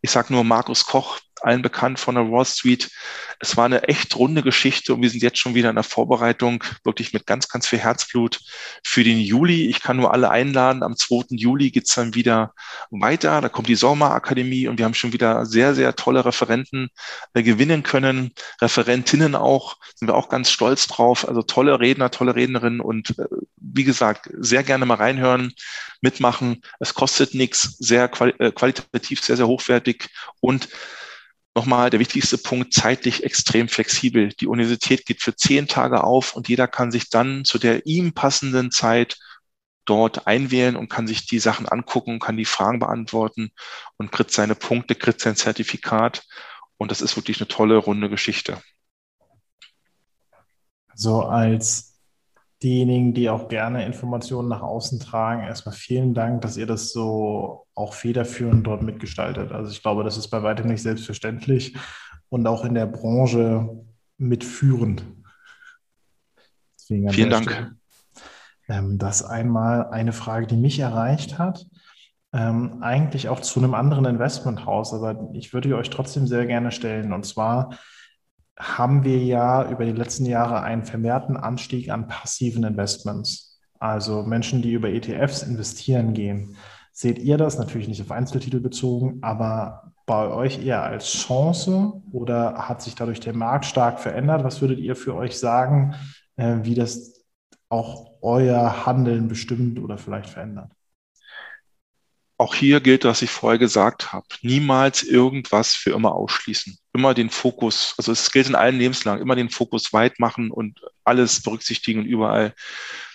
ich 0.00 0.10
sage 0.10 0.32
nur 0.32 0.44
Markus 0.44 0.86
Koch, 0.86 1.20
allen 1.44 1.62
bekannt 1.62 1.98
von 1.98 2.14
der 2.14 2.30
Wall 2.30 2.44
Street. 2.44 2.90
Es 3.38 3.56
war 3.56 3.64
eine 3.64 3.84
echt 3.84 4.16
runde 4.16 4.42
Geschichte 4.42 4.94
und 4.94 5.02
wir 5.02 5.10
sind 5.10 5.22
jetzt 5.22 5.38
schon 5.38 5.54
wieder 5.54 5.68
in 5.70 5.74
der 5.74 5.84
Vorbereitung, 5.84 6.62
wirklich 6.84 7.12
mit 7.12 7.26
ganz, 7.26 7.48
ganz 7.48 7.66
viel 7.66 7.80
Herzblut 7.80 8.40
für 8.84 9.04
den 9.04 9.18
Juli. 9.18 9.66
Ich 9.66 9.82
kann 9.82 9.96
nur 9.96 10.12
alle 10.12 10.30
einladen. 10.30 10.82
Am 10.82 10.96
2. 10.96 11.24
Juli 11.30 11.70
geht's 11.70 11.94
dann 11.94 12.14
wieder 12.14 12.54
weiter. 12.90 13.40
Da 13.40 13.48
kommt 13.48 13.68
die 13.68 13.74
Sommerakademie 13.74 14.68
und 14.68 14.78
wir 14.78 14.84
haben 14.84 14.94
schon 14.94 15.12
wieder 15.12 15.44
sehr, 15.46 15.74
sehr 15.74 15.96
tolle 15.96 16.24
Referenten 16.24 16.90
äh, 17.34 17.42
gewinnen 17.42 17.82
können. 17.82 18.32
Referentinnen 18.60 19.34
auch, 19.34 19.76
sind 19.96 20.08
wir 20.08 20.14
auch 20.14 20.28
ganz 20.28 20.50
stolz 20.50 20.86
drauf. 20.86 21.26
Also 21.26 21.42
tolle 21.42 21.80
Redner, 21.80 22.10
tolle 22.10 22.34
Rednerinnen 22.34 22.80
und 22.80 23.18
äh, 23.18 23.26
wie 23.56 23.84
gesagt, 23.84 24.30
sehr 24.38 24.62
gerne 24.62 24.86
mal 24.86 24.96
reinhören, 24.96 25.52
mitmachen. 26.00 26.62
Es 26.78 26.94
kostet 26.94 27.34
nichts, 27.34 27.76
sehr 27.78 28.08
quali 28.08 28.34
äh, 28.38 28.52
qualitativ 28.52 29.22
sehr, 29.22 29.36
sehr 29.36 29.46
hochwertig 29.46 30.08
und 30.40 30.68
Nochmal 31.54 31.90
der 31.90 32.00
wichtigste 32.00 32.38
Punkt, 32.38 32.72
zeitlich 32.72 33.24
extrem 33.24 33.68
flexibel. 33.68 34.30
Die 34.40 34.46
Universität 34.46 35.04
geht 35.04 35.20
für 35.20 35.36
zehn 35.36 35.68
Tage 35.68 36.02
auf 36.02 36.34
und 36.34 36.48
jeder 36.48 36.66
kann 36.66 36.90
sich 36.90 37.10
dann 37.10 37.44
zu 37.44 37.58
der 37.58 37.84
ihm 37.86 38.14
passenden 38.14 38.70
Zeit 38.70 39.18
dort 39.84 40.26
einwählen 40.26 40.76
und 40.76 40.88
kann 40.88 41.06
sich 41.06 41.26
die 41.26 41.40
Sachen 41.40 41.68
angucken, 41.68 42.20
kann 42.20 42.36
die 42.36 42.46
Fragen 42.46 42.78
beantworten 42.78 43.50
und 43.98 44.12
kriegt 44.12 44.30
seine 44.30 44.54
Punkte, 44.54 44.94
kriegt 44.94 45.20
sein 45.20 45.36
Zertifikat. 45.36 46.22
Und 46.78 46.90
das 46.90 47.02
ist 47.02 47.16
wirklich 47.16 47.38
eine 47.40 47.48
tolle, 47.48 47.76
runde 47.76 48.08
Geschichte. 48.08 48.62
So 50.94 51.22
als 51.22 51.91
diejenigen, 52.62 53.14
die 53.14 53.28
auch 53.28 53.48
gerne 53.48 53.84
Informationen 53.84 54.48
nach 54.48 54.62
außen 54.62 55.00
tragen, 55.00 55.42
erstmal 55.42 55.74
vielen 55.74 56.14
Dank, 56.14 56.42
dass 56.42 56.56
ihr 56.56 56.66
das 56.66 56.92
so 56.92 57.66
auch 57.74 57.94
federführend 57.94 58.66
dort 58.66 58.82
mitgestaltet. 58.82 59.52
Also 59.52 59.70
ich 59.70 59.82
glaube, 59.82 60.04
das 60.04 60.16
ist 60.16 60.28
bei 60.28 60.42
weitem 60.42 60.68
nicht 60.68 60.82
selbstverständlich 60.82 61.76
und 62.28 62.46
auch 62.46 62.64
in 62.64 62.74
der 62.74 62.86
Branche 62.86 63.68
mitführend. 64.18 65.04
Deswegen 66.78 67.10
vielen 67.10 67.30
Dank. 67.30 67.74
Ähm, 68.68 68.98
das 68.98 69.24
einmal 69.24 69.88
eine 69.90 70.12
Frage, 70.12 70.46
die 70.46 70.56
mich 70.56 70.78
erreicht 70.78 71.38
hat. 71.38 71.66
Ähm, 72.32 72.82
eigentlich 72.82 73.28
auch 73.28 73.40
zu 73.40 73.60
einem 73.60 73.74
anderen 73.74 74.06
Investmenthaus, 74.06 74.94
aber 74.94 75.28
ich 75.34 75.52
würde 75.52 75.76
euch 75.76 75.90
trotzdem 75.90 76.26
sehr 76.26 76.46
gerne 76.46 76.72
stellen. 76.72 77.12
Und 77.12 77.26
zwar, 77.26 77.76
haben 78.58 79.04
wir 79.04 79.18
ja 79.18 79.70
über 79.70 79.84
die 79.84 79.92
letzten 79.92 80.26
Jahre 80.26 80.62
einen 80.62 80.84
vermehrten 80.84 81.36
Anstieg 81.36 81.90
an 81.90 82.08
passiven 82.08 82.64
Investments. 82.64 83.60
Also 83.78 84.22
Menschen, 84.22 84.62
die 84.62 84.72
über 84.72 84.90
ETFs 84.90 85.42
investieren 85.42 86.14
gehen. 86.14 86.56
Seht 86.92 87.18
ihr 87.18 87.38
das 87.38 87.58
natürlich 87.58 87.88
nicht 87.88 88.02
auf 88.02 88.10
Einzeltitel 88.10 88.60
bezogen, 88.60 89.18
aber 89.22 89.92
bei 90.06 90.28
euch 90.28 90.64
eher 90.64 90.82
als 90.82 91.10
Chance 91.10 92.02
oder 92.12 92.68
hat 92.68 92.82
sich 92.82 92.94
dadurch 92.94 93.20
der 93.20 93.34
Markt 93.34 93.64
stark 93.64 93.98
verändert? 93.98 94.44
Was 94.44 94.60
würdet 94.60 94.78
ihr 94.78 94.94
für 94.94 95.14
euch 95.14 95.38
sagen, 95.38 95.94
äh, 96.36 96.58
wie 96.62 96.74
das 96.74 97.24
auch 97.68 98.12
euer 98.20 98.84
Handeln 98.84 99.28
bestimmt 99.28 99.78
oder 99.78 99.96
vielleicht 99.96 100.28
verändert? 100.28 100.70
Auch 102.36 102.54
hier 102.54 102.80
gilt, 102.80 103.04
was 103.04 103.22
ich 103.22 103.30
vorher 103.30 103.58
gesagt 103.58 104.12
habe. 104.12 104.26
Niemals 104.42 105.02
irgendwas 105.02 105.74
für 105.74 105.92
immer 105.92 106.14
ausschließen. 106.14 106.76
Immer 106.94 107.14
den 107.14 107.30
Fokus, 107.30 107.94
also 107.96 108.12
es 108.12 108.30
gilt 108.30 108.48
in 108.48 108.54
allen 108.54 108.78
Lebenslagen, 108.78 109.22
immer 109.22 109.34
den 109.34 109.48
Fokus 109.48 109.92
weit 109.94 110.18
machen 110.18 110.50
und 110.50 110.80
alles 111.04 111.42
berücksichtigen 111.42 112.00
und 112.00 112.06
überall 112.06 112.54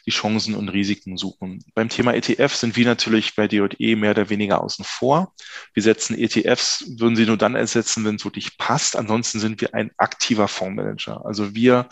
die 0.07 0.11
Chancen 0.11 0.55
und 0.55 0.69
Risiken 0.69 1.17
suchen. 1.17 1.63
Beim 1.75 1.89
Thema 1.89 2.13
ETF 2.13 2.55
sind 2.55 2.75
wir 2.78 2.86
natürlich 2.86 3.36
bei 3.36 3.47
DJE 3.47 3.95
mehr 3.97 4.11
oder 4.11 4.30
weniger 4.30 4.61
außen 4.61 4.86
vor. 4.86 5.34
Wir 5.73 5.84
setzen 5.84 6.17
ETFs, 6.17 6.86
würden 6.97 7.17
sie 7.17 7.25
nur 7.25 7.38
dann 7.38 7.55
ersetzen, 7.55 8.05
wenn 8.05 8.15
es 8.15 8.23
wirklich 8.23 8.57
passt. 8.57 8.95
Ansonsten 8.95 9.39
sind 9.39 9.59
wir 9.59 9.75
ein 9.75 9.91
aktiver 9.97 10.47
Fondsmanager. 10.47 11.25
Also 11.25 11.53
wir 11.53 11.89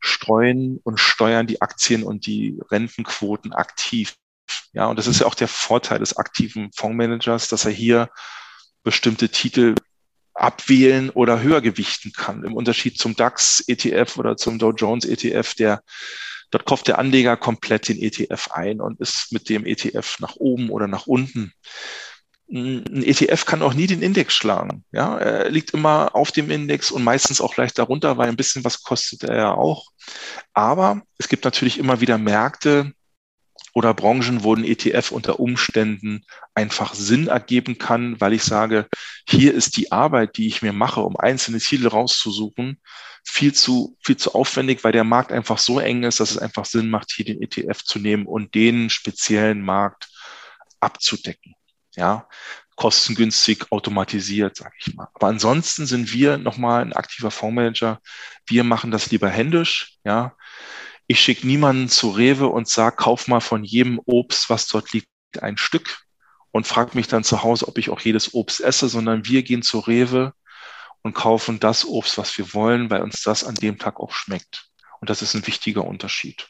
streuen 0.00 0.80
und 0.84 1.00
steuern 1.00 1.46
die 1.46 1.62
Aktien 1.62 2.02
und 2.02 2.26
die 2.26 2.60
Rentenquoten 2.70 3.54
aktiv. 3.54 4.16
Ja, 4.74 4.86
und 4.86 4.98
das 4.98 5.06
ist 5.06 5.20
ja 5.20 5.26
auch 5.26 5.34
der 5.34 5.48
Vorteil 5.48 6.00
des 6.00 6.18
aktiven 6.18 6.70
Fondsmanagers, 6.74 7.48
dass 7.48 7.64
er 7.64 7.70
hier 7.70 8.10
bestimmte 8.82 9.30
Titel 9.30 9.74
abwählen 10.34 11.10
oder 11.10 11.40
höher 11.40 11.60
gewichten 11.60 12.12
kann. 12.12 12.44
Im 12.44 12.54
Unterschied 12.54 12.98
zum 12.98 13.16
DAX 13.16 13.62
ETF 13.66 14.18
oder 14.18 14.36
zum 14.36 14.58
Dow 14.58 14.72
Jones 14.72 15.04
ETF, 15.04 15.54
der 15.54 15.82
dort 16.50 16.66
kauft 16.66 16.88
der 16.88 16.98
Anleger 16.98 17.36
komplett 17.36 17.88
den 17.88 18.00
ETF 18.00 18.50
ein 18.52 18.80
und 18.80 19.00
ist 19.00 19.32
mit 19.32 19.48
dem 19.48 19.64
ETF 19.64 20.20
nach 20.20 20.36
oben 20.36 20.70
oder 20.70 20.86
nach 20.86 21.06
unten. 21.06 21.52
Ein 22.50 23.02
ETF 23.02 23.46
kann 23.46 23.62
auch 23.62 23.74
nie 23.74 23.86
den 23.86 24.02
Index 24.02 24.34
schlagen. 24.34 24.84
Ja, 24.92 25.16
er 25.16 25.50
liegt 25.50 25.70
immer 25.72 26.14
auf 26.14 26.30
dem 26.30 26.50
Index 26.50 26.90
und 26.90 27.02
meistens 27.02 27.40
auch 27.40 27.56
leicht 27.56 27.78
darunter, 27.78 28.18
weil 28.18 28.28
ein 28.28 28.36
bisschen 28.36 28.64
was 28.64 28.82
kostet 28.82 29.24
er 29.24 29.36
ja 29.36 29.54
auch. 29.54 29.88
Aber 30.52 31.02
es 31.16 31.28
gibt 31.28 31.44
natürlich 31.44 31.78
immer 31.78 32.00
wieder 32.00 32.18
Märkte, 32.18 32.92
oder 33.74 33.92
Branchen, 33.92 34.44
wo 34.44 34.54
ein 34.54 34.64
ETF 34.64 35.10
unter 35.10 35.40
Umständen 35.40 36.24
einfach 36.54 36.94
Sinn 36.94 37.26
ergeben 37.26 37.76
kann, 37.76 38.20
weil 38.20 38.32
ich 38.32 38.44
sage, 38.44 38.86
hier 39.28 39.52
ist 39.52 39.76
die 39.76 39.92
Arbeit, 39.92 40.36
die 40.36 40.46
ich 40.46 40.62
mir 40.62 40.72
mache, 40.72 41.00
um 41.00 41.16
einzelne 41.16 41.58
Ziele 41.58 41.88
rauszusuchen, 41.90 42.80
viel 43.24 43.52
zu, 43.52 43.96
viel 44.00 44.16
zu 44.16 44.34
aufwendig, 44.34 44.84
weil 44.84 44.92
der 44.92 45.04
Markt 45.04 45.32
einfach 45.32 45.58
so 45.58 45.80
eng 45.80 46.04
ist, 46.04 46.20
dass 46.20 46.30
es 46.30 46.38
einfach 46.38 46.64
Sinn 46.64 46.88
macht, 46.88 47.10
hier 47.12 47.24
den 47.24 47.42
ETF 47.42 47.82
zu 47.82 47.98
nehmen 47.98 48.26
und 48.26 48.54
den 48.54 48.90
speziellen 48.90 49.60
Markt 49.60 50.08
abzudecken. 50.78 51.54
Ja, 51.96 52.28
kostengünstig 52.76 53.70
automatisiert, 53.70 54.56
sage 54.56 54.74
ich 54.78 54.94
mal. 54.94 55.08
Aber 55.14 55.28
ansonsten 55.28 55.86
sind 55.86 56.12
wir 56.12 56.38
nochmal 56.38 56.82
ein 56.82 56.92
aktiver 56.92 57.30
Fondsmanager. 57.30 58.00
Wir 58.46 58.64
machen 58.64 58.90
das 58.90 59.10
lieber 59.10 59.28
händisch, 59.28 59.98
ja. 60.04 60.36
Ich 61.06 61.20
schicke 61.20 61.46
niemanden 61.46 61.88
zu 61.88 62.10
Rewe 62.10 62.48
und 62.48 62.68
sage, 62.68 62.96
kauf 62.96 63.28
mal 63.28 63.40
von 63.40 63.64
jedem 63.64 64.00
Obst, 64.04 64.48
was 64.48 64.66
dort 64.68 64.92
liegt, 64.92 65.08
ein 65.40 65.58
Stück 65.58 66.04
und 66.52 66.66
frage 66.66 66.92
mich 66.94 67.08
dann 67.08 67.24
zu 67.24 67.42
Hause, 67.42 67.66
ob 67.66 67.78
ich 67.78 67.90
auch 67.90 68.00
jedes 68.00 68.32
Obst 68.34 68.60
esse, 68.60 68.88
sondern 68.88 69.26
wir 69.26 69.42
gehen 69.42 69.62
zu 69.62 69.80
Rewe 69.80 70.32
und 71.02 71.12
kaufen 71.12 71.60
das 71.60 71.84
Obst, 71.84 72.16
was 72.16 72.38
wir 72.38 72.54
wollen, 72.54 72.90
weil 72.90 73.02
uns 73.02 73.22
das 73.22 73.44
an 73.44 73.56
dem 73.56 73.78
Tag 73.78 74.00
auch 74.00 74.12
schmeckt. 74.12 74.68
Und 75.00 75.10
das 75.10 75.20
ist 75.20 75.34
ein 75.34 75.46
wichtiger 75.46 75.84
Unterschied. 75.84 76.48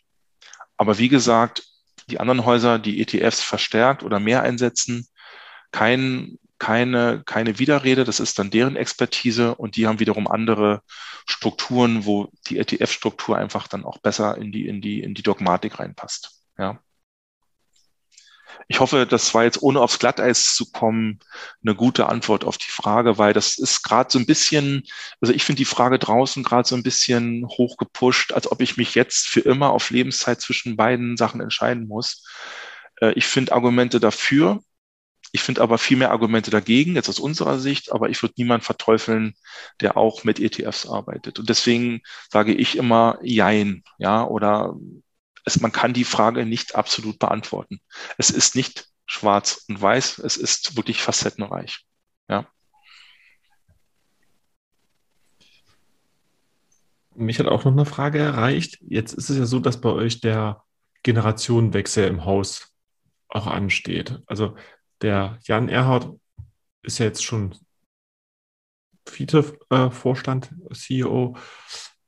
Aber 0.76 0.98
wie 0.98 1.08
gesagt, 1.08 1.64
die 2.08 2.20
anderen 2.20 2.44
Häuser, 2.44 2.78
die 2.78 3.00
ETFs 3.00 3.40
verstärkt 3.40 4.02
oder 4.02 4.20
mehr 4.20 4.42
einsetzen, 4.42 5.08
kein 5.72 6.38
keine, 6.58 7.22
keine 7.24 7.58
Widerrede, 7.58 8.04
das 8.04 8.20
ist 8.20 8.38
dann 8.38 8.50
deren 8.50 8.76
Expertise 8.76 9.54
und 9.54 9.76
die 9.76 9.86
haben 9.86 10.00
wiederum 10.00 10.26
andere 10.26 10.82
Strukturen, 11.26 12.04
wo 12.04 12.30
die 12.46 12.58
ETF-Struktur 12.58 13.36
einfach 13.36 13.68
dann 13.68 13.84
auch 13.84 13.98
besser 13.98 14.36
in 14.38 14.52
die, 14.52 14.68
in 14.68 14.80
die, 14.80 15.00
in 15.00 15.14
die 15.14 15.22
Dogmatik 15.22 15.78
reinpasst. 15.78 16.42
Ja. 16.58 16.78
Ich 18.68 18.80
hoffe, 18.80 19.06
das 19.06 19.34
war 19.34 19.44
jetzt 19.44 19.62
ohne 19.62 19.80
aufs 19.80 19.98
Glatteis 19.98 20.54
zu 20.54 20.70
kommen 20.70 21.18
eine 21.62 21.74
gute 21.74 22.08
Antwort 22.08 22.44
auf 22.44 22.56
die 22.56 22.70
Frage, 22.70 23.18
weil 23.18 23.32
das 23.32 23.58
ist 23.58 23.82
gerade 23.82 24.10
so 24.10 24.18
ein 24.18 24.26
bisschen, 24.26 24.84
also 25.20 25.34
ich 25.34 25.44
finde 25.44 25.58
die 25.58 25.64
Frage 25.64 25.98
draußen 25.98 26.42
gerade 26.42 26.66
so 26.66 26.74
ein 26.74 26.82
bisschen 26.82 27.46
hochgepusht, 27.46 28.32
als 28.32 28.50
ob 28.50 28.62
ich 28.62 28.76
mich 28.76 28.94
jetzt 28.94 29.28
für 29.28 29.40
immer 29.40 29.70
auf 29.70 29.90
Lebenszeit 29.90 30.40
zwischen 30.40 30.76
beiden 30.76 31.16
Sachen 31.16 31.40
entscheiden 31.40 31.88
muss. 31.88 32.24
Äh, 33.00 33.12
ich 33.14 33.26
finde 33.26 33.52
Argumente 33.52 34.00
dafür 34.00 34.62
ich 35.34 35.42
finde 35.42 35.62
aber 35.62 35.78
viel 35.78 35.96
mehr 35.96 36.12
Argumente 36.12 36.52
dagegen, 36.52 36.94
jetzt 36.94 37.08
aus 37.08 37.18
unserer 37.18 37.58
Sicht, 37.58 37.90
aber 37.90 38.08
ich 38.08 38.22
würde 38.22 38.34
niemand 38.36 38.62
verteufeln, 38.62 39.34
der 39.80 39.96
auch 39.96 40.22
mit 40.22 40.38
ETFs 40.38 40.86
arbeitet. 40.86 41.40
Und 41.40 41.48
deswegen 41.48 42.02
sage 42.30 42.54
ich 42.54 42.78
immer 42.78 43.18
Jein, 43.20 43.82
ja, 43.98 44.24
oder 44.24 44.76
es, 45.44 45.60
man 45.60 45.72
kann 45.72 45.92
die 45.92 46.04
Frage 46.04 46.46
nicht 46.46 46.76
absolut 46.76 47.18
beantworten. 47.18 47.80
Es 48.16 48.30
ist 48.30 48.54
nicht 48.54 48.86
schwarz 49.06 49.64
und 49.68 49.82
weiß, 49.82 50.18
es 50.18 50.36
ist 50.36 50.76
wirklich 50.76 51.02
facettenreich. 51.02 51.84
Ja. 52.28 52.46
Mich 57.16 57.40
hat 57.40 57.48
auch 57.48 57.64
noch 57.64 57.72
eine 57.72 57.86
Frage 57.86 58.20
erreicht. 58.20 58.78
Jetzt 58.82 59.14
ist 59.14 59.30
es 59.30 59.36
ja 59.36 59.46
so, 59.46 59.58
dass 59.58 59.80
bei 59.80 59.90
euch 59.90 60.20
der 60.20 60.62
Generationenwechsel 61.02 62.06
im 62.06 62.24
Haus 62.24 62.72
auch 63.28 63.48
ansteht. 63.48 64.20
Also 64.26 64.54
der 65.04 65.38
Jan 65.44 65.68
Erhard 65.68 66.18
ist 66.82 66.98
ja 66.98 67.06
jetzt 67.06 67.22
schon 67.22 67.54
Vize-Vorstand, 69.06 70.50
CEO. 70.72 71.36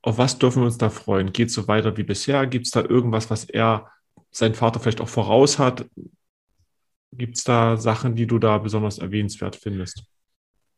Auf 0.01 0.17
was 0.17 0.39
dürfen 0.39 0.61
wir 0.61 0.65
uns 0.65 0.77
da 0.77 0.89
freuen? 0.89 1.31
Geht 1.31 1.49
es 1.49 1.53
so 1.53 1.67
weiter 1.67 1.95
wie 1.95 2.03
bisher? 2.03 2.47
Gibt 2.47 2.65
es 2.65 2.71
da 2.71 2.81
irgendwas, 2.81 3.29
was 3.29 3.45
er, 3.45 3.91
sein 4.31 4.55
Vater 4.55 4.79
vielleicht 4.79 4.99
auch 4.99 5.09
voraus 5.09 5.59
hat? 5.59 5.85
Gibt 7.11 7.37
es 7.37 7.43
da 7.43 7.77
Sachen, 7.77 8.15
die 8.15 8.27
du 8.27 8.39
da 8.39 8.57
besonders 8.57 8.97
erwähnenswert 8.97 9.55
findest? 9.55 10.03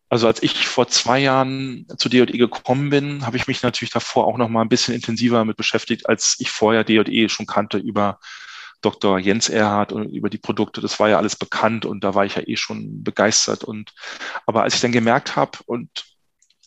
Also 0.09 0.27
als 0.27 0.43
ich 0.43 0.67
vor 0.67 0.87
zwei 0.87 1.19
Jahren 1.19 1.85
zu 1.97 2.09
DJE 2.09 2.25
gekommen 2.25 2.89
bin, 2.89 3.25
habe 3.25 3.37
ich 3.37 3.47
mich 3.47 3.61
natürlich 3.63 3.91
davor 3.91 4.27
auch 4.27 4.37
noch 4.37 4.49
mal 4.49 4.61
ein 4.61 4.69
bisschen 4.69 4.93
intensiver 4.93 5.37
damit 5.37 5.55
beschäftigt, 5.55 6.09
als 6.09 6.35
ich 6.39 6.49
vorher 6.49 6.83
DJE 6.83 7.29
schon 7.29 7.45
kannte 7.45 7.77
über 7.77 8.19
Dr. 8.81 9.19
Jens 9.19 9.49
Erhard 9.49 9.91
und 9.91 10.10
über 10.10 10.30
die 10.30 10.38
Produkte. 10.38 10.81
Das 10.81 10.99
war 10.99 11.10
ja 11.10 11.18
alles 11.18 11.35
bekannt 11.35 11.85
und 11.85 12.03
da 12.03 12.15
war 12.15 12.26
ich 12.26 12.35
ja 12.35 12.43
eh 12.45 12.56
schon 12.56 13.03
begeistert. 13.03 13.64
Und 13.64 13.93
aber 14.45 14.64
als 14.64 14.76
ich 14.76 14.81
dann 14.81 14.91
gemerkt 14.91 15.35
habe 15.35 15.60
und 15.65 15.89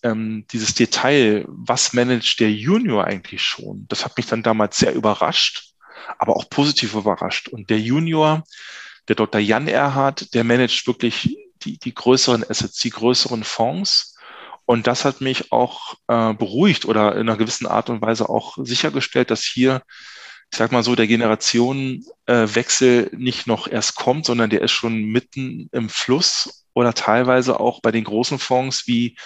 ähm, 0.02 0.46
dieses 0.50 0.74
Detail, 0.74 1.44
was 1.48 1.92
managt 1.92 2.40
der 2.40 2.52
Junior 2.52 3.04
eigentlich 3.04 3.42
schon, 3.42 3.86
das 3.88 4.04
hat 4.04 4.16
mich 4.16 4.26
dann 4.26 4.42
damals 4.42 4.76
sehr 4.76 4.94
überrascht, 4.94 5.74
aber 6.18 6.36
auch 6.36 6.50
positiv 6.50 6.94
überrascht. 6.94 7.48
Und 7.48 7.70
der 7.70 7.80
Junior, 7.80 8.44
der 9.08 9.16
Dr. 9.16 9.40
Jan 9.40 9.68
Erhard, 9.68 10.34
der 10.34 10.44
managt 10.44 10.86
wirklich 10.86 11.38
die, 11.62 11.78
die 11.78 11.94
größeren 11.94 12.44
Assets, 12.48 12.78
die 12.78 12.90
größeren 12.90 13.44
Fonds. 13.44 14.16
Und 14.64 14.86
das 14.86 15.04
hat 15.04 15.20
mich 15.20 15.52
auch 15.52 15.94
äh, 16.08 16.34
beruhigt 16.34 16.84
oder 16.84 17.14
in 17.14 17.28
einer 17.28 17.36
gewissen 17.36 17.66
Art 17.66 17.90
und 17.90 18.00
Weise 18.00 18.28
auch 18.28 18.56
sichergestellt, 18.60 19.30
dass 19.30 19.42
hier, 19.42 19.82
ich 20.52 20.58
sag 20.58 20.70
mal 20.70 20.82
so, 20.82 20.94
der 20.94 21.06
Generationenwechsel 21.06 23.10
nicht 23.16 23.46
noch 23.46 23.66
erst 23.66 23.94
kommt, 23.94 24.26
sondern 24.26 24.50
der 24.50 24.60
ist 24.60 24.72
schon 24.72 25.04
mitten 25.04 25.70
im 25.72 25.88
Fluss 25.88 26.66
oder 26.74 26.92
teilweise 26.92 27.58
auch 27.58 27.80
bei 27.80 27.90
den 27.90 28.04
großen 28.04 28.38
Fonds 28.38 28.86
wie 28.86 29.16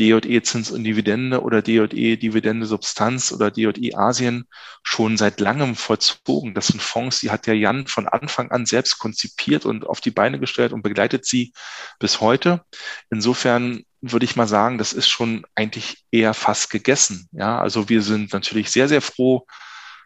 DJE 0.00 0.42
Zins 0.42 0.72
und 0.72 0.82
Dividende 0.82 1.42
oder 1.42 1.62
DJE 1.62 2.16
Dividende 2.16 2.66
Substanz 2.66 3.30
oder 3.30 3.52
DJE 3.52 3.94
Asien 3.94 4.48
schon 4.82 5.16
seit 5.16 5.38
langem 5.38 5.76
vollzogen. 5.76 6.54
Das 6.54 6.66
sind 6.66 6.82
Fonds, 6.82 7.20
die 7.20 7.30
hat 7.30 7.46
der 7.46 7.56
Jan 7.56 7.86
von 7.86 8.08
Anfang 8.08 8.50
an 8.50 8.66
selbst 8.66 8.98
konzipiert 8.98 9.66
und 9.66 9.86
auf 9.86 10.00
die 10.00 10.10
Beine 10.10 10.40
gestellt 10.40 10.72
und 10.72 10.82
begleitet 10.82 11.24
sie 11.24 11.52
bis 12.00 12.20
heute. 12.20 12.64
Insofern 13.10 13.84
würde 14.00 14.24
ich 14.24 14.34
mal 14.34 14.48
sagen, 14.48 14.78
das 14.78 14.92
ist 14.92 15.08
schon 15.08 15.46
eigentlich 15.54 16.02
eher 16.10 16.34
fast 16.34 16.70
gegessen. 16.70 17.28
Ja, 17.30 17.60
also 17.60 17.88
wir 17.88 18.02
sind 18.02 18.32
natürlich 18.32 18.72
sehr, 18.72 18.88
sehr 18.88 19.00
froh, 19.00 19.46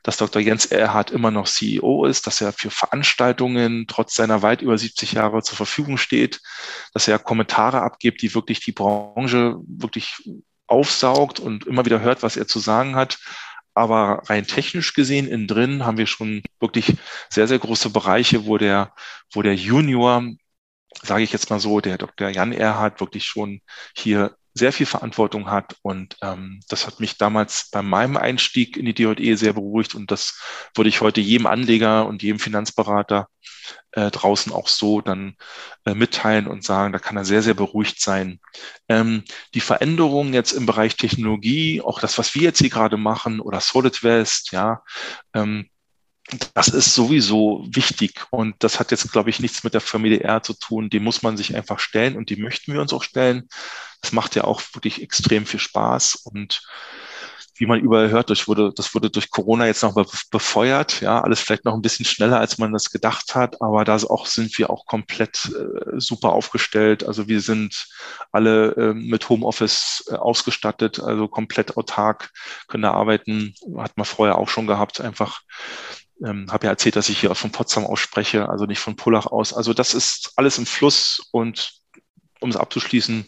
dass 0.09 0.17
Dr. 0.17 0.41
Jens 0.41 0.65
Erhard 0.65 1.11
immer 1.11 1.31
noch 1.31 1.47
CEO 1.47 2.07
ist, 2.07 2.27
dass 2.27 2.41
er 2.41 2.55
für 2.55 2.71
Veranstaltungen 2.71 3.85
trotz 3.87 4.15
seiner 4.15 4.41
weit 4.41 4.63
über 4.63 4.79
70 4.79 5.13
Jahre 5.13 5.43
zur 5.43 5.59
Verfügung 5.59 5.99
steht, 5.99 6.41
dass 6.95 7.09
er 7.09 7.19
Kommentare 7.19 7.83
abgibt, 7.83 8.23
die 8.23 8.35
wirklich 8.35 8.61
die 8.61 8.73
Branche 8.73 9.57
wirklich 9.67 10.15
aufsaugt 10.67 11.41
und 11.41 11.67
immer 11.67 11.85
wieder 11.85 12.01
hört, 12.01 12.23
was 12.23 12.39
er 12.39 12.49
zu 12.49 12.59
sagen 12.59 12.97
hat. 12.97 13.19
Aber 13.75 14.23
rein 14.31 14.47
technisch 14.47 14.95
gesehen, 14.95 15.29
innen 15.29 15.47
drin 15.47 15.85
haben 15.85 15.99
wir 15.99 16.07
schon 16.07 16.43
wirklich 16.59 16.97
sehr, 17.29 17.47
sehr 17.47 17.59
große 17.59 17.91
Bereiche, 17.91 18.47
wo 18.47 18.57
der, 18.57 18.95
wo 19.35 19.43
der 19.43 19.57
Junior, 19.57 20.25
sage 21.03 21.23
ich 21.23 21.33
jetzt 21.33 21.51
mal 21.51 21.61
so, 21.61 21.83
der 21.83 21.99
Dr. 21.99 22.31
Jan 22.31 22.53
Erhard 22.53 22.99
wirklich 23.01 23.27
schon 23.27 23.61
hier 23.95 24.38
sehr 24.59 24.73
viel 24.73 24.87
Verantwortung 24.87 25.51
hat. 25.51 25.77
Und 25.83 26.17
ähm, 26.23 26.61
das 26.69 26.87
hat 26.87 27.01
mich 27.01 27.17
damals 27.17 27.71
bei 27.71 27.83
meinem 27.83 28.17
Einstieg 28.17 28.77
in 28.77 28.85
die 28.85 28.95
DJE 28.95 29.37
sehr 29.37 29.55
beruhigt. 29.55 29.95
Und 29.95 30.11
das 30.11 30.39
würde 30.75 30.91
ich 30.91 31.01
heute 31.01 31.21
jedem 31.21 31.47
Anleger 31.47 32.07
und 32.07 32.23
jedem 32.23 32.39
Finanzberater 32.39 33.29
äh, 33.93 34.11
draußen 34.11 34.53
auch 34.53 34.69
so 34.69 35.01
dann 35.01 35.37
äh, 35.85 35.95
mitteilen 35.95 36.47
und 36.47 36.65
sagen, 36.65 36.93
da 36.93 36.99
kann 36.99 37.17
er 37.17 37.25
sehr, 37.25 37.43
sehr 37.43 37.55
beruhigt 37.55 38.01
sein. 38.01 38.41
Ähm, 38.89 39.25
die 39.55 39.61
Veränderungen 39.61 40.35
jetzt 40.35 40.53
im 40.53 40.67
Bereich 40.67 40.97
Technologie, 40.97 41.81
auch 41.81 42.01
das, 42.01 42.19
was 42.19 42.35
wir 42.35 42.43
jetzt 42.43 42.59
hier 42.59 42.71
gerade 42.71 42.97
machen 42.97 43.41
oder 43.41 43.61
Solid 43.61 44.03
West, 44.03 44.53
ja, 44.53 44.83
ähm, 45.35 45.69
das 46.55 46.69
ist 46.69 46.95
sowieso 46.95 47.67
wichtig 47.71 48.21
und 48.31 48.55
das 48.59 48.79
hat 48.79 48.91
jetzt, 48.91 49.11
glaube 49.13 49.31
ich, 49.31 49.41
nichts 49.41 49.65
mit 49.65 49.75
der 49.75 49.81
Familie 49.81 50.21
R 50.21 50.43
zu 50.43 50.53
tun. 50.53 50.91
Die 50.91 51.01
muss 51.01 51.23
man 51.23 51.37
sich 51.37 51.57
einfach 51.57 51.79
stellen 51.79 52.17
und 52.17 52.31
die 52.31 52.37
möchten 52.37 52.73
wir 52.73 52.81
uns 52.81 52.93
auch 52.93 53.03
stellen. 53.03 53.49
Das 54.03 54.13
macht 54.13 54.35
ja 54.35 54.45
auch 54.45 54.63
wirklich 54.75 55.03
extrem 55.03 55.47
viel 55.47 55.61
Spaß 55.61 56.17
und 56.25 56.63
wie 57.59 57.67
man 57.67 57.81
überall 57.81 58.11
hört, 58.11 58.31
das 58.31 58.47
wurde, 58.47 58.73
das 58.75 58.95
wurde 58.95 59.11
durch 59.11 59.31
Corona 59.31 59.67
jetzt 59.67 59.83
noch 59.83 59.95
befeuert. 60.31 61.01
Ja, 61.01 61.21
alles 61.21 61.41
vielleicht 61.41 61.65
noch 61.65 61.75
ein 61.75 61.83
bisschen 61.83 62.05
schneller, 62.05 62.39
als 62.39 62.59
man 62.59 62.73
das 62.73 62.91
gedacht 62.91 63.35
hat, 63.35 63.61
aber 63.61 63.85
da 63.85 63.99
sind 63.99 64.57
wir 64.59 64.71
auch 64.71 64.87
komplett 64.87 65.47
äh, 65.47 65.99
super 65.99 66.33
aufgestellt. 66.33 67.05
Also 67.05 67.27
wir 67.27 67.41
sind 67.41 67.89
alle 68.31 68.73
äh, 68.77 68.95
mit 68.95 69.29
Homeoffice 69.29 70.05
äh, 70.09 70.15
ausgestattet, 70.15 71.01
also 71.01 71.27
komplett 71.27 71.77
autark, 71.77 72.31
können 72.69 72.85
da 72.85 72.93
arbeiten. 72.93 73.55
Hat 73.77 73.97
man 73.97 74.07
vorher 74.07 74.39
auch 74.39 74.49
schon 74.49 74.69
gehabt, 74.69 75.01
einfach 75.01 75.43
ähm, 76.25 76.51
habe 76.51 76.67
ja 76.67 76.73
erzählt, 76.73 76.97
dass 76.97 77.09
ich 77.09 77.21
hier 77.21 77.35
von 77.35 77.53
Potsdam 77.53 77.87
ausspreche, 77.87 78.49
also 78.49 78.67
nicht 78.67 78.81
von 78.81 78.97
Pullach 78.97 79.27
aus. 79.27 79.53
Also 79.53 79.73
das 79.75 79.95
ist 79.95 80.33
alles 80.37 80.59
im 80.59 80.67
Fluss 80.67 81.29
und 81.33 81.81
um 82.41 82.51
es 82.51 82.57
abzuschließen, 82.57 83.27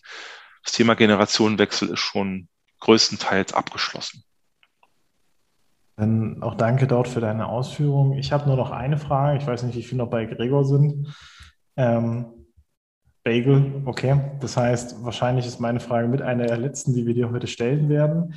das 0.64 0.72
Thema 0.72 0.94
Generationenwechsel 0.94 1.88
ist 1.88 2.00
schon 2.00 2.48
größtenteils 2.80 3.52
abgeschlossen. 3.52 4.24
Dann 5.96 6.42
auch 6.42 6.54
danke 6.54 6.86
dort 6.86 7.08
für 7.08 7.20
deine 7.20 7.46
Ausführungen. 7.46 8.18
Ich 8.18 8.32
habe 8.32 8.46
nur 8.46 8.56
noch 8.56 8.70
eine 8.70 8.96
Frage. 8.96 9.38
Ich 9.38 9.46
weiß 9.46 9.62
nicht, 9.64 9.76
wie 9.76 9.82
viele 9.82 9.98
noch 9.98 10.10
bei 10.10 10.24
Gregor 10.24 10.64
sind. 10.64 11.14
Ähm, 11.76 12.26
Bagel, 13.22 13.82
okay. 13.84 14.18
Das 14.40 14.56
heißt, 14.56 15.04
wahrscheinlich 15.04 15.46
ist 15.46 15.60
meine 15.60 15.80
Frage 15.80 16.08
mit 16.08 16.22
einer 16.22 16.46
der 16.46 16.56
letzten, 16.56 16.94
die 16.94 17.06
wir 17.06 17.12
dir 17.12 17.30
heute 17.30 17.46
stellen 17.46 17.90
werden. 17.90 18.34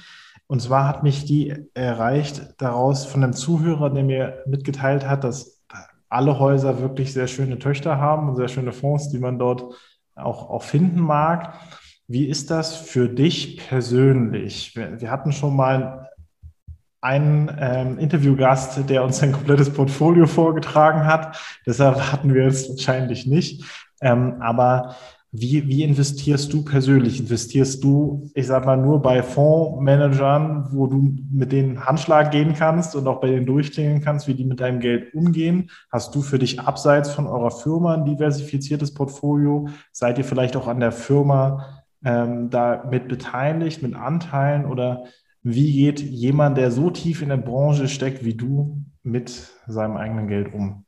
Und 0.48 0.62
zwar 0.62 0.88
hat 0.88 1.04
mich 1.04 1.26
die 1.26 1.56
erreicht 1.74 2.56
daraus 2.58 3.06
von 3.06 3.24
einem 3.24 3.34
Zuhörer, 3.34 3.90
der 3.90 4.04
mir 4.04 4.44
mitgeteilt 4.46 5.08
hat, 5.08 5.24
dass 5.24 5.64
alle 6.10 6.40
Häuser 6.40 6.80
wirklich 6.80 7.12
sehr 7.12 7.28
schöne 7.28 7.58
Töchter 7.58 7.98
haben 7.98 8.30
und 8.30 8.36
sehr 8.36 8.48
schöne 8.48 8.72
Fonds, 8.72 9.10
die 9.10 9.18
man 9.18 9.40
dort 9.40 9.64
auch, 10.16 10.50
auch 10.50 10.64
finden 10.64 11.00
mag. 11.00 11.56
Wie 12.08 12.28
ist 12.28 12.52
das 12.52 12.76
für 12.76 13.10
dich 13.10 13.58
persönlich? 13.68 14.76
Wir, 14.76 15.02
wir 15.02 15.10
hatten 15.10 15.32
schon 15.32 15.56
mal 15.56 16.10
einen 17.02 17.52
ähm, 17.60 17.98
Interviewgast, 17.98 18.90
der 18.90 19.04
uns 19.04 19.22
ein 19.22 19.34
komplettes 19.34 19.74
Portfolio 19.74 20.26
vorgetragen 20.26 21.06
hat. 21.06 21.38
Deshalb 21.66 22.12
hatten 22.12 22.34
wir 22.34 22.46
es 22.46 22.70
wahrscheinlich 22.70 23.26
nicht. 23.26 23.66
Ähm, 24.00 24.42
aber 24.42 24.96
wie, 25.36 25.68
wie 25.68 25.82
investierst 25.82 26.54
du 26.54 26.64
persönlich? 26.64 27.20
Investierst 27.20 27.84
du, 27.84 28.30
ich 28.36 28.46
sag 28.46 28.68
mal, 28.68 28.78
nur 28.78 29.02
bei 29.02 29.24
Fondsmanagern, 29.24 30.68
wo 30.72 30.86
du 30.86 31.18
mit 31.32 31.52
denen 31.52 31.84
Handschlag 31.84 32.30
gehen 32.30 32.54
kannst 32.54 32.96
und 32.96 33.08
auch 33.08 33.20
bei 33.20 33.32
denen 33.32 33.48
durchklingen 33.48 34.00
kannst, 34.00 34.28
wie 34.28 34.36
die 34.36 34.46
mit 34.46 34.60
deinem 34.60 34.80
Geld 34.80 35.12
umgehen? 35.16 35.72
Hast 35.92 36.14
du 36.14 36.22
für 36.22 36.38
dich 36.38 36.60
abseits 36.60 37.10
von 37.10 37.26
eurer 37.26 37.50
Firma 37.50 37.96
ein 37.96 38.06
diversifiziertes 38.06 38.94
Portfolio? 38.94 39.70
Seid 39.92 40.20
ihr 40.20 40.24
vielleicht 40.24 40.56
auch 40.56 40.68
an 40.68 40.80
der 40.80 40.92
Firma 40.92 41.84
ähm, 42.06 42.52
da 42.52 42.88
mit 42.92 43.08
beteiligt, 43.08 43.82
mit 43.82 43.96
Anteilen? 43.96 44.66
Oder 44.66 45.06
wie 45.42 45.74
geht 45.74 46.00
jemand, 46.00 46.58
der 46.58 46.70
so 46.70 46.92
tief 46.92 47.24
in 47.24 47.30
der 47.30 47.38
Branche 47.38 47.88
steckt 47.88 48.24
wie 48.24 48.36
du, 48.36 48.84
mit 49.02 49.50
seinem 49.66 49.98
eigenen 49.98 50.28
Geld 50.28 50.54
um? 50.54 50.86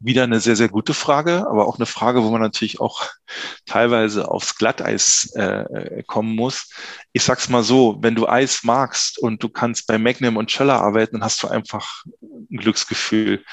Wieder 0.00 0.24
eine 0.24 0.40
sehr, 0.40 0.56
sehr 0.56 0.68
gute 0.68 0.94
Frage, 0.94 1.46
aber 1.48 1.66
auch 1.66 1.76
eine 1.76 1.86
Frage, 1.86 2.22
wo 2.22 2.30
man 2.30 2.40
natürlich 2.40 2.80
auch 2.80 3.06
teilweise 3.66 4.30
aufs 4.30 4.56
Glatteis 4.56 5.32
äh, 5.34 6.02
kommen 6.06 6.34
muss. 6.34 6.70
Ich 7.12 7.24
sag's 7.24 7.48
mal 7.48 7.62
so, 7.62 7.98
wenn 8.00 8.14
du 8.14 8.28
Eis 8.28 8.62
magst 8.62 9.18
und 9.18 9.42
du 9.42 9.48
kannst 9.48 9.86
bei 9.86 9.98
Magnum 9.98 10.36
und 10.36 10.50
Cheller 10.50 10.80
arbeiten, 10.80 11.16
dann 11.16 11.24
hast 11.24 11.42
du 11.42 11.48
einfach 11.48 12.04
ein 12.22 12.58
Glücksgefühl. 12.58 13.44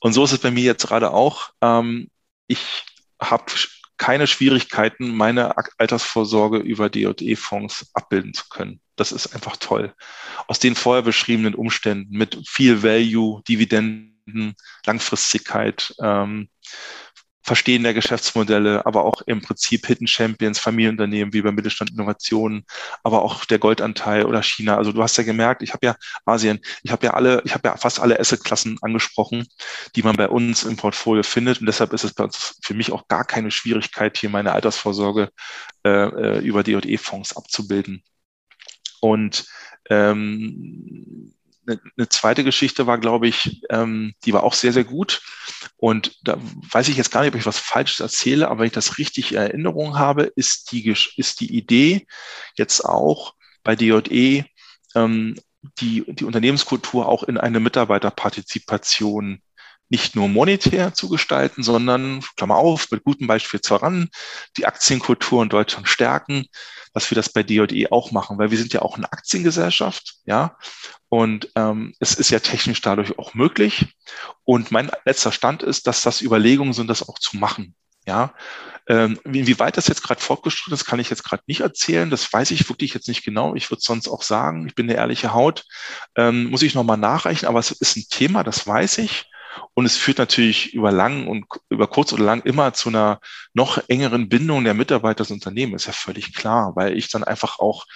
Und 0.00 0.12
so 0.12 0.24
ist 0.24 0.32
es 0.32 0.38
bei 0.38 0.50
mir 0.50 0.64
jetzt 0.64 0.86
gerade 0.86 1.10
auch. 1.10 1.50
Ähm, 1.60 2.08
ich 2.46 2.84
habe 3.20 3.44
keine 3.98 4.26
Schwierigkeiten, 4.26 5.14
meine 5.14 5.54
Altersvorsorge 5.78 6.58
über 6.58 6.90
DE-Fonds 6.90 7.90
abbilden 7.94 8.34
zu 8.34 8.48
können. 8.48 8.80
Das 8.96 9.12
ist 9.12 9.34
einfach 9.34 9.56
toll. 9.56 9.94
Aus 10.48 10.58
den 10.58 10.74
vorher 10.74 11.02
beschriebenen 11.02 11.54
Umständen 11.54 12.16
mit 12.16 12.36
viel 12.48 12.82
Value, 12.82 13.42
Dividenden, 13.46 14.11
Langfristigkeit, 14.84 15.94
ähm, 16.00 16.48
Verstehen 17.44 17.82
der 17.82 17.92
Geschäftsmodelle, 17.92 18.86
aber 18.86 19.04
auch 19.04 19.22
im 19.22 19.42
Prinzip 19.42 19.86
Hidden 19.86 20.06
Champions, 20.06 20.60
Familienunternehmen 20.60 21.32
wie 21.32 21.42
bei 21.42 21.50
Mittelstand 21.50 21.90
Innovationen, 21.90 22.64
aber 23.02 23.22
auch 23.22 23.44
der 23.44 23.58
Goldanteil 23.58 24.26
oder 24.26 24.44
China. 24.44 24.76
Also 24.76 24.92
du 24.92 25.02
hast 25.02 25.16
ja 25.16 25.24
gemerkt, 25.24 25.60
ich 25.62 25.72
habe 25.72 25.86
ja 25.86 25.96
Asien, 26.24 26.60
ich 26.84 26.92
habe 26.92 27.04
ja 27.04 27.14
alle, 27.14 27.42
ich 27.44 27.52
habe 27.52 27.66
ja 27.66 27.76
fast 27.76 27.98
alle 27.98 28.20
Assetklassen 28.20 28.78
angesprochen, 28.80 29.48
die 29.96 30.04
man 30.04 30.14
bei 30.14 30.28
uns 30.28 30.62
im 30.62 30.76
Portfolio 30.76 31.24
findet. 31.24 31.58
Und 31.58 31.66
deshalb 31.66 31.92
ist 31.92 32.04
es 32.04 32.14
bei 32.14 32.22
uns 32.22 32.60
für 32.62 32.74
mich 32.74 32.92
auch 32.92 33.08
gar 33.08 33.24
keine 33.24 33.50
Schwierigkeit, 33.50 34.16
hier 34.16 34.30
meine 34.30 34.52
Altersvorsorge 34.52 35.30
äh, 35.84 35.90
äh 35.90 36.38
über 36.38 36.62
DE-Fonds 36.62 37.36
abzubilden. 37.36 38.04
Und 39.00 39.46
ähm, 39.90 41.34
eine, 41.66 41.80
eine 41.96 42.08
zweite 42.08 42.44
Geschichte 42.44 42.86
war, 42.86 42.98
glaube 42.98 43.28
ich, 43.28 43.62
ähm, 43.70 44.14
die 44.24 44.32
war 44.32 44.42
auch 44.42 44.54
sehr, 44.54 44.72
sehr 44.72 44.84
gut. 44.84 45.22
Und 45.76 46.18
da 46.22 46.36
weiß 46.38 46.88
ich 46.88 46.96
jetzt 46.96 47.10
gar 47.10 47.22
nicht, 47.22 47.32
ob 47.32 47.38
ich 47.38 47.46
was 47.46 47.58
Falsches 47.58 48.00
erzähle, 48.00 48.48
aber 48.48 48.60
wenn 48.60 48.66
ich 48.66 48.72
das 48.72 48.98
richtig 48.98 49.32
in 49.32 49.38
Erinnerung 49.38 49.98
habe, 49.98 50.24
ist 50.36 50.72
die, 50.72 50.94
ist 51.16 51.40
die 51.40 51.56
Idee 51.56 52.06
jetzt 52.56 52.84
auch 52.84 53.34
bei 53.62 53.76
DJE, 53.76 54.44
ähm, 54.94 55.36
die, 55.80 56.04
die 56.08 56.24
Unternehmenskultur 56.24 57.06
auch 57.08 57.22
in 57.22 57.38
eine 57.38 57.60
Mitarbeiterpartizipation 57.60 59.40
nicht 59.92 60.16
nur 60.16 60.26
monetär 60.26 60.94
zu 60.94 61.10
gestalten, 61.10 61.62
sondern, 61.62 62.24
Klammer 62.38 62.56
auf, 62.56 62.90
mit 62.90 63.04
gutem 63.04 63.26
Beispiel 63.26 63.60
voran, 63.62 64.08
die 64.56 64.64
Aktienkultur 64.64 65.42
in 65.42 65.50
Deutschland 65.50 65.86
stärken, 65.86 66.46
dass 66.94 67.10
wir 67.10 67.14
das 67.14 67.28
bei 67.28 67.42
DJE 67.42 67.92
auch 67.92 68.10
machen, 68.10 68.38
weil 68.38 68.50
wir 68.50 68.56
sind 68.56 68.72
ja 68.72 68.80
auch 68.80 68.96
eine 68.96 69.12
Aktiengesellschaft, 69.12 70.14
ja, 70.24 70.56
und 71.10 71.50
ähm, 71.56 71.92
es 72.00 72.14
ist 72.14 72.30
ja 72.30 72.38
technisch 72.38 72.80
dadurch 72.80 73.18
auch 73.18 73.34
möglich. 73.34 73.94
Und 74.44 74.70
mein 74.70 74.90
letzter 75.04 75.30
Stand 75.30 75.62
ist, 75.62 75.86
dass 75.86 76.00
das 76.00 76.22
Überlegungen 76.22 76.72
sind, 76.72 76.88
das 76.88 77.06
auch 77.06 77.18
zu 77.18 77.36
machen, 77.36 77.74
ja. 78.06 78.32
Ähm, 78.88 79.20
inwieweit 79.24 79.76
das 79.76 79.88
jetzt 79.88 80.02
gerade 80.02 80.22
fortgeschritten 80.22 80.72
ist, 80.72 80.86
kann 80.86 81.00
ich 81.00 81.10
jetzt 81.10 81.22
gerade 81.22 81.42
nicht 81.46 81.60
erzählen. 81.60 82.08
Das 82.08 82.32
weiß 82.32 82.50
ich 82.50 82.66
wirklich 82.66 82.94
jetzt 82.94 83.08
nicht 83.08 83.24
genau. 83.24 83.54
Ich 83.54 83.70
würde 83.70 83.82
sonst 83.82 84.08
auch 84.08 84.22
sagen, 84.22 84.66
ich 84.66 84.74
bin 84.74 84.88
eine 84.88 84.98
ehrliche 84.98 85.34
Haut. 85.34 85.64
Ähm, 86.16 86.46
muss 86.46 86.62
ich 86.62 86.74
nochmal 86.74 86.96
nachreichen, 86.96 87.46
aber 87.46 87.58
es 87.58 87.70
ist 87.70 87.96
ein 87.96 88.06
Thema, 88.08 88.42
das 88.42 88.66
weiß 88.66 88.96
ich. 88.98 89.26
Und 89.74 89.86
es 89.86 89.96
führt 89.96 90.18
natürlich 90.18 90.74
über 90.74 90.92
lang 90.92 91.26
und 91.26 91.46
über 91.68 91.86
kurz 91.86 92.12
oder 92.12 92.24
lang 92.24 92.42
immer 92.42 92.72
zu 92.72 92.88
einer 92.88 93.20
noch 93.54 93.82
engeren 93.88 94.28
Bindung 94.28 94.64
der 94.64 94.74
Mitarbeiter 94.74 95.24
des 95.24 95.30
Unternehmens, 95.30 95.82
ist 95.82 95.86
ja 95.86 95.92
völlig 95.92 96.34
klar, 96.34 96.72
weil 96.76 96.96
ich 96.96 97.10
dann 97.10 97.24
einfach 97.24 97.58
auch 97.58 97.86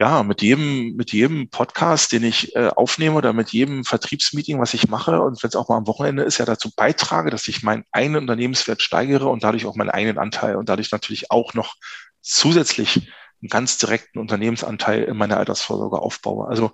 ja, 0.00 0.22
mit 0.24 0.42
jedem, 0.42 0.96
mit 0.96 1.12
jedem 1.12 1.48
Podcast, 1.48 2.10
den 2.10 2.24
ich 2.24 2.56
äh, 2.56 2.68
aufnehme 2.74 3.16
oder 3.16 3.32
mit 3.32 3.50
jedem 3.50 3.84
Vertriebsmeeting, 3.84 4.60
was 4.60 4.74
ich 4.74 4.88
mache 4.88 5.20
und 5.20 5.40
wenn 5.42 5.48
es 5.48 5.54
auch 5.54 5.68
mal 5.68 5.76
am 5.76 5.86
Wochenende 5.86 6.24
ist, 6.24 6.38
ja 6.38 6.44
dazu 6.44 6.70
beitrage, 6.74 7.30
dass 7.30 7.46
ich 7.46 7.62
meinen 7.62 7.84
eigenen 7.92 8.22
Unternehmenswert 8.22 8.82
steigere 8.82 9.28
und 9.28 9.44
dadurch 9.44 9.64
auch 9.64 9.76
meinen 9.76 9.90
eigenen 9.90 10.18
Anteil 10.18 10.56
und 10.56 10.68
dadurch 10.68 10.90
natürlich 10.90 11.30
auch 11.30 11.54
noch 11.54 11.76
zusätzlich 12.20 13.08
einen 13.42 13.48
ganz 13.48 13.78
direkten 13.78 14.18
Unternehmensanteil 14.18 15.04
in 15.04 15.16
meiner 15.16 15.36
Altersvorsorge 15.36 15.98
aufbaue. 15.98 16.48
Also 16.48 16.72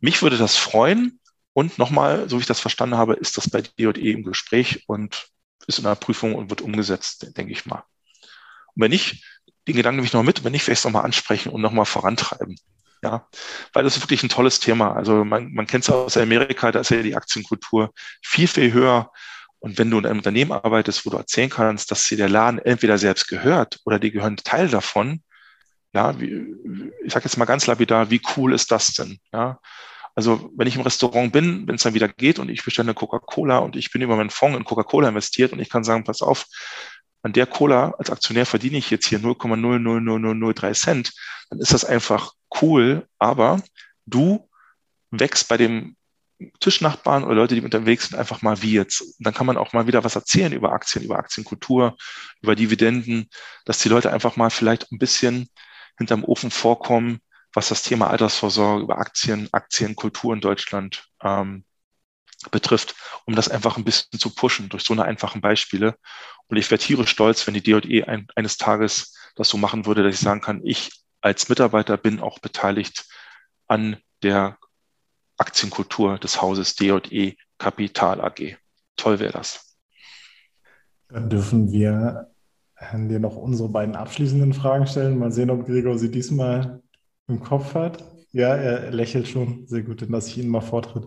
mich 0.00 0.22
würde 0.22 0.36
das 0.36 0.56
freuen, 0.56 1.18
und 1.52 1.78
nochmal, 1.78 2.28
so 2.28 2.36
wie 2.36 2.40
ich 2.40 2.46
das 2.46 2.60
verstanden 2.60 2.96
habe, 2.96 3.14
ist 3.14 3.36
das 3.36 3.50
bei 3.50 3.62
DJE 3.62 4.12
im 4.12 4.22
Gespräch 4.22 4.84
und 4.86 5.28
ist 5.66 5.78
in 5.78 5.86
einer 5.86 5.96
Prüfung 5.96 6.34
und 6.34 6.50
wird 6.50 6.60
umgesetzt, 6.60 7.36
denke 7.36 7.52
ich 7.52 7.66
mal. 7.66 7.84
Und 8.74 8.82
wenn 8.82 8.90
nicht, 8.90 9.24
den 9.66 9.76
Gedanken 9.76 9.96
nehme 9.96 10.06
ich 10.06 10.12
noch 10.12 10.22
mit, 10.22 10.44
wenn 10.44 10.52
nicht, 10.52 10.66
werde 10.66 10.72
ich 10.74 10.78
es 10.78 10.84
nochmal 10.84 11.04
ansprechen 11.04 11.50
und 11.50 11.60
nochmal 11.60 11.84
vorantreiben. 11.84 12.56
Ja, 13.02 13.28
weil 13.72 13.84
das 13.84 13.96
ist 13.96 14.02
wirklich 14.02 14.22
ein 14.22 14.28
tolles 14.28 14.58
Thema. 14.58 14.94
Also 14.94 15.24
man, 15.24 15.52
man 15.52 15.66
kennt 15.66 15.84
es 15.84 15.90
aus 15.90 16.16
Amerika, 16.16 16.72
da 16.72 16.80
ist 16.80 16.90
ja 16.90 17.02
die 17.02 17.14
Aktienkultur 17.14 17.92
viel, 18.22 18.48
viel 18.48 18.72
höher. 18.72 19.12
Und 19.60 19.78
wenn 19.78 19.90
du 19.90 19.98
in 19.98 20.06
einem 20.06 20.18
Unternehmen 20.18 20.52
arbeitest, 20.52 21.06
wo 21.06 21.10
du 21.10 21.16
erzählen 21.16 21.50
kannst, 21.50 21.90
dass 21.90 22.04
dir 22.04 22.16
der 22.16 22.28
Laden 22.28 22.58
entweder 22.58 22.98
selbst 22.98 23.28
gehört 23.28 23.78
oder 23.84 23.98
die 23.98 24.10
gehören 24.10 24.36
Teil 24.36 24.68
davon, 24.68 25.22
ja, 25.92 26.18
wie, 26.20 26.46
ich 27.04 27.12
sage 27.12 27.24
jetzt 27.24 27.36
mal 27.36 27.44
ganz 27.44 27.66
lapidar, 27.66 28.10
wie 28.10 28.20
cool 28.36 28.52
ist 28.52 28.70
das 28.70 28.92
denn? 28.92 29.18
Ja, 29.32 29.60
also 30.18 30.50
wenn 30.56 30.66
ich 30.66 30.74
im 30.74 30.82
Restaurant 30.82 31.32
bin, 31.32 31.68
wenn 31.68 31.76
es 31.76 31.84
dann 31.84 31.94
wieder 31.94 32.08
geht 32.08 32.40
und 32.40 32.48
ich 32.48 32.64
bestelle 32.64 32.86
eine 32.86 32.94
Coca-Cola 32.94 33.58
und 33.58 33.76
ich 33.76 33.92
bin 33.92 34.02
über 34.02 34.16
meinen 34.16 34.30
Fonds 34.30 34.58
in 34.58 34.64
Coca-Cola 34.64 35.10
investiert 35.10 35.52
und 35.52 35.60
ich 35.60 35.70
kann 35.70 35.84
sagen, 35.84 36.02
pass 36.02 36.22
auf, 36.22 36.46
an 37.22 37.32
der 37.32 37.46
Cola 37.46 37.94
als 37.98 38.10
Aktionär 38.10 38.44
verdiene 38.44 38.78
ich 38.78 38.90
jetzt 38.90 39.06
hier 39.06 39.20
0,00003 39.20 40.74
Cent, 40.74 41.12
dann 41.50 41.60
ist 41.60 41.72
das 41.72 41.84
einfach 41.84 42.32
cool, 42.60 43.06
aber 43.20 43.62
du 44.06 44.48
wächst 45.12 45.46
bei 45.46 45.56
dem 45.56 45.94
Tischnachbarn 46.58 47.22
oder 47.22 47.36
Leute, 47.36 47.54
die 47.54 47.60
unterwegs 47.60 48.08
sind, 48.08 48.18
einfach 48.18 48.42
mal 48.42 48.60
wie 48.60 48.72
jetzt. 48.72 49.02
Und 49.02 49.24
dann 49.24 49.34
kann 49.34 49.46
man 49.46 49.56
auch 49.56 49.72
mal 49.72 49.86
wieder 49.86 50.02
was 50.02 50.16
erzählen 50.16 50.52
über 50.52 50.72
Aktien, 50.72 51.04
über 51.04 51.20
Aktienkultur, 51.20 51.96
über 52.42 52.56
Dividenden, 52.56 53.28
dass 53.66 53.78
die 53.78 53.88
Leute 53.88 54.12
einfach 54.12 54.34
mal 54.34 54.50
vielleicht 54.50 54.90
ein 54.90 54.98
bisschen 54.98 55.48
hinterm 55.96 56.24
Ofen 56.24 56.50
vorkommen, 56.50 57.20
was 57.52 57.68
das 57.68 57.82
Thema 57.82 58.10
Altersvorsorge 58.10 58.82
über 58.82 58.98
Aktien, 58.98 59.48
Aktienkultur 59.52 60.34
in 60.34 60.40
Deutschland 60.40 61.08
ähm, 61.22 61.64
betrifft, 62.50 62.94
um 63.26 63.34
das 63.34 63.48
einfach 63.48 63.76
ein 63.76 63.84
bisschen 63.84 64.18
zu 64.18 64.34
pushen 64.34 64.68
durch 64.68 64.84
so 64.84 64.92
eine 64.92 65.04
einfachen 65.04 65.40
Beispiele. 65.40 65.96
Und 66.46 66.56
ich 66.56 66.70
wäre 66.70 66.78
tierisch 66.78 67.10
stolz, 67.10 67.46
wenn 67.46 67.54
die 67.54 67.62
DJE 67.62 68.04
ein, 68.04 68.28
eines 68.36 68.56
Tages 68.56 69.14
das 69.34 69.48
so 69.48 69.56
machen 69.56 69.86
würde, 69.86 70.02
dass 70.02 70.14
ich 70.14 70.20
sagen 70.20 70.40
kann, 70.40 70.60
ich 70.64 70.90
als 71.20 71.48
Mitarbeiter 71.48 71.96
bin 71.96 72.20
auch 72.20 72.38
beteiligt 72.38 73.06
an 73.66 73.96
der 74.22 74.58
Aktienkultur 75.36 76.18
des 76.18 76.40
Hauses 76.40 76.74
DJE 76.76 77.34
Kapital 77.58 78.20
AG. 78.20 78.56
Toll 78.96 79.18
wäre 79.18 79.32
das. 79.32 79.76
Dann 81.08 81.28
dürfen 81.28 81.72
wir 81.72 82.30
dir 82.92 83.18
noch 83.18 83.36
unsere 83.36 83.68
beiden 83.68 83.96
abschließenden 83.96 84.52
Fragen 84.52 84.86
stellen. 84.86 85.18
Mal 85.18 85.32
sehen, 85.32 85.50
ob 85.50 85.66
Gregor 85.66 85.98
sie 85.98 86.10
diesmal 86.10 86.82
im 87.28 87.40
Kopf 87.40 87.74
hat. 87.74 88.04
Ja, 88.32 88.54
er 88.54 88.90
lächelt 88.90 89.28
schon. 89.28 89.66
Sehr 89.66 89.82
gut, 89.82 90.02
dann 90.02 90.10
lasse 90.10 90.30
ich 90.30 90.38
ihn 90.38 90.48
mal 90.48 90.60
vortritt. 90.60 91.04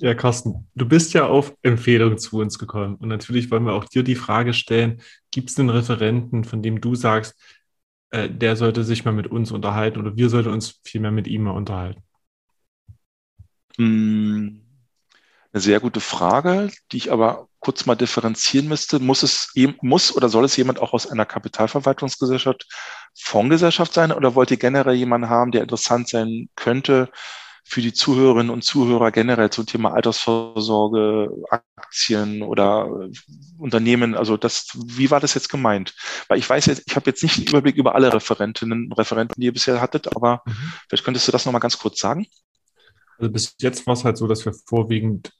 Ja, 0.00 0.14
Carsten, 0.14 0.68
du 0.76 0.88
bist 0.88 1.12
ja 1.12 1.26
auf 1.26 1.56
Empfehlung 1.62 2.18
zu 2.18 2.38
uns 2.38 2.58
gekommen. 2.58 2.94
Und 2.96 3.08
natürlich 3.08 3.50
wollen 3.50 3.64
wir 3.64 3.72
auch 3.72 3.84
dir 3.84 4.04
die 4.04 4.14
Frage 4.14 4.54
stellen, 4.54 5.02
gibt 5.32 5.50
es 5.50 5.58
einen 5.58 5.70
Referenten, 5.70 6.44
von 6.44 6.62
dem 6.62 6.80
du 6.80 6.94
sagst, 6.94 7.34
äh, 8.10 8.30
der 8.30 8.54
sollte 8.56 8.84
sich 8.84 9.04
mal 9.04 9.12
mit 9.12 9.26
uns 9.26 9.50
unterhalten 9.50 9.98
oder 9.98 10.16
wir 10.16 10.28
sollten 10.28 10.50
uns 10.50 10.80
vielmehr 10.84 11.10
mit 11.10 11.26
ihm 11.26 11.42
mal 11.42 11.50
unterhalten? 11.50 12.02
Hm, 13.76 14.62
eine 15.52 15.60
sehr 15.60 15.80
gute 15.80 16.00
Frage, 16.00 16.70
die 16.92 16.96
ich 16.96 17.12
aber 17.12 17.47
kurz 17.60 17.86
mal 17.86 17.96
differenzieren 17.96 18.68
müsste. 18.68 18.98
Muss 19.00 19.22
es, 19.22 19.52
muss 19.80 20.16
oder 20.16 20.28
soll 20.28 20.44
es 20.44 20.56
jemand 20.56 20.80
auch 20.80 20.92
aus 20.92 21.06
einer 21.06 21.26
Kapitalverwaltungsgesellschaft, 21.26 22.66
Fondsgesellschaft 23.18 23.92
sein 23.92 24.12
oder 24.12 24.34
wollt 24.34 24.50
ihr 24.50 24.56
generell 24.56 24.94
jemanden 24.94 25.28
haben, 25.28 25.50
der 25.50 25.62
interessant 25.62 26.08
sein 26.08 26.48
könnte 26.54 27.10
für 27.64 27.82
die 27.82 27.92
Zuhörerinnen 27.92 28.48
und 28.48 28.62
Zuhörer 28.62 29.10
generell 29.10 29.50
zum 29.50 29.66
Thema 29.66 29.92
Altersvorsorge, 29.92 31.30
Aktien 31.76 32.42
oder 32.42 32.88
Unternehmen? 33.58 34.14
Also 34.14 34.38
das, 34.38 34.68
wie 34.86 35.10
war 35.10 35.20
das 35.20 35.34
jetzt 35.34 35.50
gemeint? 35.50 35.94
Weil 36.28 36.38
ich 36.38 36.48
weiß 36.48 36.64
jetzt, 36.66 36.84
ich 36.86 36.96
habe 36.96 37.10
jetzt 37.10 37.22
nicht 37.22 37.36
einen 37.36 37.48
Überblick 37.48 37.76
über 37.76 37.94
alle 37.94 38.12
Referentinnen 38.12 38.86
und 38.86 38.92
Referenten, 38.98 39.38
die 39.38 39.46
ihr 39.46 39.52
bisher 39.52 39.82
hattet, 39.82 40.16
aber 40.16 40.42
mhm. 40.46 40.72
vielleicht 40.88 41.04
könntest 41.04 41.28
du 41.28 41.32
das 41.32 41.44
nochmal 41.44 41.60
ganz 41.60 41.78
kurz 41.78 42.00
sagen. 42.00 42.26
Also 43.18 43.30
bis 43.32 43.54
jetzt 43.60 43.86
war 43.86 43.94
es 43.94 44.04
halt 44.04 44.16
so, 44.16 44.26
dass 44.26 44.46
wir 44.46 44.54
vorwiegend 44.54 45.32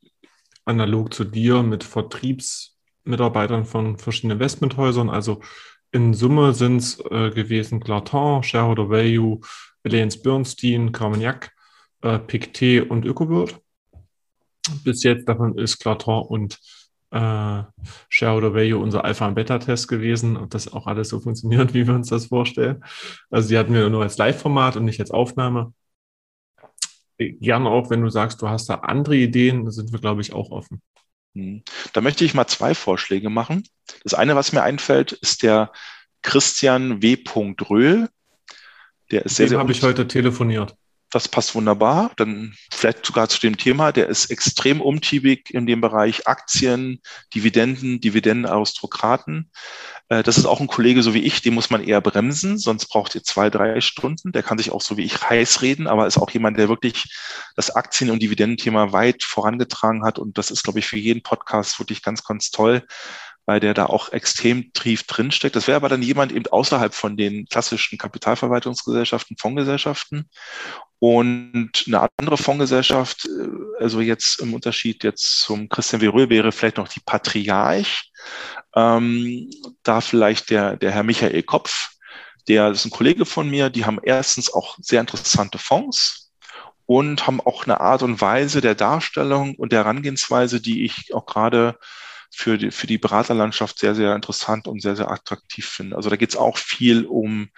analog 0.68 1.12
zu 1.12 1.24
dir 1.24 1.62
mit 1.62 1.82
Vertriebsmitarbeitern 1.82 3.64
von 3.64 3.98
verschiedenen 3.98 4.36
Investmenthäusern, 4.36 5.10
also 5.10 5.40
in 5.90 6.12
Summe 6.12 6.52
sind 6.52 6.78
es 6.78 7.00
äh, 7.10 7.30
gewesen 7.30 7.80
Glaton, 7.80 8.42
Shareholder 8.42 8.90
Value, 8.90 9.40
Allianz 9.84 10.20
Bernstein, 10.20 10.92
Carmagnac, 10.92 11.50
äh, 12.02 12.18
Pictet 12.18 12.90
und 12.90 13.06
Ökobird. 13.06 13.58
Bis 14.84 15.02
jetzt 15.02 15.26
davon 15.26 15.56
ist 15.56 15.78
Glaton 15.78 16.26
und 16.26 16.58
äh, 17.10 17.62
Shareholder 18.10 18.52
Value 18.52 18.78
unser 18.78 19.04
Alpha- 19.06 19.26
und 19.26 19.34
Beta-Test 19.34 19.88
gewesen, 19.88 20.36
ob 20.36 20.50
das 20.50 20.70
auch 20.70 20.86
alles 20.86 21.08
so 21.08 21.20
funktioniert, 21.20 21.72
wie 21.74 21.86
wir 21.86 21.94
uns 21.94 22.10
das 22.10 22.26
vorstellen. 22.26 22.84
Also 23.30 23.48
die 23.48 23.56
hatten 23.56 23.72
wir 23.72 23.88
nur 23.88 24.02
als 24.02 24.18
Live-Format 24.18 24.76
und 24.76 24.84
nicht 24.84 25.00
als 25.00 25.10
Aufnahme 25.10 25.72
gerne 27.18 27.68
auch, 27.68 27.90
wenn 27.90 28.02
du 28.02 28.08
sagst, 28.08 28.40
du 28.42 28.48
hast 28.48 28.68
da 28.68 28.76
andere 28.76 29.16
Ideen, 29.16 29.70
sind 29.70 29.92
wir, 29.92 30.00
glaube 30.00 30.20
ich, 30.20 30.32
auch 30.32 30.50
offen. 30.50 30.80
Hm. 31.34 31.62
Da 31.92 32.00
möchte 32.00 32.24
ich 32.24 32.34
mal 32.34 32.46
zwei 32.46 32.74
Vorschläge 32.74 33.30
machen. 33.30 33.64
Das 34.04 34.14
eine, 34.14 34.36
was 34.36 34.52
mir 34.52 34.62
einfällt, 34.62 35.12
ist 35.12 35.42
der 35.42 35.72
Christian 36.22 37.02
W. 37.02 37.16
Röhl. 37.68 38.08
Der 39.10 39.24
ist 39.24 39.36
sehr, 39.36 39.48
sehr 39.48 39.58
habe 39.58 39.72
ich 39.72 39.82
heute 39.82 40.06
telefoniert 40.06 40.76
das 41.10 41.28
passt 41.28 41.54
wunderbar. 41.54 42.10
Dann 42.16 42.54
vielleicht 42.72 43.04
sogar 43.06 43.28
zu 43.28 43.40
dem 43.40 43.56
Thema, 43.56 43.92
der 43.92 44.08
ist 44.08 44.30
extrem 44.30 44.80
umtriebig 44.80 45.52
in 45.52 45.66
dem 45.66 45.80
Bereich 45.80 46.26
Aktien, 46.26 47.00
Dividenden, 47.34 48.00
Dividendenaristokraten. 48.00 49.50
Äh, 50.08 50.22
das 50.22 50.38
ist 50.38 50.46
auch 50.46 50.60
ein 50.60 50.66
Kollege 50.66 51.02
so 51.02 51.14
wie 51.14 51.22
ich, 51.22 51.42
den 51.42 51.54
muss 51.54 51.70
man 51.70 51.82
eher 51.82 52.00
bremsen, 52.00 52.58
sonst 52.58 52.86
braucht 52.86 53.14
ihr 53.14 53.22
zwei, 53.22 53.50
drei 53.50 53.80
Stunden. 53.80 54.32
Der 54.32 54.42
kann 54.42 54.58
sich 54.58 54.70
auch 54.70 54.80
so 54.80 54.96
wie 54.96 55.04
ich 55.04 55.22
heiß 55.22 55.62
reden, 55.62 55.86
aber 55.86 56.06
ist 56.06 56.18
auch 56.18 56.30
jemand, 56.30 56.58
der 56.58 56.68
wirklich 56.68 57.04
das 57.56 57.70
Aktien- 57.70 58.10
und 58.10 58.22
Dividendenthema 58.22 58.92
weit 58.92 59.22
vorangetragen 59.22 60.04
hat. 60.04 60.18
Und 60.18 60.38
das 60.38 60.50
ist, 60.50 60.64
glaube 60.64 60.78
ich, 60.78 60.86
für 60.86 60.98
jeden 60.98 61.22
Podcast 61.22 61.78
wirklich 61.78 62.02
ganz, 62.02 62.24
ganz 62.24 62.50
toll 62.50 62.84
weil 63.48 63.60
der 63.60 63.72
da 63.72 63.86
auch 63.86 64.12
extrem 64.12 64.74
tief 64.74 65.04
drinsteckt. 65.04 65.56
Das 65.56 65.66
wäre 65.68 65.76
aber 65.76 65.88
dann 65.88 66.02
jemand 66.02 66.32
eben 66.32 66.46
außerhalb 66.48 66.92
von 66.92 67.16
den 67.16 67.46
klassischen 67.46 67.96
Kapitalverwaltungsgesellschaften, 67.96 69.38
Fondsgesellschaften. 69.38 70.28
Und 70.98 71.84
eine 71.86 72.06
andere 72.18 72.36
Fondsgesellschaft, 72.36 73.24
äh, 73.24 73.82
also 73.82 74.02
jetzt 74.02 74.40
im 74.40 74.52
Unterschied 74.52 75.02
jetzt 75.02 75.40
zum 75.40 75.70
Christian 75.70 76.02
Veröhl 76.02 76.28
wäre 76.28 76.52
vielleicht 76.52 76.76
noch 76.76 76.88
die 76.88 77.00
Patriarch. 77.00 78.12
Ähm, 78.76 79.48
da 79.82 80.02
vielleicht 80.02 80.50
der, 80.50 80.76
der 80.76 80.90
Herr 80.90 81.02
Michael 81.02 81.42
Kopf, 81.42 81.92
der 82.48 82.72
ist 82.72 82.84
ein 82.84 82.90
Kollege 82.90 83.24
von 83.24 83.48
mir, 83.48 83.70
die 83.70 83.86
haben 83.86 83.98
erstens 84.02 84.52
auch 84.52 84.76
sehr 84.78 85.00
interessante 85.00 85.56
Fonds 85.56 86.32
und 86.84 87.26
haben 87.26 87.40
auch 87.40 87.64
eine 87.64 87.80
Art 87.80 88.02
und 88.02 88.20
Weise 88.20 88.60
der 88.60 88.74
Darstellung 88.74 89.54
und 89.54 89.72
der 89.72 89.84
Herangehensweise, 89.84 90.60
die 90.60 90.84
ich 90.84 91.14
auch 91.14 91.24
gerade 91.24 91.78
für 92.30 92.58
die, 92.58 92.70
für 92.70 92.86
die 92.86 92.98
Beraterlandschaft 92.98 93.78
sehr, 93.78 93.94
sehr 93.94 94.14
interessant 94.14 94.68
und 94.68 94.82
sehr, 94.82 94.96
sehr 94.96 95.10
attraktiv 95.10 95.66
finde. 95.66 95.96
Also 95.96 96.10
da 96.10 96.16
geht 96.16 96.30
es 96.30 96.36
auch 96.36 96.58
viel 96.58 97.06
um 97.06 97.48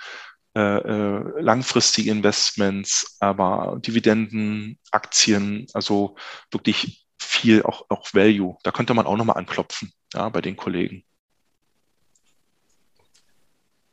äh, 0.56 0.60
äh, 0.60 1.40
langfristige 1.40 2.10
Investments, 2.10 3.16
aber 3.20 3.78
Dividenden, 3.80 4.78
Aktien, 4.90 5.66
also 5.74 6.16
wirklich 6.50 7.06
viel 7.20 7.62
auch, 7.62 7.86
auch 7.88 8.12
Value. 8.14 8.56
Da 8.64 8.72
könnte 8.72 8.94
man 8.94 9.06
auch 9.06 9.16
nochmal 9.16 9.36
anklopfen, 9.36 9.92
ja, 10.12 10.28
bei 10.28 10.40
den 10.40 10.56
Kollegen. 10.56 11.04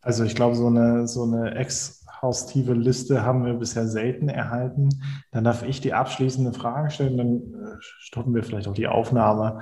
Also 0.02 0.24
ich 0.24 0.34
glaube, 0.34 0.56
so 0.56 0.68
eine, 0.68 1.08
so 1.08 1.24
eine 1.24 1.54
exhaustive 1.56 2.74
Liste 2.74 3.24
haben 3.24 3.46
wir 3.46 3.54
bisher 3.54 3.88
selten 3.88 4.30
erhalten. 4.30 4.90
Dann 5.32 5.44
darf 5.44 5.64
ich 5.64 5.82
die 5.82 5.94
abschließende 5.94 6.54
Frage 6.54 6.90
stellen, 6.90 7.18
dann 7.18 7.38
äh, 7.54 7.76
stoppen 7.80 8.34
wir 8.34 8.44
vielleicht 8.44 8.68
auch 8.68 8.74
die 8.74 8.88
Aufnahme. 8.88 9.60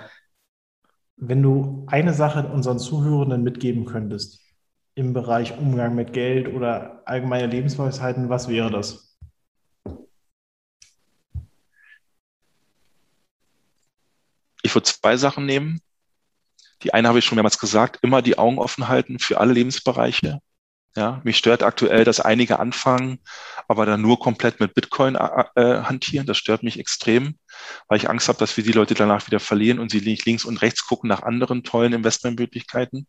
Wenn 1.17 1.41
du 1.41 1.85
eine 1.87 2.13
Sache 2.13 2.45
unseren 2.47 2.77
Zuhörenden 2.77 3.43
mitgeben 3.43 3.85
könntest 3.85 4.41
im 4.95 5.13
Bereich 5.13 5.57
Umgang 5.57 5.95
mit 5.95 6.13
Geld 6.13 6.53
oder 6.53 7.01
allgemeine 7.05 7.47
Lebensweisheiten, 7.47 8.29
was 8.29 8.49
wäre 8.49 8.69
das? 8.69 9.17
Ich 14.61 14.73
würde 14.73 14.83
zwei 14.83 15.15
Sachen 15.15 15.45
nehmen. 15.45 15.79
Die 16.83 16.93
eine 16.93 17.07
habe 17.07 17.19
ich 17.19 17.25
schon 17.25 17.35
mehrmals 17.35 17.59
gesagt, 17.59 17.99
immer 18.01 18.21
die 18.21 18.37
Augen 18.37 18.59
offen 18.59 18.89
halten 18.89 19.19
für 19.19 19.39
alle 19.39 19.53
Lebensbereiche. 19.53 20.39
Ja, 20.97 21.21
mich 21.23 21.37
stört 21.37 21.63
aktuell, 21.63 22.03
dass 22.03 22.19
einige 22.19 22.59
anfangen, 22.59 23.19
aber 23.67 23.85
dann 23.85 24.01
nur 24.01 24.19
komplett 24.19 24.59
mit 24.59 24.73
Bitcoin 24.73 25.15
äh, 25.15 25.43
äh, 25.55 25.83
hantieren. 25.83 26.25
Das 26.25 26.37
stört 26.37 26.63
mich 26.63 26.79
extrem, 26.79 27.37
weil 27.87 27.97
ich 27.97 28.09
Angst 28.09 28.27
habe, 28.27 28.39
dass 28.39 28.57
wir 28.57 28.63
die 28.63 28.71
Leute 28.71 28.93
danach 28.93 29.27
wieder 29.27 29.39
verlieren 29.39 29.79
und 29.79 29.91
sie 29.91 30.01
nicht 30.01 30.25
links 30.25 30.45
und 30.45 30.61
rechts 30.61 30.85
gucken 30.85 31.07
nach 31.07 31.23
anderen 31.23 31.63
tollen 31.63 31.93
Investmentmöglichkeiten. 31.93 33.07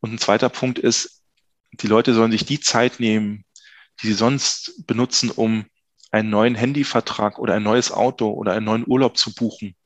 Und 0.00 0.12
ein 0.12 0.18
zweiter 0.18 0.48
Punkt 0.48 0.78
ist, 0.78 1.22
die 1.72 1.86
Leute 1.86 2.14
sollen 2.14 2.30
sich 2.30 2.44
die 2.44 2.60
Zeit 2.60 3.00
nehmen, 3.00 3.44
die 4.02 4.08
sie 4.08 4.14
sonst 4.14 4.86
benutzen, 4.86 5.30
um 5.30 5.66
einen 6.10 6.30
neuen 6.30 6.54
Handyvertrag 6.54 7.38
oder 7.38 7.54
ein 7.54 7.62
neues 7.62 7.92
Auto 7.92 8.30
oder 8.30 8.52
einen 8.52 8.64
neuen 8.64 8.84
Urlaub 8.86 9.18
zu 9.18 9.34
buchen, 9.34 9.76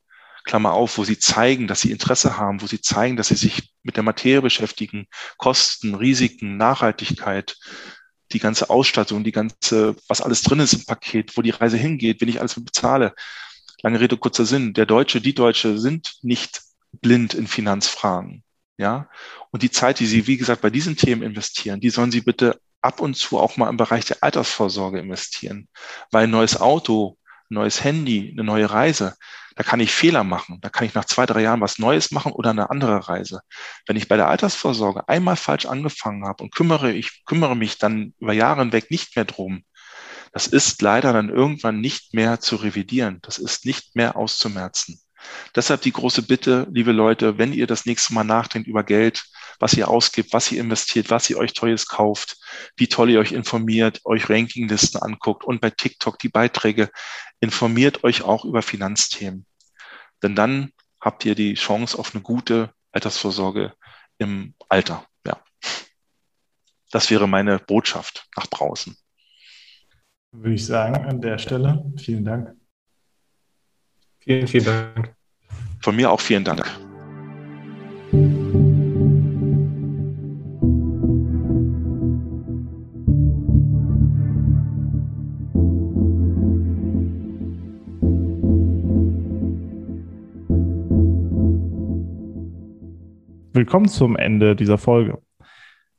Klammer 0.44 0.72
auf, 0.72 0.98
wo 0.98 1.04
sie 1.04 1.18
zeigen, 1.18 1.66
dass 1.66 1.80
sie 1.80 1.90
Interesse 1.90 2.36
haben, 2.36 2.62
wo 2.62 2.66
sie 2.66 2.80
zeigen, 2.80 3.16
dass 3.16 3.28
sie 3.28 3.36
sich 3.36 3.72
mit 3.82 3.96
der 3.96 4.02
Materie 4.02 4.42
beschäftigen, 4.42 5.06
Kosten, 5.38 5.94
Risiken, 5.94 6.56
Nachhaltigkeit, 6.56 7.56
die 8.32 8.38
ganze 8.38 8.70
Ausstattung, 8.70 9.24
die 9.24 9.32
ganze, 9.32 9.94
was 10.08 10.20
alles 10.20 10.42
drin 10.42 10.60
ist 10.60 10.72
im 10.72 10.84
Paket, 10.84 11.36
wo 11.36 11.42
die 11.42 11.50
Reise 11.50 11.76
hingeht, 11.76 12.20
wenn 12.20 12.28
ich 12.28 12.40
alles 12.40 12.54
bezahle. 12.54 13.14
Lange 13.82 14.00
Rede, 14.00 14.16
kurzer 14.16 14.44
Sinn. 14.44 14.74
Der 14.74 14.86
Deutsche, 14.86 15.20
die 15.20 15.34
Deutsche 15.34 15.78
sind 15.78 16.14
nicht 16.22 16.62
blind 16.92 17.34
in 17.34 17.46
Finanzfragen. 17.46 18.44
Ja. 18.78 19.08
Und 19.50 19.62
die 19.62 19.70
Zeit, 19.70 19.98
die 20.00 20.06
Sie, 20.06 20.26
wie 20.26 20.36
gesagt, 20.36 20.62
bei 20.62 20.70
diesen 20.70 20.96
Themen 20.96 21.22
investieren, 21.22 21.80
die 21.80 21.90
sollen 21.90 22.10
Sie 22.10 22.20
bitte 22.20 22.60
ab 22.80 23.00
und 23.00 23.14
zu 23.14 23.38
auch 23.38 23.56
mal 23.56 23.68
im 23.68 23.76
Bereich 23.76 24.04
der 24.04 24.18
Altersvorsorge 24.22 24.98
investieren. 24.98 25.68
Weil 26.10 26.24
ein 26.24 26.30
neues 26.30 26.60
Auto, 26.60 27.18
ein 27.50 27.54
neues 27.54 27.84
Handy, 27.84 28.30
eine 28.32 28.44
neue 28.44 28.70
Reise, 28.70 29.14
da 29.56 29.62
kann 29.62 29.80
ich 29.80 29.92
Fehler 29.92 30.24
machen. 30.24 30.58
Da 30.60 30.70
kann 30.70 30.86
ich 30.86 30.94
nach 30.94 31.04
zwei, 31.04 31.26
drei 31.26 31.42
Jahren 31.42 31.60
was 31.60 31.78
Neues 31.78 32.10
machen 32.10 32.32
oder 32.32 32.50
eine 32.50 32.70
andere 32.70 33.08
Reise. 33.08 33.42
Wenn 33.86 33.96
ich 33.96 34.08
bei 34.08 34.16
der 34.16 34.28
Altersvorsorge 34.28 35.08
einmal 35.08 35.36
falsch 35.36 35.66
angefangen 35.66 36.26
habe 36.26 36.42
und 36.42 36.54
kümmere, 36.54 36.92
ich 36.92 37.24
kümmere 37.24 37.56
mich 37.56 37.78
dann 37.78 38.14
über 38.18 38.32
Jahre 38.32 38.60
hinweg 38.60 38.90
nicht 38.90 39.14
mehr 39.16 39.24
drum, 39.24 39.64
das 40.32 40.46
ist 40.46 40.80
leider 40.80 41.12
dann 41.12 41.28
irgendwann 41.28 41.80
nicht 41.80 42.14
mehr 42.14 42.40
zu 42.40 42.56
revidieren. 42.56 43.18
Das 43.22 43.38
ist 43.38 43.66
nicht 43.66 43.94
mehr 43.94 44.16
auszumerzen. 44.16 45.00
Deshalb 45.54 45.82
die 45.82 45.92
große 45.92 46.22
Bitte, 46.22 46.66
liebe 46.72 46.92
Leute, 46.92 47.38
wenn 47.38 47.52
ihr 47.52 47.66
das 47.66 47.86
nächste 47.86 48.14
Mal 48.14 48.24
nachdenkt 48.24 48.66
über 48.66 48.82
Geld, 48.82 49.24
was 49.60 49.74
ihr 49.74 49.88
ausgibt, 49.88 50.32
was 50.32 50.50
ihr 50.50 50.60
investiert, 50.60 51.10
was 51.10 51.30
ihr 51.30 51.38
euch 51.38 51.52
Tolles 51.52 51.86
kauft, 51.86 52.38
wie 52.76 52.88
toll 52.88 53.10
ihr 53.10 53.20
euch 53.20 53.32
informiert, 53.32 54.00
euch 54.04 54.28
Rankinglisten 54.28 55.00
anguckt 55.00 55.44
und 55.44 55.60
bei 55.60 55.70
TikTok 55.70 56.18
die 56.18 56.28
Beiträge, 56.28 56.90
informiert 57.40 58.02
euch 58.02 58.22
auch 58.22 58.44
über 58.44 58.62
Finanzthemen. 58.62 59.46
Denn 60.22 60.34
dann 60.34 60.72
habt 61.00 61.24
ihr 61.24 61.34
die 61.34 61.54
Chance 61.54 61.98
auf 61.98 62.14
eine 62.14 62.22
gute 62.22 62.72
Altersvorsorge 62.90 63.74
im 64.18 64.54
Alter. 64.68 65.06
Ja. 65.26 65.42
Das 66.90 67.10
wäre 67.10 67.28
meine 67.28 67.58
Botschaft 67.58 68.26
nach 68.36 68.46
draußen. 68.46 68.96
Würde 70.34 70.54
ich 70.54 70.64
sagen, 70.64 70.96
an 71.04 71.20
der 71.20 71.36
Stelle. 71.36 71.84
Vielen 71.98 72.24
Dank. 72.24 72.54
Vielen, 74.20 74.46
vielen 74.46 74.64
Dank. 74.64 75.14
Von 75.80 75.94
mir 75.94 76.10
auch 76.10 76.20
vielen 76.20 76.42
Dank. 76.42 76.64
Willkommen 93.54 93.86
zum 93.86 94.16
Ende 94.16 94.56
dieser 94.56 94.78
Folge. 94.78 95.22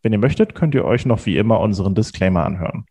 Wenn 0.01 0.11
ihr 0.11 0.17
möchtet, 0.17 0.55
könnt 0.55 0.73
ihr 0.73 0.85
euch 0.85 1.05
noch 1.05 1.23
wie 1.27 1.37
immer 1.37 1.59
unseren 1.59 1.93
Disclaimer 1.93 2.43
anhören. 2.43 2.85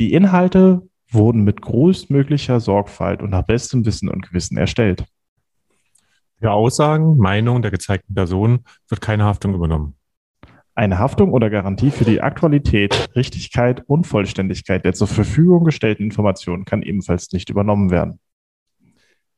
Die 0.00 0.12
Inhalte 0.12 0.82
wurden 1.10 1.44
mit 1.44 1.62
größtmöglicher 1.62 2.58
Sorgfalt 2.60 3.22
und 3.22 3.30
nach 3.30 3.42
bestem 3.42 3.86
Wissen 3.86 4.08
und 4.08 4.26
Gewissen 4.26 4.56
erstellt. 4.56 5.04
Für 6.40 6.50
Aussagen, 6.50 7.16
Meinungen 7.16 7.62
der 7.62 7.70
gezeigten 7.70 8.14
Personen 8.14 8.64
wird 8.88 9.00
keine 9.00 9.24
Haftung 9.24 9.54
übernommen. 9.54 9.94
Eine 10.74 10.98
Haftung 10.98 11.32
oder 11.32 11.50
Garantie 11.50 11.92
für 11.92 12.04
die 12.04 12.20
Aktualität, 12.20 13.10
Richtigkeit 13.14 13.84
und 13.86 14.08
Vollständigkeit 14.08 14.84
der 14.84 14.92
zur 14.92 15.06
Verfügung 15.06 15.64
gestellten 15.64 16.02
Informationen 16.02 16.64
kann 16.64 16.82
ebenfalls 16.82 17.30
nicht 17.30 17.48
übernommen 17.48 17.90
werden. 17.90 18.18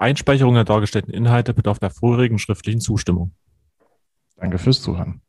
Einspeicherung 0.00 0.54
der 0.54 0.64
dargestellten 0.64 1.12
Inhalte 1.12 1.52
bedarf 1.52 1.78
der 1.78 1.90
vorherigen 1.90 2.38
schriftlichen 2.38 2.80
Zustimmung. 2.80 3.34
Danke 4.36 4.58
fürs 4.58 4.80
Zuhören. 4.80 5.20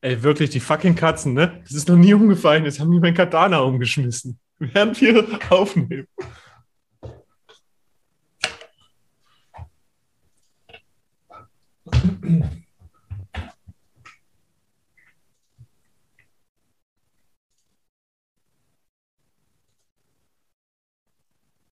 Ey, 0.00 0.22
wirklich, 0.22 0.50
die 0.50 0.60
fucking 0.60 0.94
Katzen, 0.94 1.34
ne? 1.34 1.60
Das 1.62 1.72
ist 1.72 1.88
noch 1.88 1.96
nie 1.96 2.14
umgefallen. 2.14 2.64
Jetzt 2.64 2.80
haben 2.80 2.90
die 2.90 3.00
mein 3.00 3.14
Katana 3.14 3.58
umgeschmissen. 3.58 4.38
Während 4.58 5.00
wir 5.00 5.26
aufnehmen. 5.50 6.06